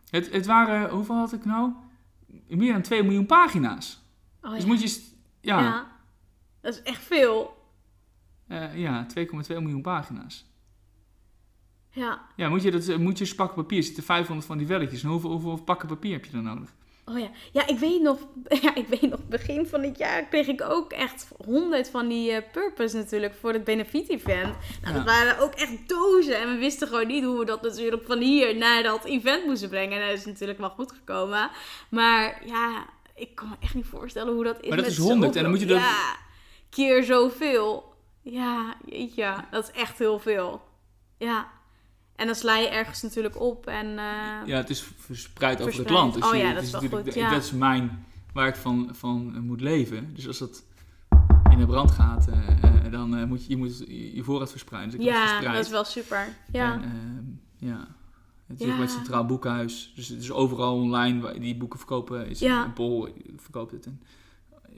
Het, 0.09 0.31
het 0.31 0.45
waren, 0.45 0.89
hoeveel 0.89 1.15
had 1.15 1.33
ik 1.33 1.45
nou? 1.45 1.71
Meer 2.47 2.73
dan 2.73 2.81
2 2.81 3.03
miljoen 3.03 3.25
pagina's. 3.25 4.01
Oh 4.41 4.51
Dus 4.51 4.61
ja. 4.61 4.67
moet 4.67 4.81
je, 4.81 5.01
ja. 5.41 5.85
Dat 6.63 6.73
is 6.73 6.81
echt 6.81 7.03
veel. 7.03 7.57
eh, 8.47 8.77
ja 8.77 9.05
2,2 9.19 9.25
miljoen 9.47 9.81
pagina's. 9.81 10.45
Ja. 11.89 12.21
Ja, 12.35 12.49
moet 12.49 12.63
je, 12.63 12.71
dat, 12.71 12.97
moet 12.97 13.17
je 13.17 13.23
eens 13.25 13.35
pakken 13.35 13.55
papier. 13.55 13.77
Er 13.77 13.83
zitten 13.83 14.03
500 14.03 14.47
van 14.47 14.57
die 14.57 14.67
velletjes. 14.67 15.03
En 15.03 15.09
hoeveel, 15.09 15.29
hoeveel 15.29 15.63
pakken 15.63 15.87
papier 15.87 16.11
heb 16.13 16.25
je 16.25 16.31
dan 16.31 16.43
nodig? 16.43 16.73
Oh 17.05 17.19
ja. 17.19 17.29
Ja, 17.51 17.67
ik 17.67 17.77
weet 17.79 18.01
nog, 18.01 18.27
ja, 18.61 18.75
ik 18.75 18.87
weet 18.87 19.01
nog, 19.09 19.19
begin 19.27 19.65
van 19.67 19.81
dit 19.81 19.97
jaar 19.97 20.25
kreeg 20.25 20.47
ik 20.47 20.61
ook 20.61 20.91
echt 20.91 21.27
honderd 21.45 21.89
van 21.89 22.07
die 22.07 22.31
eh, 22.31 22.51
purpose 22.51 22.97
natuurlijk 22.97 23.33
voor 23.35 23.53
het 23.53 23.63
benefit 23.63 24.09
event. 24.09 24.43
Nou, 24.43 24.57
Ja. 24.83 24.91
dat 24.93 25.03
waren 25.05 25.39
ook 25.39 25.53
echt 25.53 25.89
dozen 25.89 26.39
en 26.41 26.49
we 26.53 26.57
wisten 26.57 26.87
gewoon 26.87 27.07
niet 27.07 27.23
hoe 27.23 27.39
we 27.39 27.45
dat 27.45 27.61
natuurlijk 27.61 28.03
van 28.05 28.19
hier 28.19 28.57
naar 28.57 28.83
dat 28.83 29.05
event 29.05 29.45
moesten 29.45 29.69
brengen. 29.69 30.01
En 30.01 30.07
dat 30.09 30.17
is 30.17 30.25
natuurlijk 30.25 30.59
wel 30.59 30.69
goed 30.69 30.91
gekomen. 30.91 31.49
Maar 31.89 32.41
ja, 32.45 32.85
ik 33.15 33.35
kan 33.35 33.49
me 33.49 33.55
echt 33.59 33.73
niet 33.75 33.85
voorstellen 33.85 34.33
hoe 34.33 34.43
dat 34.43 34.55
is 34.61 34.67
Maar 34.67 34.77
dat 34.77 34.85
met 34.85 34.95
is 34.97 35.03
100 35.03 35.35
en 35.35 35.41
dan 35.41 35.51
moet 35.51 35.59
je 35.59 35.65
dat- 35.65 35.79
Ja, 35.79 36.15
keer 36.73 37.03
zoveel. 37.03 37.93
Ja, 38.21 38.75
jeetje, 38.85 39.35
dat 39.51 39.63
is 39.63 39.79
echt 39.81 39.97
heel 39.99 40.19
veel. 40.19 40.61
Ja. 41.17 41.47
En 42.15 42.25
dan 42.25 42.35
sla 42.35 42.57
je 42.57 42.67
ergens 42.67 43.01
natuurlijk 43.01 43.41
op 43.41 43.67
en... 43.67 43.85
eh, 43.87 44.45
Ja, 44.45 44.57
het 44.57 44.69
is 44.69 44.81
verspreid 44.97 45.61
over 45.61 45.79
het 45.79 45.89
land. 45.89 46.13
Dus 46.13 46.23
Oh 46.25 46.31
je- 46.33 46.37
ja, 46.37 46.53
dat 46.53 46.63
is 46.63 46.71
wel 46.71 46.81
goed, 46.89 47.13
ja. 47.13 47.29
Dat 47.29 47.43
is 47.43 47.51
mijn, 47.51 48.05
waar 48.33 48.47
ik 48.47 48.55
van, 48.55 48.89
van 48.91 49.31
eh, 49.35 49.41
moet 49.41 49.61
leven. 49.61 50.13
Dus 50.15 50.27
als 50.27 50.37
dat 50.37 50.63
in 51.51 51.57
de 51.57 51.65
brand 51.65 51.91
gaat, 51.91 52.27
eh, 52.27 52.91
dan 52.91 53.27
moet 53.27 53.43
je, 53.45 53.49
je 53.49 53.57
moet 53.57 53.77
je 53.87 54.21
voorraad 54.23 54.51
verspreiden. 54.51 54.91
Dus 54.91 54.99
ik 54.99 55.05
Ja, 55.13 55.27
verspreid. 55.27 55.55
dat 55.55 55.65
is 55.65 55.71
wel 55.71 55.83
super. 55.83 56.27
Ja. 56.51 56.73
En, 56.73 56.81
ehm, 56.83 57.67
ja. 57.69 57.87
Het 58.47 58.59
is 58.61 58.67
Ja. 58.67 58.73
ook 58.73 58.79
met 58.79 58.91
Centraal 58.91 59.25
Boekhuis. 59.25 59.91
Dus 59.95 60.07
het 60.07 60.21
is 60.21 60.31
overal 60.31 60.75
online 60.75 61.21
waar 61.21 61.39
die 61.39 61.55
boeken 61.57 61.79
verkopen. 61.79 62.27
Is 62.29 62.39
Ja. 62.39 62.63
een 62.65 62.73
Bol 62.73 63.07
verkoopt 63.37 63.71
het. 63.71 63.85
En, 63.85 64.01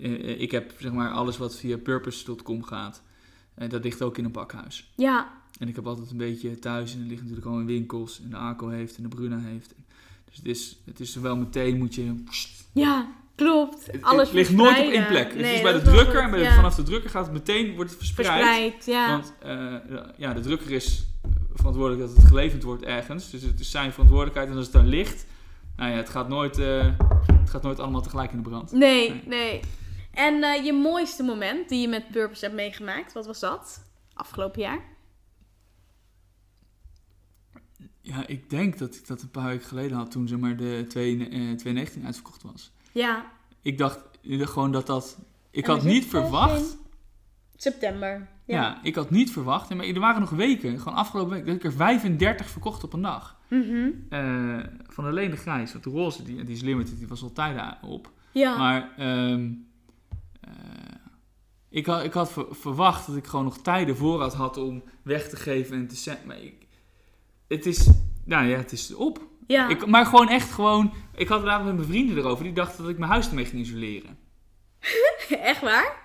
eh, 0.02 0.14
eh, 0.14 0.42
ik 0.42 0.52
heb 0.52 0.74
zeg 0.80 0.92
maar 0.92 1.12
alles 1.12 1.38
wat 1.38 1.56
via 1.56 1.78
purpose.com 1.78 2.64
gaat. 2.64 3.02
eh, 3.56 3.70
dat 3.70 3.84
ligt 3.84 4.02
ook 4.02 4.18
in 4.18 4.26
een 4.26 4.32
pakhuis. 4.32 4.92
ja, 4.96 5.32
En 5.60 5.68
ik 5.68 5.76
heb 5.76 5.88
altijd 5.88 6.12
een 6.12 6.18
beetje 6.18 6.60
thuis. 6.60 6.94
En 6.94 7.00
er 7.02 7.06
ligt 7.08 7.22
natuurlijk 7.22 7.48
al 7.48 7.60
in 7.60 7.66
winkels. 7.66 8.22
En 8.24 8.30
de 8.30 8.36
ACO 8.36 8.68
heeft 8.70 8.98
en 8.98 9.04
de 9.04 9.10
Bruna 9.10 9.40
heeft. 9.40 9.74
Dus 10.26 10.38
het 10.38 10.46
is, 10.46 10.78
het 10.86 11.00
is 11.00 11.16
wel 11.16 11.36
meteen 11.38 11.78
moet 11.78 11.96
je... 11.96 12.24
ja, 12.74 13.08
klopt. 13.36 13.92
Het, 13.92 14.02
Alles 14.02 14.28
het 14.28 14.36
ligt 14.36 14.52
nooit 14.52 14.80
op 14.80 14.92
één 14.92 15.08
plek. 15.08 15.34
Het 15.34 15.46
is 15.46 15.62
bij 15.62 15.74
de 15.74 15.82
drukker. 15.82 16.22
En 16.24 16.30
bij 16.30 16.40
de- 16.40 16.46
ja. 16.46 16.56
vanaf 16.56 16.76
de 16.76 16.84
drukker 16.84 17.10
gaat 17.10 17.24
het 17.26 17.34
meteen 17.34 17.76
wordt 17.76 17.90
het 17.90 18.00
verspreid. 18.00 18.28
Verspreid, 18.30 18.86
ja. 18.86 19.10
Want 19.10 19.34
ja, 20.18 20.34
de 20.34 20.40
drukker 20.40 20.72
is 20.72 21.06
verantwoordelijk 21.54 22.08
dat 22.08 22.18
het 22.18 22.26
geleverd 22.28 22.64
wordt 22.64 22.84
ergens. 22.84 23.30
Dus 23.30 23.42
het 23.42 23.60
is 23.60 23.72
zijn 23.72 23.92
verantwoordelijkheid. 23.92 24.50
En 24.50 24.56
als 24.56 24.64
het 24.66 24.74
daar 24.74 24.86
ligt, 24.86 25.26
nou 25.78 25.92
ja, 25.92 25.98
het 25.98 26.10
gaat 26.10 26.28
nooit, 26.30 26.56
het 26.56 27.50
gaat 27.50 27.62
nooit 27.64 27.80
allemaal 27.80 28.02
tegelijk 28.02 28.32
in 28.32 28.38
de 28.38 28.50
brand. 28.50 28.72
nee, 28.72 29.10
Nee. 29.10 29.22
nee. 29.26 29.60
En 30.16 30.44
eh, 30.44 30.66
je 30.66 30.74
mooiste 30.74 31.24
moment 31.24 31.70
die 31.70 31.82
je 31.82 31.88
met 31.88 32.12
Purpose 32.12 32.44
hebt 32.46 32.56
meegemaakt, 32.58 33.14
wat 33.14 33.26
was 33.26 33.40
dat? 33.40 33.86
Afgelopen 34.14 34.62
jaar? 34.62 34.80
Ja, 38.02 38.28
ik 38.28 38.50
denk 38.50 38.78
dat 38.78 38.96
ik 38.96 39.08
dat 39.08 39.22
een 39.22 39.32
paar 39.32 39.48
weken 39.48 39.68
geleden 39.68 39.98
had 39.98 40.12
toen 40.12 40.28
zeg 40.28 40.40
maar 40.40 40.58
de 40.58 40.86
2, 40.88 41.14
eh, 41.20 41.28
2019 41.28 42.06
uitverkocht 42.06 42.44
was. 42.44 42.72
Ja, 42.92 43.26
Ik 43.62 43.78
dacht 43.78 44.00
eh, 44.30 44.48
gewoon 44.48 44.72
dat 44.72 44.88
dat... 44.88 45.18
Ik 45.52 45.66
En 45.68 45.72
had 45.72 45.84
niet 45.84 46.06
verwacht... 46.06 46.78
september. 47.56 48.28
Ja. 48.46 48.62
Ja. 48.62 48.80
ik 48.84 48.96
had 48.96 49.10
niet 49.10 49.32
verwacht. 49.32 49.74
Maar 49.76 49.86
er 49.86 50.00
waren 50.00 50.20
nog 50.22 50.30
weken, 50.30 50.80
gewoon 50.80 50.98
afgelopen 50.98 51.34
week, 51.34 51.46
dat 51.46 51.56
ik 51.56 51.64
er 51.64 51.74
35 51.74 52.50
verkocht 52.50 52.84
op 52.84 52.94
een 52.94 53.02
dag. 53.02 53.38
Mhm. 53.48 53.90
Eh, 54.10 54.60
van 54.88 55.06
alleen 55.06 55.30
de 55.30 55.38
grijs. 55.38 55.72
Want 55.72 55.84
de 55.84 55.90
roze, 55.90 56.24
die, 56.24 56.44
die 56.44 56.56
is 56.56 56.62
limited, 56.62 56.98
die 56.98 57.08
was 57.08 57.24
al 57.24 57.32
tijden 57.32 57.78
op. 57.82 58.12
Ja. 58.32 58.58
Maar 58.58 58.94
ehm, 58.98 59.44
eh, 59.44 59.50
ik, 61.70 61.86
had, 61.86 62.04
ik 62.04 62.14
had 62.14 62.32
ver- 62.32 62.46
verwacht 62.50 63.08
dat 63.08 63.16
ik 63.16 63.26
gewoon 63.28 63.46
nog 63.46 63.58
tijden 63.58 63.98
voorraad 63.98 64.34
had 64.34 64.58
om 64.58 64.84
weg 65.04 65.30
te 65.30 65.36
geven 65.36 65.78
en 65.78 65.88
te 65.88 65.96
zetten. 65.96 66.28
Maar 66.28 66.42
ik, 66.42 66.68
het 67.48 67.66
is, 67.66 67.90
nou 68.26 68.46
ja, 68.46 68.58
het 68.58 68.72
is 68.72 68.94
op. 68.94 69.20
ja. 69.48 69.68
Ik, 69.70 69.86
maar 69.86 70.06
gewoon 70.06 70.30
echt 70.30 70.52
gewoon, 70.52 70.94
ik 71.16 71.28
had 71.28 71.44
het 71.44 71.64
met 71.64 71.76
mijn 71.76 71.88
vrienden 71.88 72.18
erover, 72.18 72.44
die 72.44 72.54
dachten 72.54 72.82
dat 72.84 72.92
ik 72.92 72.98
mijn 72.98 73.12
huis 73.12 73.28
ermee 73.28 73.46
ging 73.46 73.62
isoleren. 73.62 74.18
Echt 75.30 75.62
waar? 75.62 76.04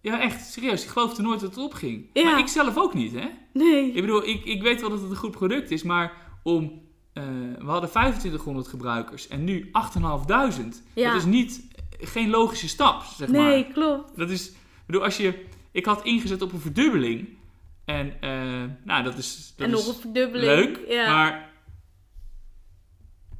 Ja, 0.00 0.20
echt, 0.20 0.52
serieus. 0.52 0.82
Ik 0.84 0.88
geloofde 0.88 1.22
nooit 1.22 1.40
dat 1.40 1.54
het 1.54 1.64
opging. 1.64 2.06
Ja. 2.12 2.24
Maar 2.30 2.38
ik 2.38 2.46
zelf 2.46 2.76
ook 2.76 2.94
niet, 2.94 3.12
hè. 3.12 3.28
Nee. 3.52 3.86
Ik 3.92 4.00
bedoel, 4.00 4.26
ik, 4.28 4.44
ik 4.44 4.62
weet 4.62 4.80
wel 4.80 4.90
dat 4.90 5.00
het 5.00 5.10
een 5.10 5.16
goed 5.16 5.30
product 5.30 5.70
is, 5.70 5.82
maar 5.82 6.12
om... 6.42 6.82
eh, 7.12 7.22
we 7.58 7.64
hadden 7.66 7.90
2500 7.90 8.68
gebruikers 8.68 9.28
en 9.28 9.44
nu 9.44 9.68
8500. 9.72 10.82
Ja. 10.94 11.08
Dat 11.10 11.18
is 11.20 11.24
niet, 11.24 11.66
geen 12.06 12.30
logische 12.30 12.68
stap, 12.68 13.02
zeg 13.02 13.28
maar. 13.28 13.40
Nee, 13.40 13.66
klopt. 13.72 14.16
Dat 14.16 14.30
is, 14.30 14.48
ik 14.50 14.56
bedoel, 14.86 15.04
als 15.04 15.16
je... 15.16 15.44
Ik 15.72 15.84
had 15.86 16.04
ingezet 16.04 16.42
op 16.42 16.52
een 16.52 16.60
verdubbeling. 16.60 17.28
En, 17.84 18.20
eh, 18.20 18.30
nou, 18.84 19.02
dat 19.02 19.18
is... 19.18 19.52
Dat 19.56 19.66
en 19.68 19.72
is 19.74 19.86
nog 19.86 19.94
een 19.94 20.00
verdubbeling. 20.00 20.46
leuk, 20.76 20.84
Ja. 20.88 21.10
maar... 21.14 21.52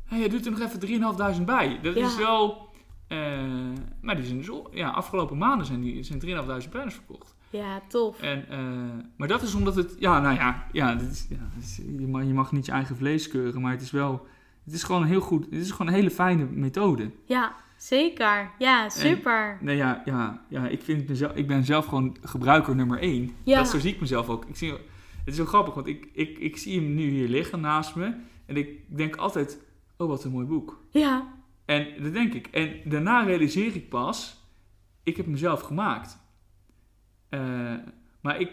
Hey, 0.05 0.19
je 0.21 0.29
doet 0.29 0.45
er 0.47 0.51
nog 0.53 0.61
even 0.61 1.37
3.500 1.39 1.45
bij. 1.45 1.79
Dat 1.83 1.95
Ja. 1.95 2.07
is 2.07 2.17
wel... 2.17 2.69
eh, 3.09 3.19
maar 4.01 4.17
die 4.17 4.25
zijn 4.25 4.39
dus... 4.39 4.51
Ja, 4.73 4.89
afgelopen 4.91 5.39
maanden 5.39 5.67
zijn, 5.67 5.81
die, 5.81 6.03
zijn 6.03 6.21
3.500 6.21 6.69
planners 6.71 6.95
verkocht. 6.95 7.35
ja, 7.51 7.81
tof. 7.89 8.21
En, 8.21 8.49
eh, 8.49 8.59
maar 9.17 9.29
dat 9.29 9.43
is 9.43 9.55
omdat 9.55 9.77
het... 9.77 9.97
Ja, 9.99 10.21
nou 10.21 10.35
ja, 10.35 10.67
ja, 10.73 10.95
dit 10.95 11.11
is, 11.11 11.27
ja 11.31 11.49
dit 11.55 11.65
is- 11.65 11.77
je, 11.77 12.07
mag, 12.07 12.23
je 12.25 12.33
mag 12.33 12.53
niet 12.53 12.67
je 12.67 12.73
eigen 12.73 12.97
vlees 12.97 13.29
keuren, 13.29 13.61
maar 13.61 13.73
het 13.73 13.83
is 13.83 13.91
wel... 13.91 14.27
Het 14.65 14.75
is 14.75 14.83
gewoon 14.83 15.03
een 15.03 15.09
heel 15.09 15.21
goed... 15.21 15.45
Het 15.45 15.55
is 15.61 15.71
gewoon 15.71 15.87
een 15.87 15.93
hele 15.99 16.11
fijne 16.11 16.45
methode. 16.45 17.11
Ja, 17.25 17.55
zeker. 17.87 18.51
Ja, 18.59 18.89
super. 18.89 19.59
Nee, 19.61 19.77
ja, 19.77 20.03
ja, 20.05 20.45
ja 20.49 20.69
ik, 20.69 20.83
vind 20.83 21.09
mezelf, 21.09 21.35
ik 21.35 21.47
ben 21.47 21.65
zelf 21.65 21.87
gewoon 21.87 22.17
gebruiker 22.23 22.75
nummer 22.75 22.99
één. 22.99 23.37
Ja. 23.43 23.57
Dat, 23.57 23.69
zo 23.69 23.79
zie 23.79 23.93
ik 23.93 24.01
mezelf 24.01 24.29
ook. 24.29 24.45
Ik 24.45 24.57
zie, 24.57 24.71
het 24.71 24.81
is 25.25 25.37
zo 25.37 25.45
grappig, 25.45 25.75
want 25.75 25.87
ik, 25.87 26.09
ik, 26.13 26.39
ik 26.39 26.57
zie 26.57 26.81
hem 26.81 26.95
nu 26.95 27.09
hier 27.09 27.29
liggen 27.29 27.61
naast 27.61 27.95
me. 27.95 28.15
En 28.47 28.57
ik 28.57 28.97
denk 28.97 29.17
altijd, 29.17 29.59
oh 29.97 30.09
wat 30.09 30.25
een 30.25 30.31
mooi 30.31 30.47
boek. 30.47 30.85
Ja, 30.91 31.35
En 31.65 32.03
dat 32.03 32.13
denk 32.13 32.35
ik. 32.35 32.47
En 32.47 32.81
daarna 32.85 33.25
realiseer 33.25 33.75
ik 33.75 33.89
pas, 33.89 34.45
ik 35.03 35.17
heb 35.17 35.27
mezelf 35.27 35.61
gemaakt. 35.61 36.19
Eh, 37.29 37.75
maar 38.21 38.41
ik... 38.41 38.51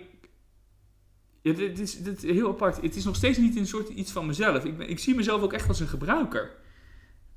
Ja, 1.41 1.53
dit, 1.53 1.79
is, 1.79 2.03
dit 2.03 2.23
is 2.23 2.31
heel 2.31 2.49
apart. 2.49 2.81
Het 2.81 2.95
is 2.95 3.03
nog 3.03 3.15
steeds 3.15 3.37
niet 3.37 3.55
een 3.55 3.67
soort 3.67 3.89
iets 3.89 4.11
van 4.11 4.25
mezelf. 4.25 4.65
Ik, 4.65 4.77
ben, 4.77 4.89
ik 4.89 4.99
zie 4.99 5.15
mezelf 5.15 5.41
ook 5.41 5.53
echt 5.53 5.67
als 5.67 5.79
een 5.79 5.87
gebruiker. 5.87 6.51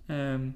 Ehm, 0.07 0.49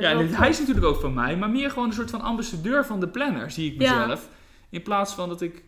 Ja, 0.00 0.16
hij 0.24 0.48
is 0.48 0.58
natuurlijk 0.58 0.86
ook 0.86 1.00
van 1.00 1.14
mij, 1.14 1.36
maar 1.36 1.50
meer 1.50 1.70
gewoon 1.70 1.88
een 1.88 1.94
soort 1.94 2.10
van 2.10 2.20
ambassadeur 2.20 2.84
van 2.86 3.00
de 3.00 3.08
planner, 3.08 3.50
zie 3.50 3.72
ik 3.72 3.80
Ja. 3.82 3.98
mezelf. 3.98 4.28
In 4.70 4.82
plaats 4.82 5.14
van 5.14 5.28
dat 5.28 5.40
ik. 5.40 5.64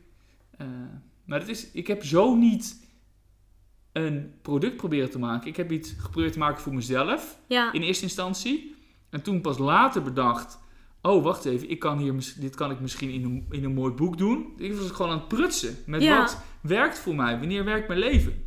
eh, 0.58 0.66
maar 1.24 1.38
dat 1.40 1.48
is, 1.48 1.70
ik 1.70 1.86
heb 1.86 2.04
zo 2.04 2.34
niet 2.34 2.82
een 3.92 4.32
product 4.42 4.76
proberen 4.76 5.10
te 5.10 5.18
maken. 5.18 5.48
Ik 5.48 5.56
heb 5.56 5.70
iets 5.72 5.94
geprobeerd 5.98 6.32
te 6.32 6.38
maken 6.38 6.62
voor 6.62 6.74
mezelf 6.74 7.38
Ja, 7.48 7.72
in 7.72 7.82
eerste 7.82 8.04
instantie. 8.04 8.74
En 9.10 9.22
toen 9.22 9.40
pas 9.40 9.58
later 9.58 10.02
bedacht. 10.02 10.58
Oh, 11.02 11.22
wacht 11.24 11.44
even, 11.44 11.70
ik 11.70 11.78
kan 11.78 11.98
hier, 11.98 12.14
dit 12.38 12.54
kan 12.54 12.70
ik 12.70 12.80
misschien 12.80 13.10
in 13.10 13.24
een, 13.24 13.46
in 13.50 13.64
een 13.64 13.74
mooi 13.74 13.92
boek 13.92 14.18
doen. 14.18 14.52
Ik 14.56 14.74
was 14.74 14.90
gewoon 14.90 15.10
aan 15.10 15.18
het 15.18 15.28
prutsen 15.28 15.76
met 15.86 16.02
Ja. 16.02 16.18
wat 16.18 16.42
werkt 16.60 16.98
voor 16.98 17.14
mij, 17.14 17.38
wanneer 17.38 17.64
werkt 17.64 17.88
mijn 17.88 18.00
leven. 18.00 18.44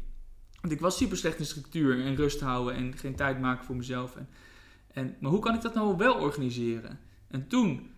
Want 0.61 0.73
ik 0.73 0.79
was 0.79 0.97
super 0.97 1.17
slecht 1.17 1.39
in 1.39 1.45
structuur 1.45 2.05
en 2.05 2.15
rust 2.15 2.39
houden 2.39 2.75
en 2.75 2.93
geen 2.97 3.15
tijd 3.15 3.39
maken 3.39 3.65
voor 3.65 3.75
mezelf. 3.75 4.15
En, 4.15 4.29
en, 4.97 5.15
maar 5.19 5.31
hoe 5.31 5.39
kan 5.39 5.55
ik 5.55 5.61
dat 5.61 5.73
nou 5.73 5.97
wel 5.97 6.13
organiseren? 6.13 6.99
En 7.27 7.47
toen 7.47 7.89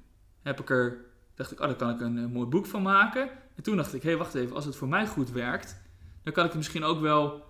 heb 0.42 0.60
ik 0.60 0.70
er, 0.70 1.06
dacht 1.36 1.52
ik, 1.52 1.60
oh, 1.60 1.66
daar 1.66 1.76
kan 1.76 1.90
ik 1.90 2.02
een, 2.02 2.18
eh, 2.18 2.26
mooi 2.26 2.48
boek 2.48 2.66
van 2.66 2.82
maken. 2.82 3.30
En 3.56 3.64
toen 3.64 3.78
dacht 3.78 3.94
ik, 3.94 4.02
hé, 4.02 4.10
hey, 4.10 4.18
wacht 4.18 4.34
even, 4.34 4.56
als 4.56 4.66
het 4.66 4.76
voor 4.76 4.88
mij 4.88 5.08
goed 5.08 5.32
werkt, 5.32 5.82
dan 6.24 6.34
kan 6.34 6.44
ik 6.44 6.50
het 6.50 6.58
misschien 6.58 6.84
ook 6.84 7.00
wel 7.02 7.44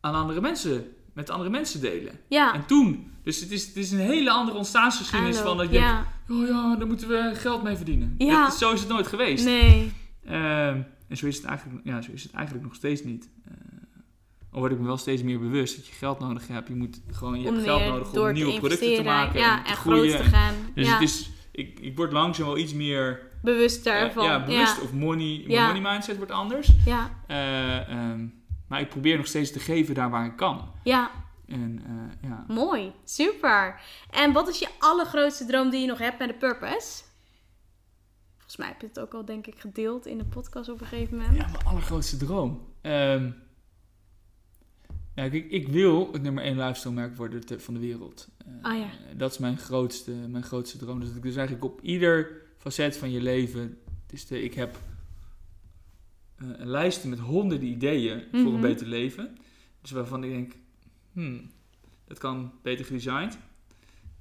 aan 0.00 0.14
andere 0.14 0.40
mensen, 0.40 0.84
met 1.12 1.30
andere 1.30 1.50
mensen 1.50 1.80
delen. 1.80 2.20
ja. 2.28 2.54
En 2.54 2.66
toen, 2.66 3.12
dus 3.22 3.40
het 3.40 3.50
is, 3.50 3.66
het 3.66 3.76
is 3.76 3.90
een 3.90 3.98
hele 3.98 4.30
andere 4.30 4.56
ontstaansgeschiedenis 4.56 5.38
van 5.38 5.56
dat 5.56 5.70
je, 5.70 5.78
ja. 5.78 6.06
oh 6.28 6.46
ja, 6.46 6.76
daar 6.76 6.86
moeten 6.86 7.08
we 7.08 7.30
geld 7.34 7.62
mee 7.62 7.76
verdienen. 7.76 8.14
Ja. 8.18 8.44
Dat 8.44 8.54
zo 8.54 8.72
is 8.72 8.80
het 8.80 8.88
nooit 8.88 9.06
geweest. 9.06 9.44
Nee. 9.44 9.92
Ehm, 10.24 10.82
en 11.08 11.16
zo 11.16 11.26
is, 11.26 11.36
het 11.36 11.44
eigenlijk, 11.44 11.80
ja, 11.84 12.02
zo 12.02 12.12
is 12.12 12.22
het 12.22 12.32
eigenlijk 12.32 12.64
nog 12.64 12.74
steeds 12.74 13.04
niet. 13.04 13.28
Eh 13.44 13.52
al 14.52 14.60
word 14.60 14.72
ik 14.72 14.78
me 14.78 14.86
wel 14.86 14.96
steeds 14.96 15.22
meer 15.22 15.38
bewust 15.38 15.76
dat 15.76 15.86
je 15.86 15.92
geld 15.92 16.18
nodig 16.18 16.48
hebt. 16.48 16.68
Je 16.68 16.74
moet 16.74 17.00
gewoon, 17.10 17.40
je 17.40 17.48
om 17.48 17.54
hebt 17.54 17.66
geld 17.66 17.84
nodig 17.84 18.12
om 18.12 18.32
nieuwe 18.32 18.52
te 18.52 18.58
producten 18.58 18.94
te 18.94 19.02
maken 19.02 19.40
ja, 19.40 19.56
en 19.58 19.64
te 19.64 19.70
en 19.70 19.76
groeien. 19.76 20.10
groot 20.10 20.24
te 20.24 20.30
gaan. 20.30 20.54
Dus 20.74 20.86
ja. 20.86 20.92
het 20.92 21.02
is, 21.02 21.30
ik, 21.50 21.80
ik 21.80 21.96
word 21.96 22.12
langzaam 22.12 22.46
wel 22.46 22.58
iets 22.58 22.72
meer 22.72 23.30
Bewuster 23.42 24.02
eh, 24.02 24.10
van. 24.10 24.24
ja, 24.24 24.44
bewust. 24.44 24.76
Ja. 24.76 24.82
Of 24.82 24.92
money, 24.92 25.44
mijn 25.46 25.66
money 25.66 25.92
mindset 25.92 26.16
wordt 26.16 26.32
anders. 26.32 26.70
Ja. 26.84 27.10
Eh, 27.26 27.88
ehm, 27.88 28.26
maar 28.68 28.80
ik 28.80 28.88
probeer 28.88 29.16
nog 29.16 29.26
steeds 29.26 29.52
te 29.52 29.58
geven 29.58 29.94
daar 29.94 30.10
waar 30.10 30.24
ik 30.24 30.36
kan. 30.36 30.72
ja, 30.82 31.10
En 31.46 31.82
eh, 31.86 32.30
ja, 32.30 32.44
mooi. 32.48 32.92
Super. 33.04 33.80
En 34.10 34.32
wat 34.32 34.48
is 34.48 34.58
je 34.58 34.68
allergrootste 34.78 35.46
droom 35.46 35.70
die 35.70 35.80
je 35.80 35.86
nog 35.86 35.98
hebt 35.98 36.18
met 36.18 36.28
de 36.28 36.34
purpose? 36.34 37.02
Volgens 38.36 38.56
mij 38.56 38.66
heb 38.66 38.80
je 38.80 38.86
het 38.86 39.00
ook 39.00 39.14
al, 39.14 39.24
denk 39.24 39.46
ik, 39.46 39.60
gedeeld 39.60 40.06
in 40.06 40.18
de 40.18 40.24
podcast 40.24 40.68
op 40.68 40.80
een 40.80 40.86
gegeven 40.86 41.16
moment. 41.16 41.36
Ja, 41.36 41.46
mijn 41.46 41.64
allergrootste 41.64 42.16
droom. 42.16 42.66
Ehm, 42.80 43.30
ja, 45.14 45.28
kijk, 45.28 45.50
ik 45.50 45.68
wil 45.68 46.12
het 46.12 46.22
nummer 46.22 46.44
één 46.44 46.56
lifestyle 46.58 46.94
merk 46.94 47.16
worden 47.16 47.60
van 47.60 47.74
de 47.74 47.80
wereld. 47.80 48.28
Eh, 48.46 48.52
Ah, 48.62 48.78
ja. 48.78 48.90
Dat 49.16 49.30
is 49.30 49.38
mijn 49.38 49.58
grootste, 49.58 50.10
mijn 50.12 50.44
grootste 50.44 50.78
droom. 50.78 50.98
Dus 50.98 51.08
dat 51.08 51.16
ik 51.16 51.22
dus 51.22 51.36
eigenlijk 51.36 51.64
op 51.66 51.80
ieder 51.82 52.42
facet 52.58 52.96
van 52.96 53.10
je 53.10 53.20
leven... 53.20 53.78
Dus 54.06 54.26
de, 54.26 54.42
ik 54.42 54.54
heb 54.54 54.78
eh, 56.36 56.46
een 56.56 56.68
lijst 56.68 57.04
met 57.04 57.18
honderden 57.18 57.68
ideeën 57.68 58.22
voor 58.30 58.40
Mhm. 58.40 58.54
een 58.54 58.60
beter 58.60 58.86
leven. 58.86 59.36
Dus 59.80 59.90
waarvan 59.90 60.24
ik 60.24 60.30
denk, 60.30 60.52
hmm, 61.12 61.50
dat 62.04 62.18
kan 62.18 62.52
beter 62.62 62.84
gedesigned. 62.84 63.38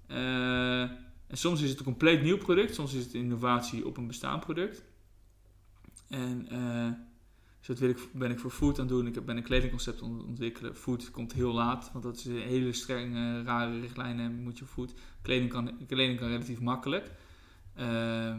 Eh, 0.08 0.82
en 0.82 1.38
soms 1.38 1.62
is 1.62 1.70
het 1.70 1.80
een 1.80 1.86
compleet 1.86 2.22
nieuw 2.24 2.38
product, 2.38 2.74
soms 2.76 2.94
is 2.94 3.04
het 3.04 3.14
innovatie 3.14 3.86
op 3.88 3.98
een 3.98 4.08
bestaand 4.08 4.44
product. 4.44 4.84
En 6.10 6.48
eh, 6.50 6.88
dus 7.62 7.68
dat 7.68 7.80
wil 7.80 7.89
ik, 7.89 7.97
ben 8.14 8.32
ik 8.32 8.39
voor 8.39 8.51
food 8.51 8.80
aan 8.80 8.86
het 8.86 8.93
doen. 8.93 9.07
Ik 9.07 9.26
ben 9.26 9.38
een 9.38 9.43
kledingconcept 9.43 10.01
ont- 10.01 10.24
ontwikkelen. 10.24 10.76
Food 10.76 11.12
komt 11.12 11.34
heel 11.34 11.53
laat, 11.53 11.89
want 11.91 12.03
dat 12.03 12.16
is 12.18 12.26
een 12.26 12.38
hele 12.38 12.74
strenge, 12.74 13.43
rare 13.43 13.80
richtlijnen. 13.80 14.43
Moet 14.43 14.57
je 14.59 14.66
food. 14.66 14.93
Kleding 15.22 15.49
kan, 15.49 15.72
kleding 15.88 16.20
kan 16.20 16.28
relatief 16.28 16.59
makkelijk. 16.62 17.12
Eh, 17.74 18.36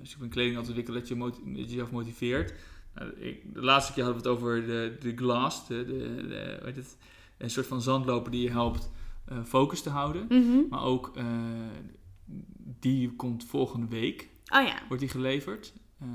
dus 0.00 0.12
ik 0.12 0.18
ben 0.18 0.28
kleding 0.28 0.54
aan 0.54 0.60
het 0.60 0.68
ontwikkelen 0.68 1.00
dat 1.00 1.08
je, 1.08 1.14
moti- 1.14 1.42
dat 1.44 1.54
je 1.56 1.62
jezelf 1.66 1.90
motiveert. 1.90 2.54
Nou, 2.94 3.10
ik, 3.10 3.54
de 3.54 3.62
laatste 3.62 3.92
keer 3.92 4.04
hadden 4.04 4.22
we 4.22 4.28
het 4.28 4.38
over 4.38 4.66
de, 4.66 4.96
de 5.00 5.16
glass, 5.16 5.66
de, 5.66 5.84
de, 5.84 6.60
heet 6.64 6.76
het, 6.76 6.96
een 7.38 7.50
soort 7.50 7.66
van 7.66 7.82
zandloper 7.82 8.30
die 8.30 8.42
je 8.42 8.50
helpt 8.50 8.90
eh, 9.24 9.44
focus 9.44 9.82
te 9.82 9.90
houden. 9.90 10.26
Mhm. 10.28 10.58
Maar 10.70 10.82
ook 10.82 11.16
eh, 11.16 11.24
die 12.80 13.12
komt 13.12 13.44
volgende 13.44 13.86
week, 13.86 14.28
Oh 14.52 14.66
ja. 14.66 14.78
wordt 14.88 15.02
die 15.02 15.10
geleverd. 15.12 15.72
Eh 16.00 16.06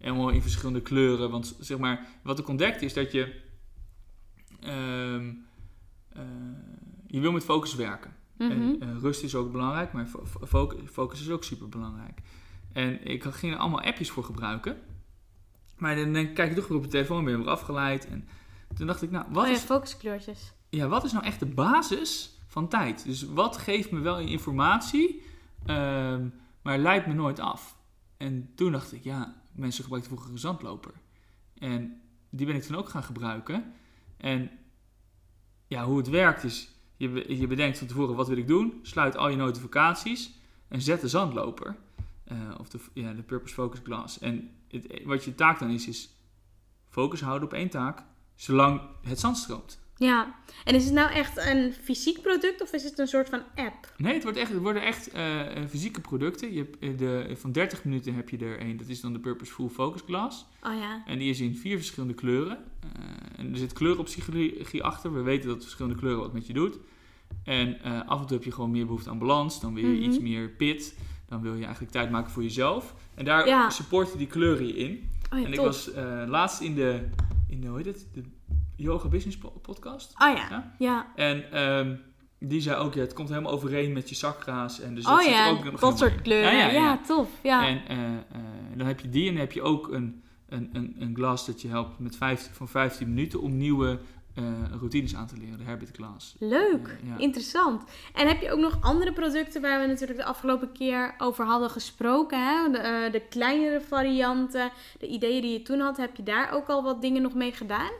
helemaal 0.00 0.28
in 0.28 0.42
verschillende 0.42 0.80
kleuren. 0.82 1.30
Want 1.30 1.56
zeg 1.60 1.78
maar, 1.78 2.06
wat 2.22 2.38
ik 2.38 2.48
ontdekte 2.48 2.84
is 2.84 2.94
dat 2.94 3.12
je. 3.12 3.40
ehm, 4.60 5.32
eh, 6.12 6.22
je 7.06 7.20
wil 7.20 7.32
met 7.32 7.44
focus 7.44 7.74
werken. 7.74 8.14
Mhm. 8.38 8.50
En 8.50 8.80
eh, 8.80 8.88
rust 9.00 9.22
is 9.22 9.34
ook 9.34 9.52
belangrijk, 9.52 9.92
maar 9.92 10.06
fo- 10.06 10.26
fo- 10.26 10.46
focus, 10.46 10.78
focus 10.90 11.20
is 11.20 11.30
ook 11.30 11.44
super 11.44 11.68
belangrijk. 11.68 12.20
En 12.72 13.04
ik 13.06 13.22
ging 13.24 13.52
er 13.52 13.58
allemaal 13.58 13.80
appjes 13.82 14.10
voor 14.10 14.24
gebruiken. 14.24 14.76
Maar 15.78 15.96
dan 15.96 16.12
denk, 16.12 16.34
kijk 16.34 16.48
je 16.48 16.54
toch 16.56 16.68
weer 16.68 16.76
op 16.76 16.82
de 16.82 16.88
telefoon, 16.90 17.24
ben 17.24 17.32
je 17.32 17.38
weer 17.38 17.48
afgeleid. 17.48 18.06
En 18.08 18.28
toen 18.76 18.86
dacht 18.86 19.02
ik, 19.02 19.10
nou, 19.10 19.24
wat 19.30 19.42
oh 19.44 19.48
ja, 19.50 19.56
is 19.56 19.62
focuskleurtjes. 19.62 20.52
ja, 20.68 20.88
wat 20.88 21.04
is 21.04 21.12
nou 21.12 21.24
echt 21.24 21.38
de 21.40 21.46
basis 21.46 22.38
van 22.46 22.68
tijd? 22.68 23.04
Dus 23.04 23.22
wat 23.22 23.56
geeft 23.56 23.90
me 23.90 24.00
wel 24.00 24.18
informatie, 24.18 25.22
ehm, 25.66 26.28
maar 26.62 26.78
leidt 26.78 27.06
me 27.06 27.14
nooit 27.14 27.38
af? 27.40 27.76
En 28.16 28.50
toen 28.54 28.72
dacht 28.72 28.92
ik, 28.92 29.04
ja, 29.04 29.39
mensen 29.52 29.82
gebruikten 29.82 30.12
vroeger 30.12 30.32
een 30.32 30.40
zandloper. 30.40 30.92
En 31.58 32.00
die 32.30 32.46
ben 32.46 32.54
ik 32.54 32.62
toen 32.62 32.76
ook 32.76 32.88
gaan 32.88 33.02
gebruiken. 33.02 33.72
En 34.16 34.50
ja, 35.66 35.84
hoe 35.84 35.96
het 35.96 36.08
werkt 36.08 36.44
is, 36.44 36.70
je, 36.96 37.38
je 37.38 37.46
bedenkt 37.46 37.78
van 37.78 37.86
tevoren 37.86 38.14
wat 38.14 38.28
wil 38.28 38.36
ik 38.36 38.46
doen, 38.46 38.78
sluit 38.82 39.16
al 39.16 39.28
je 39.28 39.36
notificaties 39.36 40.30
en 40.68 40.80
zet 40.80 41.00
de 41.00 41.08
zandloper. 41.08 41.76
Eh, 42.24 42.54
of 42.58 42.68
de, 42.68 42.78
ja, 42.94 43.12
de 43.12 43.22
Purpose 43.22 43.54
Focus 43.54 43.80
Glass. 43.82 44.18
En 44.18 44.50
het, 44.68 45.02
wat 45.04 45.24
je 45.24 45.34
taak 45.34 45.58
dan 45.58 45.70
is, 45.70 45.88
is 45.88 46.10
focus 46.88 47.20
houden 47.20 47.48
op 47.48 47.54
één 47.54 47.70
taak, 47.70 48.02
zolang 48.34 48.80
het 49.02 49.20
zand 49.20 49.36
stroomt. 49.36 49.78
Ja. 50.00 50.34
En 50.64 50.74
is 50.74 50.84
het 50.84 50.92
nou 50.94 51.10
echt 51.12 51.36
een 51.46 51.72
fysiek 51.72 52.22
product 52.22 52.62
of 52.62 52.72
is 52.72 52.84
het 52.84 52.98
een 52.98 53.06
soort 53.08 53.28
van 53.28 53.42
app? 53.54 53.92
Nee, 53.96 54.14
het, 54.14 54.22
wordt 54.22 54.38
echt, 54.38 54.52
het 54.52 54.60
worden 54.62 54.82
echt 54.82 55.10
eh, 55.10 55.40
fysieke 55.68 56.00
producten. 56.00 56.52
Je 56.52 56.58
hebt, 56.58 56.78
eh, 56.78 56.98
de, 56.98 57.36
van 57.36 57.52
30 57.52 57.84
minuten 57.84 58.14
heb 58.14 58.28
je 58.28 58.38
er 58.38 58.58
één. 58.58 58.76
Dat 58.76 58.88
is 58.88 59.00
dan 59.00 59.12
de 59.12 59.18
Purpose 59.18 59.52
Full 59.52 59.68
Focus 59.68 60.00
Glass. 60.06 60.46
Oh 60.62 60.74
ja. 60.78 61.02
En 61.06 61.18
die 61.18 61.30
is 61.30 61.40
in 61.40 61.56
vier 61.56 61.76
verschillende 61.76 62.14
kleuren. 62.14 62.58
Eh, 62.80 62.88
en 63.38 63.50
er 63.52 63.56
zit 63.58 63.72
kleurenpsychologie 63.72 64.82
achter. 64.82 65.14
We 65.14 65.20
weten 65.22 65.48
dat 65.48 65.62
verschillende 65.62 65.98
kleuren 65.98 66.20
wat 66.20 66.32
met 66.32 66.46
je 66.46 66.52
doet. 66.52 66.78
En 67.44 67.80
af 68.06 68.20
en 68.20 68.26
toe 68.26 68.36
heb 68.36 68.44
je 68.44 68.52
gewoon 68.52 68.70
meer 68.70 68.86
behoefte 68.86 69.10
aan 69.10 69.18
balans. 69.18 69.60
Dan 69.60 69.74
wil 69.74 69.86
je 69.86 70.00
Mhm. 70.00 70.10
iets 70.10 70.18
meer 70.18 70.48
pit. 70.48 70.94
Dan 71.28 71.42
wil 71.42 71.54
je 71.54 71.62
eigenlijk 71.64 71.92
tijd 71.92 72.10
maken 72.10 72.30
voor 72.30 72.42
jezelf. 72.42 72.94
En 73.14 73.24
daar 73.24 73.46
Ja. 73.46 73.70
supporten 73.70 74.18
die 74.18 74.26
kleuren 74.26 74.66
je 74.66 74.76
in. 74.76 75.08
Oh 75.32 75.38
ja, 75.38 75.44
en 75.44 75.52
ik 75.52 75.58
was 75.58 75.90
laatst 76.26 76.60
in 76.60 76.74
de, 76.74 77.00
in 77.48 77.60
de, 77.60 77.66
hoe 77.66 77.76
heet 77.76 77.86
het? 77.86 78.06
De 78.12 78.22
Yoga 78.80 79.08
Business 79.08 79.38
po- 79.38 79.58
podcast. 79.62 80.14
Oh 80.18 80.36
ja. 80.36 80.46
Ja? 80.50 80.74
Ja. 80.78 81.06
En 81.14 81.52
ehm, 81.52 81.94
die 82.38 82.60
zei 82.60 82.76
ook, 82.76 82.94
ja, 82.94 83.00
het 83.00 83.12
komt 83.12 83.28
helemaal 83.28 83.52
overeen 83.52 83.92
met 83.92 84.08
je 84.08 84.14
chakra's. 84.14 84.80
En 84.80 84.94
dus 84.94 85.04
dat 85.04 85.18
oh 85.18 85.24
zit 85.24 85.32
ja, 85.32 85.50
ook 85.50 85.64
nog 85.64 85.80
dat 85.80 85.98
soort 85.98 86.22
kleuren. 86.22 86.56
Ja, 86.56 86.66
Ja, 86.66 86.72
ja, 86.72 87.00
tof. 87.06 87.28
Ja. 87.42 87.66
En 87.66 87.82
eh, 87.88 88.14
eh, 88.14 88.40
dan 88.74 88.86
heb 88.86 89.00
je 89.00 89.08
die 89.08 89.26
en 89.26 89.32
dan 89.32 89.40
heb 89.40 89.52
je 89.52 89.62
ook 89.62 89.92
een, 89.92 90.22
een, 90.48 90.70
een, 90.72 90.96
een 90.98 91.14
glas 91.14 91.46
dat 91.46 91.60
je 91.62 91.68
helpt 91.68 91.98
met 91.98 92.16
15, 92.16 92.54
van 92.54 92.68
15 92.68 93.08
minuten 93.08 93.40
om 93.40 93.56
nieuwe 93.56 93.98
eh, 94.34 94.44
routines 94.78 95.14
aan 95.14 95.26
te 95.26 95.36
leren. 95.36 95.58
De 95.58 95.64
Habit 95.64 95.90
Glass. 95.92 96.36
Leuk, 96.38 96.98
ja. 97.04 97.18
interessant. 97.18 97.84
En 98.14 98.28
heb 98.28 98.40
je 98.40 98.52
ook 98.52 98.58
nog 98.58 98.78
andere 98.80 99.12
producten 99.12 99.62
waar 99.62 99.80
we 99.80 99.86
natuurlijk 99.86 100.18
de 100.18 100.24
afgelopen 100.24 100.72
keer 100.72 101.14
over 101.18 101.44
hadden 101.44 101.70
gesproken? 101.70 102.38
Hè? 102.38 102.70
De, 102.70 103.08
de 103.12 103.20
kleinere 103.20 103.80
varianten, 103.80 104.70
de 104.98 105.06
ideeën 105.06 105.42
die 105.42 105.52
je 105.52 105.62
toen 105.62 105.80
had, 105.80 105.96
heb 105.96 106.16
je 106.16 106.22
daar 106.22 106.52
ook 106.52 106.68
al 106.68 106.82
wat 106.82 107.02
dingen 107.02 107.22
nog 107.22 107.34
mee 107.34 107.52
gedaan? 107.52 107.90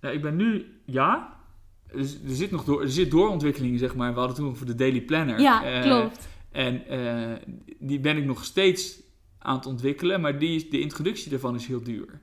Ja, 0.00 0.08
ik 0.10 0.22
ben 0.22 0.36
nu, 0.36 0.66
ja. 0.84 1.38
Er 1.86 2.04
zit 2.26 2.50
nog 2.50 2.64
door, 2.64 2.82
er 2.82 2.90
zit 2.90 3.10
doorontwikkeling, 3.10 3.78
zeg 3.78 3.94
maar. 3.94 4.12
We 4.12 4.18
hadden 4.18 4.36
toen 4.36 4.56
voor 4.56 4.66
de 4.66 4.74
Daily 4.74 5.00
Planner. 5.00 5.40
Ja, 5.40 5.64
Eh, 5.64 5.82
klopt. 5.82 6.28
En 6.52 6.86
eh, 6.86 7.36
die 7.78 8.00
ben 8.00 8.16
ik 8.16 8.24
nog 8.24 8.44
steeds 8.44 9.00
aan 9.38 9.56
het 9.56 9.66
ontwikkelen, 9.66 10.20
maar 10.20 10.38
die, 10.38 10.68
de 10.70 10.80
introductie 10.80 11.30
daarvan 11.30 11.54
is 11.54 11.66
heel 11.66 11.82
duur. 11.82 12.20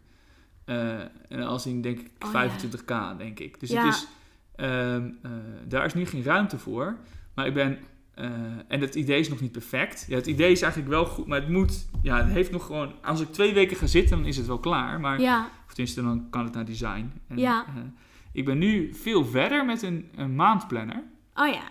Eh, 0.65 0.99
en 1.29 1.41
als 1.41 1.65
in 1.65 1.81
denk 1.81 1.99
ik 1.99 2.11
Oh, 2.25 2.31
ja. 2.31 2.49
25k, 2.49 3.17
denk 3.17 3.39
ik. 3.39 3.59
Dus 3.59 3.69
Ja. 3.69 3.85
het 3.85 3.93
is, 3.93 4.07
ehm, 4.55 5.09
eh, 5.21 5.31
daar 5.67 5.85
is 5.85 5.93
nu 5.93 6.05
geen 6.05 6.23
ruimte 6.23 6.57
voor. 6.57 6.97
Maar 7.35 7.47
ik 7.47 7.53
ben, 7.53 7.77
en 8.67 8.81
het 8.81 8.95
idee 8.95 9.19
is 9.19 9.29
nog 9.29 9.41
niet 9.41 9.51
perfect. 9.51 10.05
Ja, 10.09 10.15
het 10.15 10.27
idee 10.27 10.51
is 10.51 10.61
eigenlijk 10.61 10.91
wel 10.91 11.05
goed, 11.05 11.27
maar 11.27 11.39
het 11.39 11.49
moet, 11.49 11.87
ja, 12.01 12.17
het 12.23 12.33
heeft 12.33 12.51
nog 12.51 12.65
gewoon, 12.65 12.93
als 13.03 13.21
ik 13.21 13.31
twee 13.31 13.53
weken 13.53 13.77
ga 13.77 13.87
zitten, 13.87 14.17
dan 14.17 14.25
is 14.27 14.37
het 14.37 14.47
wel 14.47 14.59
klaar. 14.59 14.99
Maar, 14.99 15.21
Ja, 15.21 15.49
tenminste, 15.77 16.01
dan 16.01 16.29
kan 16.29 16.43
het 16.43 16.53
naar 16.53 16.65
design. 16.65 17.11
En, 17.27 17.37
Ja. 17.37 17.65
eh, 17.67 17.81
ik 18.31 18.45
ben 18.45 18.57
nu 18.57 18.93
veel 18.93 19.25
verder 19.25 19.65
met 19.65 19.81
een, 19.81 20.09
een 20.15 20.35
maandplanner. 20.35 21.03
oh 21.35 21.47
ja. 21.53 21.61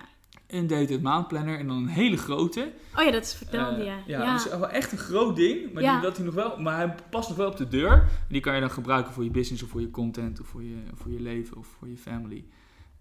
Een 0.46 0.66
dated 0.66 1.02
maandplanner 1.02 1.58
en 1.58 1.66
dan 1.66 1.76
een 1.76 1.86
hele 1.88 2.16
grote. 2.16 2.72
Oh 2.96 3.04
ja, 3.04 3.10
dat 3.10 3.22
is 3.22 3.34
vertelde 3.34 3.76
Eh, 3.76 3.84
je. 3.84 4.12
ja, 4.12 4.22
Ja, 4.22 4.32
dat 4.32 4.44
is 4.46 4.50
wel 4.50 4.68
echt 4.68 4.92
een 4.92 4.98
groot 4.98 5.36
ding. 5.36 5.72
Maar, 5.72 5.82
Ja. 5.82 5.92
die, 5.92 6.02
dat 6.02 6.16
hij 6.16 6.26
nog 6.26 6.34
wel, 6.34 6.60
maar 6.60 6.76
hij 6.76 6.94
past 7.10 7.28
nog 7.28 7.36
wel 7.38 7.48
op 7.50 7.56
de 7.56 7.68
deur. 7.68 7.90
En 7.92 8.08
die 8.28 8.40
kan 8.40 8.54
je 8.54 8.60
dan 8.60 8.70
gebruiken 8.70 9.12
voor 9.12 9.24
je 9.24 9.30
business 9.30 9.62
of 9.62 9.68
voor 9.70 9.80
je 9.80 9.90
content 9.90 10.40
of 10.40 10.46
voor 10.46 10.62
je, 10.62 10.76
voor 10.94 11.10
je 11.10 11.20
leven 11.20 11.56
of 11.56 11.66
voor 11.78 11.88
je 11.88 11.96
family. 11.96 12.44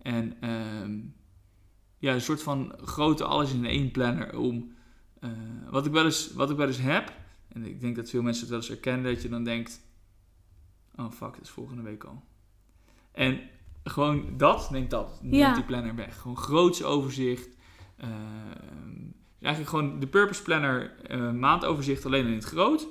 En 0.01 0.33
ehm, 0.41 0.99
ja, 1.97 2.13
een 2.13 2.21
soort 2.21 2.43
van 2.43 2.73
grote 2.83 3.23
alles 3.23 3.53
in 3.53 3.65
één 3.65 3.91
planner 3.91 4.37
om... 4.37 4.71
eh, 5.19 5.29
wat, 5.69 5.85
ik 5.85 5.91
wel 5.91 6.05
eens, 6.05 6.33
wat 6.33 6.49
ik 6.49 6.57
wel 6.57 6.67
eens 6.67 6.81
heb, 6.81 7.13
en 7.47 7.65
ik 7.65 7.79
denk 7.81 7.95
dat 7.95 8.09
veel 8.09 8.21
mensen 8.21 8.41
het 8.41 8.49
wel 8.51 8.59
eens 8.59 8.67
herkennen, 8.69 9.13
dat 9.13 9.21
je 9.21 9.29
dan 9.29 9.43
denkt... 9.43 9.83
Oh 10.97 11.11
fuck, 11.11 11.35
het 11.35 11.43
is 11.43 11.49
volgende 11.49 11.81
week 11.81 12.03
al. 12.03 12.23
En 13.11 13.39
gewoon 13.83 14.37
dat, 14.37 14.69
neemt 14.71 14.89
dat, 14.89 15.19
neemt 15.21 15.35
Ja. 15.35 15.53
die 15.53 15.63
planner 15.63 15.95
weg. 15.95 16.17
Gewoon 16.21 16.37
groots 16.37 16.83
overzicht. 16.83 17.49
eh, 17.95 18.07
eigenlijk 19.41 19.69
gewoon 19.69 19.99
de 19.99 20.07
Purpose 20.07 20.41
Planner 20.41 20.99
eh, 20.99 21.31
maandoverzicht 21.31 22.05
alleen 22.05 22.25
in 22.27 22.33
het 22.33 22.43
groot. 22.43 22.87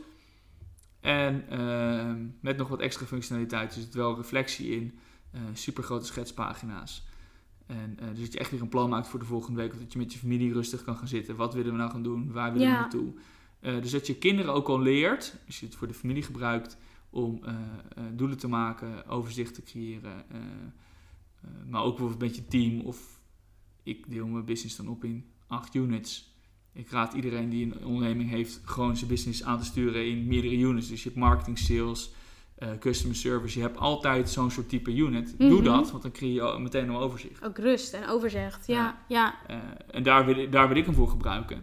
En 1.01 1.49
eh, 1.49 2.13
met 2.41 2.57
nog 2.57 2.69
wat 2.69 2.81
extra 2.81 3.07
functionaliteit. 3.07 3.75
Dus 3.75 3.85
zit 3.85 3.95
wel 3.95 4.17
reflectie 4.17 4.71
in. 4.71 4.99
super 5.53 5.83
grote 5.83 6.07
schetspagina's. 6.07 7.07
En 7.67 7.97
dus 8.13 8.21
dat 8.21 8.33
je 8.33 8.39
echt 8.39 8.51
weer 8.51 8.61
een 8.61 8.69
plan 8.69 8.89
maakt 8.91 9.09
voor 9.09 9.19
de 9.19 9.25
volgende 9.25 9.61
week. 9.61 9.73
Of 9.73 9.79
dat 9.79 9.93
je 9.93 9.99
met 9.99 10.13
je 10.13 10.19
familie 10.19 10.53
rustig 10.53 10.85
kan 10.85 10.97
gaan 10.97 11.09
zitten. 11.09 11.37
Wat 11.37 11.55
willen 11.55 11.73
we 11.73 11.79
nou 11.79 11.91
gaan 11.91 12.03
doen? 12.03 12.33
Waar 12.33 12.53
willen 12.53 12.69
Ja. 12.69 12.75
we 12.75 12.81
naartoe? 12.81 13.13
Dus 13.81 13.91
dat 13.91 14.07
je 14.07 14.15
kinderen 14.17 14.53
ook 14.55 14.69
al 14.69 14.81
leert, 14.81 15.37
als 15.47 15.61
je 15.61 15.67
het 15.67 15.75
voor 15.75 15.87
de 15.89 15.95
familie 15.95 16.23
gebruikt, 16.23 16.77
om 17.15 17.41
eh, 17.45 17.55
eh, 17.55 18.03
doelen 18.13 18.39
te 18.39 18.49
maken, 18.49 19.07
overzicht 19.07 19.55
te 19.55 19.63
creëren. 19.63 20.25
eh, 20.31 20.39
maar 21.69 21.83
ook 21.83 21.97
bijvoorbeeld 21.97 22.21
met 22.21 22.37
je 22.37 22.47
team. 22.47 22.81
Of 22.81 23.21
ik 23.83 24.11
deel 24.11 24.27
mijn 24.27 24.45
business 24.45 24.77
dan 24.77 24.89
op 24.89 25.05
in 25.05 25.25
acht 25.47 25.75
units. 25.75 26.33
Ik 26.73 26.91
raad 26.91 27.13
iedereen 27.13 27.49
die 27.49 27.65
een 27.65 27.85
onderneming 27.85 28.31
heeft, 28.31 28.61
gewoon 28.65 28.97
zijn 28.97 29.11
business 29.11 29.43
aan 29.45 29.59
te 29.59 29.65
sturen 29.65 30.07
in 30.09 30.27
meerdere 30.27 30.57
units. 30.59 30.89
Dus 30.89 31.03
je 31.03 31.09
hebt 31.09 31.21
marketing, 31.21 31.59
sales, 31.59 32.13
customer 32.81 33.17
service. 33.17 33.59
Je 33.59 33.65
hebt 33.65 33.79
altijd 33.79 34.31
zo'n 34.31 34.51
soort 34.51 34.69
type 34.69 34.95
unit. 34.95 35.35
Doe 35.39 35.51
Mhm. 35.53 35.63
dat, 35.65 35.91
want 35.91 36.03
dan 36.03 36.13
creëer 36.13 36.53
je 36.53 36.59
meteen 36.59 36.89
een 36.89 36.95
overzicht. 36.97 37.45
Ook 37.45 37.59
rust 37.59 37.93
en 37.93 38.09
overzicht. 38.09 38.67
Ja, 38.67 39.05
ja. 39.09 39.35
En 39.91 40.03
daar 40.03 40.25
wil, 40.27 40.37
ik- 40.39 40.53
daar 40.53 40.69
wil 40.69 40.77
ik 40.77 40.85
hem 40.87 40.95
voor 40.95 41.09
gebruiken. 41.09 41.63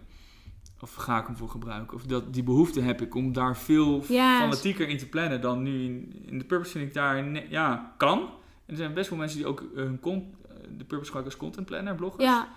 Of 0.81 0.93
ga 0.95 1.19
ik 1.19 1.25
hem 1.25 1.35
voor 1.37 1.49
gebruiken. 1.49 1.97
Of 1.97 2.03
dat, 2.03 2.33
die 2.33 2.43
behoefte 2.43 2.81
heb 2.81 3.01
ik 3.01 3.15
om 3.15 3.33
daar 3.33 3.57
veel 3.57 4.03
Ja, 4.07 4.39
fanatieker 4.39 4.87
in 4.89 4.97
te 4.97 5.07
plannen 5.09 5.41
dan 5.41 5.63
nu 5.63 5.83
in, 5.83 6.13
in 6.25 6.37
de 6.37 6.45
Purpose 6.45 6.71
vind 6.71 6.87
ik 6.87 6.93
daar, 6.93 7.49
ja, 7.49 7.93
kan. 7.97 8.19
En 8.19 8.27
er 8.65 8.75
zijn 8.75 8.93
best 8.93 9.09
wel 9.09 9.19
mensen 9.19 9.37
die 9.37 9.47
ook 9.47 9.63
hun 9.75 9.99
con- 9.99 10.33
eh, 10.49 10.53
de 10.77 10.83
Purpose 10.83 11.05
gebruiken 11.11 11.23
als 11.23 11.37
content 11.37 11.65
planner, 11.65 11.95
bloggers. 11.95 12.23
Ja, 12.23 12.47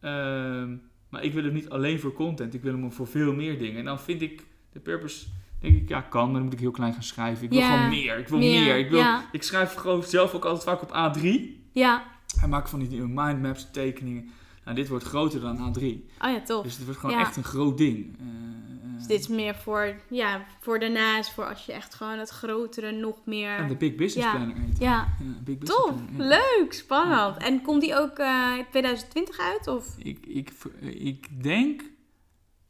Ehm, 0.00 0.76
maar 1.08 1.22
ik 1.24 1.32
wil 1.32 1.44
hem 1.44 1.52
niet 1.52 1.68
alleen 1.68 2.00
voor 2.00 2.12
content, 2.12 2.54
ik 2.54 2.62
wil 2.62 2.72
hem 2.72 2.92
voor 2.92 3.06
veel 3.06 3.32
meer 3.34 3.58
dingen. 3.58 3.78
En 3.78 3.84
dan 3.84 4.00
vind 4.00 4.22
ik 4.22 4.46
de 4.72 4.80
Purpose, 4.80 5.26
denk 5.60 5.76
ik, 5.76 5.88
ja, 5.88 6.00
kan, 6.00 6.24
maar 6.24 6.32
dan 6.34 6.42
moet 6.42 6.52
ik 6.52 6.58
heel 6.60 6.70
klein 6.70 6.92
gaan 6.92 7.02
schrijven. 7.02 7.44
Ik 7.44 7.50
wil 7.50 7.58
Ja, 7.58 7.74
gewoon 7.74 7.88
meer, 7.88 8.18
ik 8.18 8.28
wil 8.28 8.38
meer, 8.38 8.62
meer. 8.64 8.76
Ik, 8.78 8.90
wil, 8.90 8.98
ja. 8.98 9.24
ik 9.32 9.42
schrijf 9.42 9.74
gewoon 9.74 10.02
zelf 10.02 10.34
ook 10.34 10.44
altijd 10.44 10.64
vaak 10.64 10.82
op 10.82 11.16
A3. 11.16 11.28
ja. 11.72 12.02
En 12.42 12.48
maak 12.48 12.68
van 12.68 12.78
die 12.78 13.00
mindmaps, 13.02 13.70
tekeningen. 13.70 14.30
Nou, 14.64 14.76
dit 14.76 14.88
wordt 14.88 15.04
groter 15.04 15.40
dan 15.40 15.56
A3. 15.56 15.82
Oh 15.82 16.30
ja, 16.30 16.40
tof. 16.44 16.62
Dus 16.62 16.76
het 16.76 16.84
wordt 16.84 17.00
gewoon 17.00 17.16
Ja. 17.16 17.20
echt 17.22 17.36
een 17.36 17.44
groot 17.44 17.78
ding. 17.78 18.16
Eh, 18.18 18.26
eh, 18.26 18.98
Dus 18.98 19.06
dit 19.06 19.20
is 19.20 19.28
meer 19.28 19.54
voor, 19.54 19.94
ja, 20.10 20.44
voor 20.60 20.78
daarnaast, 20.78 21.32
voor 21.32 21.48
als 21.48 21.66
je 21.66 21.72
echt 21.72 21.94
gewoon 21.94 22.18
het 22.18 22.28
grotere 22.28 22.92
nog 22.92 23.16
meer... 23.24 23.56
en 23.56 23.68
de 23.68 23.76
Big 23.76 23.94
Business 23.94 24.26
Ja. 24.30 24.34
Planner 24.36 24.56
heet. 24.56 24.78
Ja, 24.78 24.90
Ja, 24.92 25.08
Big 25.44 25.58
Business 25.58 25.84
tof. 25.86 26.04
Planner. 26.16 26.26
Leuk, 26.58 26.72
spannend. 26.72 27.36
En 27.36 27.62
komt 27.62 27.80
die 27.80 27.94
ook 27.98 28.18
eh, 28.18 28.52
in 28.58 28.64
2020 28.70 29.38
uit? 29.38 29.66
Of? 29.68 29.94
Ik, 29.98 30.26
ik, 30.26 30.52
ik 30.80 31.42
denk, 31.42 31.82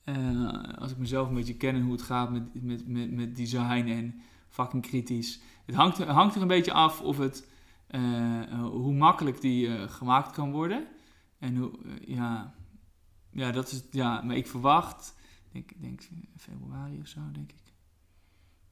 eh, 0.05 0.15
als 0.79 0.91
ik 0.91 0.97
mezelf 0.99 1.29
een 1.29 1.35
beetje 1.35 1.57
ken 1.57 1.75
en 1.75 1.83
hoe 1.83 1.93
het 1.93 2.03
gaat 2.03 2.31
met, 2.31 2.43
met, 2.63 2.89
met, 2.89 3.11
met 3.13 3.37
design 3.37 3.87
en 3.89 4.21
fucking 4.49 4.83
kritisch. 4.83 5.41
Het 5.67 5.75
hangt, 5.75 5.99
er- 5.99 6.09
hangt 6.11 6.35
er 6.35 6.43
een 6.43 6.49
beetje 6.49 6.73
af 6.73 7.01
of 7.01 7.19
het, 7.19 7.49
eh, 7.87 8.43
eh, 8.43 8.61
hoe 8.67 8.93
makkelijk 8.95 9.41
die 9.41 9.67
eh, 9.77 9.83
gemaakt 9.91 10.31
kan 10.33 10.51
worden. 10.53 10.85
En 11.45 11.57
hoe, 11.57 11.71
eh, 11.85 12.17
ja, 12.17 12.55
ja, 13.31 13.51
dat 13.53 13.71
is, 13.73 13.83
ja, 13.91 14.23
maar 14.23 14.37
ik 14.37 14.47
verwacht, 14.47 15.15
ik 15.53 15.83
denk 15.83 16.01
februari 16.37 16.99
of 17.01 17.07
zo, 17.07 17.21
denk 17.33 17.53
ik. 17.53 17.63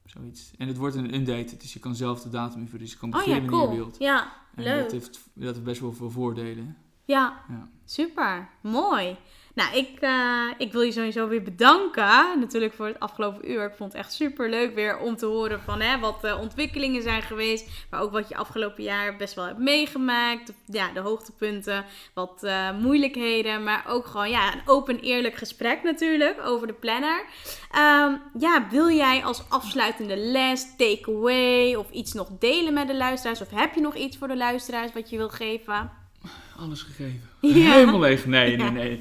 Zoiets. 0.05 0.51
En 0.57 0.67
het 0.67 0.77
wordt 0.77 0.95
een 0.95 1.13
undated, 1.13 1.61
dus 1.61 1.73
je 1.73 1.79
kan 1.79 1.95
zelf 1.95 2.21
de 2.21 2.29
datum 2.29 2.59
invullen. 2.59 2.81
Dus 2.81 2.91
je 2.91 2.97
kan 2.97 3.13
Oh 3.13 3.19
ja, 3.19 3.25
beginnen 3.25 3.51
wanneer 3.51 3.69
je 3.69 3.75
cool. 3.75 3.85
wilt. 3.85 3.99
Ja, 3.99 4.33
En 4.55 4.63
leuk. 4.63 4.81
dat 4.81 4.91
heeft, 4.91 5.29
dat 5.33 5.53
heeft 5.53 5.63
best 5.63 5.81
wel 5.81 5.93
veel 5.93 6.11
voordelen. 6.11 6.77
Ja, 7.05 7.43
Ja. 7.49 7.67
super. 7.85 8.49
Mooi. 8.61 9.17
Nou, 9.55 9.75
ik, 9.77 9.99
eh, 9.99 10.47
ik 10.57 10.71
wil 10.71 10.81
je 10.81 10.91
sowieso 10.91 11.27
weer 11.27 11.43
bedanken. 11.43 12.39
Natuurlijk 12.39 12.73
voor 12.73 12.85
het 12.85 12.99
afgelopen 12.99 13.51
uur. 13.51 13.65
Ik 13.65 13.75
vond 13.75 13.91
het 13.93 14.01
echt 14.01 14.13
super 14.13 14.49
leuk 14.49 14.75
weer 14.75 14.97
om 14.97 15.15
te 15.15 15.25
horen 15.25 15.61
van 15.61 15.81
hè, 15.81 15.99
wat 15.99 16.21
de 16.21 16.37
ontwikkelingen 16.37 17.01
zijn 17.01 17.21
geweest. 17.21 17.69
Maar 17.89 18.01
ook 18.01 18.11
wat 18.11 18.29
je 18.29 18.35
afgelopen 18.35 18.83
jaar 18.83 19.15
best 19.15 19.33
wel 19.33 19.45
hebt 19.45 19.59
meegemaakt. 19.59 20.53
Ja, 20.65 20.91
de 20.93 20.99
hoogtepunten, 20.99 21.85
wat 22.13 22.43
eh, 22.43 22.77
moeilijkheden. 22.77 23.63
Maar 23.63 23.83
ook 23.87 24.05
gewoon 24.05 24.29
ja, 24.29 24.53
een 24.53 24.61
open 24.65 24.99
eerlijk 24.99 25.35
gesprek 25.35 25.83
natuurlijk 25.83 26.41
over 26.45 26.67
de 26.67 26.73
planner. 26.73 27.25
Ehm, 27.71 28.15
ja, 28.39 28.67
wil 28.69 28.89
jij 28.89 29.23
als 29.23 29.43
afsluitende 29.49 30.17
les, 30.17 30.75
takeaway 30.77 31.75
of 31.75 31.91
iets 31.91 32.13
nog 32.13 32.29
delen 32.39 32.73
met 32.73 32.87
de 32.87 32.95
luisteraars? 32.95 33.41
Of 33.41 33.49
heb 33.49 33.73
je 33.73 33.81
nog 33.81 33.95
iets 33.95 34.17
voor 34.17 34.27
de 34.27 34.37
luisteraars 34.37 34.93
wat 34.93 35.09
je 35.09 35.17
wil 35.17 35.29
geven? 35.29 36.01
Alles 36.57 36.81
gegeven. 36.81 37.21
Ja. 37.41 37.49
Helemaal 37.73 37.99
leeg. 37.99 38.25
Nee, 38.25 38.55
nee, 38.57 38.71
nee. 38.71 38.99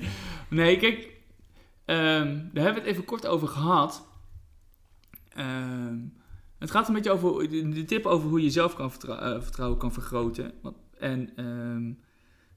Nee, 0.49 0.77
kijk. 0.79 1.09
ehm, 1.85 1.99
daar 2.53 2.65
hebben 2.65 2.75
we 2.75 2.81
het 2.81 2.85
even 2.89 3.05
kort 3.05 3.27
over 3.27 3.49
gehad. 3.49 4.07
Ehm, 5.29 5.99
het 6.59 6.71
gaat 6.71 6.89
een 6.89 6.95
beetje 6.95 7.11
over 7.11 7.49
de 7.51 7.85
tip 7.85 8.07
over 8.07 8.29
hoe 8.29 8.43
je 8.43 8.51
zelf 8.51 8.75
kan 8.75 8.91
vertrou- 8.91 9.19
eh, 9.37 9.43
vertrouwen 9.43 9.79
kan 9.79 9.93
vergroten. 9.93 10.53
En 10.99 11.31
ehm, 11.37 11.93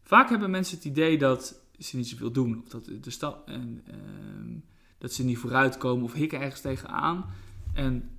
vaak 0.03 0.29
hebben 0.29 0.49
mensen 0.51 0.75
het 0.75 0.85
idee 0.85 1.17
dat 1.17 1.59
ze 1.79 1.97
niet 1.97 2.07
zoveel 2.07 2.31
doen. 2.31 2.61
Of 2.63 2.69
dat 2.69 2.85
de 3.01 3.09
stap 3.09 3.47
en 3.47 3.83
dat 4.97 5.13
ze 5.13 5.23
niet 5.23 5.37
vooruitkomen 5.37 6.03
of 6.03 6.13
hikken 6.13 6.39
ergens 6.41 6.61
tegenaan. 6.61 7.25
En 7.73 8.09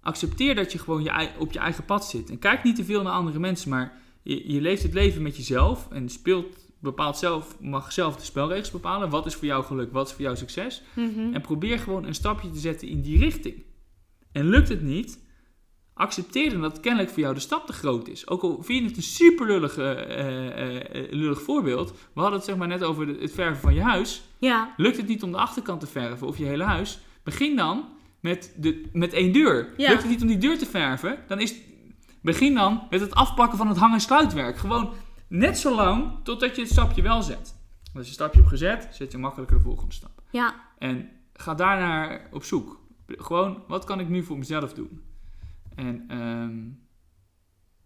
accepteer 0.00 0.54
dat 0.54 0.72
je 0.72 0.78
gewoon 0.78 1.02
je, 1.02 1.30
op 1.38 1.52
je 1.52 1.58
eigen 1.58 1.84
pad 1.84 2.06
zit. 2.06 2.30
En 2.30 2.38
kijk 2.38 2.62
niet 2.62 2.76
te 2.76 2.84
veel 2.84 3.02
naar 3.02 3.12
andere 3.12 3.38
mensen, 3.38 3.70
maar 3.70 3.98
je, 4.26 4.52
je 4.52 4.60
leeft 4.60 4.82
het 4.82 4.94
leven 4.94 5.22
met 5.22 5.36
jezelf 5.36 5.88
en 5.90 6.08
speelt, 6.08 6.66
bepaalt 6.80 7.16
zelf, 7.16 7.56
mag 7.60 7.92
zelf 7.92 8.16
de 8.16 8.24
spelregels 8.24 8.70
bepalen. 8.70 9.10
Wat 9.10 9.26
is 9.26 9.34
voor 9.34 9.46
jou 9.46 9.64
geluk, 9.64 9.92
wat 9.92 10.06
is 10.06 10.12
voor 10.12 10.22
jou 10.22 10.36
succes? 10.36 10.82
Mhm. 10.94 11.34
En 11.34 11.40
probeer 11.40 11.78
gewoon 11.78 12.04
een 12.04 12.14
stapje 12.14 12.50
te 12.50 12.58
zetten 12.58 12.88
in 12.88 13.02
die 13.02 13.18
richting. 13.18 13.64
En 14.32 14.48
lukt 14.48 14.68
het 14.68 14.82
niet, 14.82 15.18
accepteer 15.94 16.50
dan 16.50 16.60
dat 16.60 16.80
kennelijk 16.80 17.10
voor 17.10 17.22
jou 17.22 17.34
de 17.34 17.40
stap 17.40 17.66
te 17.66 17.72
groot 17.72 18.08
is. 18.08 18.28
Ook 18.28 18.42
al 18.42 18.62
vind 18.62 18.82
je 18.82 18.88
het 18.88 18.96
een 18.96 19.02
super 19.02 19.46
lullig, 19.46 19.78
eh, 19.78 19.90
eh, 19.90 20.76
eh, 20.76 21.12
lullig 21.12 21.42
voorbeeld. 21.42 21.90
We 21.90 22.20
hadden 22.20 22.38
het 22.38 22.44
zeg 22.44 22.56
maar 22.56 22.68
net 22.68 22.82
over 22.82 23.08
het 23.08 23.32
verven 23.32 23.60
van 23.60 23.74
je 23.74 23.82
huis. 23.82 24.22
Ja, 24.38 24.74
Lukt 24.76 24.96
het 24.96 25.06
niet 25.06 25.22
om 25.22 25.30
de 25.30 25.38
achterkant 25.38 25.80
te 25.80 25.86
verven 25.86 26.26
of 26.26 26.38
je 26.38 26.44
hele 26.44 26.64
huis? 26.64 26.98
Begin 27.22 27.56
dan 27.56 27.84
met, 28.20 28.54
de, 28.56 28.82
met 28.92 29.12
één 29.12 29.32
deur. 29.32 29.72
Ja. 29.76 29.88
Lukt 29.88 30.02
het 30.02 30.10
niet 30.10 30.22
om 30.22 30.26
die 30.26 30.38
deur 30.38 30.58
te 30.58 30.66
verven? 30.66 31.18
Dan 31.28 31.40
is, 31.40 31.54
begin 32.26 32.54
dan 32.54 32.86
met 32.90 33.00
het 33.00 33.14
afpakken 33.14 33.58
van 33.58 33.68
het 33.68 33.76
hang- 33.76 33.92
en 33.94 34.00
sluitwerk. 34.00 34.56
Gewoon 34.58 34.92
net 35.28 35.58
zo 35.58 35.74
lang 35.74 36.12
totdat 36.22 36.56
je 36.56 36.62
het 36.62 36.70
stapje 36.70 37.02
wel 37.02 37.22
zet. 37.22 37.54
Als 37.84 37.92
je 37.92 37.98
een 37.98 38.06
stapje 38.06 38.38
hebt 38.38 38.50
gezet, 38.50 38.88
zet 38.90 39.12
je 39.12 39.18
makkelijker 39.18 39.56
de 39.56 39.62
volgende 39.62 39.94
stap. 39.94 40.22
ja, 40.30 40.54
En 40.78 41.10
ga 41.32 41.54
daarnaar 41.54 42.28
op 42.32 42.44
zoek. 42.44 42.80
Gewoon, 43.06 43.62
wat 43.68 43.84
kan 43.84 44.00
ik 44.00 44.08
nu 44.08 44.22
voor 44.22 44.38
mezelf 44.38 44.72
doen? 44.72 45.02
En 45.74 46.04
ehm, 46.08 46.58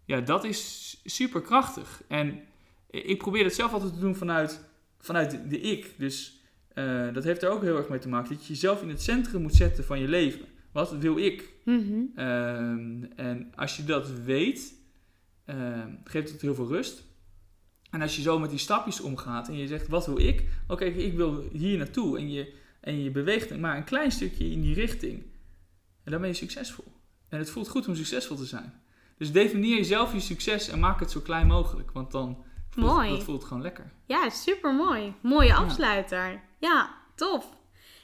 ja, 0.05 0.21
dat 0.21 0.45
is 0.45 1.01
super 1.05 1.41
krachtig. 1.41 2.03
En 2.09 2.41
ik 2.91 3.19
probeer 3.19 3.45
het 3.45 3.55
zelf 3.55 3.73
altijd 3.73 3.93
te 3.93 4.01
doen 4.01 4.15
vanuit, 4.17 4.69
vanuit 4.99 5.31
de, 5.31 5.47
de 5.47 5.61
ik. 5.61 5.95
Dus 5.99 6.41
eh, 6.75 7.13
dat 7.13 7.25
heeft 7.25 7.43
er 7.43 7.51
ook 7.51 7.63
heel 7.63 7.77
erg 7.77 7.89
mee 7.89 7.99
te 7.99 8.09
maken. 8.09 8.35
Dat 8.35 8.47
je 8.47 8.53
jezelf 8.53 8.83
in 8.83 8.89
het 8.89 9.03
centrum 9.03 9.43
moet 9.43 9.55
zetten 9.55 9.85
van 9.85 10.01
je 10.01 10.09
leven. 10.09 10.45
Wat 10.73 10.93
wil 10.93 11.17
ik? 11.19 11.53
Mhm. 11.65 12.01
Ehm, 12.15 13.03
en 13.17 13.53
als 13.55 13.77
je 13.77 13.85
dat 13.85 14.11
weet, 14.11 14.75
ehm, 15.45 15.95
geeft 16.05 16.33
het 16.33 16.41
heel 16.41 16.55
veel 16.55 16.69
rust. 16.69 17.09
En 17.91 18.03
als 18.03 18.17
je 18.17 18.23
zo 18.23 18.39
met 18.39 18.51
die 18.51 18.59
stapjes 18.59 19.01
omgaat 19.01 19.49
en 19.49 19.57
je 19.57 19.67
zegt, 19.67 19.89
wat 19.89 20.07
wil 20.07 20.19
ik? 20.19 20.45
Oké, 20.69 20.85
ik 20.85 21.15
wil 21.15 21.45
hier 21.53 21.79
naartoe. 21.79 22.19
En 22.19 22.31
je, 22.31 22.55
en 22.81 23.03
je 23.03 23.11
beweegt 23.11 23.59
maar 23.59 23.77
een 23.77 23.85
klein 23.85 24.13
stukje 24.13 24.51
in 24.51 24.61
die 24.61 24.75
richting. 24.75 25.23
En 26.05 26.11
dan 26.13 26.21
ben 26.21 26.31
je 26.31 26.35
succesvol. 26.37 26.93
En 27.29 27.39
het 27.39 27.51
voelt 27.51 27.69
goed 27.69 27.89
om 27.89 27.95
succesvol 27.95 28.37
te 28.37 28.45
zijn. 28.45 28.73
Dus 29.19 29.33
definieer 29.33 29.77
jezelf 29.77 30.13
je 30.13 30.21
succes 30.21 30.69
en 30.69 30.79
maak 30.79 31.01
het 31.01 31.11
zo 31.11 31.21
klein 31.21 31.47
mogelijk. 31.47 31.91
Want 31.91 32.11
dan 32.11 32.45
voelt, 32.71 32.87
Mooi. 32.87 33.11
dat 33.11 33.23
voelt 33.23 33.45
gewoon 33.45 33.63
lekker. 33.63 33.93
Ja, 34.07 34.29
super 34.29 34.75
mooi. 34.75 35.15
Mooie 35.23 35.55
afsluiter. 35.55 36.43
Ja. 36.59 36.99
tof. 37.15 37.59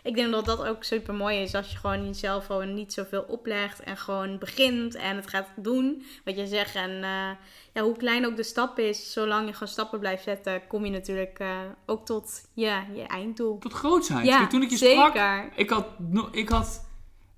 Ik 0.06 0.14
denk 0.14 0.30
dat 0.32 0.44
dat 0.44 0.64
ook 0.66 0.84
super 0.84 1.14
mooi 1.14 1.38
is 1.38 1.54
als 1.54 1.70
je 1.70 1.76
gewoon 1.76 2.06
jezelf 2.06 2.46
gewoon 2.46 2.74
niet 2.74 2.92
zoveel 2.92 3.24
oplegt 3.28 3.80
en 3.80 3.96
gewoon 3.96 4.38
begint 4.38 4.94
en 4.94 5.16
het 5.16 5.26
gaat 5.28 5.48
doen 5.56 6.04
wat 6.24 6.36
je 6.36 6.46
zegt. 6.46 6.74
En 6.74 6.90
eh, 6.90 7.30
ja, 7.72 7.82
hoe 7.82 7.96
klein 7.96 8.26
ook 8.26 8.36
de 8.36 8.42
stap 8.42 8.78
is, 8.78 9.12
zolang 9.12 9.46
je 9.46 9.52
gewoon 9.52 9.68
stappen 9.68 9.98
blijft 9.98 10.22
zetten, 10.24 10.66
kom 10.66 10.84
je 10.84 10.90
natuurlijk 10.90 11.38
eh, 11.38 11.58
ook 11.86 12.06
tot 12.06 12.48
ja, 12.54 12.84
je 12.94 13.02
einddoel. 13.02 13.58
Tot 13.58 13.72
grootheid. 13.72 14.26
Ja, 14.26 14.46
toen 14.46 14.62
ik 14.62 14.70
je 14.70 14.76
zeker. 14.76 15.06
sprak, 15.08 15.50
ik 15.56 15.70
had, 15.70 15.86
ik 16.30 16.48
had 16.48 16.84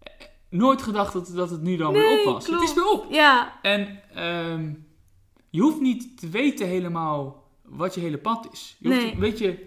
eh, 0.03 0.13
nooit 0.49 0.83
gedacht 0.83 1.13
dat, 1.13 1.31
dat 1.35 1.51
het 1.51 1.63
nu 1.63 1.77
dan 1.77 1.93
weer 1.93 2.19
op 2.19 2.25
was. 2.25 2.45
klopt. 2.45 2.61
Het 2.61 2.69
is 2.69 2.75
weer 2.75 2.91
op. 2.91 3.07
Ja, 3.11 3.59
En 3.63 4.01
ehm, 4.15 4.73
je 5.51 5.61
hoeft 5.61 5.81
niet 5.81 6.21
te 6.21 6.29
weten 6.29 6.67
helemaal 6.67 7.47
wat 7.63 7.95
je 7.95 8.01
hele 8.01 8.19
pad 8.19 8.49
is. 8.53 8.77
Je 8.79 8.89
hoeft 8.89 9.01
Nee. 9.01 9.13
een 9.13 9.19
beetje, 9.21 9.59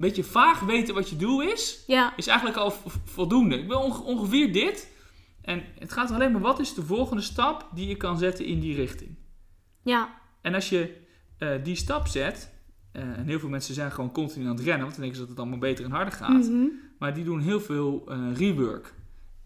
beetje 0.00 0.24
vaag 0.24 0.60
weten 0.60 0.94
wat 0.94 1.10
je 1.10 1.16
doel 1.16 1.42
is, 1.42 1.84
Ja, 1.86 2.16
is 2.16 2.26
eigenlijk 2.26 2.58
al 2.58 2.72
voldoende. 3.04 3.58
Ik 3.58 3.66
wil 3.68 3.80
onge- 3.80 4.02
ongeveer 4.02 4.52
dit. 4.52 4.88
En 5.42 5.62
het 5.78 5.92
gaat 5.92 6.10
alleen 6.10 6.32
maar, 6.32 6.40
wat 6.40 6.58
is 6.60 6.74
de 6.74 6.82
volgende 6.82 7.22
stap 7.22 7.68
die 7.74 7.88
je 7.88 7.96
kan 7.96 8.18
zetten 8.18 8.44
in 8.44 8.60
die 8.60 8.74
richting? 8.74 9.16
ja, 9.82 10.20
En 10.42 10.54
als 10.54 10.68
je 10.68 10.96
eh, 11.38 11.48
die 11.64 11.74
stap 11.74 12.06
zet, 12.06 12.50
eh, 12.92 13.02
en 13.02 13.24
heel 13.26 13.38
veel 13.38 13.48
mensen 13.48 13.74
zijn 13.74 13.92
gewoon 13.92 14.12
continu 14.12 14.44
aan 14.46 14.54
het 14.56 14.64
rennen, 14.64 14.80
want 14.82 14.90
dan 14.92 15.00
denken 15.00 15.14
ze 15.14 15.20
dat 15.20 15.30
het 15.30 15.38
allemaal 15.38 15.58
beter 15.58 15.84
en 15.84 15.90
harder 15.90 16.12
gaat. 16.14 16.48
Mhm. 16.48 16.64
Maar 16.98 17.14
die 17.14 17.24
doen 17.24 17.40
heel 17.40 17.60
veel 17.60 18.04
eh, 18.08 18.18
rework. 18.36 18.94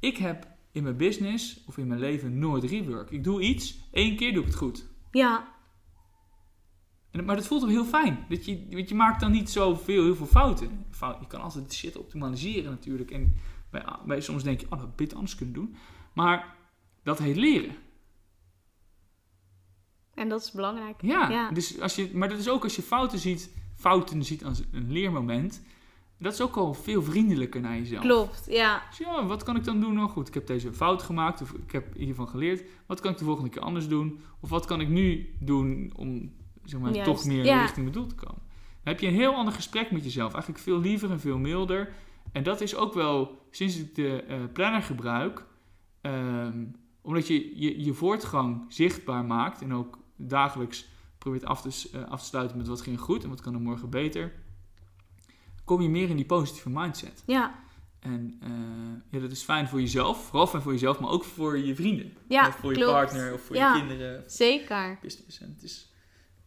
Ik 0.01 0.17
heb 0.17 0.47
in 0.73 0.83
mijn 0.83 0.97
business 0.97 1.61
of 1.67 1.79
in 1.79 1.87
mijn 1.87 2.01
leven 2.01 2.39
nooit 2.39 2.65
rework. 2.65 3.11
Ik 3.11 3.25
doe 3.25 3.41
iets, 3.41 3.79
één 3.93 4.17
keer 4.17 4.33
doe 4.33 4.41
ik 4.43 4.49
het 4.49 4.57
goed. 4.59 4.87
ja, 5.11 5.53
En, 7.15 7.24
maar 7.24 7.36
dat 7.36 7.47
voelt 7.47 7.61
toch 7.61 7.70
heel 7.70 7.85
fijn. 7.85 8.24
Dat 8.28 8.45
je, 8.45 8.66
want 8.70 8.89
je 8.89 8.95
maakt 8.95 9.20
dan 9.20 9.31
niet 9.32 9.51
zoveel, 9.51 10.03
heel 10.05 10.15
veel 10.16 10.27
fouten. 10.27 10.85
Fout- 10.91 11.20
Je 11.20 11.27
kan 11.27 11.41
altijd 11.41 11.73
shit 11.73 11.97
optimaliseren 11.97 12.70
natuurlijk. 12.70 13.11
En 13.11 13.35
bij, 13.70 13.85
bij 14.07 14.20
soms 14.20 14.43
denk 14.43 14.61
je, 14.61 14.65
oh, 14.66 14.70
dat 14.73 14.81
had 14.81 14.97
beter 14.97 15.16
anders 15.16 15.35
kunnen 15.35 15.55
doen. 15.55 15.77
Maar 16.15 16.57
dat 17.03 17.19
heet 17.19 17.36
leren. 17.36 17.74
en 20.15 20.28
dat 20.28 20.41
is 20.43 20.51
belangrijk. 20.53 21.03
Ja, 21.03 21.31
Ja. 21.31 21.51
Dus 21.51 21.81
als 21.81 21.95
je, 21.95 22.11
maar 22.15 22.28
dat 22.28 22.39
is 22.39 22.49
ook 22.49 22.62
als 22.62 22.77
je 22.77 22.82
fouten 22.82 23.19
ziet, 23.19 23.51
fouten 23.74 24.24
ziet 24.24 24.45
als 24.45 24.62
een 24.73 24.93
leermoment. 24.93 25.62
Dat 26.19 26.32
is 26.32 26.41
ook 26.41 26.57
al 26.57 26.74
veel 26.74 27.03
vriendelijker 27.03 27.61
naar 27.61 27.77
jezelf. 27.77 28.03
Klopt, 28.03 28.45
ja. 28.49 28.82
Dus 28.89 28.99
ja, 28.99 29.27
wat 29.27 29.43
kan 29.43 29.57
ik 29.57 29.65
dan 29.65 29.81
doen? 29.81 29.95
Nou 29.95 30.09
goed, 30.09 30.28
ik 30.28 30.35
heb 30.35 30.47
deze 30.47 30.73
fout 30.73 31.03
gemaakt 31.03 31.43
of 31.43 31.53
ik 31.53 31.73
heb 31.73 31.95
hiervan 31.97 32.28
geleerd. 32.28 32.62
Wat 32.86 33.01
kan 33.01 33.11
ik 33.12 33.19
de 33.19 33.24
volgende 33.24 33.51
keer 33.51 33.62
anders 33.62 33.89
doen? 33.89 34.20
Of 34.41 34.51
wat 34.51 34.65
kan 34.66 34.81
ik 34.81 34.89
nu 34.89 35.35
doen 35.41 35.93
om 35.97 36.32
zeg 36.65 36.81
maar, 36.81 36.93
Juist, 36.93 37.11
toch 37.11 37.24
meer 37.24 37.45
ja. 37.45 37.61
richting 37.61 37.91
doel 37.91 38.07
te 38.07 38.15
komen? 38.15 38.43
Dan 38.82 38.93
heb 38.93 39.01
je 39.01 39.07
een 39.07 39.15
heel 39.15 39.35
ander 39.35 39.55
gesprek 39.55 39.91
met 39.91 40.05
jezelf. 40.05 40.32
Eigenlijk 40.32 40.62
veel 40.62 40.81
liever 40.81 41.11
en 41.11 41.20
veel 41.20 41.39
milder. 41.39 41.93
En 42.32 42.43
dat 42.43 42.61
is 42.61 42.74
ook 42.77 42.95
wel 42.95 43.47
sinds 43.51 43.77
ik 43.78 43.95
de 43.95 44.23
eh, 44.23 44.39
planner 44.53 44.82
gebruik. 44.82 45.45
ehm, 46.01 46.65
omdat 47.03 47.27
je, 47.27 47.61
je 47.61 47.85
je 47.85 47.93
voortgang 47.93 48.65
zichtbaar 48.69 49.24
maakt 49.24 49.62
en 49.62 49.74
ook 49.74 49.99
dagelijks 50.16 50.86
probeert 51.19 51.45
af 51.45 51.61
te, 51.62 51.89
eh, 51.93 52.05
af 52.11 52.20
te 52.20 52.27
sluiten 52.27 52.57
met 52.57 52.66
wat 52.66 52.81
ging 52.81 53.01
goed 53.01 53.23
en 53.23 53.28
wat 53.28 53.41
kan 53.41 53.55
er 53.55 53.61
morgen 53.61 53.91
beter. 53.91 54.32
Kom 55.65 55.81
je 55.81 55.89
meer 55.89 56.09
in 56.09 56.16
die 56.16 56.24
positieve 56.24 56.70
mindset. 56.70 57.23
Ja, 57.27 57.55
En 58.01 58.36
eh, 58.41 58.51
ja, 59.11 59.19
dat 59.19 59.31
is 59.31 59.43
fijn 59.43 59.69
voor 59.69 59.81
jezelf, 59.81 60.24
vooral 60.27 60.47
fijn 60.47 60.62
voor 60.62 60.73
jezelf, 60.73 61.01
maar 61.01 61.11
ook 61.11 61.24
voor 61.24 61.59
je 61.59 61.74
vrienden. 61.74 62.12
ja 62.28 62.49
of 62.49 62.55
voor 62.57 62.78
je 62.78 62.85
partner, 62.85 63.32
of 63.35 63.41
voor 63.43 63.57
Ja. 63.57 63.74
je 63.74 63.78
kinderen, 63.81 64.31
Zeker. 64.31 64.99
business. 65.03 65.41
En 65.41 65.53
het 65.55 65.62
is, 65.62 65.93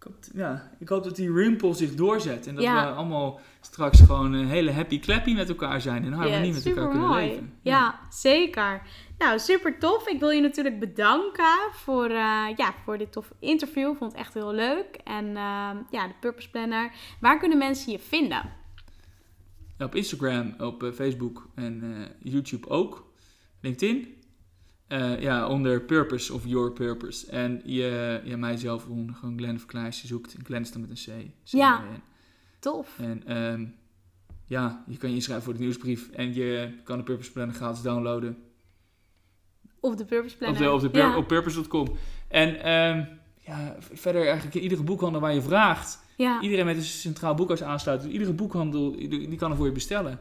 hoop, 0.07 0.17
ja, 0.33 0.71
ik 0.79 0.89
hoop 0.89 1.03
dat 1.03 1.15
die 1.15 1.33
rimpel 1.33 1.73
zich 1.73 1.95
doorzet. 1.95 2.47
En 2.47 2.55
dat 2.55 2.63
Ja. 2.63 2.89
we 2.89 2.95
allemaal 2.95 3.39
straks 3.61 3.99
gewoon 3.99 4.33
een 4.33 4.47
hele 4.47 4.71
happy 4.71 4.99
clappy 4.99 5.33
met 5.33 5.49
elkaar 5.49 5.81
zijn. 5.81 6.03
En 6.05 6.11
harmonie 6.11 6.47
Ja, 6.47 6.53
met 6.53 6.65
elkaar 6.65 6.89
kunnen 6.89 7.13
leven. 7.13 7.53
Ja, 7.61 7.99
zeker. 8.09 8.81
Nou, 9.17 9.39
super 9.39 9.79
tof. 9.79 10.07
Ik 10.07 10.19
wil 10.19 10.29
je 10.29 10.41
natuurlijk 10.41 10.79
bedanken 10.79 11.57
voor, 11.71 12.05
eh, 12.09 12.45
ja, 12.55 12.73
voor 12.83 12.97
dit 12.97 13.11
toffe 13.11 13.33
interview. 13.39 13.91
Ik 13.91 13.97
vond 13.97 14.11
het 14.11 14.21
echt 14.21 14.33
heel 14.33 14.53
leuk. 14.53 14.99
En 15.03 15.25
ehm, 15.25 15.77
ja, 15.91 16.07
de 16.07 16.13
Purpose 16.19 16.49
Planner. 16.49 16.91
Waar 17.19 17.39
kunnen 17.39 17.57
mensen 17.57 17.91
je 17.91 17.99
vinden? 17.99 18.49
Ja, 19.77 19.85
Op 19.85 19.95
Instagram, 19.95 20.53
op 20.57 20.83
eh, 20.83 20.91
Facebook 20.91 21.47
en 21.55 21.83
eh, 21.83 22.31
YouTube 22.33 22.69
ook. 22.69 23.05
LinkedIn. 23.61 24.15
Eh, 24.87 25.21
ja, 25.21 25.47
onder 25.47 25.81
Purpose 25.81 26.33
of 26.33 26.45
Your 26.45 26.71
Purpose. 26.71 27.31
En 27.31 27.61
je, 27.65 28.21
ja, 28.23 28.37
mijzelf 28.37 28.83
gewoon, 28.83 29.35
Glenn 29.37 29.59
Verkleijs. 29.59 30.01
Je 30.01 30.07
zoekt 30.07 30.35
Glenn 30.43 30.65
staat 30.65 30.81
met 30.81 30.89
een 30.89 31.29
C. 31.29 31.31
Ja. 31.43 31.77
C-I-N. 31.77 32.01
Tof. 32.59 32.99
En 32.99 33.27
ehm, 33.27 33.65
ja, 34.45 34.83
je 34.87 34.97
kan 34.97 35.09
je 35.09 35.15
inschrijven 35.15 35.45
voor 35.45 35.53
de 35.53 35.59
nieuwsbrief. 35.59 36.09
En 36.09 36.33
je 36.33 36.73
kan 36.83 36.97
de 36.97 37.03
Purpose 37.03 37.31
Planner 37.31 37.55
gratis 37.55 37.81
downloaden. 37.81 38.37
Of 39.79 39.95
de 39.95 40.05
Purpose 40.05 40.33
Op, 40.33 40.39
Planner. 40.39 40.61
de, 40.61 40.71
op, 40.71 40.81
de 40.81 40.89
pur- 40.89 41.01
ja. 41.01 41.17
op 41.17 41.27
purpose.com. 41.27 41.87
En 42.27 42.59
ehm, 42.63 43.05
ja, 43.37 43.75
verder 43.79 44.21
eigenlijk 44.25 44.55
in 44.55 44.61
iedere 44.61 44.83
boekhandel 44.83 45.21
waar 45.21 45.33
je 45.33 45.41
vraagt. 45.41 45.99
ja. 46.17 46.41
Iedereen 46.41 46.65
met 46.65 46.75
een 46.75 46.83
centraal 46.83 47.33
boekhuis 47.35 47.63
aansluiten. 47.63 48.11
Iedere 48.11 48.33
boekhandel, 48.33 48.91
die 48.91 49.35
kan 49.35 49.51
er 49.51 49.57
voor 49.57 49.65
je 49.65 49.71
bestellen. 49.71 50.19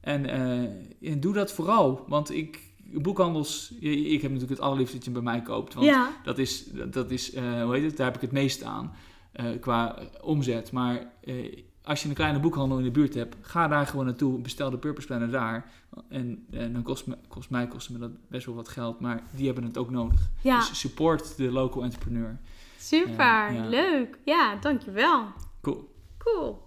En 0.00 0.26
eh, 0.26 1.10
en 1.12 1.20
doe 1.20 1.32
dat 1.32 1.52
vooral. 1.52 2.04
Want 2.08 2.30
ik, 2.32 2.60
boekhandels, 3.00 3.72
ik 3.80 4.22
heb 4.22 4.30
natuurlijk 4.30 4.58
het 4.58 4.60
allerliefst 4.60 4.94
dat 4.94 5.04
je 5.04 5.10
bij 5.10 5.22
mij 5.22 5.42
koopt. 5.42 5.74
Want 5.74 5.86
ja. 5.86 6.10
dat 6.22 6.38
is, 6.38 6.64
dat 6.90 7.10
is 7.10 7.32
eh, 7.32 7.62
hoe 7.62 7.74
heet 7.74 7.84
het, 7.84 7.96
daar 7.96 8.06
heb 8.06 8.14
ik 8.14 8.20
het 8.20 8.32
meest 8.32 8.62
aan 8.62 8.92
eh, 9.32 9.46
qua 9.60 9.98
omzet. 10.22 10.72
Maar 10.72 11.12
eh, 11.24 11.62
als 11.82 12.02
je 12.02 12.08
een 12.08 12.14
kleine 12.14 12.40
boekhandel 12.40 12.78
in 12.78 12.84
de 12.84 12.90
buurt 12.90 13.14
hebt, 13.14 13.36
ga 13.40 13.68
daar 13.68 13.86
gewoon 13.86 14.04
naartoe, 14.04 14.40
bestel 14.40 14.70
de 14.70 14.78
Purpose 14.78 15.06
Planner 15.06 15.30
daar. 15.30 15.72
En, 16.08 16.46
en 16.50 16.72
dan 16.72 16.82
kost, 16.82 17.06
me, 17.06 17.16
kost 17.28 17.50
mij 17.50 17.66
kost 17.66 17.90
me 17.90 17.98
dat 17.98 18.10
best 18.28 18.46
wel 18.46 18.54
wat 18.54 18.68
geld, 18.68 19.00
maar 19.00 19.22
die 19.36 19.46
hebben 19.46 19.64
het 19.64 19.78
ook 19.78 19.90
nodig. 19.90 20.20
ja. 20.40 20.58
Dus 20.58 20.80
support 20.80 21.36
de 21.36 21.50
local 21.50 21.82
entrepreneur. 21.82 22.38
super. 22.78 23.52
ja. 23.52 23.66
Leuk. 23.68 24.18
Ja, 24.24 24.56
dankjewel. 24.56 25.24
Cool. 25.60 25.92
Cool. 26.18 26.63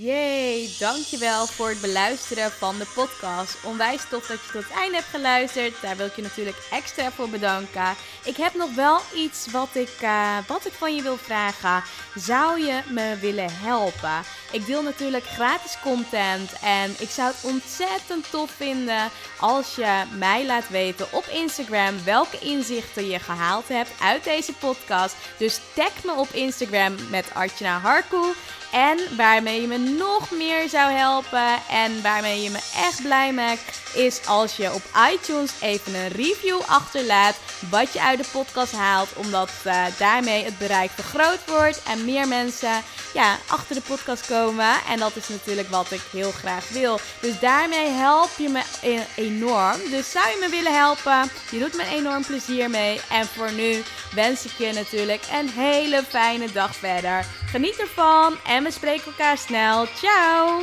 Yay, 0.00 0.70
dankjewel 0.78 1.46
voor 1.46 1.68
het 1.68 1.80
beluisteren 1.80 2.50
van 2.50 2.78
de 2.78 2.86
podcast. 2.94 3.56
Onwijs 3.64 4.02
tof 4.10 4.26
dat 4.26 4.44
je 4.44 4.52
tot 4.52 4.62
het 4.62 4.72
einde 4.72 4.96
hebt 4.96 5.08
geluisterd. 5.08 5.74
Daar 5.82 5.96
wil 5.96 6.06
ik 6.06 6.16
je 6.16 6.22
natuurlijk 6.22 6.56
extra 6.70 7.10
voor 7.10 7.28
bedanken. 7.28 7.94
Ik 8.24 8.36
heb 8.36 8.54
nog 8.54 8.74
wel 8.74 9.00
iets 9.14 9.50
wat 9.50 9.68
ik, 9.72 9.94
eh, 10.00 10.36
wat 10.46 10.66
ik 10.66 10.72
van 10.72 10.94
je 10.94 11.02
wil 11.02 11.16
vragen. 11.16 11.82
Zou 12.14 12.60
je 12.60 12.80
me 12.88 13.16
willen 13.20 13.48
helpen? 13.52 14.22
Ik 14.52 14.66
deel 14.66 14.82
natuurlijk 14.82 15.24
gratis 15.24 15.78
content 15.82 16.52
en 16.62 16.94
ik 16.98 17.10
zou 17.10 17.32
het 17.32 17.52
ontzettend 17.52 18.30
tof 18.30 18.50
vinden 18.50 19.10
als 19.40 19.74
je 19.74 20.02
mij 20.18 20.46
laat 20.46 20.68
weten 20.68 21.06
op 21.12 21.26
Instagram 21.26 22.04
welke 22.04 22.38
inzichten 22.38 23.08
je 23.08 23.18
gehaald 23.18 23.68
hebt 23.68 23.90
uit 24.00 24.24
deze 24.24 24.52
podcast. 24.52 25.14
Dus 25.36 25.60
tag 25.74 26.04
me 26.04 26.12
op 26.12 26.28
Instagram 26.32 26.94
met 27.10 27.34
Artjana 27.34 27.78
Harkoe. 27.78 28.34
En 28.72 28.98
waarmee 29.16 29.60
je 29.60 29.66
me 29.66 29.78
nog 29.78 30.30
meer 30.30 30.68
zou 30.68 30.92
helpen 30.92 31.58
en 31.70 32.02
waarmee 32.02 32.42
je 32.42 32.50
me 32.50 32.58
echt 32.76 33.02
blij 33.02 33.32
maakt, 33.32 33.78
is 33.94 34.26
als 34.26 34.56
je 34.56 34.74
op 34.74 34.82
iTunes 35.12 35.50
even 35.60 35.94
een 35.94 36.08
review 36.08 36.60
achterlaat 36.66 37.36
wat 37.70 37.92
je 37.92 38.02
uit 38.02 38.18
de 38.18 38.28
podcast 38.32 38.72
haalt. 38.72 39.08
Omdat 39.16 39.50
eh, 39.64 39.84
daarmee 39.98 40.44
het 40.44 40.58
bereik 40.58 40.90
vergroot 40.90 41.40
wordt 41.46 41.82
en 41.82 42.04
meer 42.04 42.28
mensen 42.28 42.82
ja, 43.14 43.36
achter 43.46 43.74
de 43.74 43.80
podcast 43.80 44.26
komen. 44.26 44.74
En 44.88 44.98
dat 44.98 45.16
is 45.16 45.28
natuurlijk 45.28 45.68
wat 45.68 45.90
ik 45.90 46.02
heel 46.12 46.30
graag 46.30 46.68
wil. 46.68 47.00
Dus 47.20 47.38
daarmee 47.40 47.88
help 47.88 48.30
je 48.36 48.48
me 48.48 48.62
e- 48.82 49.06
enorm. 49.14 49.76
Dus 49.90 50.10
zou 50.10 50.28
je 50.28 50.36
me 50.40 50.48
willen 50.48 50.74
helpen? 50.74 51.30
Je 51.50 51.58
doet 51.58 51.76
me 51.76 51.84
enorm 51.84 52.24
plezier 52.24 52.70
mee. 52.70 53.00
En 53.10 53.26
voor 53.26 53.52
nu 53.52 53.82
wens 54.14 54.44
ik 54.44 54.52
je 54.58 54.72
natuurlijk 54.72 55.22
een 55.32 55.48
hele 55.48 56.02
fijne 56.08 56.52
dag 56.52 56.74
verder. 56.74 57.24
Geniet 57.46 57.78
ervan 57.80 58.36
en 58.46 58.64
we 58.64 58.70
spreken 58.70 59.04
elkaar 59.04 59.38
snel. 59.38 59.86
Ciao! 59.86 60.60